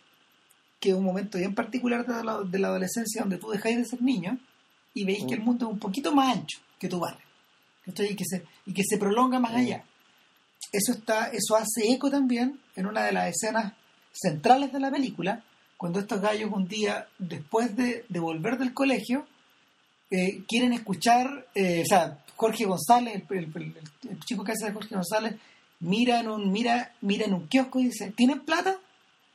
que 0.81 0.95
un 0.95 1.05
momento 1.05 1.39
bien 1.39 1.55
particular 1.55 2.07
de 2.07 2.23
la, 2.25 2.43
de 2.43 2.59
la 2.59 2.69
adolescencia 2.69 3.23
donde 3.23 3.39
tú 3.39 3.51
dejáis 3.51 3.77
de 3.79 3.85
ser 3.85 4.03
niño 4.03 4.39
y 4.95 5.05
veis 5.05 5.25
Mm. 5.25 5.27
que 5.29 5.35
el 5.35 5.41
mundo 5.41 5.67
es 5.67 5.73
un 5.73 5.79
poquito 5.79 6.15
más 6.15 6.37
ancho 6.37 6.59
que 6.79 6.89
tu 6.89 7.01
barrio 7.01 7.25
¿cachai? 7.87 8.13
y 8.13 8.17
que 8.17 8.25
se, 8.25 8.45
y 8.67 8.73
que 8.75 8.83
se 8.89 8.99
prolonga 8.99 9.39
más 9.41 9.53
Mm. 9.53 9.57
allá 9.57 9.85
eso 10.73 10.93
está 10.93 11.29
eso 11.29 11.57
hace 11.57 11.93
eco 11.93 12.11
también 12.11 12.59
en 12.77 12.87
una 12.87 13.05
de 13.05 13.13
las 13.13 13.29
escenas 13.35 13.73
centrales 14.13 14.73
de 14.73 14.81
la 14.81 14.91
película 14.91 15.43
cuando 15.77 16.01
estos 16.01 16.21
gallos 16.21 16.51
un 16.53 16.67
día 16.69 17.07
después 17.19 17.77
de, 17.77 18.05
de 18.09 18.21
volver 18.21 18.59
del 18.59 18.73
colegio 18.75 19.27
eh, 20.11 20.43
quieren 20.49 20.73
escuchar 20.73 21.47
eh, 21.55 21.83
o 21.83 21.87
sea 21.87 22.19
Jorge 22.37 22.65
González 22.65 23.23
el, 23.31 23.37
el- 23.39 23.53
el- 23.55 24.11
el 24.11 24.21
chico 24.21 24.45
que 24.45 24.53
hace 24.53 24.67
de 24.67 24.73
Jorge 24.73 24.95
González 24.95 25.35
mira 25.81 26.21
en 26.21 26.29
un 26.29 26.51
mira 26.53 26.93
mira 27.01 27.27
en 27.27 27.35
un 27.35 27.49
kiosco 27.49 27.81
y 27.81 27.85
dice 27.87 28.13
¿tienen 28.17 28.41
plata? 28.41 28.77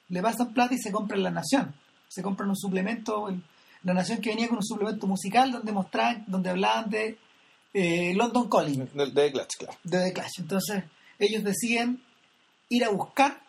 le 0.10 0.22
pasan 0.22 0.54
plata 0.54 0.74
y 0.74 0.78
se 0.80 0.92
compran 0.92 1.24
La 1.24 1.32
Nación 1.32 1.74
se 2.08 2.22
compran 2.22 2.50
un 2.50 2.58
suplemento 2.58 3.30
La 3.84 3.94
Nación 3.94 4.20
que 4.20 4.30
venía 4.32 4.48
con 4.48 4.58
un 4.58 4.64
suplemento 4.66 5.08
musical 5.08 5.52
donde 5.52 5.72
mostraban 5.72 6.24
donde 6.28 6.50
hablaban 6.50 6.90
de 6.90 7.18
eh, 7.74 8.14
London 8.16 8.50
Calling 8.50 8.90
De, 8.94 9.12
de 9.12 9.32
Clutch, 9.32 9.58
claro. 9.60 9.78
de 9.84 10.00
The 10.06 10.14
Clash. 10.14 10.40
Entonces, 10.40 10.84
ellos 11.20 11.44
deciden 11.44 12.02
ir 12.70 12.84
a 12.86 12.90
buscar 12.90 13.42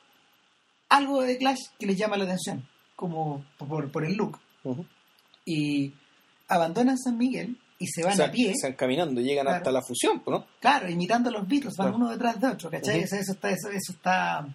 algo 0.89 1.23
de 1.23 1.39
Clash 1.39 1.59
que 1.79 1.87
les 1.87 1.97
llama 1.97 2.17
la 2.17 2.25
atención, 2.25 2.69
como 2.97 3.45
por, 3.59 3.91
por 3.91 4.05
el 4.05 4.15
look. 4.17 4.39
Y 5.45 5.93
abandonan 6.49 6.99
San 6.99 7.17
Miguel 7.17 7.57
y 7.79 7.87
se 7.87 8.03
van 8.05 8.13
O 8.13 8.17
sea, 8.17 8.27
a 8.27 8.31
pie, 8.31 8.53
van 8.63 8.73
caminando, 8.75 9.21
llegan 9.21 9.45
Claro. 9.45 9.57
hasta 9.59 9.73
la 9.73 9.83
fusión, 9.83 10.23
¿no? 10.27 10.47
claro, 10.61 10.89
imitando 10.91 11.31
a 11.31 11.33
los 11.33 11.49
Beatles, 11.49 11.75
van 11.79 11.89
Claro. 11.89 11.97
uno 12.05 12.11
detrás 12.11 12.41
de 12.41 12.49
otro, 12.49 12.71
¿cachai? 12.71 13.07
Sea, 13.07 13.19
eso, 13.21 13.33
está, 13.33 13.51
eso, 13.51 13.69
eso 13.71 13.93
está 13.93 14.47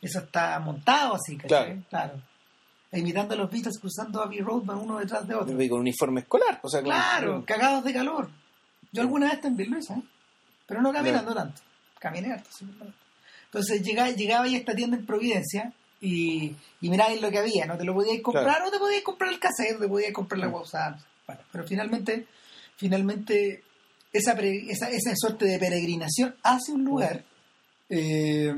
eso 0.00 0.18
está 0.20 0.58
montado 0.60 1.14
así, 1.14 1.36
¿cachai? 1.36 1.82
Claro. 1.88 2.20
E 2.90 3.00
Imitando 3.00 3.34
a 3.34 3.36
los 3.38 3.50
Beatles 3.50 3.78
cruzando 3.80 4.22
Abbey 4.22 4.40
Road, 4.40 4.62
van 4.64 4.78
uno 4.78 4.98
detrás 4.98 5.26
de 5.26 5.34
otro. 5.34 5.60
Y 5.62 5.68
con 5.68 5.80
uniforme 5.80 6.20
escolar, 6.20 6.60
o 6.62 6.68
sea, 6.68 6.80
con- 6.80 6.90
Claro, 6.90 7.44
cagados 7.46 7.84
de 7.84 7.92
calor. 7.92 8.30
Yo 8.92 9.02
alguna 9.02 9.28
vez 9.30 9.40
también 9.40 9.70
lo 9.70 9.78
hice, 9.78 9.92
¿eh? 9.94 10.02
pero 10.66 10.80
no 10.82 10.92
caminando 10.92 11.34
tanto. 11.34 11.60
Caminé 11.98 12.32
harto, 12.32 12.48
sí. 12.56 12.66
Entonces 13.46 13.82
llegaba, 13.82 14.10
llegaba 14.10 14.44
ahí 14.44 14.54
a 14.54 14.58
esta 14.58 14.74
tienda 14.74 14.96
en 14.96 15.06
Providencia 15.06 15.72
y, 16.00 16.54
y 16.80 16.88
miráis 16.90 17.20
lo 17.20 17.30
que 17.30 17.38
había, 17.38 17.66
¿no? 17.66 17.76
Te 17.78 17.84
lo 17.84 17.94
podías 17.94 18.20
comprar 18.22 18.44
Claro. 18.44 18.68
o 18.68 18.70
te 18.70 18.78
podías 18.78 19.02
comprar 19.02 19.32
el 19.32 19.38
cassette, 19.40 19.78
te 19.80 19.88
podías 19.88 20.12
comprar 20.12 20.38
la. 20.40 20.48
WhatsApp. 20.48 20.98
Bueno, 21.26 21.42
pero 21.50 21.64
finalmente, 21.66 22.26
finalmente 22.76 23.62
esa, 24.12 24.34
pre- 24.36 24.70
esa, 24.70 24.88
esa 24.90 25.14
suerte 25.16 25.44
de 25.46 25.58
peregrinación 25.58 26.34
hacia 26.42 26.74
un 26.74 26.84
lugar 26.84 27.24
eh, 27.90 28.54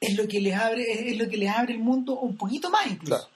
es 0.00 0.16
lo 0.16 0.28
que 0.28 0.40
les 0.40 0.54
abre 0.54 0.82
es, 0.92 1.12
es 1.12 1.16
lo 1.18 1.28
que 1.28 1.36
les 1.36 1.50
abre 1.50 1.72
el 1.72 1.78
mundo 1.80 2.18
un 2.20 2.36
poquito 2.36 2.68
más 2.70 2.86
incluso. 2.86 3.16
Claro. 3.16 3.33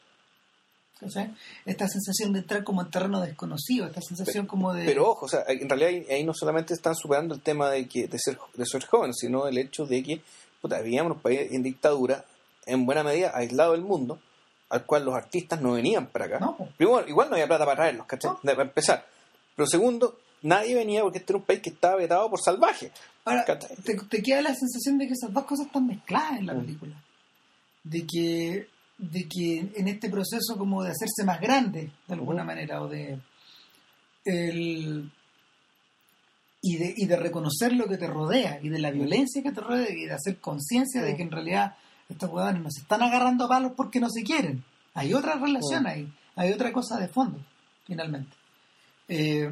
Esta 1.65 1.87
sensación 1.89 2.33
de 2.33 2.41
entrar 2.41 2.65
como 2.65 2.83
en 2.83 2.91
terreno 2.91 3.21
desconocido, 3.21 3.87
esta 3.87 4.01
sensación 4.01 4.47
como 4.47 4.73
de... 4.75 4.85
Pero 4.85 5.09
ojo, 5.11 5.27
o 5.27 5.29
sea, 5.29 5.45
en 5.49 5.69
realidad 5.69 5.91
ahí, 5.91 6.07
ahí 6.11 6.25
no 6.25 6.35
solamente 6.35 6.75
están 6.75 6.95
superando 6.95 7.35
el 7.35 7.41
tema 7.41 7.71
de 7.71 7.87
que 7.87 8.09
de 8.09 8.19
ser, 8.19 8.39
de 8.55 8.67
ser 8.67 8.85
joven, 8.85 9.15
sino 9.15 9.47
el 9.47 9.59
hecho 9.59 9.87
de 9.87 10.03
que 10.03 10.21
puta, 10.61 10.81
vivíamos 10.81 11.13
en 11.13 11.17
un 11.17 11.23
país 11.23 11.41
en 11.53 11.63
dictadura, 11.63 12.25
en 12.67 12.85
buena 12.85 13.05
medida 13.05 13.31
aislado 13.35 13.73
del 13.73 13.83
mundo, 13.83 14.19
al 14.71 14.85
cual 14.85 15.05
los 15.05 15.15
artistas 15.15 15.61
no 15.61 15.73
venían 15.73 16.07
para 16.09 16.25
acá. 16.27 16.39
No. 16.41 16.57
Primero, 16.77 17.07
igual 17.09 17.29
no 17.31 17.35
había 17.37 17.47
plata 17.47 17.65
para 17.65 17.77
traerlos, 17.77 18.07
¿cachai? 18.07 18.33
No. 18.33 18.39
Para 18.43 18.63
empezar. 18.63 19.07
Pero 19.57 19.67
segundo, 19.67 20.19
nadie 20.43 20.75
venía 20.75 21.03
porque 21.03 21.19
este 21.19 21.33
era 21.33 21.39
un 21.39 21.45
país 21.45 21.61
que 21.61 21.71
estaba 21.71 21.97
vetado 21.97 22.29
por 22.29 22.41
salvaje. 22.41 22.91
Ahora, 23.25 23.45
te, 23.45 23.95
te 23.97 24.23
queda 24.23 24.43
la 24.43 24.55
sensación 24.55 24.99
de 24.99 25.07
que 25.07 25.13
esas 25.13 25.33
dos 25.33 25.45
cosas 25.45 25.67
están 25.67 25.87
mezcladas 25.87 26.39
en 26.41 26.47
la 26.47 26.55
Mm. 26.55 26.61
película. 26.61 27.03
De 27.85 28.07
que, 28.07 28.69
de 28.99 29.29
que 29.29 29.71
en 29.77 29.89
este 29.89 30.11
proceso 30.11 30.59
como 30.59 30.83
de 30.83 30.91
hacerse 30.91 31.25
más 31.25 31.41
grande, 31.41 31.93
de 32.07 32.15
alguna 32.15 32.45
manera, 32.45 32.83
o 32.83 32.89
de... 32.89 33.19
El, 34.25 35.11
y 36.61 36.77
de, 36.77 36.95
y 36.97 37.07
de 37.07 37.17
reconocer 37.17 37.73
lo 37.73 37.87
que 37.87 37.97
te 37.97 38.09
rodea, 38.09 38.59
y 38.61 38.69
de 38.69 38.81
la 38.81 38.91
violencia 38.91 39.43
que 39.43 39.53
te 39.53 39.61
rodea, 39.61 39.91
y 39.91 40.07
de 40.07 40.13
hacer 40.13 40.39
conciencia 40.41 41.03
de 41.03 41.17
que 41.17 41.23
en 41.23 41.31
realidad 41.31 41.77
estos 42.09 42.31
huevones 42.31 42.63
no 42.63 42.71
se 42.71 42.83
están 42.83 43.03
agarrando 43.03 43.45
a 43.45 43.49
palos 43.49 43.73
porque 43.77 44.01
no 44.01 44.11
se 44.11 44.23
quieren. 44.23 44.65
Hay 44.95 45.15
otra 45.15 45.37
relación 45.37 45.87
ahí, 45.87 46.13
hay 46.35 46.53
otra 46.53 46.73
cosa 46.73 46.99
de 46.99 47.09
fondo, 47.09 47.39
finalmente. 47.87 48.35
Eh, 49.07 49.49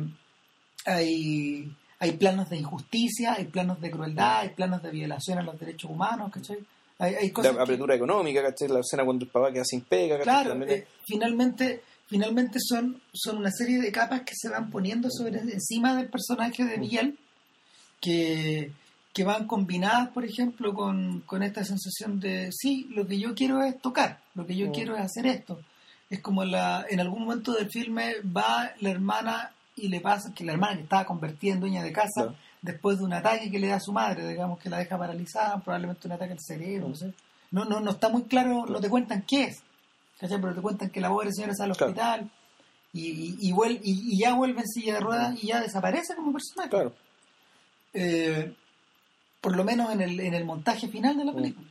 hay, 0.85 1.73
hay 2.01 2.13
planos 2.13 2.51
de 2.51 2.57
injusticia, 2.57 3.35
hay 3.35 3.45
planos 3.47 3.81
de 3.81 3.91
crueldad, 3.91 4.41
hay 4.41 4.49
planos 4.51 4.83
de 4.83 4.91
violación 4.91 5.39
a 5.39 5.43
los 5.43 5.59
derechos 5.59 5.91
humanos, 5.91 6.33
¿cachai? 6.33 6.59
Hay, 6.99 7.15
hay 7.15 7.31
cosas 7.31 7.53
La 7.53 7.59
que- 7.59 7.63
apertura 7.65 7.95
económica, 7.95 8.43
¿cachai? 8.43 8.69
La 8.69 8.81
escena 8.81 9.05
cuando 9.05 9.25
el 9.25 9.31
papá 9.31 9.53
queda 9.53 9.65
sin 9.65 9.83
pega, 9.83 10.19
¿cachai? 10.19 10.45
Claro, 10.45 10.65
eh, 10.67 10.87
finalmente, 11.07 11.83
finalmente 12.07 12.59
son, 12.61 13.01
son 13.13 13.39
una 13.39 13.51
serie 13.51 13.81
de 13.81 13.93
capas 13.93 14.23
que 14.23 14.33
se 14.35 14.49
van 14.49 14.71
poniendo 14.71 15.09
sobre 15.11 15.39
encima 15.41 15.95
del 15.97 16.09
personaje 16.09 16.65
de 16.65 16.79
Miguel, 16.79 17.19
que, 18.01 18.71
que 19.13 19.25
van 19.25 19.47
combinadas, 19.47 20.09
por 20.11 20.25
ejemplo, 20.25 20.73
con, 20.75 21.21
con 21.23 21.43
esta 21.43 21.65
sensación 21.65 22.21
de, 22.21 22.51
sí, 22.53 22.89
lo 22.95 23.07
que 23.07 23.19
yo 23.19 23.35
quiero 23.35 23.63
es 23.63 23.81
tocar, 23.81 24.21
lo 24.35 24.47
que 24.47 24.57
yo 24.57 24.69
Mm. 24.69 24.73
quiero 24.73 24.97
es 24.97 25.03
hacer 25.03 25.27
esto. 25.27 25.61
Es 26.09 26.21
como 26.21 26.45
la, 26.45 26.87
en 26.89 27.01
algún 27.01 27.25
momento 27.25 27.53
del 27.53 27.69
filme 27.71 28.17
va 28.25 28.71
la 28.81 28.91
hermana 28.91 29.51
y 29.75 29.89
le 29.89 30.01
pasa 30.01 30.33
que 30.35 30.45
la 30.45 30.53
hermana 30.53 30.77
que 30.77 30.83
estaba 30.85 31.05
convertida 31.05 31.55
en 31.55 31.61
dueña 31.61 31.83
de 31.83 31.93
casa. 31.93 32.35
Después 32.63 32.99
de 32.99 33.05
un 33.05 33.13
ataque 33.13 33.51
que 33.51 33.59
le 33.59 33.69
da 33.69 33.77
a 33.77 33.81
su 33.81 33.93
madre, 33.93 34.27
digamos 34.29 34.59
que 34.59 34.69
la 34.71 34.79
deja 34.79 34.99
paralizada, 34.99 35.59
probablemente 35.61 36.07
un 36.09 36.13
ataque 36.13 36.33
al 36.33 36.41
cerebro, 36.41 36.89
no 36.89 36.95
sé. 36.95 37.13
No, 37.51 37.65
no, 37.65 37.81
no 37.81 37.91
está 37.93 38.09
muy 38.09 38.25
claro, 38.25 38.67
no 38.67 38.81
te 38.81 38.89
cuentan 38.91 39.23
qué 39.23 39.45
es. 39.45 39.63
¿cachai? 40.19 40.41
Pero 40.41 40.55
te 40.55 40.61
cuentan 40.63 40.91
que 40.91 41.01
la 41.01 41.09
pobre 41.11 41.31
señora 41.33 41.53
está 41.53 41.65
al 41.65 41.77
Claro. 41.77 41.93
hospital 41.93 42.31
y, 42.93 43.07
y, 43.09 43.37
y 43.49 43.53
vuel- 43.53 43.81
y- 43.83 44.15
y 44.15 44.19
ya 44.19 44.35
vuelve 44.35 44.61
en 44.63 44.67
silla 44.69 44.95
de 44.95 45.01
ruedas 45.01 45.43
y 45.43 45.49
ya 45.49 45.61
desaparece 45.61 46.15
como 46.17 46.33
personaje. 46.33 46.71
Claro. 46.71 46.95
Eh, 47.93 48.55
por 49.41 49.57
lo 49.57 49.65
menos 49.65 49.91
en 49.93 50.01
el, 50.01 50.19
en 50.21 50.35
el 50.35 50.45
montaje 50.45 50.89
final 50.89 51.17
de 51.17 51.25
la 51.25 51.33
Mm. 51.33 51.37
película. 51.37 51.69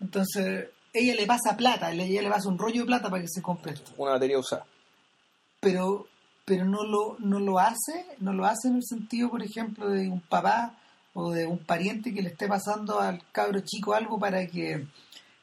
Entonces, 0.00 0.68
ella 0.92 1.14
le 1.14 1.26
pasa 1.26 1.56
plata, 1.56 1.92
ella 1.92 2.22
le 2.22 2.30
pasa 2.30 2.48
un 2.48 2.58
rollo 2.58 2.80
de 2.82 2.86
plata 2.86 3.10
para 3.10 3.22
que 3.22 3.28
se 3.28 3.42
compre 3.42 3.72
esto. 3.72 3.92
Una 3.96 4.12
batería 4.12 4.38
usada. 4.38 4.64
Pero, 5.60 6.06
pero 6.44 6.64
no 6.64 6.84
lo, 6.84 7.16
no 7.20 7.38
lo 7.40 7.58
hace, 7.58 8.06
no 8.18 8.32
lo 8.32 8.44
hace 8.44 8.68
en 8.68 8.76
el 8.76 8.82
sentido, 8.84 9.30
por 9.30 9.42
ejemplo, 9.42 9.88
de 9.88 10.08
un 10.08 10.20
papá 10.20 10.74
o 11.14 11.30
de 11.32 11.46
un 11.46 11.58
pariente 11.58 12.12
que 12.12 12.22
le 12.22 12.30
esté 12.30 12.48
pasando 12.48 13.00
al 13.00 13.22
cabro 13.32 13.60
chico 13.60 13.94
algo 13.94 14.18
para 14.18 14.46
que 14.46 14.86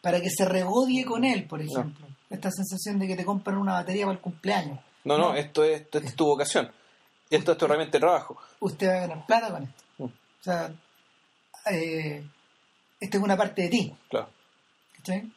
para 0.02 0.20
que 0.20 0.30
se 0.32 0.46
regodie 0.46 1.06
con 1.06 1.24
él, 1.24 1.46
por 1.46 1.62
ejemplo. 1.62 2.08
Esta 2.30 2.50
sensación 2.50 2.98
de 2.98 3.08
que 3.08 3.16
te 3.16 3.24
compran 3.26 3.58
una 3.58 3.74
batería 3.74 4.06
para 4.06 4.16
el 4.16 4.22
cumpleaños. 4.22 4.80
No, 5.04 5.18
no, 5.18 5.30
No. 5.30 5.36
esto 5.36 5.64
es, 5.64 5.82
esto 5.82 6.00
es 6.00 6.16
tu 6.16 6.26
vocación. 6.26 6.72
Esto 7.30 7.52
es 7.52 7.58
tu 7.58 7.66
herramienta 7.66 7.94
de 7.98 8.00
trabajo. 8.02 8.38
Usted 8.60 8.88
va 8.90 8.94
a 8.96 9.00
ganar 9.08 9.26
plata 9.28 9.52
con 9.52 9.64
esto. 9.64 9.84
Mm. 10.00 10.04
O 10.06 10.12
sea, 10.44 10.74
eh, 11.72 12.24
esta 13.00 13.18
es 13.18 13.24
una 13.24 13.38
parte 13.38 13.62
de 13.64 13.70
ti. 13.70 13.96
Claro. 14.10 14.30
¿cachai? 14.98 15.32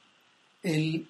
El- 0.63 1.09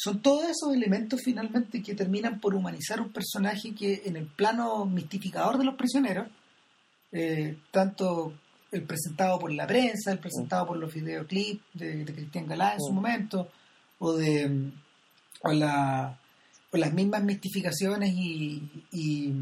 son 0.00 0.20
todos 0.22 0.44
esos 0.44 0.72
elementos 0.72 1.20
finalmente 1.24 1.82
que 1.82 1.94
terminan 1.94 2.38
por 2.38 2.54
humanizar 2.54 3.00
un 3.00 3.10
personaje 3.12 3.74
que 3.74 4.02
en 4.04 4.16
el 4.16 4.26
plano 4.26 4.84
mistificador 4.86 5.58
de 5.58 5.64
los 5.64 5.74
prisioneros, 5.74 6.28
eh, 7.10 7.56
tanto 7.72 8.32
el 8.70 8.82
presentado 8.82 9.38
por 9.40 9.50
la 9.52 9.66
prensa, 9.66 10.12
el 10.12 10.18
presentado 10.20 10.66
por 10.68 10.76
los 10.76 10.92
videoclips 10.94 11.62
de, 11.74 12.04
de 12.04 12.14
Cristian 12.14 12.46
Galá 12.46 12.74
en 12.74 12.80
su 12.80 12.92
Mm. 12.92 12.94
momento, 12.94 13.48
o 13.98 14.12
de 14.12 14.70
o, 15.42 15.52
la, 15.52 16.18
o 16.70 16.76
las 16.76 16.92
mismas 16.92 17.24
mistificaciones 17.24 18.12
y, 18.14 18.84
y, 18.92 19.32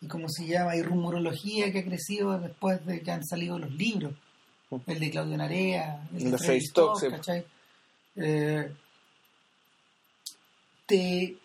y 0.00 0.06
cómo 0.06 0.28
se 0.28 0.46
llama, 0.46 0.76
y 0.76 0.82
rumorología 0.82 1.70
que 1.72 1.80
ha 1.80 1.84
crecido 1.84 2.38
después 2.38 2.84
de 2.86 3.00
que 3.02 3.10
han 3.10 3.24
salido 3.24 3.58
los 3.58 3.72
libros 3.72 4.14
Mm. 4.70 4.76
el 4.86 5.00
de 5.00 5.10
Claudio 5.10 5.36
Narea, 5.36 6.08
el 6.16 6.24
de 6.24 6.30
de. 6.38 7.10
¿cachai? 7.10 7.44
Eh, 8.16 8.72
te, 10.86 11.36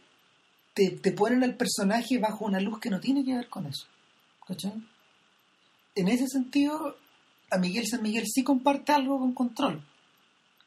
te, 0.74 0.92
te 0.92 1.12
ponen 1.12 1.44
al 1.44 1.56
personaje 1.56 2.18
bajo 2.18 2.46
una 2.46 2.60
luz 2.60 2.80
que 2.80 2.90
no 2.90 3.00
tiene 3.00 3.24
que 3.24 3.36
ver 3.36 3.48
con 3.50 3.66
eso. 3.66 3.86
¿cachai? 4.48 4.74
En 5.96 6.08
ese 6.08 6.28
sentido, 6.28 6.96
a 7.52 7.58
Miguel 7.58 7.88
San 7.88 8.02
Miguel 8.02 8.26
sí 8.28 8.44
comparte 8.44 8.92
algo 8.92 9.20
con 9.20 9.34
Control, 9.34 9.82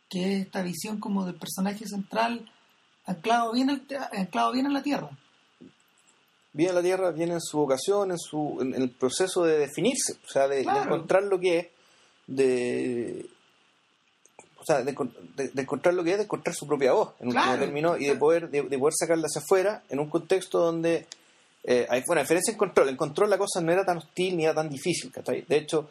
que 0.09 0.25
es 0.37 0.47
esta 0.47 0.63
visión 0.63 0.99
como 1.01 1.25
del 1.25 1.35
personaje 1.37 1.87
central 1.87 2.51
anclado 3.07 3.53
bien, 3.53 3.71
al- 3.71 3.87
anclado 4.13 4.53
bien 4.53 4.67
en 4.67 4.73
la 4.75 4.83
tierra. 4.83 5.11
Viene 6.55 6.73
a 6.73 6.75
la 6.75 6.83
Tierra, 6.83 7.11
viene 7.13 7.33
en 7.33 7.41
su 7.41 7.57
vocación, 7.57 8.11
en, 8.11 8.19
su, 8.19 8.59
en, 8.61 8.75
en 8.75 8.83
el 8.83 8.91
proceso 8.91 9.43
de 9.43 9.57
definirse, 9.57 10.19
o 10.23 10.29
sea, 10.29 10.47
de, 10.49 10.57
de 10.57 10.63
encontrar 10.85 11.23
lo 11.23 11.41
que 11.41 11.59
es, 11.59 11.67
de, 12.27 13.27
o 14.63 14.65
sea, 14.65 14.83
de, 14.83 14.93
de- 15.37 15.49
de 15.49 15.63
encontrar 15.63 15.95
lo 15.95 16.05
que 16.05 16.13
es, 16.13 16.17
de 16.19 16.25
encontrar 16.25 16.55
su 16.55 16.67
propia 16.67 16.93
voz, 16.93 17.11
en 17.21 17.31
Claro. 17.31 17.59
término, 17.61 17.97
y 17.97 18.07
de 18.07 18.15
poder, 18.17 18.49
de, 18.49 18.63
de 18.63 18.79
poder 18.79 18.95
sacarla 18.99 19.27
hacia 19.27 19.41
afuera 19.43 19.83
en 19.91 19.99
un 19.99 20.09
contexto 20.09 20.59
donde 20.61 21.07
eh, 21.65 21.87
hay 21.91 22.03
una 22.09 22.23
diferencia 22.23 22.53
en 22.53 22.59
control. 22.59 22.89
En 22.89 22.97
control 22.97 23.31
la 23.31 23.39
cosa 23.39 23.61
no 23.61 23.73
era 23.73 23.85
tan 23.85 23.99
hostil 23.99 24.37
ni 24.37 24.45
era 24.45 24.55
tan 24.55 24.69
difícil, 24.69 25.13
¿cachai? 25.13 25.43
De 25.43 25.57
hecho, 25.57 25.91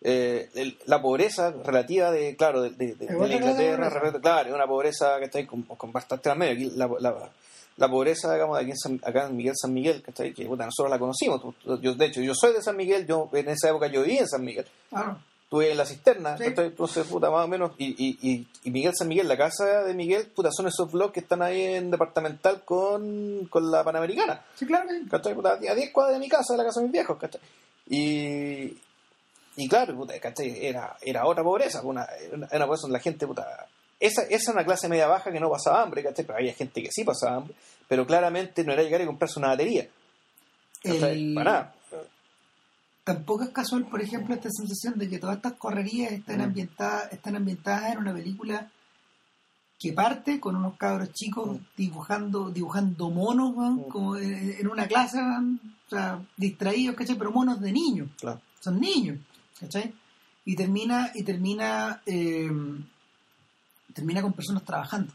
eh, 0.00 0.48
el- 0.54 0.78
la 0.86 1.00
pobreza 1.02 1.50
relativa 1.64 2.10
de, 2.10 2.34
claro, 2.36 2.62
de, 2.62 2.70
de- 2.70 2.96
la 3.06 3.34
Inglaterra, 3.34 3.90
claro, 4.20 4.48
es 4.48 4.54
una 4.54 4.66
pobreza 4.66 5.18
que 5.18 5.26
está 5.26 5.46
con, 5.46 5.62
con 5.62 5.92
bastante 5.92 6.28
más 6.30 6.38
medio. 6.38 6.52
Aquí 6.54 6.70
la, 6.76 6.88
la- 7.00 7.30
la 7.78 7.88
pobreza, 7.88 8.32
digamos, 8.34 8.56
de 8.58 8.62
aquí 8.64 8.70
en 8.72 8.76
San- 8.76 9.00
acá 9.02 9.26
en 9.28 9.36
Miguel 9.36 9.54
San 9.56 9.72
Miguel. 9.72 10.02
Que 10.02 10.44
puta, 10.46 10.66
nosotros 10.66 10.90
la 10.90 10.98
conocimos. 10.98 11.40
Yo, 11.80 11.94
de 11.94 12.04
hecho, 12.06 12.20
yo 12.20 12.34
soy 12.34 12.52
de 12.52 12.62
San 12.62 12.76
Miguel, 12.76 13.06
yo 13.06 13.30
en 13.32 13.48
esa 13.48 13.70
época 13.70 13.86
yo 13.86 14.02
viví 14.02 14.18
en 14.18 14.28
San 14.28 14.44
Miguel. 14.44 14.66
Claro. 14.90 15.18
Estuve 15.52 15.70
en 15.70 15.76
la 15.76 15.84
cisterna, 15.84 16.36
entonces, 16.64 17.06
puta, 17.06 17.30
más 17.30 17.44
o 17.44 17.48
menos. 17.48 17.72
Y, 17.76 17.88
y, 17.90 18.18
y, 18.22 18.46
y 18.64 18.70
Miguel 18.70 18.94
San 18.96 19.06
Miguel, 19.06 19.28
la 19.28 19.36
casa 19.36 19.82
de 19.84 19.92
Miguel, 19.92 20.24
puta, 20.34 20.48
son 20.50 20.66
esos 20.66 20.90
blogs 20.90 21.12
que 21.12 21.20
están 21.20 21.42
ahí 21.42 21.62
en 21.74 21.90
departamental 21.90 22.62
con, 22.64 23.46
con 23.50 23.70
la 23.70 23.84
Panamericana. 23.84 24.42
Sí, 24.54 24.64
claro 24.64 24.88
que 24.88 24.94
sí. 25.00 25.06
¿cachai? 25.10 25.34
Puta, 25.34 25.52
a 25.52 25.74
10 25.74 25.90
cuadras 25.92 26.14
de 26.14 26.20
mi 26.20 26.28
casa, 26.30 26.54
de 26.54 26.56
la 26.58 26.64
casa 26.64 26.80
de 26.80 26.84
mis 26.86 26.92
viejos, 26.92 27.18
¿cachai? 27.18 27.40
Y, 27.90 28.78
y 29.56 29.68
claro, 29.68 29.94
puta, 29.94 30.18
¿cachai? 30.18 30.64
Era, 30.64 30.96
era 31.02 31.26
otra 31.26 31.44
pobreza, 31.44 31.82
una, 31.82 32.04
era 32.06 32.34
una 32.56 32.64
pobreza 32.66 32.82
donde 32.84 32.96
la 32.96 33.02
gente, 33.02 33.26
puta, 33.26 33.66
esa, 34.00 34.22
esa 34.22 34.52
era 34.52 34.60
una 34.60 34.64
clase 34.64 34.88
media 34.88 35.06
baja 35.06 35.30
que 35.30 35.38
no 35.38 35.50
pasaba 35.50 35.82
hambre, 35.82 36.02
¿cachai? 36.02 36.24
Pero 36.24 36.38
había 36.38 36.54
gente 36.54 36.82
que 36.82 36.90
sí 36.90 37.04
pasaba 37.04 37.36
hambre, 37.36 37.54
pero 37.88 38.06
claramente 38.06 38.64
no 38.64 38.72
era 38.72 38.82
llegar 38.82 39.02
y 39.02 39.06
comprarse 39.06 39.38
una 39.38 39.48
batería. 39.48 39.86
El- 40.82 41.34
Para 41.34 41.50
nada. 41.50 41.74
Tampoco 43.04 43.44
es 43.44 43.50
casual, 43.50 43.86
por 43.86 44.00
ejemplo, 44.00 44.34
esta 44.34 44.50
sensación 44.50 44.98
de 44.98 45.08
que 45.08 45.18
todas 45.18 45.36
estas 45.36 45.54
correrías 45.54 46.12
están 46.12 46.38
Mm. 46.38 46.42
ambientadas, 46.42 47.12
están 47.12 47.36
ambientadas 47.36 47.92
en 47.92 47.98
una 47.98 48.12
película 48.12 48.70
que 49.78 49.92
parte 49.92 50.38
con 50.38 50.54
unos 50.54 50.76
cabros 50.76 51.12
chicos 51.12 51.56
Mm. 51.60 51.64
dibujando, 51.76 52.50
dibujando 52.50 53.10
monos, 53.10 53.52
Mm. 53.56 53.88
como 53.88 54.16
en, 54.16 54.68
una 54.68 54.86
clase, 54.86 55.18
weón, 55.18 55.60
o 55.86 55.90
sea, 55.90 56.20
distraídos, 56.36 56.94
¿cachai? 56.96 57.16
Pero 57.18 57.32
monos 57.32 57.60
de 57.60 57.72
niños, 57.72 58.08
Claro. 58.20 58.40
son 58.60 58.80
niños, 58.80 59.18
¿cachai? 59.58 59.92
Y 60.44 60.54
termina, 60.56 61.10
y 61.14 61.22
termina, 61.24 62.00
eh, 62.06 62.50
termina 63.92 64.22
con 64.22 64.32
personas 64.32 64.64
trabajando, 64.64 65.12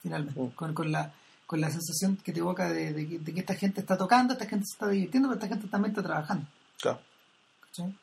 finalmente, 0.00 0.40
con, 0.54 0.72
con 0.74 0.90
la 0.92 1.12
con 1.46 1.60
la 1.60 1.70
sensación 1.70 2.16
que 2.16 2.32
te 2.32 2.40
evoca 2.40 2.68
de, 2.72 2.92
de 2.92 3.06
que- 3.06 3.18
de 3.20 3.32
que 3.32 3.38
esta 3.38 3.54
gente 3.54 3.80
está 3.80 3.96
tocando, 3.96 4.32
esta 4.32 4.46
gente 4.46 4.66
se 4.66 4.72
está 4.72 4.88
divirtiendo, 4.88 5.28
pero 5.28 5.38
esta 5.38 5.46
gente 5.54 5.68
también 5.68 5.92
está 5.92 6.02
trabajando. 6.02 6.44
Claro. 6.80 6.98
¿cachai? 7.66 7.94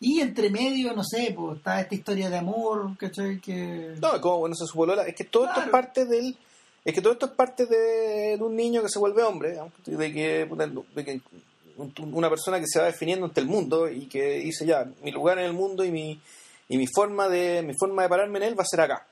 Y 0.00 0.20
entre 0.20 0.50
medio, 0.50 0.92
no 0.92 1.02
sé, 1.02 1.32
pues 1.34 1.56
está 1.56 1.80
esta 1.80 1.94
historia 1.94 2.28
de 2.28 2.36
amor, 2.38 2.96
¿cachai? 2.98 3.40
Que... 3.40 3.94
No, 4.00 4.20
como 4.20 4.38
bueno, 4.40 4.54
se 4.54 4.66
su 4.66 4.74
polola. 4.74 5.04
Es 5.06 5.14
que 5.14 5.24
todo 5.24 5.46
esto 5.46 5.60
es 5.62 5.68
parte 5.68 6.04
del. 6.04 6.36
Es 6.84 6.94
que 6.94 7.00
todo 7.00 7.14
esto 7.14 7.26
es 7.26 7.32
parte 7.32 7.66
de, 7.66 8.36
de 8.36 8.42
un 8.42 8.54
niño 8.54 8.82
que 8.82 8.88
se 8.88 8.98
vuelve 8.98 9.22
hombre, 9.22 9.52
digamos, 9.52 9.72
de 9.84 10.12
que, 10.12 10.46
de 10.94 11.04
que 11.04 11.20
un- 11.78 11.92
una 12.14 12.28
persona 12.30 12.60
que 12.60 12.66
se 12.68 12.78
va 12.78 12.84
definiendo 12.86 13.26
ante 13.26 13.40
el 13.40 13.46
mundo 13.46 13.90
y 13.90 14.06
que 14.06 14.38
dice 14.40 14.64
ya, 14.66 14.86
mi 15.02 15.10
lugar 15.10 15.38
en 15.38 15.46
el 15.46 15.52
mundo 15.52 15.84
y 15.84 15.90
mi, 15.90 16.20
y 16.68 16.76
mi 16.76 16.86
forma 16.86 17.28
de 17.28 17.62
mi 17.62 17.72
forma 17.74 18.02
de 18.02 18.08
pararme 18.08 18.38
en 18.38 18.44
él 18.44 18.58
va 18.58 18.62
a 18.62 18.66
ser 18.66 18.82
acá. 18.82 19.06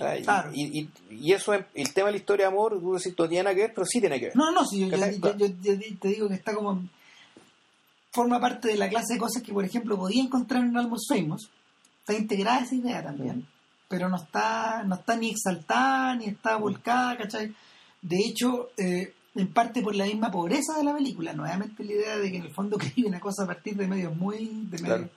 Ah, 0.00 0.16
y, 0.16 0.22
Claro. 0.22 0.50
y, 0.54 0.80
y- 0.80 0.90
y 1.10 1.32
eso, 1.32 1.52
es- 1.54 1.64
el 1.74 1.92
tema 1.92 2.06
de 2.06 2.12
la 2.12 2.18
historia 2.18 2.46
de 2.46 2.52
amor, 2.52 2.78
tú 2.80 2.94
decís, 2.94 3.12
no 3.18 3.28
tiene 3.28 3.42
nada 3.44 3.54
que 3.54 3.62
ver, 3.62 3.74
pero 3.74 3.84
sí 3.86 4.00
tiene 4.00 4.18
que 4.18 4.26
ver. 4.26 4.36
No, 4.36 4.50
no, 4.52 4.64
sí, 4.64 4.78
yo, 4.80 4.86
yo, 4.86 4.92
¿Cachai? 4.98 5.20
yo- 5.20 5.46
yo- 5.46 5.72
yo 5.74 5.98
te 6.00 6.08
digo 6.08 6.28
que 6.28 6.34
está 6.34 6.54
como... 6.54 6.82
Forma 8.14 8.40
parte 8.40 8.68
de 8.68 8.76
la 8.76 8.88
clase 8.88 9.14
de 9.14 9.18
cosas 9.20 9.42
que, 9.42 9.52
por 9.52 9.64
ejemplo, 9.64 9.96
podía 9.98 10.22
encontrar 10.22 10.62
en 10.64 10.76
Almost 10.76 11.12
Famous. 11.12 11.50
Está 12.00 12.14
integrada 12.14 12.60
esa 12.60 12.74
idea 12.76 13.02
también. 13.02 13.46
Pero 13.88 14.08
no 14.08 14.16
está, 14.16 14.82
no 14.86 14.94
está 14.94 15.16
ni 15.16 15.30
exaltada, 15.30 16.14
ni 16.14 16.26
está 16.26 16.56
volcada, 16.56 17.16
¿cachai? 17.18 17.54
De 18.00 18.16
hecho, 18.18 18.70
eh, 18.76 19.12
en 19.34 19.52
parte 19.52 19.82
por 19.82 19.94
la 19.96 20.04
misma 20.04 20.30
pobreza 20.30 20.76
de 20.78 20.84
la 20.84 20.94
película. 20.94 21.32
Nuevamente 21.32 21.82
la 21.84 21.92
idea 21.92 22.16
de 22.18 22.30
que 22.30 22.36
en 22.38 22.44
el 22.44 22.52
fondo 22.54 22.78
escribe 22.78 23.08
una 23.08 23.20
cosa 23.20 23.42
a 23.44 23.46
partir 23.46 23.74
de 23.76 23.88
medios 23.88 24.16
muy... 24.16 24.46
De 24.70 24.78
medios, 24.78 24.80
Claro. 24.82 25.08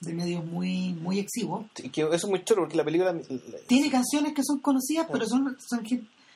de 0.00 0.14
medios 0.14 0.44
muy, 0.44 0.94
muy 0.94 1.18
exiguos. 1.18 1.66
Que 1.92 2.02
eso 2.02 2.12
es 2.14 2.24
muy 2.26 2.42
chulo 2.44 2.62
porque 2.62 2.76
la 2.76 2.84
película. 2.84 3.14
tiene 3.66 3.90
canciones 3.90 4.32
que 4.34 4.42
son 4.44 4.60
conocidas, 4.60 5.06
pero 5.12 5.26
son, 5.26 5.56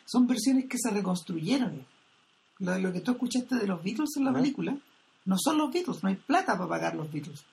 son, 0.05 0.27
versiones 0.27 0.67
que 0.67 0.77
se 0.79 0.91
reconstruyeron. 0.91 1.87
Lo, 2.59 2.79
lo 2.79 2.93
que 2.93 3.01
tú 3.01 3.13
escuchaste 3.13 3.57
de 3.57 3.67
los 3.67 3.83
Beatles 3.83 4.11
en 4.17 4.25
la 4.25 4.31
Ujú. 4.33 4.41
película, 4.41 4.77
no 5.31 5.37
son 5.39 5.59
los 5.59 5.73
Beatles, 5.73 6.03
no 6.03 6.09
hay 6.09 6.17
plata 6.17 6.57
para 6.57 6.69
pagar 6.69 6.97
los 6.97 7.11
Beatles. 7.13 7.45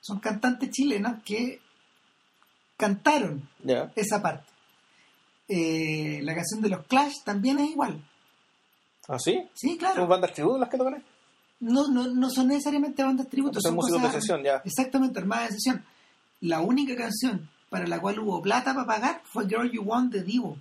Son 0.00 0.20
cantantes 0.20 0.70
chilenas 0.70 1.20
que 1.24 1.60
cantaron 2.76 3.42
esa 3.96 4.22
parte. 4.22 4.46
Eh, 5.48 6.20
la 6.22 6.32
canción 6.36 6.62
de 6.62 6.68
los 6.68 6.86
Clash 6.86 7.24
también 7.24 7.58
es 7.58 7.70
igual. 7.70 8.00
¿Ah, 9.08 9.18
sí? 9.18 9.48
Sí, 9.52 9.76
claro. 9.76 9.96
¿Son 9.96 10.08
bandas 10.08 10.32
tributo 10.32 10.58
las 10.58 10.68
que 10.68 10.78
tocan? 10.78 11.02
No, 11.58 11.88
no, 11.88 12.06
no 12.06 12.30
son 12.30 12.46
necesariamente 12.46 13.02
bandas 13.02 13.26
tributo, 13.26 13.60
Son 13.60 13.74
músicos 13.74 14.00
de 14.00 14.10
sesión, 14.12 14.44
ya. 14.44 14.62
Exactamente, 14.64 15.18
armadas 15.18 15.48
de 15.48 15.54
sesión. 15.54 15.84
La 16.42 16.60
única 16.60 16.94
canción 16.94 17.50
para 17.68 17.88
la 17.88 18.00
cual 18.00 18.20
hubo 18.20 18.40
plata 18.40 18.74
para 18.74 18.86
pagar 18.86 19.22
fue 19.24 19.48
Girl 19.48 19.68
You 19.72 19.82
Want 19.82 20.12
de 20.12 20.22
Divo. 20.22 20.56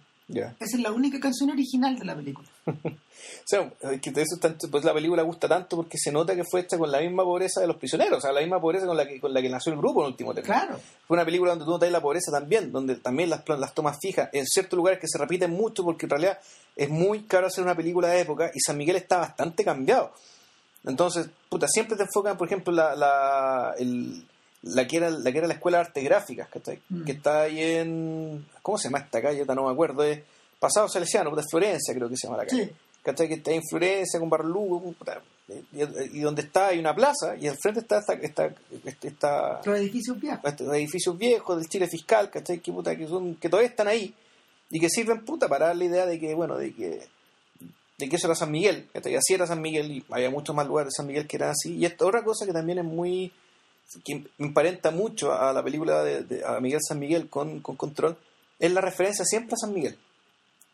Esa 0.59 0.75
es 0.77 0.79
la 0.81 0.91
única 0.91 1.19
canción 1.19 1.49
original 1.49 1.97
de 1.97 2.05
la 2.05 2.15
película. 2.15 2.47
O 3.39 3.49
sea, 3.49 3.71
es 3.91 4.01
que 4.01 4.09
eso 4.09 4.37
tanto, 4.39 4.69
pues 4.69 4.83
la 4.83 4.93
película 4.93 5.21
gusta 5.23 5.47
tanto 5.47 5.75
porque 5.77 5.97
se 5.97 6.11
nota 6.11 6.35
que 6.35 6.43
fue 6.49 6.61
hecha 6.61 6.77
con 6.77 6.91
la 6.91 6.99
misma 6.99 7.23
pobreza 7.23 7.61
de 7.61 7.67
los 7.67 7.77
prisioneros, 7.77 8.17
o 8.19 8.21
sea, 8.21 8.31
la 8.31 8.41
misma 8.41 8.59
pobreza 8.61 8.85
con 8.85 8.95
la 8.95 9.07
que, 9.07 9.19
con 9.19 9.33
la 9.33 9.41
que 9.41 9.49
nació 9.49 9.71
el 9.73 9.79
grupo 9.79 10.01
en 10.01 10.07
último 10.07 10.33
término. 10.33 10.53
Claro. 10.53 10.79
Fue 11.07 11.15
una 11.15 11.25
película 11.25 11.51
donde 11.51 11.65
tú 11.65 11.71
notas 11.71 11.91
la 11.91 12.01
pobreza 12.01 12.31
también, 12.31 12.71
donde 12.71 12.95
también 12.97 13.29
las, 13.29 13.41
las 13.47 13.73
tomas 13.73 13.97
fijas, 14.01 14.29
en 14.33 14.45
ciertos 14.45 14.75
lugares 14.77 14.99
que 14.99 15.07
se 15.07 15.17
repiten 15.17 15.51
mucho 15.51 15.83
porque 15.83 16.05
en 16.05 16.09
realidad 16.11 16.39
es 16.75 16.89
muy 16.89 17.23
caro 17.23 17.47
hacer 17.47 17.63
una 17.63 17.75
película 17.75 18.09
de 18.09 18.21
época 18.21 18.51
y 18.53 18.59
San 18.59 18.77
Miguel 18.77 18.97
está 18.97 19.17
bastante 19.17 19.63
cambiado. 19.63 20.11
Entonces, 20.85 21.27
puta, 21.49 21.67
siempre 21.67 21.95
te 21.97 22.03
enfocan, 22.03 22.37
por 22.37 22.47
ejemplo, 22.47 22.71
la, 22.73 22.95
la, 22.95 23.73
el- 23.79 24.23
la, 24.63 24.87
que, 24.87 24.97
era, 24.97 25.09
la 25.09 25.31
que 25.31 25.37
era 25.37 25.47
la 25.47 25.53
Escuela 25.53 25.77
de 25.79 25.85
Artes 25.85 26.03
Gráficas, 26.03 26.49
¿cachai? 26.49 26.79
Mm. 26.89 27.03
Que 27.05 27.11
está 27.13 27.41
ahí 27.43 27.61
en... 27.63 28.45
¿Cómo 28.61 28.77
se 28.77 28.85
llama 28.89 28.99
esta 28.99 29.21
calle? 29.21 29.45
No 29.45 29.65
me 29.65 29.71
acuerdo. 29.71 30.03
Es 30.03 30.19
Pasado 30.59 30.87
Salesiano, 30.89 31.29
puta, 31.29 31.43
Florencia 31.49 31.93
creo 31.93 32.09
que 32.09 32.17
se 32.17 32.27
llama 32.27 32.37
la 32.43 32.45
calle. 32.47 32.65
Sí. 32.65 32.71
¿cachai? 33.03 33.27
Que 33.27 33.35
está 33.35 33.51
ahí 33.51 33.57
en 33.57 33.63
Florencia 33.69 34.19
con 34.19 34.29
Barrio 34.29 34.49
Lugo, 34.49 34.81
puta, 34.93 35.21
y, 35.47 36.17
y 36.17 36.19
donde 36.19 36.41
está 36.41 36.67
hay 36.67 36.79
una 36.79 36.93
plaza 36.93 37.37
y 37.37 37.47
al 37.47 37.55
frente 37.57 37.79
está 37.79 37.99
esta, 37.99 38.13
esta, 38.15 38.45
esta, 38.85 39.07
esta- 39.07 39.61
Los 39.63 39.79
edificios 39.79 40.19
viejos. 40.19 40.41
estos 40.43 40.73
edificios 40.75 41.17
viejos 41.17 41.57
del 41.57 41.69
Chile 41.69 41.87
fiscal, 41.87 42.29
¿cachai? 42.29 42.59
Que, 42.59 42.71
puta, 42.73 42.97
que, 42.97 43.07
son, 43.07 43.35
que 43.35 43.47
todavía 43.47 43.69
están 43.69 43.87
ahí 43.87 44.13
y 44.69 44.79
que 44.81 44.89
sirven 44.89 45.23
puta 45.23 45.47
para 45.47 45.67
dar 45.67 45.77
la 45.77 45.85
idea 45.85 46.05
de 46.05 46.19
que, 46.19 46.33
bueno, 46.35 46.57
de 46.57 46.73
que 46.73 47.07
de 47.97 48.09
que 48.09 48.15
eso 48.17 48.27
era 48.27 48.35
San 48.35 48.51
Miguel, 48.51 48.89
¿cachai? 48.93 49.15
Así 49.15 49.33
era 49.33 49.47
San 49.47 49.61
Miguel 49.61 49.89
y 49.89 50.05
había 50.11 50.29
muchos 50.29 50.53
más 50.55 50.67
lugares 50.67 50.89
de 50.93 50.97
San 50.97 51.07
Miguel 51.07 51.25
que 51.27 51.37
eran 51.37 51.51
así. 51.51 51.75
Y 51.77 51.85
esta 51.85 52.05
otra 52.05 52.23
cosa 52.23 52.45
que 52.45 52.51
también 52.53 52.79
es 52.79 52.85
muy, 52.85 53.31
que 54.03 54.25
emparenta 54.37 54.91
mucho 54.91 55.33
a 55.33 55.53
la 55.53 55.63
película 55.63 56.03
de, 56.03 56.23
de- 56.23 56.45
a 56.45 56.59
Miguel 56.59 56.79
San 56.85 56.99
Miguel 56.99 57.29
con, 57.29 57.61
con 57.61 57.75
Control, 57.75 58.17
es 58.59 58.71
la 58.71 58.81
referencia 58.81 59.23
siempre 59.25 59.53
a 59.53 59.57
San 59.65 59.73
Miguel. 59.73 59.97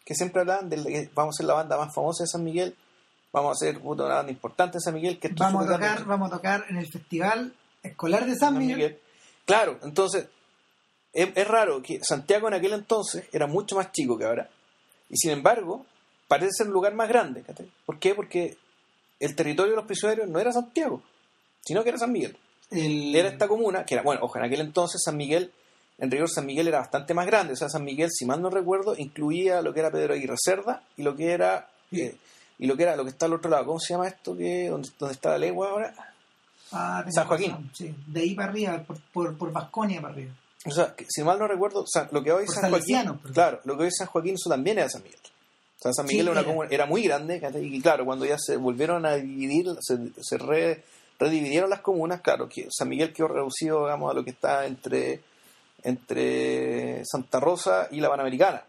Que 0.06 0.16
siempre 0.16 0.42
hablan 0.42 0.70
de 0.70 0.82
que 0.84 1.10
vamos 1.14 1.36
a 1.36 1.38
ser 1.38 1.46
la 1.46 1.54
banda 1.54 1.78
más 1.78 1.94
famosa 1.94 2.24
de 2.24 2.28
San 2.28 2.44
Miguel, 2.44 2.76
vamos 3.32 3.52
a 3.56 3.66
ser 3.66 3.78
una 3.84 4.04
banda 4.06 4.32
importante 4.32 4.78
de 4.78 4.82
San 4.82 4.94
Miguel, 4.96 5.20
que 5.20 5.30
Vamos 5.30 5.66
a 5.68 5.74
tocar, 5.74 6.06
vamos 6.06 6.32
a 6.32 6.36
tocar 6.38 6.66
en 6.70 6.78
el 6.78 6.88
Festival 6.92 7.54
Escolar 7.82 8.26
de 8.26 8.32
San 8.32 8.40
San 8.54 8.58
Miguel. 8.60 8.76
Miguel. 8.78 9.00
Claro, 9.46 9.80
entonces 9.84 10.28
es, 11.14 11.30
es 11.36 11.48
raro 11.48 11.82
que 11.82 12.00
Santiago 12.04 12.48
en 12.48 12.54
aquel 12.56 12.74
entonces 12.74 13.26
era 13.32 13.48
mucho 13.48 13.76
más 13.76 13.92
chico 13.92 14.18
que 14.18 14.26
ahora. 14.26 14.50
Y 15.10 15.18
sin 15.18 15.32
embargo, 15.32 15.86
parece 16.28 16.52
ser 16.58 16.68
un 16.68 16.74
lugar 16.74 16.94
más 16.96 17.08
grande. 17.08 17.44
¿Por 17.86 18.00
qué? 18.00 18.16
Porque 18.16 18.58
el 19.20 19.36
territorio 19.36 19.72
de 19.72 19.76
los 19.78 19.86
prisioneros 19.86 20.28
no 20.28 20.40
era 20.40 20.52
Santiago, 20.52 21.02
sino 21.62 21.84
que 21.84 21.90
era 21.90 21.98
San 21.98 22.12
Miguel. 22.12 22.38
El- 22.74 23.16
Era 23.16 23.30
esta 23.30 23.48
comuna, 23.48 23.86
que 23.86 23.96
era, 23.96 24.04
bueno, 24.04 24.22
ojo, 24.24 24.38
en 24.38 24.46
aquel 24.46 24.62
entonces 24.62 25.02
San 25.04 25.16
Miguel, 25.18 25.52
en 26.00 26.10
rigor 26.12 26.30
San 26.30 26.46
Miguel 26.46 26.68
era 26.68 26.80
bastante 26.80 27.14
más 27.14 27.26
grande. 27.26 27.54
O 27.54 27.56
sea, 27.56 27.70
San 27.70 27.84
Miguel, 27.84 28.10
si 28.12 28.26
mal 28.26 28.42
no 28.42 28.50
recuerdo, 28.50 28.96
incluía 28.98 29.62
lo 29.62 29.74
que 29.74 29.80
era 29.82 29.92
Pedro 29.92 30.14
Aguirre 30.14 30.36
Cerda 30.44 30.84
y 30.98 31.04
lo 31.04 31.16
que 31.16 31.32
era. 31.32 31.70
Sí. 31.90 32.02
eh, 32.02 32.16
y 32.60 32.68
lo 32.68 32.78
que 32.78 32.84
era 32.84 32.96
lo 32.96 33.04
que 33.04 33.10
está 33.10 33.26
al 33.26 33.34
otro 33.34 33.50
lado, 33.50 33.66
¿cómo 33.66 33.80
se 33.80 33.94
llama 33.94 34.08
esto? 34.08 34.38
que 34.38 34.70
¿Dónde, 34.70 34.88
dónde 35.00 35.14
está 35.14 35.32
la 35.32 35.38
legua 35.40 35.70
ahora? 35.72 35.94
Ah, 36.72 37.04
San 37.10 37.28
Joaquín. 37.28 37.52
razón, 37.52 37.72
Sí, 37.74 37.94
de 38.08 38.22
ahí 38.22 38.36
para 38.36 38.50
arriba, 38.52 38.84
por, 38.86 38.98
por, 39.12 39.38
por 39.38 39.52
Vasconia 39.52 40.02
para 40.02 40.14
arriba. 40.14 40.32
O 40.66 40.72
sea, 40.72 40.96
que, 40.96 41.06
si 41.10 41.24
mal 41.24 41.38
no 41.40 41.48
recuerdo, 41.48 41.82
o 41.82 41.88
sea, 41.88 42.08
lo 42.12 42.24
que 42.24 42.32
hoy 42.32 42.46
Por 42.46 42.56
San 42.56 42.70
Joaquín, 42.70 43.20
claro, 43.34 43.60
lo 43.66 43.76
que 43.78 43.84
hoy 43.86 43.92
San 43.92 44.08
Joaquín, 44.08 44.36
eso 44.36 44.50
también 44.50 44.78
era 44.78 44.88
San 44.90 45.04
Miguel. 45.04 45.20
O 45.24 45.82
sea, 45.82 45.94
San 45.94 46.08
Sí, 46.08 46.14
Miguel 46.14 46.28
era, 46.28 46.32
una 46.32 46.42
era. 46.42 46.50
comuna- 46.50 46.70
era 46.72 46.86
muy 46.86 47.04
grande, 47.04 47.42
y 47.62 47.82
claro, 47.82 48.06
cuando 48.06 48.26
ya 48.26 48.38
se 48.40 48.56
volvieron 48.56 49.06
a 49.06 49.16
dividir, 49.16 49.66
se, 49.82 49.98
se 50.22 50.38
re- 50.38 50.84
redividieron 51.20 51.70
las 51.70 51.82
comunas, 51.82 52.22
claro, 52.22 52.50
que 52.50 52.68
San 52.72 52.90
Miguel 52.90 53.14
quedó 53.14 53.28
reducido, 53.30 53.82
digamos, 53.86 54.12
a 54.12 54.14
lo 54.14 54.24
que 54.24 54.32
está 54.32 54.66
entre, 54.66 55.22
entre 55.84 57.04
Santa 57.06 57.40
Rosa 57.40 57.88
y 57.92 58.00
la 58.00 58.10
Panamericana, 58.10 58.64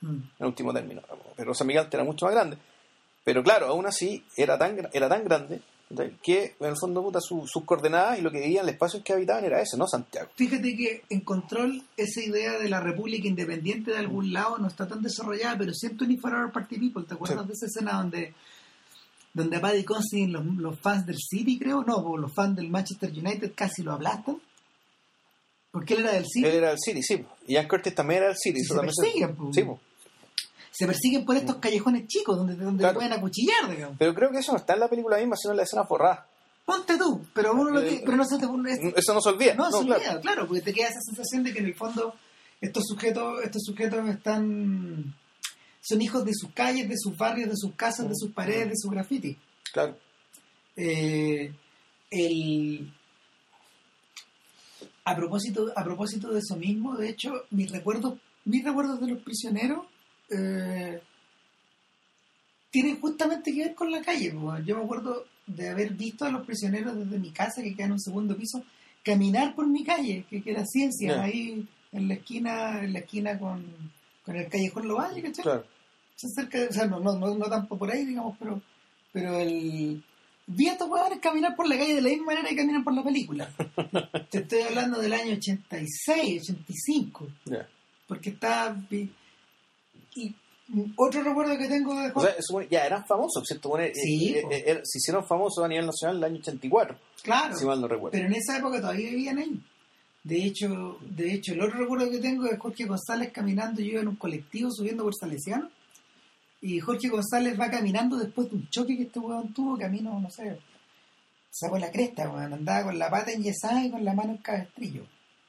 Mm. 0.00 0.18
en 0.38 0.46
último 0.46 0.72
término. 0.74 1.00
digamos. 1.00 1.26
Pero 1.36 1.54
San 1.54 1.66
Miguel 1.66 1.86
era 1.90 2.04
mucho 2.04 2.26
más 2.26 2.34
grande. 2.34 2.58
Pero 3.24 3.42
claro, 3.42 3.66
aún 3.68 3.86
así, 3.86 4.22
era 4.36 4.58
tan, 4.58 4.88
era 4.92 5.08
tan 5.08 5.24
grande 5.24 5.62
que, 6.22 6.56
en 6.60 6.66
el 6.66 6.76
fondo, 6.78 7.02
puta, 7.02 7.20
su- 7.22 7.46
sus 7.46 7.64
coordenadas 7.64 8.18
y 8.18 8.22
lo 8.22 8.30
que 8.30 8.40
vivían, 8.40 8.64
el 8.68 8.74
espacio 8.74 8.98
en 8.98 9.04
que 9.04 9.12
habitaban 9.14 9.44
era 9.44 9.62
ese, 9.62 9.78
no 9.78 9.86
Santiago. 9.86 10.28
Fíjate 10.34 10.76
que 10.76 11.02
en 11.08 11.20
Control 11.20 11.82
esa 11.96 12.20
idea 12.22 12.58
de 12.58 12.68
la 12.68 12.80
república 12.80 13.26
independiente 13.28 13.92
de 13.92 13.98
algún 13.98 14.32
lado 14.32 14.58
no 14.58 14.66
está 14.66 14.86
tan 14.88 15.02
desarrollada, 15.02 15.56
pero 15.56 15.72
siento 15.72 16.04
ni 16.04 16.16
for 16.18 16.34
Our 16.34 16.52
Party 16.52 16.78
People. 16.78 17.04
¿Te 17.04 17.14
acuerdas 17.14 17.42
Sí. 17.42 17.46
de 17.48 17.52
esa 17.54 17.66
escena 17.66 17.92
donde 17.94 18.34
donde 19.34 19.56
a 19.56 19.60
Paddy 19.60 19.84
Considine 19.84 20.32
los, 20.32 20.44
los 20.56 20.80
fans 20.80 21.04
del 21.04 21.18
City, 21.18 21.58
creo? 21.58 21.82
No, 21.84 22.16
los 22.16 22.32
fans 22.32 22.56
del 22.56 22.70
Manchester 22.70 23.10
United 23.10 23.52
casi 23.54 23.82
lo 23.82 23.92
aplastan. 23.92 24.40
Porque 25.70 25.94
él 25.94 26.00
era 26.00 26.12
del 26.12 26.24
City. 26.24 26.46
Él 26.46 26.54
era 26.54 26.68
del 26.70 26.78
City, 26.78 27.02
sí. 27.02 27.24
Y 27.48 27.54
Ian 27.54 27.66
Curtis 27.68 27.94
también 27.94 28.18
era 28.18 28.28
del 28.28 28.36
City. 28.38 28.60
Se 28.62 28.74
persiguen. 28.74 29.36
Sí, 29.52 29.62
po. 29.64 29.80
Se 30.70 30.86
persiguen 30.86 31.24
por 31.24 31.36
estos 31.36 31.56
callejones 31.56 32.06
chicos 32.06 32.36
donde, 32.36 32.54
donde 32.56 32.80
Claro. 32.82 32.94
pueden 32.94 33.12
acuchillar, 33.12 33.68
digamos. 33.70 33.96
Pero 33.98 34.14
creo 34.14 34.30
que 34.30 34.38
eso 34.38 34.52
no 34.52 34.58
está 34.58 34.74
en 34.74 34.80
la 34.80 34.88
película 34.88 35.16
misma, 35.18 35.36
sino 35.36 35.52
en 35.52 35.56
la 35.58 35.62
escena 35.64 35.84
forrada. 35.84 36.26
Ponte 36.64 36.96
tú, 36.96 37.26
pero 37.34 37.52
uno 37.52 37.70
lo 37.70 37.80
Eh, 37.80 37.88
que- 37.98 38.02
pero 38.04 38.16
no 38.16 38.24
se 38.24 38.38
te 38.38 38.44
es- 38.44 38.94
Eso 38.96 39.14
no 39.14 39.20
se 39.20 39.28
olvida. 39.28 39.54
No, 39.54 39.68
No, 39.68 39.78
se 39.78 39.84
claro. 39.84 40.00
olvida, 40.02 40.20
claro, 40.20 40.46
porque 40.46 40.62
te 40.62 40.72
queda 40.72 40.88
esa 40.88 41.00
sensación 41.00 41.42
de 41.44 41.52
que 41.52 41.58
en 41.58 41.66
el 41.66 41.74
fondo 41.74 42.14
estos 42.60 42.84
sujetos, 42.86 43.42
estos 43.44 43.62
sujetos 43.64 44.08
están 44.08 45.14
son 45.84 46.00
hijos 46.00 46.24
de 46.24 46.32
sus 46.34 46.50
calles, 46.52 46.88
de 46.88 46.96
sus 46.96 47.16
barrios, 47.16 47.50
de 47.50 47.56
sus 47.56 47.74
casas, 47.74 48.08
de 48.08 48.14
sus 48.14 48.32
paredes, 48.32 48.70
de 48.70 48.76
sus 48.76 48.90
graffiti. 48.90 49.36
Claro. 49.70 49.96
Eh, 50.76 51.52
el 52.10 52.92
a 55.04 55.14
propósito, 55.14 55.70
a 55.76 55.84
propósito 55.84 56.32
de 56.32 56.38
eso 56.38 56.56
mismo, 56.56 56.96
de 56.96 57.10
hecho, 57.10 57.44
mis 57.50 57.70
recuerdos, 57.70 58.18
mis 58.46 58.64
recuerdos 58.64 58.98
de 59.00 59.08
los 59.08 59.22
prisioneros 59.22 59.84
eh, 60.30 61.02
tienen 62.70 62.98
justamente 63.00 63.52
que 63.52 63.64
ver 63.64 63.74
con 63.74 63.90
la 63.90 64.00
calle. 64.00 64.34
Yo 64.64 64.76
me 64.76 64.84
acuerdo 64.84 65.26
de 65.46 65.68
haber 65.68 65.92
visto 65.92 66.24
a 66.24 66.30
los 66.30 66.46
prisioneros 66.46 66.96
desde 66.96 67.18
mi 67.18 67.30
casa, 67.30 67.62
que 67.62 67.74
queda 67.74 67.86
en 67.86 67.92
un 67.92 68.00
segundo 68.00 68.34
piso, 68.34 68.64
caminar 69.02 69.54
por 69.54 69.66
mi 69.66 69.84
calle, 69.84 70.24
que 70.30 70.42
queda 70.42 70.64
ciencia, 70.64 71.22
ahí 71.22 71.68
en 71.92 72.08
la 72.08 72.14
esquina, 72.14 72.82
en 72.82 72.94
la 72.94 73.00
esquina 73.00 73.38
con, 73.38 73.62
con 74.24 74.36
el 74.36 74.48
callejón 74.48 74.88
Lovalle, 74.88 75.22
¿cachai? 75.22 75.42
Claro. 75.42 75.73
O 76.14 76.18
sea, 76.18 76.30
cerca 76.30 76.58
de- 76.60 76.68
o 76.68 76.72
sea, 76.72 76.86
no, 76.86 77.00
no, 77.00 77.14
no, 77.18 77.34
no 77.34 77.46
tanto 77.46 77.76
por 77.76 77.90
ahí, 77.90 78.04
digamos, 78.04 78.36
pero, 78.38 78.60
pero 79.12 79.38
el... 79.38 80.02
Vi 80.46 80.68
a 80.68 80.72
estos 80.72 80.90
huevones 80.90 81.20
caminar 81.20 81.56
por 81.56 81.66
la 81.68 81.76
calle 81.78 81.94
de 81.94 82.02
la 82.02 82.08
misma 82.10 82.26
manera 82.26 82.48
que 82.50 82.56
caminan 82.56 82.84
por 82.84 82.94
la 82.94 83.02
película. 83.02 83.50
Te 84.30 84.38
estoy 84.38 84.60
hablando 84.60 85.00
del 85.00 85.12
año 85.14 85.32
86, 85.36 86.42
85, 86.50 87.28
Ya. 87.46 87.66
porque 88.06 88.30
está... 88.30 88.76
Y 90.16 90.34
otro 90.96 91.22
recuerdo 91.22 91.58
que 91.58 91.68
tengo 91.68 91.94
de 92.00 92.10
O 92.14 92.20
sea, 92.20 92.34
ya 92.70 92.86
eran 92.86 93.04
famosos, 93.06 93.42
¿cierto? 93.46 93.70
Bueno, 93.70 93.84
eh, 93.86 93.92
Sí, 93.94 94.34
eh, 94.34 94.44
eh, 94.50 94.64
eh, 94.66 94.80
se 94.84 94.98
hicieron 94.98 95.26
famosos 95.26 95.64
a 95.64 95.68
nivel 95.68 95.86
nacional 95.86 96.16
en 96.16 96.22
el 96.24 96.30
año 96.30 96.40
84, 96.40 96.96
Claro, 97.22 97.56
si 97.56 97.64
mal 97.66 97.80
no 97.80 97.88
recuerdo. 97.88 98.12
pero 98.12 98.26
en 98.26 98.34
esa 98.34 98.58
época 98.58 98.80
todavía 98.80 99.10
vivían 99.10 99.38
ahí. 99.38 99.60
De 100.22 100.42
hecho, 100.44 100.98
de 101.02 101.34
hecho, 101.34 101.52
el 101.52 101.60
otro 101.62 101.80
recuerdo 101.80 102.10
que 102.10 102.18
tengo 102.18 102.46
es 102.46 102.58
Jorge 102.58 102.84
González 102.86 103.30
caminando, 103.32 103.80
yo 103.82 104.00
en 104.00 104.08
un 104.08 104.16
colectivo 104.16 104.70
subiendo 104.70 105.04
por 105.04 105.14
Salesiano, 105.14 105.68
y 106.64 106.80
Jorge 106.80 107.10
González 107.10 107.60
va 107.60 107.70
caminando 107.70 108.16
después 108.16 108.48
de 108.48 108.56
un 108.56 108.70
choque 108.70 108.96
que 108.96 109.02
este 109.02 109.18
huevón 109.18 109.52
tuvo, 109.52 109.76
camino, 109.76 110.18
no 110.18 110.30
sé, 110.30 110.58
sacó 111.50 111.78
la 111.78 111.90
cresta, 111.90 112.30
weón, 112.30 112.54
andaba 112.54 112.84
con 112.84 112.98
la 112.98 113.10
pata 113.10 113.32
enyesada 113.32 113.84
y 113.84 113.90
con 113.90 114.02
la 114.02 114.14
mano 114.14 114.30
en 114.30 114.38
cabestrillo. 114.38 115.04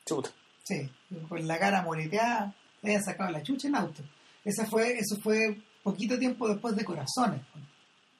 Chuta. 0.05 0.29
Sí, 0.65 0.89
con 1.29 1.47
la 1.47 1.57
cara 1.57 1.83
moreteada, 1.83 2.53
le 2.81 2.89
habían 2.89 3.03
sacado 3.03 3.31
la 3.31 3.41
chucha 3.41 3.69
en 3.69 3.75
auto. 3.75 4.03
Esa 4.43 4.65
fue, 4.65 4.99
eso 4.99 5.15
fue 5.21 5.57
poquito 5.83 6.19
tiempo 6.19 6.49
después 6.49 6.75
de 6.75 6.83
Corazones. 6.83 7.41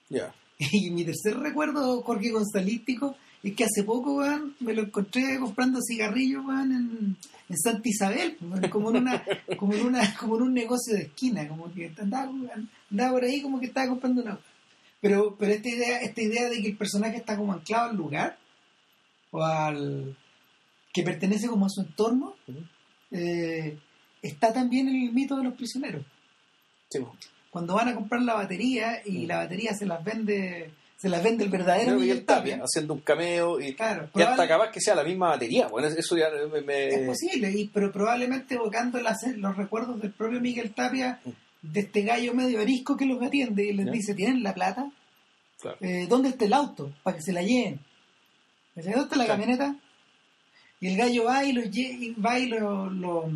Ya. 0.10 0.34
Y 0.72 0.90
mi 0.92 1.04
tercer 1.04 1.38
recuerdo, 1.38 2.02
Jorge 2.02 2.32
Gonzalístico, 2.32 3.18
es 3.44 3.54
que 3.58 3.66
hace 3.66 3.84
poco, 3.84 4.16
weón, 4.16 4.56
me 4.62 4.74
lo 4.74 4.84
encontré 4.84 5.38
comprando 5.38 5.82
cigarrillos, 5.86 6.46
weón, 6.46 6.72
en, 6.72 7.18
en 7.50 7.58
Santa 7.58 7.90
Isabel, 7.90 8.38
weón, 8.40 8.70
como 8.70 8.92
en 8.92 8.96
una, 8.96 9.22
como 9.58 9.74
en 9.74 9.86
una, 9.86 10.16
como 10.16 10.38
en 10.38 10.44
un 10.44 10.54
negocio 10.54 10.96
de 10.96 11.02
esquina, 11.02 11.46
como 11.46 11.70
que 11.74 11.92
andaba, 12.00 12.32
andaba 12.92 13.12
por 13.14 13.24
ahí 13.24 13.42
como 13.42 13.60
que 13.60 13.66
estaba 13.68 13.88
comprando 13.90 14.22
una 14.22 14.40
pero, 15.02 15.36
pero 15.38 15.52
esta 15.54 15.70
idea, 15.70 16.00
esta 16.02 16.22
idea 16.22 16.50
de 16.50 16.62
que 16.62 16.68
el 16.70 16.78
personaje 16.78 17.18
está 17.18 17.38
como 17.38 17.54
anclado 17.54 17.90
al 17.92 17.96
lugar, 17.96 18.38
o 19.30 19.44
al 19.44 20.16
que 20.92 21.04
pertenece 21.04 21.48
como 21.48 21.66
a 21.68 21.70
su 21.70 21.82
entorno, 21.82 22.36
eh, 23.12 23.78
está 24.22 24.52
también 24.54 24.88
en 24.88 24.96
el 25.04 25.12
mito 25.14 25.36
de 25.38 25.44
los 25.44 25.54
prisioneros. 25.54 26.04
Sí, 26.90 27.00
cuando 27.52 27.76
van 27.76 27.90
a 27.90 27.94
comprar 27.96 28.22
la 28.22 28.34
batería 28.34 29.02
y 29.06 29.26
la 29.28 29.38
batería 29.38 29.74
se 29.76 29.86
las 29.86 30.04
vende 30.04 30.72
se 30.98 31.10
las 31.10 31.22
vende 31.22 31.44
el 31.44 31.50
verdadero 31.52 32.00
Miguel 32.00 32.26
Tapia. 32.26 32.62
haciendo 32.64 32.94
un 32.96 33.02
cameo 33.02 33.60
y, 33.60 33.74
claro 33.76 34.10
y 34.16 34.22
hasta 34.22 34.48
capaz 34.48 34.72
que 34.72 34.80
sea 34.82 34.96
la 34.96 35.04
misma 35.04 35.28
batería. 35.30 35.68
Bueno, 35.68 35.88
eso 35.90 36.18
ya 36.18 36.30
me. 36.52 36.62
me- 36.62 36.88
es 36.88 37.06
posible 37.08 37.52
y, 37.52 37.68
pero 37.68 37.92
probablemente 37.92 38.56
evocando 38.56 39.00
las- 39.02 39.28
los 39.36 39.56
recuerdos 39.56 40.02
del 40.02 40.12
propio 40.14 40.40
Miguel 40.42 40.74
Tapia 40.74 41.20
de 41.72 41.80
este 41.82 42.02
gallo 42.04 42.34
medio 42.34 42.62
arisco 42.62 42.96
que 42.98 43.06
los 43.06 43.22
atiende 43.22 43.66
y 43.66 43.74
les 43.74 43.86
Ya. 43.88 43.92
dice, 43.92 44.14
¿tienen 44.16 44.44
la 44.44 44.54
plata? 44.54 44.92
Claro. 45.62 45.78
Eh, 45.82 46.06
¿Dónde 46.10 46.30
está 46.30 46.46
el 46.46 46.54
auto? 46.54 46.92
Para 47.04 47.18
que 47.18 47.24
se 47.24 47.32
la 47.34 47.42
lleven. 47.42 47.80
¿Dónde 48.76 48.92
está 48.92 49.16
la 49.16 49.26
Claro. 49.26 49.28
camioneta? 49.42 49.76
Y 50.82 50.88
el 50.88 50.98
gallo 50.98 51.24
va 51.26 51.44
y 51.46 51.54
lo, 51.54 51.62
lle- 51.62 51.98
y 52.00 52.14
va 52.22 52.38
y 52.38 52.48
lo, 52.48 52.90
lo, 52.90 53.30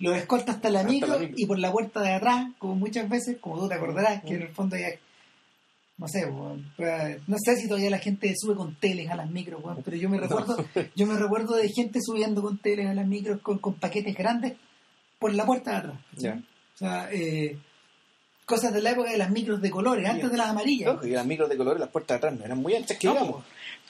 lo 0.00 0.14
escolta 0.14 0.52
hasta 0.52 0.68
la, 0.70 0.80
Hasta 0.80 0.92
micro, 0.92 1.08
la 1.08 1.18
micro. 1.18 1.34
y 1.38 1.46
por 1.46 1.58
la 1.58 1.70
puerta 1.72 2.00
de 2.02 2.12
atrás, 2.12 2.48
como 2.58 2.74
muchas 2.74 3.08
veces, 3.08 3.38
como 3.40 3.58
tú 3.60 3.68
te 3.68 3.74
acordarás, 3.74 4.22
que 4.24 4.34
en 4.34 4.42
el 4.42 4.48
fondo 4.54 4.76
ya... 4.76 4.88
No 5.96 6.08
sé, 6.08 6.26
weón, 6.26 6.72
no 7.28 7.36
sé 7.38 7.54
si 7.56 7.68
todavía 7.68 7.88
la 7.88 8.00
gente 8.00 8.34
sube 8.36 8.56
con 8.56 8.74
teles 8.74 9.08
a 9.10 9.14
las 9.14 9.30
micros, 9.30 9.62
weón, 9.64 9.80
pero 9.84 9.96
yo 9.96 10.08
me 10.10 10.18
recuerdo, 10.20 10.56
yo 10.96 11.06
me 11.06 11.14
recuerdo 11.16 11.54
de 11.54 11.68
gente 11.68 12.00
subiendo 12.02 12.42
con 12.42 12.58
teles 12.58 12.88
a 12.88 12.94
las 12.94 13.06
micros 13.06 13.40
con, 13.40 13.58
con 13.58 13.74
paquetes 13.74 14.16
grandes 14.16 14.54
por 15.20 15.32
la 15.32 15.46
puerta 15.46 15.70
de 15.70 15.76
atrás. 15.76 15.98
O 16.74 16.78
sea, 16.78 17.08
eh, 17.12 17.56
cosas 18.44 18.72
de 18.72 18.82
la 18.82 18.90
época 18.90 19.10
de 19.10 19.18
las 19.18 19.30
micros 19.30 19.60
de 19.60 19.70
colores, 19.70 20.08
antes 20.08 20.30
de 20.30 20.36
las 20.36 20.48
amarillas. 20.48 20.86
Lógico, 20.88 21.06
y 21.06 21.10
las 21.12 21.26
micros 21.26 21.48
de 21.48 21.56
colores, 21.56 21.80
las 21.80 21.90
puertas 21.90 22.14
de 22.14 22.18
atrás 22.18 22.38
no 22.38 22.44
eran 22.44 22.58
muy 22.58 22.74
anchas 22.74 22.98
que 22.98 23.06
No, 23.06 23.14
digamos. 23.14 23.44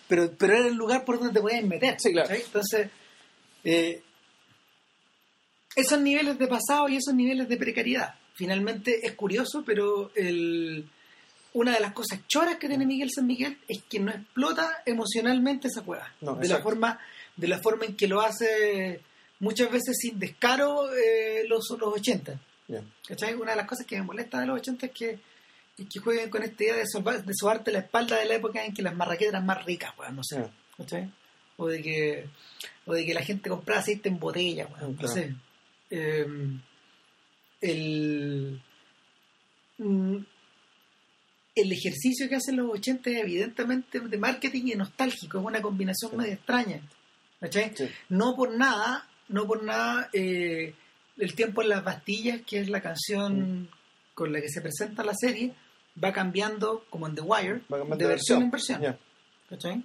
pero, 0.08 0.30
pero 0.38 0.54
era 0.54 0.68
el 0.68 0.74
lugar 0.74 1.04
por 1.04 1.18
donde 1.18 1.34
te 1.34 1.40
podías 1.40 1.64
meter. 1.64 1.96
Sí, 1.98 2.12
claro. 2.12 2.34
Entonces, 2.34 2.90
eh, 3.64 4.02
esos 5.74 6.00
niveles 6.00 6.38
de 6.38 6.46
pasado 6.46 6.88
y 6.88 6.96
esos 6.96 7.14
niveles 7.14 7.48
de 7.48 7.56
precariedad. 7.56 8.14
Finalmente 8.34 9.06
es 9.06 9.14
curioso, 9.14 9.62
pero 9.64 10.10
el, 10.14 10.88
una 11.54 11.72
de 11.72 11.80
las 11.80 11.92
cosas 11.92 12.20
choras 12.26 12.56
que 12.56 12.68
tiene 12.68 12.84
Miguel 12.86 13.10
San 13.10 13.26
Miguel 13.26 13.58
es 13.68 13.82
que 13.88 14.00
no 14.00 14.10
explota 14.10 14.82
emocionalmente 14.84 15.68
esa 15.68 15.82
cueva. 15.82 16.12
No, 16.20 16.34
de, 16.34 16.48
la 16.48 16.60
forma, 16.60 16.98
de 17.36 17.48
la 17.48 17.58
forma 17.58 17.86
en 17.86 17.96
que 17.96 18.08
lo 18.08 18.20
hace 18.20 19.00
muchas 19.40 19.70
veces 19.70 19.96
sin 19.98 20.18
descaro 20.18 20.92
eh, 20.94 21.44
los, 21.48 21.64
los 21.78 21.94
80. 21.94 22.40
¿Cachai? 23.08 23.34
Una 23.34 23.50
de 23.52 23.56
las 23.58 23.66
cosas 23.66 23.86
que 23.86 23.96
me 23.96 24.02
molesta 24.02 24.40
de 24.40 24.46
los 24.46 24.58
80 24.60 24.86
es 24.86 24.92
que, 24.92 25.18
es 25.78 25.86
que 25.92 26.00
jueguen 26.00 26.30
con 26.30 26.42
esta 26.42 26.62
idea 26.64 26.76
de, 26.76 26.84
sobar- 26.86 27.22
de 27.24 27.32
sobarte 27.34 27.70
la 27.72 27.80
espalda 27.80 28.16
de 28.18 28.24
la 28.26 28.34
época 28.34 28.64
en 28.64 28.72
que 28.72 28.82
las 28.82 28.94
marraquetas 28.96 29.34
eran 29.34 29.46
más 29.46 29.64
ricas, 29.64 29.92
weón, 29.98 30.16
no 30.16 30.24
sé. 30.24 30.44
¿cachai? 30.76 31.10
O 31.56 31.68
de 31.68 31.82
que 31.82 32.26
o 32.86 32.94
de 32.94 33.04
que 33.06 33.14
la 33.14 33.22
gente 33.22 33.48
compraba 33.50 33.80
aceite 33.80 34.08
en 34.08 34.18
botella, 34.18 34.66
weón, 34.66 34.96
no 35.00 35.08
sé. 35.08 35.34
Eh, 35.90 36.26
el 37.60 38.60
mm, 39.78 40.16
el 41.56 41.72
ejercicio 41.72 42.28
que 42.28 42.34
hacen 42.36 42.56
los 42.56 42.68
80 42.72 43.10
es 43.10 43.16
evidentemente 43.18 44.00
de 44.00 44.18
marketing 44.18 44.62
y 44.66 44.74
nostálgico, 44.74 45.38
es 45.38 45.44
una 45.44 45.62
combinación 45.62 46.10
Sí. 46.12 46.16
medio 46.16 46.32
extraña. 46.32 46.80
¿cachai? 47.40 47.72
Sí. 47.76 47.88
no 48.08 48.34
por 48.34 48.56
nada, 48.56 49.06
no 49.28 49.46
por 49.46 49.62
nada, 49.62 50.08
eh, 50.14 50.74
El 51.16 51.34
tiempo 51.34 51.62
en 51.62 51.68
las 51.68 51.84
Bastillas, 51.84 52.40
que 52.46 52.58
es 52.60 52.68
la 52.68 52.80
canción 52.80 53.68
con 54.14 54.32
la 54.32 54.40
que 54.40 54.48
se 54.48 54.60
presenta 54.60 55.04
la 55.04 55.14
serie, 55.14 55.52
va 56.02 56.12
cambiando, 56.12 56.84
como 56.90 57.06
en 57.06 57.14
The 57.14 57.20
Wire, 57.22 57.60
de 57.68 58.06
versión 58.06 58.42
en 58.42 58.50
versión. 58.50 58.96
¿cachai? 59.48 59.82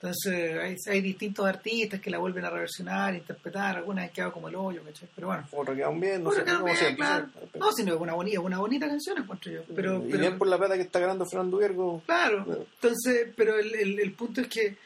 Entonces 0.00 0.56
hay, 0.62 0.76
hay 0.92 1.00
distintos 1.00 1.44
artistas 1.44 2.00
que 2.00 2.08
la 2.08 2.18
vuelven 2.18 2.44
a 2.44 2.50
reversionar, 2.50 3.14
interpretar, 3.16 3.76
algunas 3.78 4.04
han 4.04 4.10
quedado 4.10 4.32
como 4.32 4.48
el 4.48 4.54
hoyo, 4.54 4.82
¿cachai? 4.84 5.08
Pero 5.12 5.26
bueno. 5.26 5.48
Otro 5.50 5.74
quedan 5.74 5.98
bien, 5.98 6.22
no 6.22 6.30
Otras 6.30 6.44
sé, 6.46 6.52
como 6.52 6.64
bien, 6.66 6.76
siempre. 6.76 6.96
claro. 7.04 7.28
No, 7.58 7.72
sino 7.72 7.94
es 7.94 8.00
una 8.00 8.14
bonita, 8.14 8.38
es 8.38 8.44
una 8.44 8.58
bonita 8.58 8.86
canción, 8.86 9.18
encuentro 9.18 9.50
yo. 9.52 9.62
Pero, 9.74 9.96
y 9.98 10.10
pero- 10.10 10.18
bien 10.20 10.38
por 10.38 10.46
la 10.46 10.56
plata 10.56 10.76
que 10.76 10.82
está 10.82 11.00
ganando 11.00 11.26
Fernando 11.26 11.58
Viergo. 11.58 12.02
Claro, 12.06 12.46
entonces, 12.74 13.32
pero 13.36 13.58
el, 13.58 13.74
el- 13.74 13.98
el 13.98 14.12
punto 14.12 14.40
es 14.42 14.46
que 14.48 14.76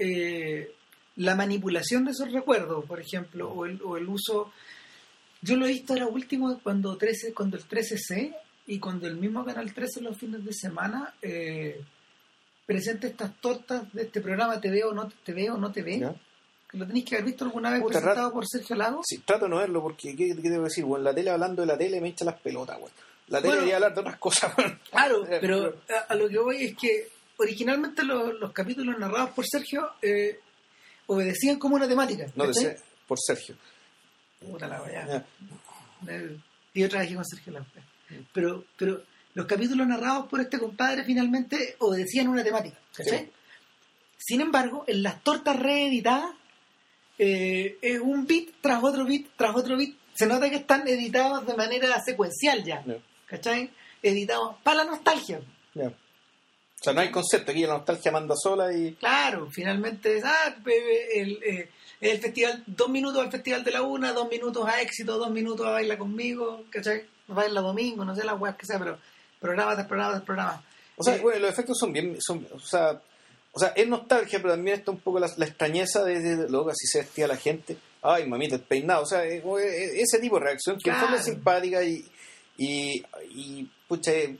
eh, 0.00 0.72
la 1.16 1.36
manipulación 1.36 2.04
de 2.04 2.10
esos 2.10 2.32
recuerdos, 2.32 2.84
por 2.84 3.00
ejemplo, 3.00 3.48
o 3.50 3.64
el, 3.64 3.80
o 3.84 3.96
el 3.96 4.08
uso, 4.08 4.52
yo 5.42 5.56
lo 5.56 5.66
he 5.66 5.70
visto 5.70 5.92
ahora 5.92 6.06
último 6.06 6.58
cuando 6.62 6.96
13, 6.96 7.32
cuando 7.34 7.56
el 7.56 7.66
13C 7.68 8.34
y 8.66 8.78
cuando 8.78 9.06
el 9.06 9.16
mismo 9.16 9.44
Canal 9.44 9.72
13 9.72 10.00
los 10.02 10.16
fines 10.16 10.44
de 10.44 10.52
semana 10.52 11.14
eh, 11.22 11.80
presenta 12.66 13.06
estas 13.06 13.34
tortas 13.40 13.90
de 13.92 14.02
este 14.02 14.20
programa 14.20 14.60
Te 14.60 14.70
veo, 14.70 14.92
no 14.92 15.08
te, 15.24 15.32
veo, 15.32 15.56
no 15.56 15.72
te 15.72 15.82
ve, 15.82 16.00
¿ya? 16.00 16.14
que 16.70 16.76
lo 16.76 16.86
tenéis 16.86 17.06
que 17.06 17.14
haber 17.16 17.26
visto 17.26 17.44
alguna 17.46 17.70
vez 17.70 17.80
Puta, 17.80 17.98
presentado 17.98 18.26
rato. 18.28 18.34
por 18.34 18.46
Sergio 18.46 18.76
Lago. 18.76 19.00
Sí, 19.04 19.18
trato 19.24 19.44
de 19.46 19.50
no 19.50 19.56
verlo 19.58 19.80
porque, 19.80 20.14
¿qué, 20.14 20.36
qué 20.40 20.50
debo 20.50 20.64
decir? 20.64 20.84
Bueno, 20.84 21.04
la 21.04 21.14
tele 21.14 21.30
hablando 21.30 21.62
de 21.62 21.66
la 21.68 21.78
tele 21.78 22.00
me 22.00 22.08
echa 22.08 22.24
las 22.26 22.38
pelotas, 22.40 22.78
güey. 22.78 22.92
La 23.28 23.38
tele 23.38 23.48
Bueno. 23.48 23.56
debería 23.60 23.76
hablar 23.76 23.94
de 23.94 24.00
otras 24.00 24.18
cosas, 24.18 24.54
güey. 24.54 24.68
Claro, 24.90 25.26
Eh, 25.30 25.38
pero 25.40 25.76
a, 25.88 26.12
a 26.12 26.14
lo 26.14 26.28
que 26.28 26.38
voy 26.38 26.64
es 26.64 26.76
que 26.76 27.08
originalmente 27.38 28.02
los, 28.04 28.34
los 28.38 28.52
capítulos 28.52 28.98
narrados 28.98 29.30
por 29.30 29.46
Sergio 29.46 29.88
eh, 30.02 30.40
obedecían 31.06 31.58
como 31.58 31.76
una 31.76 31.88
temática. 31.88 32.26
No, 32.34 32.46
de 32.46 32.52
ser- 32.54 32.80
por 33.06 33.18
Sergio. 33.18 33.56
Puta 34.40 34.66
la 34.68 34.82
weá. 34.82 35.06
Ya. 35.06 35.26
Eh, 36.12 36.36
Yo 36.74 36.88
trabajé 36.88 37.14
con 37.14 37.24
Sergio 37.24 37.52
Lago. 37.52 37.66
Pero, 38.32 38.64
pero 38.76 39.02
los 39.34 39.46
capítulos 39.46 39.86
narrados 39.86 40.26
por 40.28 40.40
este 40.40 40.58
compadre 40.58 41.04
finalmente 41.04 41.76
obedecían 41.80 42.28
una 42.28 42.42
temática. 42.44 42.76
¿cachai? 42.96 43.30
Sin 44.16 44.40
embargo, 44.40 44.84
en 44.86 45.02
las 45.02 45.22
tortas 45.22 45.56
reeditadas, 45.58 46.30
eh, 47.18 47.78
es 47.82 48.00
un 48.00 48.26
beat 48.26 48.48
tras 48.60 48.82
otro 48.82 49.04
beat 49.04 49.26
tras 49.36 49.54
otro 49.56 49.76
beat. 49.76 49.94
Se 50.14 50.26
nota 50.26 50.48
que 50.50 50.56
están 50.56 50.86
editados 50.88 51.46
de 51.46 51.54
manera 51.54 52.00
secuencial 52.04 52.64
ya. 52.64 52.82
Ya. 52.84 52.96
¿Cachai? 53.26 53.70
Editados 54.02 54.56
para 54.62 54.78
la 54.78 54.84
nostalgia. 54.84 55.40
O 55.76 55.92
sea, 56.80 56.92
no 56.92 57.00
hay 57.00 57.10
concepto, 57.10 57.50
aquí 57.50 57.62
la 57.62 57.74
nostalgia 57.74 58.12
manda 58.12 58.34
sola 58.40 58.72
y... 58.72 58.94
Claro, 58.94 59.48
finalmente 59.50 60.16
es 60.16 60.24
ah, 60.24 60.56
pe- 60.62 61.20
el, 61.20 61.42
eh, 61.42 61.70
el 62.00 62.18
festival, 62.20 62.62
dos 62.66 62.88
minutos 62.88 63.20
al 63.24 63.30
festival 63.30 63.64
de 63.64 63.70
la 63.72 63.82
una, 63.82 64.12
dos 64.12 64.28
minutos 64.30 64.66
a 64.68 64.80
éxito, 64.80 65.18
dos 65.18 65.30
minutos 65.30 65.66
a 65.66 65.70
baila 65.70 65.98
conmigo, 65.98 66.64
¿cachai? 66.70 67.04
Baila 67.26 67.60
domingo, 67.60 68.04
no 68.04 68.14
sé 68.14 68.24
las 68.24 68.40
weas 68.40 68.56
que 68.56 68.66
sea, 68.66 68.78
pero 68.78 68.98
programa 69.40 69.74
tras 69.74 69.86
programa 69.86 70.12
tras 70.12 70.24
programa. 70.24 70.64
O 70.96 71.02
sea, 71.04 71.16
Eh, 71.16 71.20
bueno, 71.20 71.40
los 71.40 71.50
efectos 71.50 71.76
son 71.78 71.92
bien... 71.92 72.16
Son, 72.20 72.46
o, 72.54 72.60
sea, 72.60 73.00
o 73.52 73.58
sea, 73.58 73.68
es 73.76 73.86
nostalgia, 73.88 74.38
pero 74.40 74.54
también 74.54 74.78
está 74.78 74.90
un 74.92 75.00
poco 75.00 75.18
la, 75.18 75.30
la 75.36 75.44
extrañeza 75.46 76.04
de, 76.04 76.20
de, 76.20 76.36
de 76.36 76.58
así 76.70 76.86
se 76.86 76.98
vestía 77.00 77.26
la 77.28 77.36
gente. 77.36 77.76
Ay, 78.02 78.26
mamita, 78.26 78.54
el 78.56 78.62
peinado. 78.62 79.02
O 79.02 79.06
sea, 79.06 79.24
es- 79.24 79.44
es- 79.44 79.92
ese 80.12 80.18
tipo 80.20 80.38
de 80.38 80.44
reacción 80.46 80.78
que 80.82 80.90
en 80.90 80.96
fondo 80.96 81.16
es 81.16 81.22
Claro. 81.22 81.34
simpática 81.36 81.82
y... 81.82 82.08
Y, 82.60 83.04
y 83.30 83.70
pucha, 83.86 84.10
es, 84.12 84.34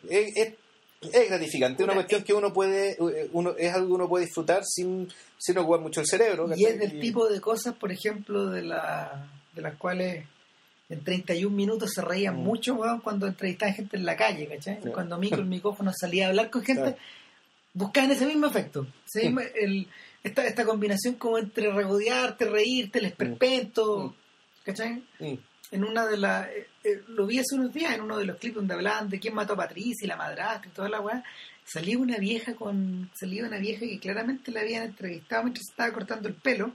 es, 1.00 1.28
gratificante. 1.28 1.82
Es 1.82 1.84
una 1.84 1.94
Puta, 1.94 2.06
cuestión 2.06 2.22
que 2.24 2.34
uno 2.34 2.52
puede... 2.52 2.96
uno 3.32 3.54
Es 3.56 3.72
algo 3.74 3.86
que 3.88 3.92
uno 3.94 4.08
puede 4.08 4.24
disfrutar 4.26 4.62
sin, 4.64 5.08
sin 5.38 5.58
ocupar 5.58 5.80
mucho 5.80 6.00
el 6.00 6.06
cerebro. 6.06 6.48
y 6.56 6.64
es 6.64 6.78
del 6.78 6.98
tipo 7.00 7.28
de 7.28 7.40
cosas, 7.40 7.74
por 7.74 7.92
ejemplo, 7.92 8.46
de, 8.50 8.62
la, 8.62 9.28
de 9.54 9.62
las 9.62 9.76
cuales 9.76 10.24
en 10.88 11.04
31 11.04 11.54
minutos 11.54 11.90
se 11.94 12.00
reían 12.02 12.36
Mm. 12.36 12.42
mucho, 12.44 12.74
weón, 12.74 13.00
cuando 13.00 13.26
entrevistaban 13.26 13.74
gente 13.74 13.96
en 13.96 14.06
la 14.06 14.16
calle, 14.16 14.46
¿cachai? 14.48 14.80
Sí. 14.82 14.88
Cuando 14.90 15.18
Mico 15.18 15.36
el 15.36 15.44
micrófono 15.46 15.92
salía 15.94 16.26
a 16.26 16.28
hablar 16.30 16.48
con 16.50 16.62
gente, 16.64 16.96
buscaban 17.74 18.10
ese 18.10 18.26
mismo 18.26 18.46
efecto. 18.46 18.86
ese 19.06 19.32
el- 19.56 19.86
esta, 20.24 20.44
esta 20.46 20.64
combinación 20.64 21.14
como 21.14 21.38
entre 21.38 21.70
regodearte, 21.70 22.44
reírte, 22.46 22.98
el 22.98 23.04
esperpento, 23.04 23.98
Mm. 24.08 24.14
¿cachai? 24.64 25.02
Mm. 25.20 25.34
En 25.70 25.84
una 25.84 26.06
de 26.06 26.16
las... 26.16 26.48
eh, 26.88 27.02
lo 27.08 27.26
vi 27.26 27.38
hace 27.38 27.54
unos 27.54 27.72
días 27.72 27.94
en 27.94 28.00
uno 28.00 28.16
de 28.16 28.24
los 28.24 28.36
clips 28.36 28.56
donde 28.56 28.74
hablaban 28.74 29.08
de 29.08 29.18
quién 29.18 29.34
mató 29.34 29.54
a 29.54 29.56
Patricia 29.56 30.04
y 30.04 30.06
la 30.06 30.16
madrastra 30.16 30.70
y 30.70 30.74
toda 30.74 30.88
la 30.88 31.00
weá. 31.00 31.22
Salía 31.64 31.98
una 31.98 32.16
vieja 32.18 32.54
con... 32.54 33.10
Salía 33.14 33.44
una 33.44 33.58
vieja 33.58 33.80
que 33.80 33.98
claramente 33.98 34.50
la 34.50 34.60
habían 34.60 34.84
entrevistado 34.84 35.44
mientras 35.44 35.68
estaba 35.68 35.92
cortando 35.92 36.28
el 36.28 36.34
pelo, 36.34 36.72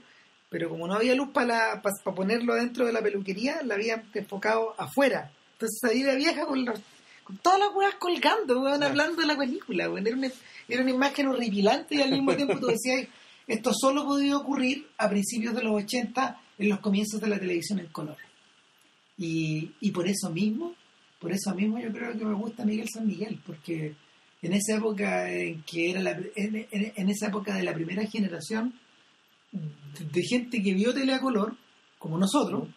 pero 0.50 0.70
como 0.70 0.88
no 0.88 0.94
había 0.94 1.16
luz 1.16 1.30
para 1.34 1.82
ponerlo 2.16 2.56
dentro 2.56 2.86
de 2.86 2.94
la 2.94 3.02
peluquería, 3.02 3.62
la 3.64 3.76
habían 3.76 4.04
enfocado 4.14 4.76
afuera. 4.78 5.32
Entonces 5.54 5.80
salía 5.82 6.08
la 6.08 6.16
vieja 6.16 6.46
con 6.46 6.64
los 6.64 6.80
con 7.24 7.38
todas 7.38 7.58
las 7.58 7.70
weas 7.74 7.96
colgando, 7.96 8.62
weón, 8.62 8.84
hablando 8.84 9.22
de 9.22 9.28
la 9.28 9.38
película, 9.38 9.90
weón. 9.90 10.06
Era 10.06 10.18
una, 10.18 10.32
era 10.68 10.82
una 10.82 10.92
imagen 10.92 11.28
horripilante 11.28 11.96
y 11.96 12.02
al 12.02 12.12
mismo 12.12 12.36
tiempo 12.36 12.60
tú 12.60 12.68
decías, 12.68 13.08
esto 13.48 13.72
solo 13.74 14.06
podía 14.06 14.38
ocurrir 14.38 14.88
a 14.98 15.10
principios 15.10 15.56
de 15.56 15.64
los 15.64 15.74
80, 15.84 16.40
en 16.60 16.70
los 16.70 16.80
comienzos 16.80 17.20
de 17.20 17.28
la 17.28 17.40
televisión 17.40 17.80
en 17.80 17.88
color. 17.88 18.18
Y, 19.18 19.72
y 19.80 19.92
por 19.92 20.08
eso 20.08 20.30
mismo, 20.32 20.76
por 21.20 21.32
eso 21.32 21.54
mismo 21.56 21.80
yo 21.80 21.92
creo 21.92 22.18
que 22.18 22.26
me 22.26 22.34
gusta 22.34 22.66
Miguel 22.66 22.88
San 22.94 23.06
Miguel, 23.08 23.40
porque 23.46 23.96
en 24.42 24.54
esa 24.54 24.76
época 24.78 25.32
en 25.32 25.62
que 25.64 25.92
era 25.92 26.02
la, 26.02 26.12
en, 26.36 26.56
en- 26.72 26.94
en 26.96 27.10
esa 27.10 27.28
época 27.28 27.56
de 27.56 27.64
la 27.64 27.74
primera 27.74 28.06
generación 28.08 28.74
de, 29.52 30.06
de 30.06 30.22
gente 30.24 30.62
que 30.62 30.74
vio 30.74 30.94
tele 30.94 31.14
a 31.14 31.20
color, 31.22 31.56
como 32.00 32.18
nosotros, 32.18 32.68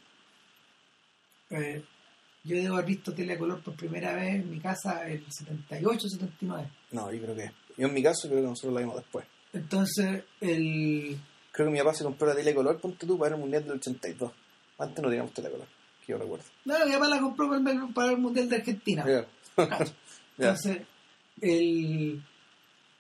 eh, 1.51 1.83
yo 2.45 2.57
debo 2.57 2.75
haber 2.77 2.87
visto 2.87 3.13
tele 3.13 3.33
a 3.35 3.39
color 3.39 3.63
por 3.63 3.75
primera 3.75 4.15
vez 4.15 4.37
en 4.37 4.51
mi 4.51 4.61
casa 4.61 5.09
el 5.09 5.25
78, 5.29 6.09
79. 6.09 6.71
No, 6.93 7.13
yo 7.13 7.21
creo 7.23 7.35
que... 7.35 7.51
Yo 7.77 7.89
en 7.89 7.95
mi 7.95 8.03
caso 8.03 8.29
creo 8.29 8.41
que 8.43 8.49
nosotros 8.49 8.73
la 8.75 8.81
vimos 8.81 8.97
después. 8.97 9.27
Entonces, 9.53 10.25
el, 10.41 11.17
Creo 11.53 11.67
que 11.67 11.73
mi 11.73 11.79
papá 11.79 11.95
se 11.95 12.05
compró 12.05 12.29
la 12.29 12.35
tele 12.37 12.55
color, 12.55 12.81
ponte 12.81 13.07
tú, 13.07 13.19
para 13.19 13.35
el 13.35 13.41
Mundial 13.41 13.65
del 13.65 13.73
82. 13.73 14.33
Antes 14.79 15.03
no 15.03 15.09
teníamos 15.09 15.33
tele 15.33 15.51
color, 15.51 15.67
que 16.07 16.13
yo 16.13 16.19
recuerdo. 16.19 16.45
no, 16.65 16.75
mi 16.87 16.93
papá 16.93 17.09
la 17.09 17.21
compró 17.21 17.49
para 17.49 17.71
el, 17.73 17.93
para 17.93 18.11
el 18.13 18.19
Mundial 18.19 18.49
de 18.49 18.57
Argentina. 18.57 19.05
Entonces, 20.39 20.83
el, 21.41 22.23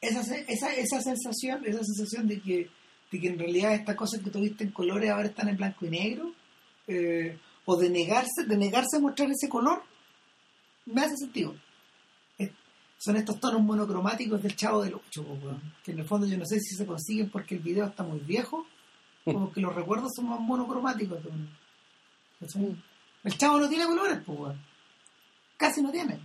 esa, 0.00 0.20
esa, 0.20 0.74
esa 0.74 1.00
sensación, 1.00 1.62
esa 1.66 1.82
sensación 1.84 2.26
de 2.28 2.40
que, 2.40 2.68
de 3.12 3.20
que 3.20 3.28
en 3.28 3.38
realidad 3.38 3.74
estas 3.74 3.96
cosas 3.96 4.20
que 4.22 4.30
tuviste 4.30 4.64
en 4.64 4.70
colores 4.72 5.10
ahora 5.10 5.28
están 5.28 5.48
en 5.48 5.56
blanco 5.56 5.86
y 5.86 5.90
negro, 5.90 6.32
eh, 6.88 7.38
o 7.64 7.76
de 7.76 7.90
negarse, 7.90 8.44
de 8.46 8.56
negarse 8.56 8.96
a 8.96 9.00
mostrar 9.00 9.30
ese 9.30 9.48
color, 9.48 9.82
me 10.86 11.00
hace 11.02 11.16
sentido. 11.16 11.54
Es- 12.38 12.50
Son 12.98 13.16
estos 13.16 13.38
tonos 13.40 13.60
monocromáticos 13.62 14.42
del 14.42 14.54
Chavo 14.56 14.82
del 14.82 14.94
Ocho, 14.94 15.22
weón. 15.22 15.60
que 15.84 15.92
en 15.92 15.98
el 15.98 16.04
fondo 16.06 16.26
yo 16.26 16.38
no 16.38 16.46
sé 16.46 16.58
si 16.60 16.74
se 16.76 16.86
consiguen 16.86 17.28
porque 17.30 17.56
el 17.56 17.60
video 17.62 17.86
está 17.86 18.02
muy 18.02 18.20
viejo 18.20 18.66
o 19.24 19.32
porque 19.32 19.60
los 19.60 19.74
recuerdos 19.74 20.12
son 20.14 20.28
más 20.28 20.40
monocromáticos. 20.40 21.18
El 23.26 23.36
Chavo 23.36 23.58
no 23.58 23.68
tiene 23.68 23.86
colores, 23.86 24.20
pues, 24.24 24.38
weón. 24.38 24.62
Casi 25.56 25.82
no 25.82 25.90
tiene. 25.90 26.20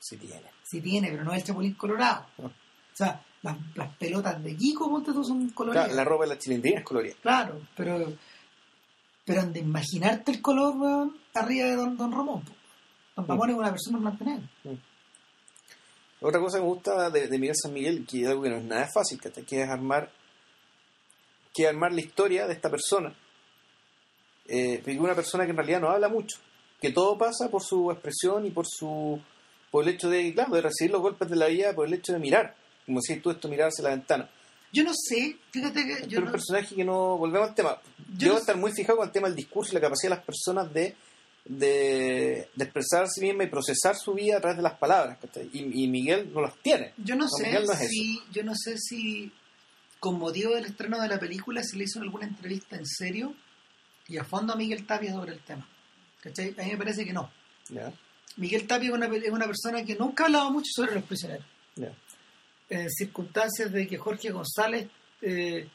Sí 0.00 0.16
tiene. 0.16 0.50
Sí 0.64 0.80
tiene, 0.80 1.10
pero 1.12 1.22
no 1.22 1.32
es 1.32 1.38
el 1.38 1.44
Chapulín 1.44 1.74
Colorado. 1.74 2.26
No. 2.38 2.52
O 2.94 2.96
sea, 2.96 3.20
las, 3.42 3.56
las 3.74 3.96
pelotas 3.96 4.40
de 4.44 4.56
Kiko, 4.56 4.88
ponte 4.88 5.12
tú, 5.12 5.24
son 5.24 5.48
coloridas. 5.50 5.86
Claro, 5.86 5.96
la 5.96 6.04
ropa 6.04 6.24
de 6.24 6.28
la 6.28 6.38
chilindrina 6.38 6.78
es 6.78 6.84
colorida. 6.84 7.14
Claro, 7.20 7.60
pero 7.76 8.16
pero 9.24 9.40
han 9.40 9.52
de 9.52 9.58
imaginarte 9.58 10.30
el 10.30 10.40
color 10.40 10.76
weón, 10.76 11.16
arriba 11.34 11.66
de 11.66 11.74
Don, 11.74 11.96
don 11.96 12.12
Ramón. 12.12 12.44
po. 12.44 12.52
Don 13.16 13.26
Ramón 13.26 13.50
es 13.50 13.56
una 13.56 13.70
persona 13.70 13.98
mantenida. 13.98 14.48
Otra 16.20 16.40
cosa 16.40 16.58
que 16.58 16.62
me 16.62 16.68
gusta 16.68 17.10
de, 17.10 17.26
de 17.26 17.38
Miguel 17.38 17.56
San 17.60 17.72
Miguel, 17.72 18.06
que 18.06 18.22
es 18.22 18.28
algo 18.28 18.42
que 18.42 18.50
no 18.50 18.58
es 18.58 18.64
nada 18.64 18.88
fácil, 18.94 19.20
que 19.20 19.62
es 19.62 19.68
armar 19.68 20.12
que 21.52 21.64
es 21.64 21.68
armar 21.68 21.92
la 21.92 22.00
historia 22.00 22.46
de 22.46 22.52
esta 22.52 22.70
persona. 22.70 23.12
Eh, 24.46 24.82
es 24.84 24.98
una 24.98 25.14
persona 25.14 25.44
que 25.44 25.50
en 25.50 25.56
realidad 25.56 25.80
no 25.80 25.88
habla 25.90 26.08
mucho, 26.08 26.38
que 26.80 26.90
todo 26.90 27.16
pasa 27.16 27.48
por 27.50 27.62
su 27.62 27.90
expresión 27.90 28.44
y 28.46 28.50
por 28.50 28.66
su 28.68 29.20
por 29.70 29.82
el 29.84 29.94
hecho 29.94 30.08
de, 30.08 30.32
claro, 30.32 30.54
de 30.54 30.60
recibir 30.62 30.92
los 30.92 31.00
golpes 31.02 31.28
de 31.28 31.34
la 31.36 31.46
vida, 31.46 31.74
por 31.74 31.86
el 31.86 31.94
hecho 31.94 32.12
de 32.12 32.18
mirar, 32.20 32.54
como 32.86 33.00
si 33.00 33.16
tú 33.16 33.30
esto 33.30 33.48
mirarse 33.48 33.82
la 33.82 33.90
ventana. 33.90 34.30
Yo 34.72 34.84
no 34.84 34.92
sé, 34.94 35.36
fíjate 35.50 35.84
que 35.84 35.94
yo 36.02 36.08
Pero 36.08 36.20
un 36.20 36.24
no, 36.26 36.32
personaje 36.32 36.74
que 36.76 36.84
no, 36.84 37.16
volvemos 37.18 37.48
al 37.48 37.54
tema, 37.56 37.78
Yo 38.16 38.26
debo 38.26 38.34
no- 38.34 38.40
estar 38.40 38.56
muy 38.56 38.70
fijado 38.72 38.98
con 38.98 39.06
el 39.08 39.12
tema 39.12 39.26
del 39.28 39.36
discurso 39.36 39.72
y 39.72 39.74
la 39.74 39.80
capacidad 39.80 40.10
de 40.10 40.16
las 40.16 40.24
personas 40.24 40.72
de, 40.72 40.94
de, 41.44 42.48
de 42.54 42.64
expresar 42.64 43.04
a 43.04 43.08
sí 43.08 43.20
misma 43.20 43.44
y 43.44 43.48
procesar 43.48 43.96
su 43.96 44.14
vida 44.14 44.36
a 44.36 44.40
través 44.40 44.56
de 44.56 44.62
las 44.62 44.74
palabras, 44.78 45.18
y, 45.52 45.84
y 45.84 45.88
Miguel 45.88 46.30
no 46.32 46.40
las 46.40 46.54
tiene. 46.58 46.92
yo 46.98 47.14
no 47.16 47.24
No, 47.24 47.28
sé 47.30 47.52
no 47.52 47.72
es 47.72 47.88
si 47.88 48.20
yo 48.32 48.42
no 48.44 48.54
sé 48.54 48.76
si 48.78 49.32
con 50.00 50.18
motivo 50.18 50.54
del 50.54 50.66
estreno 50.66 51.00
de 51.00 51.08
la 51.08 51.18
película 51.18 51.62
se 51.62 51.76
le 51.76 51.84
hizo 51.84 52.00
alguna 52.00 52.26
entrevista 52.26 52.76
en 52.76 52.86
serio 52.86 53.34
y 54.08 54.18
a 54.18 54.24
fondo 54.24 54.52
a 54.52 54.56
Miguel 54.56 54.86
Tapia 54.86 55.12
sobre 55.12 55.32
el 55.32 55.40
tema. 55.40 55.68
¿Cachai? 56.20 56.54
A 56.58 56.62
mí 56.62 56.70
me 56.72 56.78
parece 56.78 57.04
que 57.04 57.12
no. 57.12 57.30
Miguel 58.36 58.66
Tapia 58.66 58.88
es 58.88 58.94
una, 58.94 59.06
es 59.06 59.30
una 59.30 59.46
persona 59.46 59.84
que 59.84 59.94
nunca 59.94 60.24
ha 60.24 60.26
hablado 60.26 60.50
mucho 60.50 60.70
sobre 60.74 60.94
los 60.94 61.04
prisioneros. 61.04 61.46
¿ya? 61.76 61.92
en 62.68 62.90
circunstancias 62.90 63.72
de 63.72 63.86
que 63.86 63.98
Jorge 63.98 64.30
González 64.30 64.88
eh, 65.20 65.68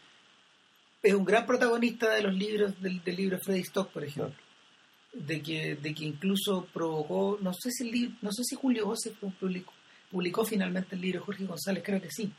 es 1.02 1.14
un 1.14 1.24
gran 1.24 1.46
protagonista 1.46 2.14
de 2.14 2.24
los 2.24 2.34
libros 2.34 2.82
del, 2.82 3.04
del 3.04 3.16
libro 3.16 3.40
Freddy 3.40 3.62
Stock, 3.62 3.90
por 3.92 4.04
ejemplo. 4.04 4.36
De 5.14 5.42
que, 5.42 5.76
de 5.76 5.94
que 5.94 6.06
incluso 6.06 6.68
provocó, 6.72 7.40
no 7.42 7.52
sé 7.54 7.72
si 7.72 7.84
el 7.84 7.92
libro, 7.92 8.16
no 8.22 8.32
sé 8.32 8.44
si 8.44 8.56
Julio 8.56 8.86
José 8.86 9.12
publicó, 9.40 9.74
publicó 10.12 10.46
finalmente 10.46 10.96
el 10.96 11.02
libro 11.02 11.24
Jorge 11.24 11.46
González, 11.46 11.84
creo 11.84 12.00
que 12.00 12.12
sí, 12.12 12.32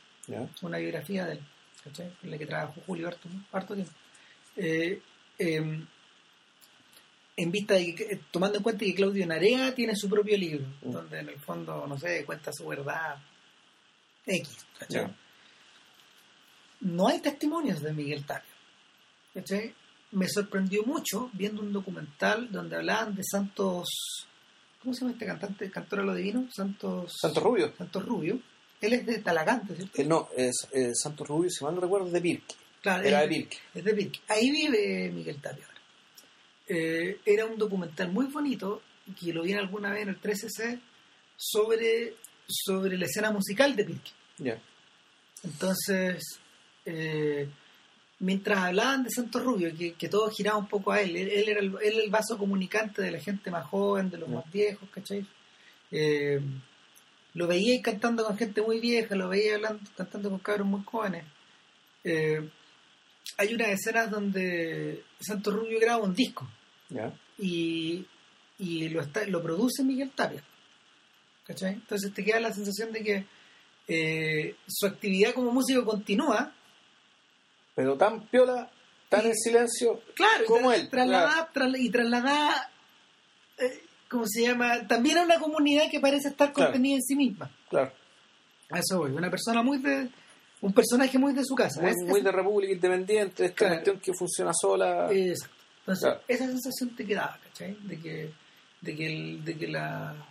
una 0.63 0.79
biografía 0.79 1.27
de 1.27 1.33
él, 1.33 1.41
¿cachai? 1.83 2.13
en 2.23 2.31
la 2.31 2.39
que 2.39 2.47
trabajó 2.47 2.81
Julio 2.87 3.09
harto, 3.09 3.29
harto 3.51 3.75
tiempo. 3.75 3.93
Eh, 4.57 5.03
eh, 5.41 5.87
en 7.37 7.51
vista 7.51 7.75
de 7.75 7.95
que, 7.95 8.21
tomando 8.31 8.59
en 8.59 8.63
cuenta 8.63 8.85
que 8.85 8.95
Claudio 8.95 9.27
Narea 9.27 9.75
tiene 9.75 9.97
su 9.97 10.09
propio 10.09 10.37
libro, 10.37 10.67
Mm. 10.83 10.91
donde 10.93 11.19
en 11.21 11.29
el 11.31 11.41
fondo, 11.41 11.87
no 11.87 11.99
sé, 11.99 12.25
cuenta 12.25 12.53
su 12.53 12.67
verdad 12.67 13.17
X. 14.27 14.67
No 16.81 17.09
hay 17.09 17.21
testimonios 17.21 17.83
de 17.83 17.93
Miguel 17.93 18.25
Tapia. 18.25 18.51
¿cachai? 19.35 19.75
Me 20.13 20.29
sorprendió 20.29 20.83
mucho 20.85 21.31
viendo 21.33 21.63
un 21.63 21.73
documental 21.73 22.51
donde 22.51 22.77
hablaban 22.77 23.15
de 23.15 23.23
Santos, 23.23 24.27
¿cómo 24.83 24.93
se 24.93 25.01
llama 25.01 25.13
este 25.13 25.27
cantante, 25.27 25.71
cantor 25.71 26.01
a 26.01 26.05
lo 26.05 26.15
divino? 26.15 26.49
Santos, 26.53 27.17
Santo 27.21 27.41
Rubio. 27.41 27.73
Santos 27.77 28.05
Rubio. 28.05 28.41
Él 28.81 28.95
es 28.95 29.07
de 29.07 29.19
Talagante, 29.19 29.77
¿cierto? 29.77 30.01
Eh, 30.01 30.05
no, 30.05 30.29
es 30.37 30.67
eh, 30.73 30.95
Santo 30.95 31.25
Rubio, 31.25 31.51
si 31.51 31.63
mal 31.65 31.75
no 31.75 31.81
recuerdo, 31.81 32.07
es 32.07 32.13
de 32.13 32.21
Pirque. 32.21 32.55
Claro, 32.81 33.05
Era 33.05 33.21
de 33.21 33.29
Pirque. 33.29 33.59
Es 33.75 33.85
de 33.85 33.95
Pirque. 33.95 34.21
Ahí 34.29 34.51
vive 34.51 35.11
Miguel 35.11 35.41
Tapia 35.41 35.65
ahora. 35.65 35.81
Eh, 36.69 37.19
era 37.25 37.47
un 37.47 37.59
documental 37.59 38.11
muy 38.11 38.27
bonito 38.27 38.83
que 39.19 39.33
lo 39.33 39.43
vi 39.43 39.53
alguna 39.53 39.91
vez 39.91 40.03
en 40.03 40.11
el 40.11 40.21
13C 40.21 40.81
sobre, 41.37 42.15
sobre 42.47 42.97
la 42.97 43.07
escena 43.07 43.31
musical 43.31 43.75
de 43.77 43.85
Pirque. 43.85 44.11
Entonces, 45.43 46.23
eh, 46.85 47.49
mientras 48.21 48.59
hablaban 48.59 49.05
de 49.05 49.11
Santos 49.11 49.43
Rubio, 49.43 49.77
que, 49.77 49.95
que 49.95 50.09
todo 50.09 50.31
giraba 50.31 50.59
un 50.59 50.69
poco 50.69 50.93
a 50.93 51.01
él, 51.01 51.17
él, 51.17 51.29
él 51.29 51.49
era 51.49 51.61
el, 51.61 51.75
él 51.83 52.01
el 52.01 52.11
vaso 52.11 52.39
comunicante 52.39 53.03
de 53.03 53.11
la 53.11 53.21
gente 53.21 53.51
más 53.51 53.67
joven, 53.67 54.11
de 54.11 54.19
los 54.19 54.29
más 54.29 54.51
viejos, 54.51 54.89
¿cachai? 54.91 55.27
Eh, 55.91 56.41
lo 57.35 57.47
veía 57.47 57.81
cantando 57.83 58.25
con 58.25 58.37
gente 58.37 58.63
muy 58.63 58.81
vieja, 58.81 59.15
lo 59.15 59.29
veía 59.29 59.55
hablando, 59.57 59.81
cantando 59.97 60.31
con 60.31 60.39
cabros 60.41 60.67
muy 60.67 60.83
jóvenes. 60.85 61.25
Eh, 62.05 62.49
hay 63.39 63.55
unas 63.55 63.69
escenas 63.69 64.11
donde 64.11 65.05
Santos 65.21 65.55
Rubio 65.55 65.79
graba 65.81 66.03
un 66.03 66.15
disco 66.15 66.49
y, 67.39 68.07
y 68.59 68.89
lo, 68.91 69.01
está, 69.01 69.25
lo 69.27 69.43
produce 69.43 69.83
Miguel 69.85 70.11
Tapia. 70.11 70.43
¿Cachai? 71.45 71.75
Entonces 71.75 72.13
te 72.13 72.25
queda 72.25 72.39
la 72.41 72.53
sensación 72.53 72.93
de 72.93 73.03
que 73.03 73.27
eh, 73.89 74.57
su 74.69 74.87
actividad 74.87 75.33
como 75.35 75.51
músico 75.53 75.85
continúa. 75.85 76.53
Pero 77.75 77.97
tan 77.97 78.27
piola, 78.29 78.71
tan 79.09 79.25
Y- 79.25 79.29
en 79.31 79.35
silencio, 79.37 80.01
Claro, 80.15 80.45
como 80.47 80.73
él. 80.73 80.89
trasladada- 80.91 81.51
trasla- 81.53 81.79
y 81.79 81.91
trasladada, 81.91 82.71
eh, 83.59 83.83
¿cómo 84.09 84.25
se 84.29 84.43
llama? 84.43 84.87
También 84.87 85.19
a 85.19 85.23
una 85.23 85.39
comunidad 85.41 85.91
que 85.91 85.99
parece 86.01 86.29
estar 86.29 86.53
Claro. 86.53 86.71
contenida 86.73 86.97
en 86.97 87.03
sí 87.03 87.17
misma. 87.17 87.51
Claro. 87.69 87.93
A 88.71 88.79
eso 88.79 88.99
voy. 88.99 89.11
Una 89.13 89.31
persona 89.31 89.63
muy 89.63 89.79
de. 89.79 90.09
Un 90.63 90.73
personaje 90.73 91.19
muy 91.19 91.33
de 91.33 91.45
su 91.45 91.55
casa. 91.55 91.81
Muy, 91.81 91.91
Es- 91.91 91.97
muy 92.07 92.19
es- 92.19 92.25
de 92.25 92.33
República 92.33 92.73
Independiente, 92.73 93.45
esta 93.47 93.57
Claro. 93.57 93.75
cuestión 93.77 94.01
que 94.01 94.13
funciona 94.15 94.53
sola. 94.53 95.09
Exacto. 95.13 95.55
Entonces, 95.81 96.05
Claro. 96.05 96.21
esa 96.29 96.47
sensación 96.47 96.97
te 96.97 97.07
quedaba, 97.07 97.39
¿cachai? 97.43 97.77
De 97.83 97.99
que, 97.99 98.31
de 98.83 98.97
que, 98.97 99.07
el- 99.07 99.45
de 99.45 99.57
que 99.59 99.69
la 99.69 100.27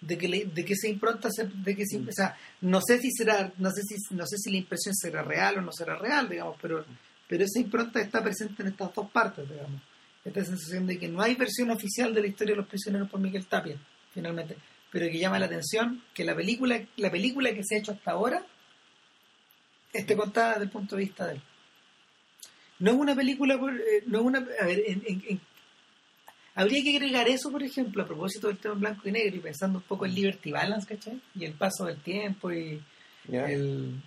de 0.00 0.18
que, 0.18 0.28
le- 0.28 0.44
de 0.44 0.64
que 0.66 0.74
esa 0.74 0.86
impronta 0.88 1.30
se, 1.30 1.46
de 1.46 1.74
que 1.74 1.86
se- 1.86 1.98
Mm. 1.98 2.08
o 2.08 2.12
sea, 2.12 2.36
no 2.60 2.78
sé 2.86 2.98
si 2.98 3.10
será 3.10 3.50
no 3.56 3.70
sé 3.70 3.80
si 3.88 4.14
no 4.14 4.26
sé 4.26 4.36
si 4.36 4.50
la 4.50 4.58
impresión 4.58 4.94
será 4.94 5.22
real 5.22 5.56
o 5.56 5.60
no 5.62 5.72
será 5.72 5.96
real 5.96 6.28
digamos 6.28 6.58
pero 6.60 6.84
pero 7.26 7.42
esa 7.44 7.58
impronta 7.58 8.02
está 8.02 8.22
presente 8.22 8.60
en 8.62 8.68
estas 8.68 8.92
dos 8.94 9.10
partes 9.10 9.48
digamos 9.48 9.80
esta 10.22 10.44
sensación 10.44 10.86
de 10.86 10.98
que 10.98 11.08
no 11.08 11.22
hay 11.22 11.34
versión 11.36 11.70
oficial 11.70 12.12
de 12.12 12.20
la 12.20 12.26
historia 12.26 12.52
de 12.52 12.58
los 12.60 12.68
prisioneros 12.68 13.08
por 13.08 13.18
Miguel 13.18 13.46
Tapia 13.46 13.78
finalmente 14.12 14.58
pero 14.90 15.06
que 15.06 15.18
llama 15.18 15.38
la 15.38 15.46
atención 15.46 16.02
que 16.12 16.22
la 16.24 16.36
película 16.36 16.84
la 16.98 17.10
película 17.10 17.54
que 17.54 17.62
se 17.64 17.76
ha 17.76 17.78
hecho 17.78 17.92
hasta 17.92 18.10
ahora 18.10 18.44
esté 19.98 20.16
contada 20.16 20.50
desde 20.52 20.64
el 20.64 20.70
punto 20.70 20.96
de 20.96 21.02
vista 21.04 21.26
de 21.26 21.34
él. 21.34 21.42
No 22.80 22.90
es 22.90 22.96
una 22.96 23.14
película 23.14 23.58
por- 23.58 23.74
eh, 23.74 24.02
no 24.06 24.18
es 24.20 24.24
una 24.24 24.38
a 24.60 24.66
ver 24.66 24.82
en- 24.86 25.02
en- 25.06 25.24
en- 25.28 25.40
habría 26.54 26.82
que 26.82 26.96
agregar 26.96 27.28
eso 27.28 27.50
por 27.50 27.62
ejemplo 27.62 28.02
a 28.02 28.06
propósito 28.06 28.48
del 28.48 28.58
tema 28.58 28.74
en 28.74 28.80
blanco 28.80 29.08
y 29.08 29.12
negro 29.12 29.36
y 29.36 29.40
pensando 29.40 29.78
un 29.78 29.84
poco 29.84 30.06
en 30.06 30.14
Liberty 30.14 30.50
Balance 30.52 30.86
¿cachai? 30.86 31.20
y 31.34 31.44
el 31.44 31.52
paso 31.54 31.84
del 31.86 31.98
tiempo 32.02 32.52
y 32.52 32.82
el, 33.48 34.00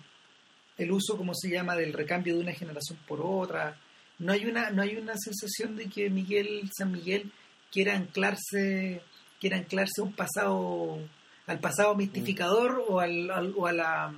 el 0.76 0.92
uso 0.92 1.16
como 1.16 1.32
se 1.34 1.50
llama 1.50 1.74
del 1.76 1.92
recambio 1.92 2.34
de 2.36 2.40
una 2.40 2.52
generación 2.52 2.98
por 3.08 3.20
otra. 3.22 3.76
No 4.18 4.32
hay 4.32 4.46
una 4.46 4.70
no 4.70 4.82
hay 4.82 4.96
una 4.96 5.14
sensación 5.16 5.76
de 5.76 5.86
que 5.88 6.10
Miguel 6.10 6.70
San 6.76 6.92
Miguel 6.92 7.30
quiera 7.72 7.94
anclarse 7.96 9.02
quiera 9.40 9.56
anclarse 9.56 10.02
un 10.02 10.12
pasado 10.12 10.98
al 11.46 11.60
pasado 11.60 11.94
mistificador 11.94 12.84
o 12.88 13.00
al, 13.00 13.30
al- 13.30 13.54
o 13.56 13.66
a 13.66 13.72
la 13.72 14.12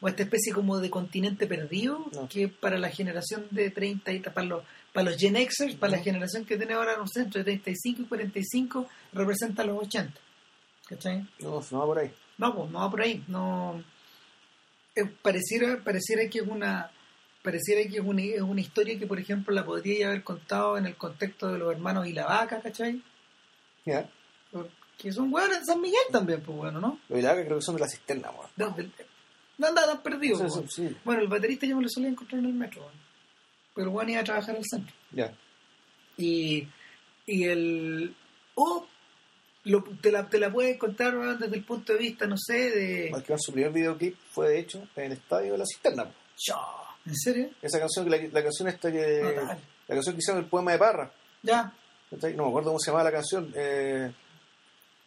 o 0.00 0.08
esta 0.08 0.22
especie 0.22 0.52
como 0.52 0.78
de 0.78 0.88
continente 0.90 1.46
perdido 1.46 2.06
No. 2.12 2.28
que 2.28 2.48
para 2.48 2.78
la 2.78 2.88
generación 2.90 3.46
de 3.50 3.70
30 3.70 4.12
y 4.12 4.20
para 4.20 4.46
los 4.46 4.64
para 4.92 5.10
los 5.10 5.18
Gen 5.20 5.36
Xers, 5.36 5.76
para 5.76 5.92
la 5.92 6.02
generación 6.02 6.44
que 6.44 6.56
tiene 6.56 6.74
ahora 6.74 7.00
un 7.00 7.08
centro 7.08 7.38
de 7.38 7.44
35 7.44 8.02
y 8.02 8.04
45 8.06 8.88
representa 9.12 9.62
los 9.64 9.78
80 9.82 10.12
¿cachai? 10.88 11.28
No, 11.38 11.62
no 11.70 11.78
va 11.78 11.86
por 11.86 11.98
ahí. 12.00 12.12
No, 12.38 12.54
pues, 12.56 12.70
no 12.70 12.78
va 12.80 12.90
por 12.90 13.00
ahí. 13.02 13.22
No. 13.28 13.84
Eh, 14.96 15.04
pareciera, 15.22 15.78
pareciera 15.84 16.28
que 16.28 16.38
es 16.40 16.46
una. 16.48 16.90
Pareciera 17.42 17.88
que 17.88 17.98
es 17.98 18.04
una, 18.04 18.22
es 18.22 18.40
una 18.40 18.60
historia 18.60 18.98
que, 18.98 19.06
por 19.06 19.20
ejemplo, 19.20 19.54
la 19.54 19.64
podría 19.64 20.08
haber 20.08 20.24
contado 20.24 20.76
en 20.76 20.86
el 20.86 20.96
contexto 20.96 21.52
de 21.52 21.58
los 21.58 21.70
hermanos 21.72 22.06
y 22.08 22.12
la 22.12 22.26
vaca, 22.26 22.60
¿cachai? 22.60 23.00
Ya. 23.86 24.08
Que 24.98 25.12
son 25.12 25.32
hueones 25.32 25.60
de 25.60 25.64
San 25.66 25.80
Miguel 25.80 26.00
también, 26.10 26.42
pues 26.42 26.58
bueno, 26.58 26.80
¿no? 26.80 26.98
Lo 27.08 27.16
de 27.16 27.22
la 27.22 27.30
vaca 27.30 27.44
creo 27.44 27.58
que 27.58 27.64
son 27.64 27.76
de 27.76 27.80
la 27.82 27.88
cisterna, 27.88 28.30
weón. 28.30 28.92
No, 29.60 29.66
andaban 29.68 30.02
tan. 30.02 30.38
Sí, 30.38 30.50
sí, 30.50 30.54
bueno. 30.56 30.68
sí. 30.70 30.96
Bueno, 31.04 31.20
el 31.22 31.28
baterista 31.28 31.66
yo 31.66 31.76
me 31.76 31.82
lo 31.82 31.88
solía 31.88 32.08
encontrar 32.08 32.38
en 32.40 32.46
el 32.46 32.54
metro, 32.54 32.82
bueno. 32.82 32.98
pero 33.74 33.90
bueno, 33.90 34.10
iba 34.10 34.20
a 34.20 34.24
trabajar 34.24 34.56
al 34.56 34.64
centro. 34.64 34.94
Ya. 35.12 35.32
Y, 36.16 36.66
y 37.26 37.44
el. 37.44 38.14
O 38.54 38.86
lo, 39.64 39.84
te, 40.00 40.10
la, 40.10 40.28
te 40.28 40.38
la 40.38 40.50
puedes 40.50 40.78
contar 40.78 41.38
desde 41.38 41.56
el 41.56 41.64
punto 41.64 41.92
de 41.92 41.98
vista, 41.98 42.26
no 42.26 42.36
sé, 42.38 42.70
de. 42.70 43.22
Que 43.26 43.36
su 43.38 43.52
primer 43.52 43.72
videoclip 43.72 44.16
fue 44.30 44.48
de 44.48 44.58
hecho 44.60 44.88
en 44.96 45.04
el 45.04 45.12
estadio 45.12 45.52
de 45.52 45.58
la 45.58 45.64
cisterna. 45.66 46.10
Chao, 46.36 46.84
¿En 47.06 47.14
serio? 47.16 47.50
Esa 47.60 47.78
canción, 47.78 48.10
la, 48.10 48.16
la 48.16 48.42
canción 48.42 48.68
esta 48.68 48.90
que. 48.90 49.22
La 49.88 49.94
canción 49.94 50.14
que 50.14 50.20
hicieron 50.20 50.42
el 50.42 50.48
poema 50.48 50.72
de 50.72 50.78
Parra. 50.78 51.12
Ya. 51.42 51.72
No 52.10 52.18
me 52.44 52.48
acuerdo 52.48 52.70
cómo 52.70 52.80
se 52.80 52.90
llamaba 52.90 53.10
la 53.10 53.16
canción. 53.16 53.52
Eh, 53.54 54.10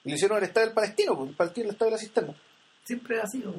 Y 0.04 0.10
lo 0.10 0.16
hicieron 0.16 0.38
en 0.38 0.44
el 0.44 0.48
estadio 0.50 0.68
del 0.68 0.76
Palestino, 0.76 1.16
pues, 1.18 1.30
el 1.32 1.36
Palestino 1.36 1.66
el 1.68 1.72
estadio 1.72 1.90
de 1.92 1.96
la 1.98 2.02
cisterna. 2.02 2.34
Siempre 2.84 3.20
ha 3.22 3.28
sido. 3.28 3.54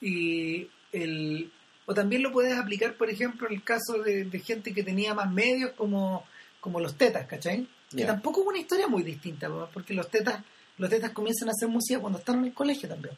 Y 0.00 0.68
el, 0.92 1.50
o 1.86 1.94
también 1.94 2.22
lo 2.22 2.32
puedes 2.32 2.56
aplicar, 2.58 2.94
por 2.96 3.08
ejemplo, 3.10 3.48
en 3.48 3.54
el 3.54 3.62
caso 3.64 4.02
de, 4.04 4.24
de 4.24 4.38
gente 4.40 4.72
que 4.74 4.82
tenía 4.82 5.14
más 5.14 5.30
medios 5.32 5.72
como, 5.76 6.24
como 6.60 6.80
los 6.80 6.96
tetas, 6.96 7.26
¿cachai? 7.26 7.66
Que 7.90 8.04
tampoco 8.04 8.40
es 8.42 8.46
una 8.48 8.58
historia 8.58 8.88
muy 8.88 9.02
distinta, 9.02 9.48
po, 9.48 9.68
porque 9.72 9.94
los 9.94 10.10
tetas, 10.10 10.42
los 10.78 10.90
tetas 10.90 11.12
comienzan 11.12 11.48
a 11.48 11.52
hacer 11.52 11.68
música 11.68 12.00
cuando 12.00 12.18
están 12.18 12.38
en 12.40 12.46
el 12.46 12.54
colegio 12.54 12.88
también. 12.88 13.14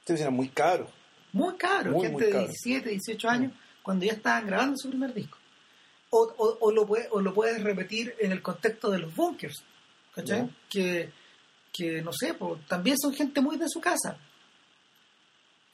Ustedes 0.00 0.20
eran 0.22 0.34
muy 0.34 0.48
caros. 0.48 0.90
Muy 1.32 1.54
caro, 1.56 1.92
Muy, 1.92 2.00
gente 2.06 2.12
muy 2.14 2.22
de 2.24 2.30
caro. 2.32 2.46
17, 2.46 2.88
18 2.90 3.28
años, 3.28 3.52
cuando 3.82 4.04
ya 4.06 4.12
estaban 4.14 4.46
grabando 4.46 4.76
su 4.76 4.88
primer 4.88 5.12
disco. 5.12 5.38
O, 6.10 6.22
o, 6.38 6.58
o 6.60 6.72
lo, 6.72 6.86
puede- 6.86 7.08
o 7.10 7.20
lo 7.20 7.34
puedes 7.34 7.62
repetir 7.62 8.14
en 8.18 8.32
el 8.32 8.40
contexto 8.40 8.90
de 8.90 8.98
los 9.00 9.14
bunkers, 9.14 9.62
¿cachai? 10.14 10.48
Que, 10.70 11.10
que, 11.72 12.00
no 12.00 12.12
sé, 12.12 12.32
pues, 12.34 12.64
también 12.66 12.96
son 12.98 13.12
gente 13.12 13.40
muy 13.42 13.58
de 13.58 13.68
su 13.68 13.80
casa. 13.80 14.16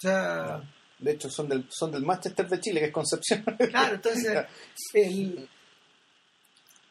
O 0.03 0.09
sea, 0.09 0.63
De 0.99 1.13
hecho, 1.13 1.29
son 1.31 1.49
del, 1.49 1.65
son 1.69 1.91
del 1.93 2.03
Manchester 2.05 2.49
de 2.49 2.61
Chile, 2.61 2.81
que 2.81 2.87
es 2.87 2.93
Concepción. 2.93 3.45
claro, 3.71 3.95
entonces, 3.97 4.47
el, 4.95 5.49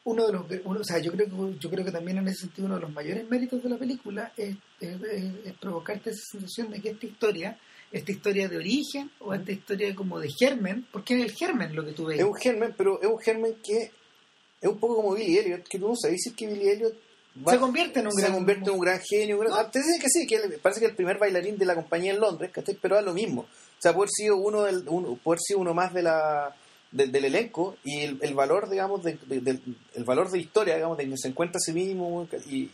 uno 0.04 0.26
de 0.28 0.34
los, 0.34 0.46
uno- 0.66 0.80
o 0.80 0.84
sea, 0.84 1.00
yo 1.00 1.12
creo, 1.12 1.28
que, 1.28 1.60
yo 1.60 1.70
creo 1.70 1.86
que 1.86 1.92
también 1.92 2.18
en 2.18 2.28
ese 2.28 2.42
sentido 2.42 2.66
uno 2.66 2.76
de 2.76 2.82
los 2.82 2.92
mayores 2.92 3.30
méritos 3.30 3.62
de 3.64 3.70
la 3.70 3.78
película 3.78 4.32
es, 4.36 4.56
es- 4.80 5.02
es- 5.02 5.34
es 5.46 5.54
provocarte 5.60 6.10
esa 6.10 6.24
sensación 6.32 6.72
de 6.72 6.82
que 6.82 6.90
esta 6.90 7.06
historia, 7.06 7.58
esta 7.92 8.12
historia 8.12 8.48
de 8.50 8.58
origen 8.58 9.12
o 9.20 9.34
esta 9.34 9.52
historia 9.52 9.94
como 9.96 10.20
de 10.20 10.30
germen, 10.30 10.88
porque 10.92 11.18
es 11.20 11.24
el 11.26 11.32
germen 11.32 11.76
lo 11.76 11.86
que 11.86 11.94
tú 11.94 12.06
ves. 12.06 12.20
es 12.20 12.26
un 12.26 12.36
germen, 12.36 12.74
pero 12.78 13.02
es 13.02 13.08
un 13.08 13.20
germen 13.20 13.56
que 13.64 13.92
es 14.62 14.70
un 14.70 14.80
poco 14.80 14.96
como 14.98 15.14
Billy 15.16 15.38
Elliot, 15.38 15.68
que 15.68 15.80
tú 15.80 15.88
no 15.90 15.96
sabes 15.96 16.18
decir 16.18 16.36
que 16.36 16.48
Billy 16.48 16.70
Elliot 16.70 16.94
va- 17.46 17.52
se 17.54 17.60
convierte 17.60 18.00
en 18.00 18.08
un 18.08 18.14
se 18.14 18.22
gran 18.22 18.34
convierte 18.34 18.66
en 18.70 18.72
un 18.76 18.80
gran 18.80 19.00
genio. 19.00 19.36
un 19.38 19.42
gran- 19.42 19.54
No. 19.54 19.60
Ah, 19.60 19.72
Te 19.72 19.80
dicen 19.80 20.00
que 20.02 20.08
sí, 20.10 20.28
que 20.28 20.36
él- 20.36 20.60
parece 20.62 20.80
que 20.82 20.88
el 20.88 20.96
primer 20.96 21.18
bailarín 21.18 21.58
de 21.58 21.66
la 21.66 21.76
compañía 21.76 22.14
en 22.14 22.20
Londres, 22.20 22.52
¿cachai? 22.54 22.78
pero 22.82 22.98
es 23.00 23.06
lo 23.06 23.14
mismo. 23.14 23.42
O 23.42 23.82
sea, 23.82 23.92
haber 23.92 24.10
sido 24.10 24.38
uno, 24.38 24.64
del, 24.64 24.84
uno, 24.88 25.18
haber 25.26 25.40
sido 25.40 25.60
uno 25.60 25.74
más 25.74 25.94
de 25.94 26.04
la, 26.04 26.56
del, 26.92 27.12
del 27.12 27.26
elenco 27.26 27.78
y 27.84 28.02
el, 28.02 28.20
el 28.22 28.34
valor, 28.34 28.70
digamos, 28.70 29.04
de, 29.04 29.18
de- 29.26 29.40
del- 29.42 29.62
el 29.96 30.04
valor 30.04 30.30
de 30.30 30.40
historia, 30.40 30.76
digamos, 30.76 30.98
de 30.98 31.08
que 31.10 31.18
se 31.18 31.30
encuentra 31.30 31.58
a 31.58 31.62
sí 31.62 31.72
mismo 31.74 32.28
y, 32.48 32.58
y 32.64 32.72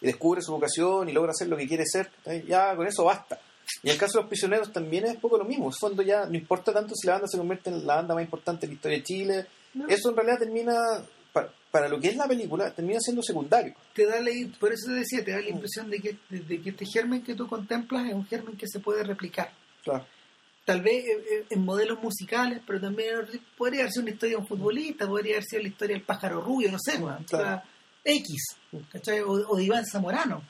descubre 0.00 0.40
su 0.40 0.52
vocación 0.52 1.08
y 1.08 1.12
logra 1.12 1.32
hacer 1.32 1.48
lo 1.48 1.56
que 1.56 1.66
quiere 1.68 1.84
ser, 1.84 2.10
¿cachai? 2.24 2.46
ya 2.46 2.74
con 2.76 2.86
eso 2.86 3.04
basta. 3.04 3.38
Y 3.82 3.88
en 3.88 3.92
el 3.94 3.98
caso 4.00 4.18
de 4.18 4.22
los 4.22 4.28
prisioneros 4.28 4.72
también 4.72 5.04
es 5.04 5.16
poco 5.16 5.36
lo 5.38 5.44
mismo. 5.44 5.66
En 5.66 5.72
el 5.72 5.78
fondo 5.78 6.02
ya 6.02 6.24
no 6.26 6.34
importa 6.36 6.72
tanto 6.72 6.94
si 6.94 7.06
la 7.06 7.12
banda 7.14 7.28
se 7.28 7.38
convierte 7.38 7.70
en 7.70 7.86
la 7.86 7.96
banda 7.96 8.14
más 8.14 8.24
importante 8.24 8.62
de 8.66 8.72
la 8.72 8.74
historia 8.74 8.98
de 8.98 9.04
Chile. 9.04 9.46
No. 9.74 9.86
Eso 9.88 10.10
en 10.10 10.16
realidad 10.16 10.38
termina, 10.38 10.74
para, 11.70 11.88
lo 11.88 12.00
que 12.00 12.08
es 12.08 12.16
la 12.16 12.26
película, 12.26 12.70
termina 12.72 12.98
siendo 13.00 13.22
secundario. 13.22 13.74
te 13.94 14.06
da 14.06 14.20
la, 14.20 14.30
por 14.58 14.72
eso 14.72 14.86
te 14.88 14.94
decía, 14.94 15.24
te 15.24 15.30
da 15.32 15.40
la 15.40 15.48
impresión 15.48 15.88
de 15.90 16.00
que, 16.00 16.16
de, 16.28 16.40
de 16.40 16.60
que 16.60 16.70
este 16.70 16.84
germen 16.86 17.22
que 17.22 17.34
tú 17.34 17.46
contemplas 17.48 18.06
es 18.08 18.14
un 18.14 18.26
germen 18.26 18.56
que 18.56 18.66
se 18.68 18.80
puede 18.80 19.02
replicar. 19.04 19.52
Claro. 19.84 20.04
Tal 20.64 20.82
vez 20.82 21.04
eh, 21.04 21.24
eh, 21.30 21.44
en 21.50 21.64
modelos 21.64 22.02
musicales, 22.02 22.60
pero 22.66 22.80
también 22.80 23.14
podría 23.56 23.80
haber 23.82 23.92
sido 23.92 24.02
una 24.02 24.12
historia 24.12 24.36
de 24.36 24.42
un 24.42 24.46
futbolista, 24.46 25.06
podría 25.06 25.34
haber 25.36 25.44
sido 25.44 25.62
la 25.62 25.68
historia 25.68 25.96
del 25.96 26.04
pájaro 26.04 26.40
rubio, 26.40 26.70
no 26.70 26.78
sé, 26.78 26.98
weón. 26.98 27.24
O 27.24 27.28
sea, 27.28 27.38
Claro. 27.38 27.62
X, 28.04 28.56
¿cachai? 28.92 29.20
O, 29.20 29.30
o 29.32 29.56
de 29.56 29.64
Iván 29.64 29.84
Zamorano. 29.86 30.42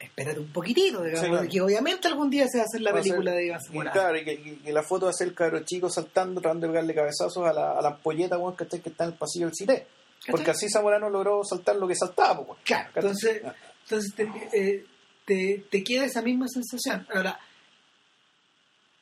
Espérate 0.00 0.40
un 0.40 0.48
poquitito, 0.52 1.00
digamos, 1.02 1.20
Sí, 1.20 1.26
claro. 1.28 1.42
de 1.42 1.48
que 1.48 1.60
obviamente 1.60 2.08
algún 2.08 2.28
día 2.28 2.44
se 2.48 2.58
va 2.58 2.64
a 2.64 2.66
hacer 2.66 2.80
la 2.80 2.90
Va 2.92 3.00
película 3.00 3.30
ser- 3.30 3.38
de 3.40 3.46
Iván 3.46 3.60
Zamorano. 3.64 3.92
claro, 3.92 4.18
y 4.18 4.24
que, 4.24 4.32
y 4.32 4.56
que 4.64 4.72
la 4.72 4.82
foto 4.82 5.04
va 5.06 5.10
a 5.10 5.14
ser 5.14 5.28
el 5.28 5.34
cabro 5.34 5.60
chico 5.64 5.88
saltando, 5.88 6.40
tratando 6.40 6.66
de 6.66 6.72
pegarle 6.72 6.94
cabezazos 6.94 7.46
a 7.46 7.52
la, 7.52 7.72
a 7.78 7.82
la 7.82 7.88
ampolleta 7.90 8.36
weón, 8.36 8.56
que 8.56 8.64
está, 8.64 8.78
que 8.80 8.88
está 8.88 9.04
en 9.04 9.10
el 9.10 9.16
pasillo 9.16 9.46
del 9.46 9.54
cine. 9.54 9.86
Porque 10.30 10.50
así 10.50 10.68
Zamorano 10.68 11.10
logró 11.10 11.42
saltar 11.44 11.76
lo 11.76 11.88
que 11.88 11.96
saltaba, 11.96 12.46
pues. 12.46 12.60
Claro, 12.64 12.90
entonces, 12.94 13.42
entonces 13.82 14.14
te, 14.14 14.22
eh, 14.52 14.86
te, 15.24 15.64
te 15.70 15.82
queda 15.82 16.04
esa 16.04 16.22
misma 16.22 16.46
sensación. 16.48 17.06
Ahora, 17.12 17.38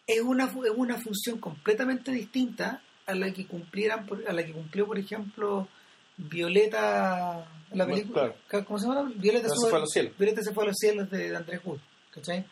es 0.06 0.20
una, 0.22 0.44
es 0.44 0.72
una 0.76 0.96
función 0.98 1.38
completamente 1.38 2.10
distinta 2.10 2.82
a 3.06 3.14
la 3.14 3.32
que 3.32 3.46
cumplieran 3.46 4.06
a 4.26 4.32
la 4.32 4.44
que 4.44 4.52
cumplió, 4.52 4.86
por 4.86 4.98
ejemplo, 4.98 5.68
Violeta 6.16 7.46
la 7.72 7.84
Bueno, 7.84 7.94
película. 8.02 8.34
¿Cómo 8.66 8.78
se 8.78 8.86
llama? 8.88 9.12
Violeta 9.14 9.48
No, 9.48 9.54
se 9.54 9.68
fue 9.68 9.78
a 9.78 9.80
los 9.80 9.90
cielos. 9.90 10.16
Violeta 10.18 10.42
se 10.42 10.52
fue 10.52 10.64
a 10.64 10.66
los 10.68 10.76
cielos 10.76 11.10
de, 11.10 11.30
de 11.30 11.36
Andrés 11.36 11.60
Wood. 11.64 11.80
¿Cachai? 12.12 12.44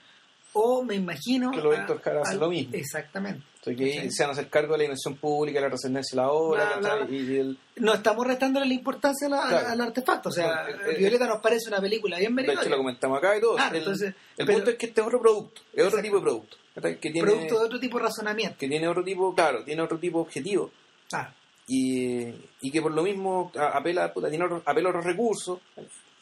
O 0.55 0.83
me 0.83 0.95
imagino. 0.97 1.51
Que 1.51 1.61
los 1.61 1.77
a- 1.77 1.81
Héctor 1.81 2.01
Jara 2.01 2.21
hacen 2.23 2.35
al- 2.35 2.41
lo 2.41 2.49
mismo. 2.49 2.75
Exactamente. 2.75 3.43
Entonces, 3.65 3.77
que 4.03 4.11
se 4.11 4.23
van 4.23 4.31
a 4.31 4.33
hacer 4.33 4.49
cargo 4.49 4.73
de 4.73 4.79
la 4.79 4.83
dimensión 4.83 5.17
pública, 5.17 5.61
la 5.61 5.69
trascendencia 5.69 6.17
de 6.17 6.23
la 6.27 6.33
obra. 6.33 6.81
Y 7.11 7.37
el, 7.37 7.59
No 7.77 7.93
estamos 7.95 8.27
restándole 8.27 8.67
la 8.67 8.75
importancia 8.75 9.27
a 9.27 9.31
la- 9.31 9.47
Claro. 9.49 9.69
al 9.69 9.81
artefacto. 9.83 10.29
O 10.31 10.33
sea, 10.33 10.47
No, 10.65 10.69
eh, 10.69 10.77
eh, 10.93 10.99
Violeta 10.99 11.27
nos 11.27 11.41
parece 11.41 11.69
una 11.69 11.81
película 11.81 12.19
bien 12.19 12.35
de 12.35 12.43
hecho, 12.53 12.69
lo 12.69 12.77
comentamos 12.79 13.19
acá 13.19 13.37
y 13.37 13.41
todo. 13.41 13.57
Claro, 13.57 13.73
el 13.75 13.79
entonces, 13.83 14.15
el 14.37 14.47
pero- 14.47 14.59
punto 14.59 14.71
es 14.71 14.77
que 14.79 14.87
este 14.87 15.01
es 15.01 15.07
otro 15.07 15.21
producto, 15.21 15.61
es 15.75 15.85
otro 15.85 16.01
tipo 16.03 16.17
de 16.17 16.23
producto. 16.23 16.57
¿cachai? 16.75 16.99
Que 17.01 17.11
tiene, 17.11 17.29
producto 17.29 17.59
de 17.59 17.65
otro 17.67 17.81
tipo 17.81 17.99
de 17.99 18.05
razonamiento. 18.05 18.57
que 18.59 18.69
tiene 18.69 18.89
otro 18.89 19.03
tipo, 19.05 19.35
claro, 19.35 19.65
tiene 19.65 19.83
otro 19.83 19.99
tipo 19.99 20.19
de 20.19 20.23
objetivo. 20.23 20.71
Ah, 21.13 21.33
Y, 21.67 22.29
y 22.63 22.71
que 22.71 22.81
por 22.81 22.93
lo 22.93 23.03
mismo 23.03 23.53
apela, 23.55 24.13
puta, 24.15 24.31
tiene 24.31 24.45
otro- 24.47 24.63
apela 24.65 24.89
a 24.89 24.91
otros 24.91 25.05
recursos. 25.05 25.59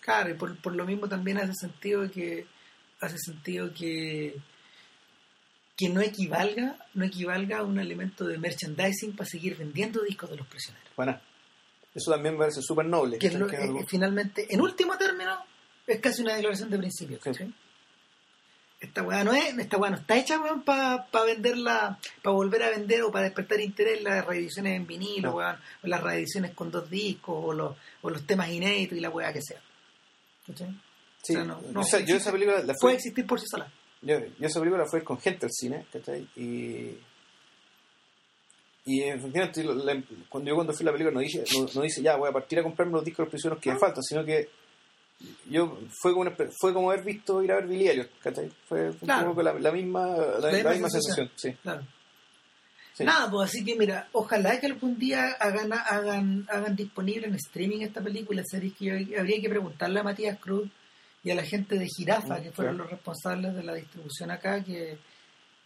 claro, 0.01 0.31
y 0.31 0.35
por, 0.35 0.57
por 0.61 0.75
lo 0.75 0.85
mismo 0.85 1.09
también 1.09 1.39
hace 1.39 1.53
sentido 1.55 2.11
que 2.11 2.47
hace 3.01 3.19
sentido 3.19 3.73
que 3.73 4.37
que 5.77 5.89
no 5.91 6.01
equivalga 6.01 6.79
no 6.95 7.05
equivalga 7.05 7.59
a 7.59 7.63
un 7.63 7.79
elemento 7.79 8.25
de 8.27 8.39
merchandising 8.39 9.15
para 9.15 9.29
seguir 9.29 9.57
vendiendo 9.57 10.03
discos 10.03 10.31
de 10.31 10.37
los 10.37 10.47
prisioneros. 10.47 10.89
Bueno, 10.97 11.21
eso 11.95 12.11
también 12.11 12.35
me 12.35 12.41
parece 12.41 12.63
súper 12.63 12.87
noble. 12.87 13.19
Que 13.19 13.27
eh, 13.27 13.85
finalmente, 13.87 14.47
en 14.49 14.61
último 14.63 14.97
término, 14.97 15.39
es 15.87 16.01
casi 16.01 16.23
una 16.23 16.35
declaración 16.35 16.71
de 16.71 16.79
principios. 16.79 17.21
Sí. 17.23 17.31
¿cachai? 17.31 17.55
Esta 18.79 19.03
weá 19.03 19.25
no 19.25 19.33
es, 19.33 19.57
esta 19.57 19.79
weá 19.79 19.91
no 19.91 19.97
está 19.97 20.17
hecha 20.17 20.39
para 20.65 21.25
venderla, 21.25 21.99
para 22.23 22.35
volver 22.35 22.63
a 22.63 22.71
vender 22.71 23.03
o 23.03 23.11
para 23.11 23.25
despertar 23.25 23.61
interés 23.61 24.03
las 24.03 24.25
reediciones 24.25 24.77
en 24.77 24.87
vinilo, 24.87 25.31
No. 25.33 25.37
o 25.37 25.87
las 25.87 26.03
reediciones 26.03 26.53
con 26.55 26.71
dos 26.71 26.89
discos, 26.91 27.35
o 27.43 27.53
los, 27.55 27.77
o 28.03 28.11
los 28.11 28.27
temas 28.27 28.51
inéditos 28.51 28.97
y 28.97 29.01
la 29.01 29.09
weá 29.11 29.33
que 29.33 29.41
sea. 29.43 29.61
¿Cachai? 30.47 30.75
Sí, 31.27 31.35
o 31.35 31.37
sea, 31.37 31.45
no- 31.45 31.61
no 31.73 31.83
yo 32.07 32.17
esa 32.17 32.33
película 32.33 32.59
la 32.59 32.75
Puede 32.75 32.79
fui, 32.81 32.93
existir 32.95 33.27
por 33.27 33.41
sí 33.41 33.47
sola. 33.51 33.71
yo, 34.03 34.19
yo 34.21 34.47
esa 34.47 34.61
película 34.61 34.85
la 34.85 34.89
fui 34.91 35.03
con 35.03 35.19
gente 35.19 35.47
al 35.47 35.53
cine, 35.53 35.87
¿cachai? 35.93 36.29
Y, 36.37 36.99
y 38.85 39.03
efectivamente, 39.03 39.65
lo- 39.65 39.75
la- 39.75 40.01
cuando 40.29 40.49
yo 40.49 40.55
cuando 40.55 40.73
fui 40.73 40.85
a 40.85 40.87
la 40.87 40.93
película 40.93 41.13
no 41.15 41.21
dije, 41.21 41.43
no, 41.55 41.67
no 41.75 41.83
dice 41.83 42.03
ya 42.03 42.17
voy 42.17 42.29
a 42.29 42.33
partir 42.33 42.59
a 42.59 42.63
comprarme 42.63 42.93
los 42.95 43.05
discos 43.05 43.19
de 43.19 43.25
los 43.25 43.31
prisioneros 43.33 43.63
que 43.63 43.73
me 43.73 43.79
faltan, 43.79 44.03
sino 44.03 44.25
que 44.25 44.49
yo 45.51 45.79
fue 46.01 46.13
como, 46.13 46.23
una 46.23 46.37
fue 46.61 46.73
como 46.75 46.91
haber 46.91 47.05
visto 47.05 47.43
ir 47.43 47.51
a 47.51 47.57
ver 47.57 47.67
Billy 47.67 47.89
Elliot, 47.89 48.11
¿cachai? 48.21 48.51
Fue, 48.69 48.93
Claro. 48.99 49.23
un 49.25 49.29
poco 49.31 49.43
la, 49.43 49.55
la 49.55 49.73
misma, 49.73 50.07
la, 50.41 50.53
la 50.53 50.71
misma 50.73 50.89
sensación, 50.91 51.31
sí. 51.35 51.53
Claro. 51.63 51.83
Sí. 52.93 53.05
Nada, 53.05 53.31
pues 53.31 53.51
así 53.51 53.63
que 53.65 53.75
mira, 53.77 54.09
ojalá 54.13 54.59
que 54.59 54.67
algún 54.67 54.99
día 54.99 55.33
hagan, 55.39 55.71
hagan, 55.73 56.47
hagan 56.49 56.75
disponible 56.77 57.27
en 57.27 57.35
streaming 57.35 57.81
esta 57.81 58.01
película, 58.01 58.43
series 58.45 58.73
que 58.75 58.85
yo- 58.87 59.19
habría 59.21 59.39
que 59.41 59.49
preguntarle 59.51 60.01
a 60.01 60.03
Matías 60.03 60.39
Cruz 60.39 60.71
y 61.27 61.31
a 61.33 61.35
la 61.35 61.43
gente 61.43 61.77
de 61.77 61.89
Jirafa, 61.89 62.41
que 62.41 62.53
fueron 62.53 62.79
los 62.79 62.89
responsables 62.89 63.53
de 63.55 63.65
la 63.65 63.75
distribución 63.75 64.31
acá, 64.31 64.63
que, 64.63 64.97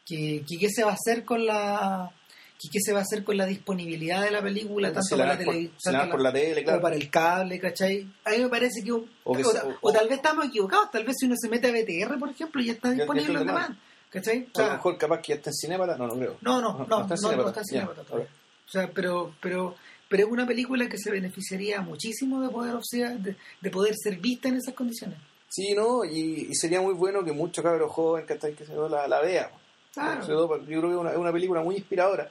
que, 0.07 0.43
que 0.49 0.59
qué 0.59 0.69
se 0.71 0.83
va 0.85 0.93
a 0.93 0.95
hacer 0.95 1.23
con 1.25 1.45
la 1.47 2.11
que 2.59 2.69
qué 2.71 2.79
se 2.81 2.93
va 2.93 3.01
a 3.01 3.03
hacer 3.03 3.25
con 3.25 3.37
la 3.37 3.45
disponibilidad 3.47 4.23
de 4.23 4.31
la 4.31 4.43
película, 4.43 4.93
tanto 4.93 5.17
la 5.17 5.25
para 5.25 5.33
la 5.39 5.45
por, 5.45 5.55
televisión, 5.55 5.79
si 5.79 5.93
la 5.93 6.11
por 6.11 6.21
la 6.23 6.33
tele, 6.33 6.63
claro. 6.65 6.81
para 6.81 6.97
el 6.97 7.11
cable, 7.11 7.59
¿cachai? 7.59 8.07
A 8.25 8.31
mí 8.31 8.39
me 8.39 8.49
parece 8.49 8.83
que, 8.83 8.93
un- 8.93 9.11
O 9.25 9.33
o, 9.33 9.35
que 9.35 9.99
tal 9.99 10.09
vez 10.09 10.17
estamos 10.19 10.47
equivocados, 10.47 10.91
tal 10.91 11.05
vez 11.05 11.17
si 11.19 11.27
uno 11.27 11.35
se 11.39 11.49
mete 11.51 11.69
a 11.69 11.73
BTR, 11.73 12.19
por 12.19 12.31
ejemplo, 12.31 12.63
ya 12.63 12.73
está 12.73 12.91
disponible 12.91 13.33
en 13.33 13.39
de 13.39 13.45
demand, 13.47 13.79
¿cachai? 14.11 14.49
A 14.55 14.63
lo 14.63 14.73
mejor 14.73 14.99
capaz 14.99 15.21
que 15.21 15.29
ya 15.29 15.35
está 15.37 15.51
en 15.51 15.55
Cinémata, 15.57 15.97
no, 15.97 16.07
no 16.07 16.15
creo. 16.17 16.37
no, 16.41 16.61
no, 16.61 16.73
no, 16.79 16.87
no, 16.87 17.01
está 17.03 17.15
en 17.15 17.37
no, 17.37 17.49
está 17.49 17.63
todavía. 17.63 17.89
ok. 18.11 18.21
O 18.67 18.71
sea, 18.71 18.91
pero, 18.91 19.35
pero, 19.41 19.75
pero 20.09 20.27
es 20.27 20.31
una 20.33 20.47
película 20.47 20.87
que 20.89 20.99
se 20.99 21.11
beneficiaría 21.11 21.81
muchísimo 21.81 22.41
de 22.43 22.51
poder, 22.51 22.75
o 22.75 22.83
sea, 22.83 23.11
de, 23.11 23.37
de 23.61 23.71
poder 23.71 23.95
ser 23.97 24.19
vista 24.19 24.49
en 24.49 24.57
esas 24.57 24.75
condiciones. 24.75 25.19
Sí, 25.53 25.75
¿no? 25.75 26.05
Y, 26.05 26.47
y 26.51 26.55
sería 26.55 26.81
muy 26.81 26.95
bueno 26.95 27.25
que 27.25 27.33
muchos 27.33 27.65
cabros 27.65 27.91
jóvenes 27.93 28.29
¿cachai? 28.29 28.55
que 28.55 28.65
se 28.65 28.73
la, 28.75 29.09
la 29.09 29.21
vea. 29.21 29.51
Claro. 29.93 30.23
Sobre 30.23 30.35
todo, 30.37 30.49
porque 30.49 30.73
yo 30.73 30.79
creo 30.81 30.83
que 30.91 30.95
es 30.95 31.01
una, 31.01 31.19
una 31.19 31.33
película 31.33 31.61
muy 31.63 31.77
inspiradora. 31.77 32.31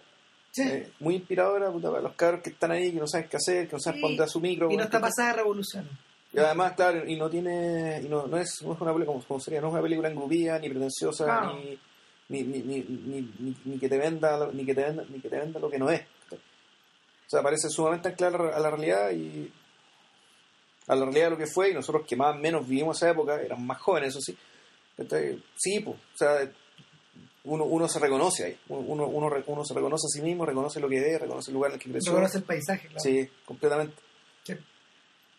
Sí. 0.52 0.64
Eh, 0.64 0.90
muy 1.02 1.16
inspiradora 1.16 1.70
puta, 1.70 1.90
para 1.90 2.02
los 2.02 2.14
cabros 2.14 2.42
que 2.42 2.52
están 2.52 2.72
ahí, 2.72 2.94
que 2.94 3.00
no 3.00 3.08
saben 3.08 3.28
qué 3.30 3.36
hacer, 3.38 3.68
que 3.68 3.74
no 3.74 3.80
saben 3.80 4.00
Sí. 4.00 4.02
pondrá 4.02 4.26
su 4.28 4.40
micro. 4.40 4.72
y 4.72 4.78
no 4.78 4.84
está 4.86 4.98
que- 5.00 5.02
pasada 5.04 5.32
de 5.32 5.36
revolución. 5.36 5.90
Y 6.32 6.40
además, 6.40 6.74
claro, 6.74 7.06
y 7.10 7.16
no 7.18 7.30
tiene, 7.30 8.02
y 8.04 8.08
no, 8.08 8.26
no, 8.28 8.38
es, 8.38 8.62
no 8.64 8.74
es 8.74 8.80
una 8.82 8.94
película 8.94 9.06
como, 9.08 9.24
como 9.24 9.40
sería, 9.42 9.60
no 9.62 9.68
es 9.68 9.74
una 9.74 9.82
película 9.82 10.10
engrupida, 10.10 10.58
ni 10.60 10.70
pretenciosa, 10.70 11.26
Claro. 11.26 11.58
ni, 11.58 11.78
ni, 12.30 12.44
ni, 12.44 12.62
ni, 12.62 12.80
ni, 12.82 13.34
ni- 13.40 13.58
ni 13.66 13.80
que 13.80 13.90
te 13.90 13.98
venda, 13.98 14.38
lo- 14.38 14.52
ni 14.54 14.64
que 14.66 14.74
te 14.76 14.84
venda, 14.84 15.04
ni 15.10 15.20
que 15.20 15.28
te 15.30 15.38
venda 15.40 15.60
lo 15.60 15.70
que 15.70 15.78
no 15.80 15.90
es. 15.90 16.02
O 16.32 17.30
sea, 17.30 17.42
parece 17.44 17.68
sumamente 17.70 18.10
anclada 18.10 18.56
a 18.56 18.60
la 18.60 18.70
realidad 18.72 19.12
y 19.12 19.52
a 20.90 20.96
la 20.96 21.06
realidad 21.06 21.26
de 21.26 21.30
lo 21.32 21.38
que 21.38 21.48
fue, 21.48 21.70
y 21.70 21.74
nosotros 21.74 22.06
que 22.06 22.16
más 22.18 22.36
o 22.36 22.40
menos 22.40 22.68
vivimos 22.68 22.98
esa 22.98 23.12
época, 23.12 23.42
éramos 23.42 23.66
más 23.66 23.80
jóvenes, 23.80 24.10
eso 24.10 24.20
sí. 24.20 24.36
Entonces, 24.98 25.38
sí, 25.56 25.80
pues, 25.80 25.96
o 25.96 26.18
sea, 26.18 26.52
uno, 27.46 27.64
uno 27.64 27.88
se 27.88 28.00
reconoce 28.00 28.44
ahí, 28.44 28.60
uno, 28.68 29.08
uno, 29.08 29.30
uno 29.48 29.64
se 29.64 29.74
reconoce 29.74 30.08
a 30.08 30.10
sí 30.10 30.22
mismo, 30.22 30.46
reconoce 30.46 30.80
lo 30.80 30.90
que 30.90 31.00
ve, 31.00 31.18
reconoce 31.18 31.52
el 31.52 31.56
lugar 31.56 31.72
en 31.72 31.76
el 31.76 31.82
que 31.82 31.92
creció. 31.92 32.12
Reconoce 32.12 32.40
el 32.40 32.44
paisaje, 32.44 32.88
claro. 32.88 33.00
Sí, 33.02 33.30
completamente. 33.46 33.96
Sí. 34.44 34.54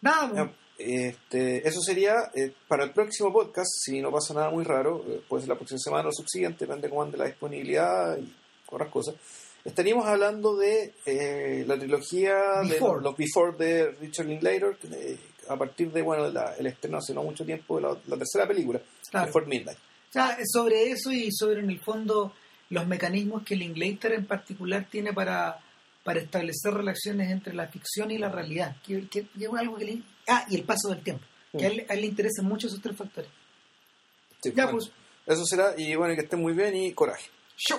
Nada, 0.01 0.31
pues, 0.31 0.51
Este, 0.79 1.69
eso 1.69 1.81
sería 1.83 2.15
eh, 2.35 2.55
para 2.67 2.85
el 2.85 2.93
próximo 2.93 3.31
podcast, 3.31 3.69
si 3.85 4.01
no 4.01 4.11
pasa 4.11 4.33
nada 4.33 4.49
muy 4.49 4.65
raro, 4.65 5.05
eh, 5.07 5.21
puede 5.29 5.43
ser 5.43 5.51
la 5.51 5.57
próxima 5.57 5.79
semana 5.79 6.09
o 6.09 6.13
subsiguiente, 6.13 6.65
depende 6.65 6.87
de 6.87 6.91
cómo 6.91 7.03
ande 7.03 7.19
la 7.19 7.27
disponibilidad 7.27 8.17
y 8.17 8.35
otras 8.71 8.89
cosas. 8.89 9.15
Estaríamos 9.63 10.07
hablando 10.07 10.57
de 10.57 10.95
eh, 11.05 11.65
la 11.67 11.79
trilogía 11.79 12.63
Before. 12.67 13.01
de 13.01 13.05
los 13.05 13.17
Before 13.17 13.53
de 13.59 13.91
Richard 14.01 14.27
Linklater, 14.27 14.79
eh, 14.91 15.19
a 15.53 15.57
partir 15.57 15.91
de 15.93 16.03
bueno 16.03 16.29
la- 16.29 16.55
el 16.57 16.67
estreno 16.67 16.99
hace 16.99 17.13
no 17.15 17.23
mucho 17.23 17.45
tiempo 17.45 17.77
de 17.77 17.83
la, 17.83 17.97
la 18.07 18.17
tercera 18.17 18.47
película, 18.47 18.81
Claro. 19.11 19.27
Before 19.27 19.47
Midnight. 19.47 19.79
O 19.79 20.13
sea, 20.13 20.37
sobre 20.45 20.91
eso 20.91 21.11
y 21.13 21.31
sobre 21.33 21.61
en 21.61 21.71
el 21.71 21.81
fondo 21.81 22.33
los 22.71 22.87
mecanismos 22.87 23.43
que 23.45 23.57
Linklater 23.57 24.13
en 24.13 24.27
particular 24.27 24.87
tiene 24.91 25.13
para, 25.13 25.59
para 26.05 26.21
establecer 26.21 26.73
relaciones 26.73 27.31
entre 27.31 27.53
la 27.55 27.67
ficción 27.69 28.11
y 28.11 28.19
la 28.19 28.29
realidad. 28.29 28.77
Que, 28.87 29.07
que- 29.09 29.27
que 29.27 29.45
es 29.45 29.51
algo 29.57 29.77
que 29.77 29.85
le- 29.85 30.03
ah, 30.29 30.47
y 30.49 30.57
el 30.57 30.63
paso 30.65 30.89
del 30.91 31.03
tiempo. 31.03 31.25
Que 31.57 31.65
a 31.65 31.69
él, 31.69 31.87
a 31.89 31.95
él 31.95 32.01
le 32.03 32.07
interesan 32.07 32.45
mucho 32.47 32.69
esos 32.69 32.81
tres 32.81 32.97
factores. 32.97 33.31
Sí, 34.43 34.53
Ya, 34.55 34.65
bueno, 34.67 34.79
pues. 34.79 34.93
Eso 35.27 35.45
será, 35.45 35.75
y 35.77 35.95
bueno, 35.97 36.15
que 36.15 36.23
estén 36.23 36.41
muy 36.41 36.53
bien 36.55 36.75
y 36.77 36.93
coraje. 36.93 37.29
Show. 37.57 37.79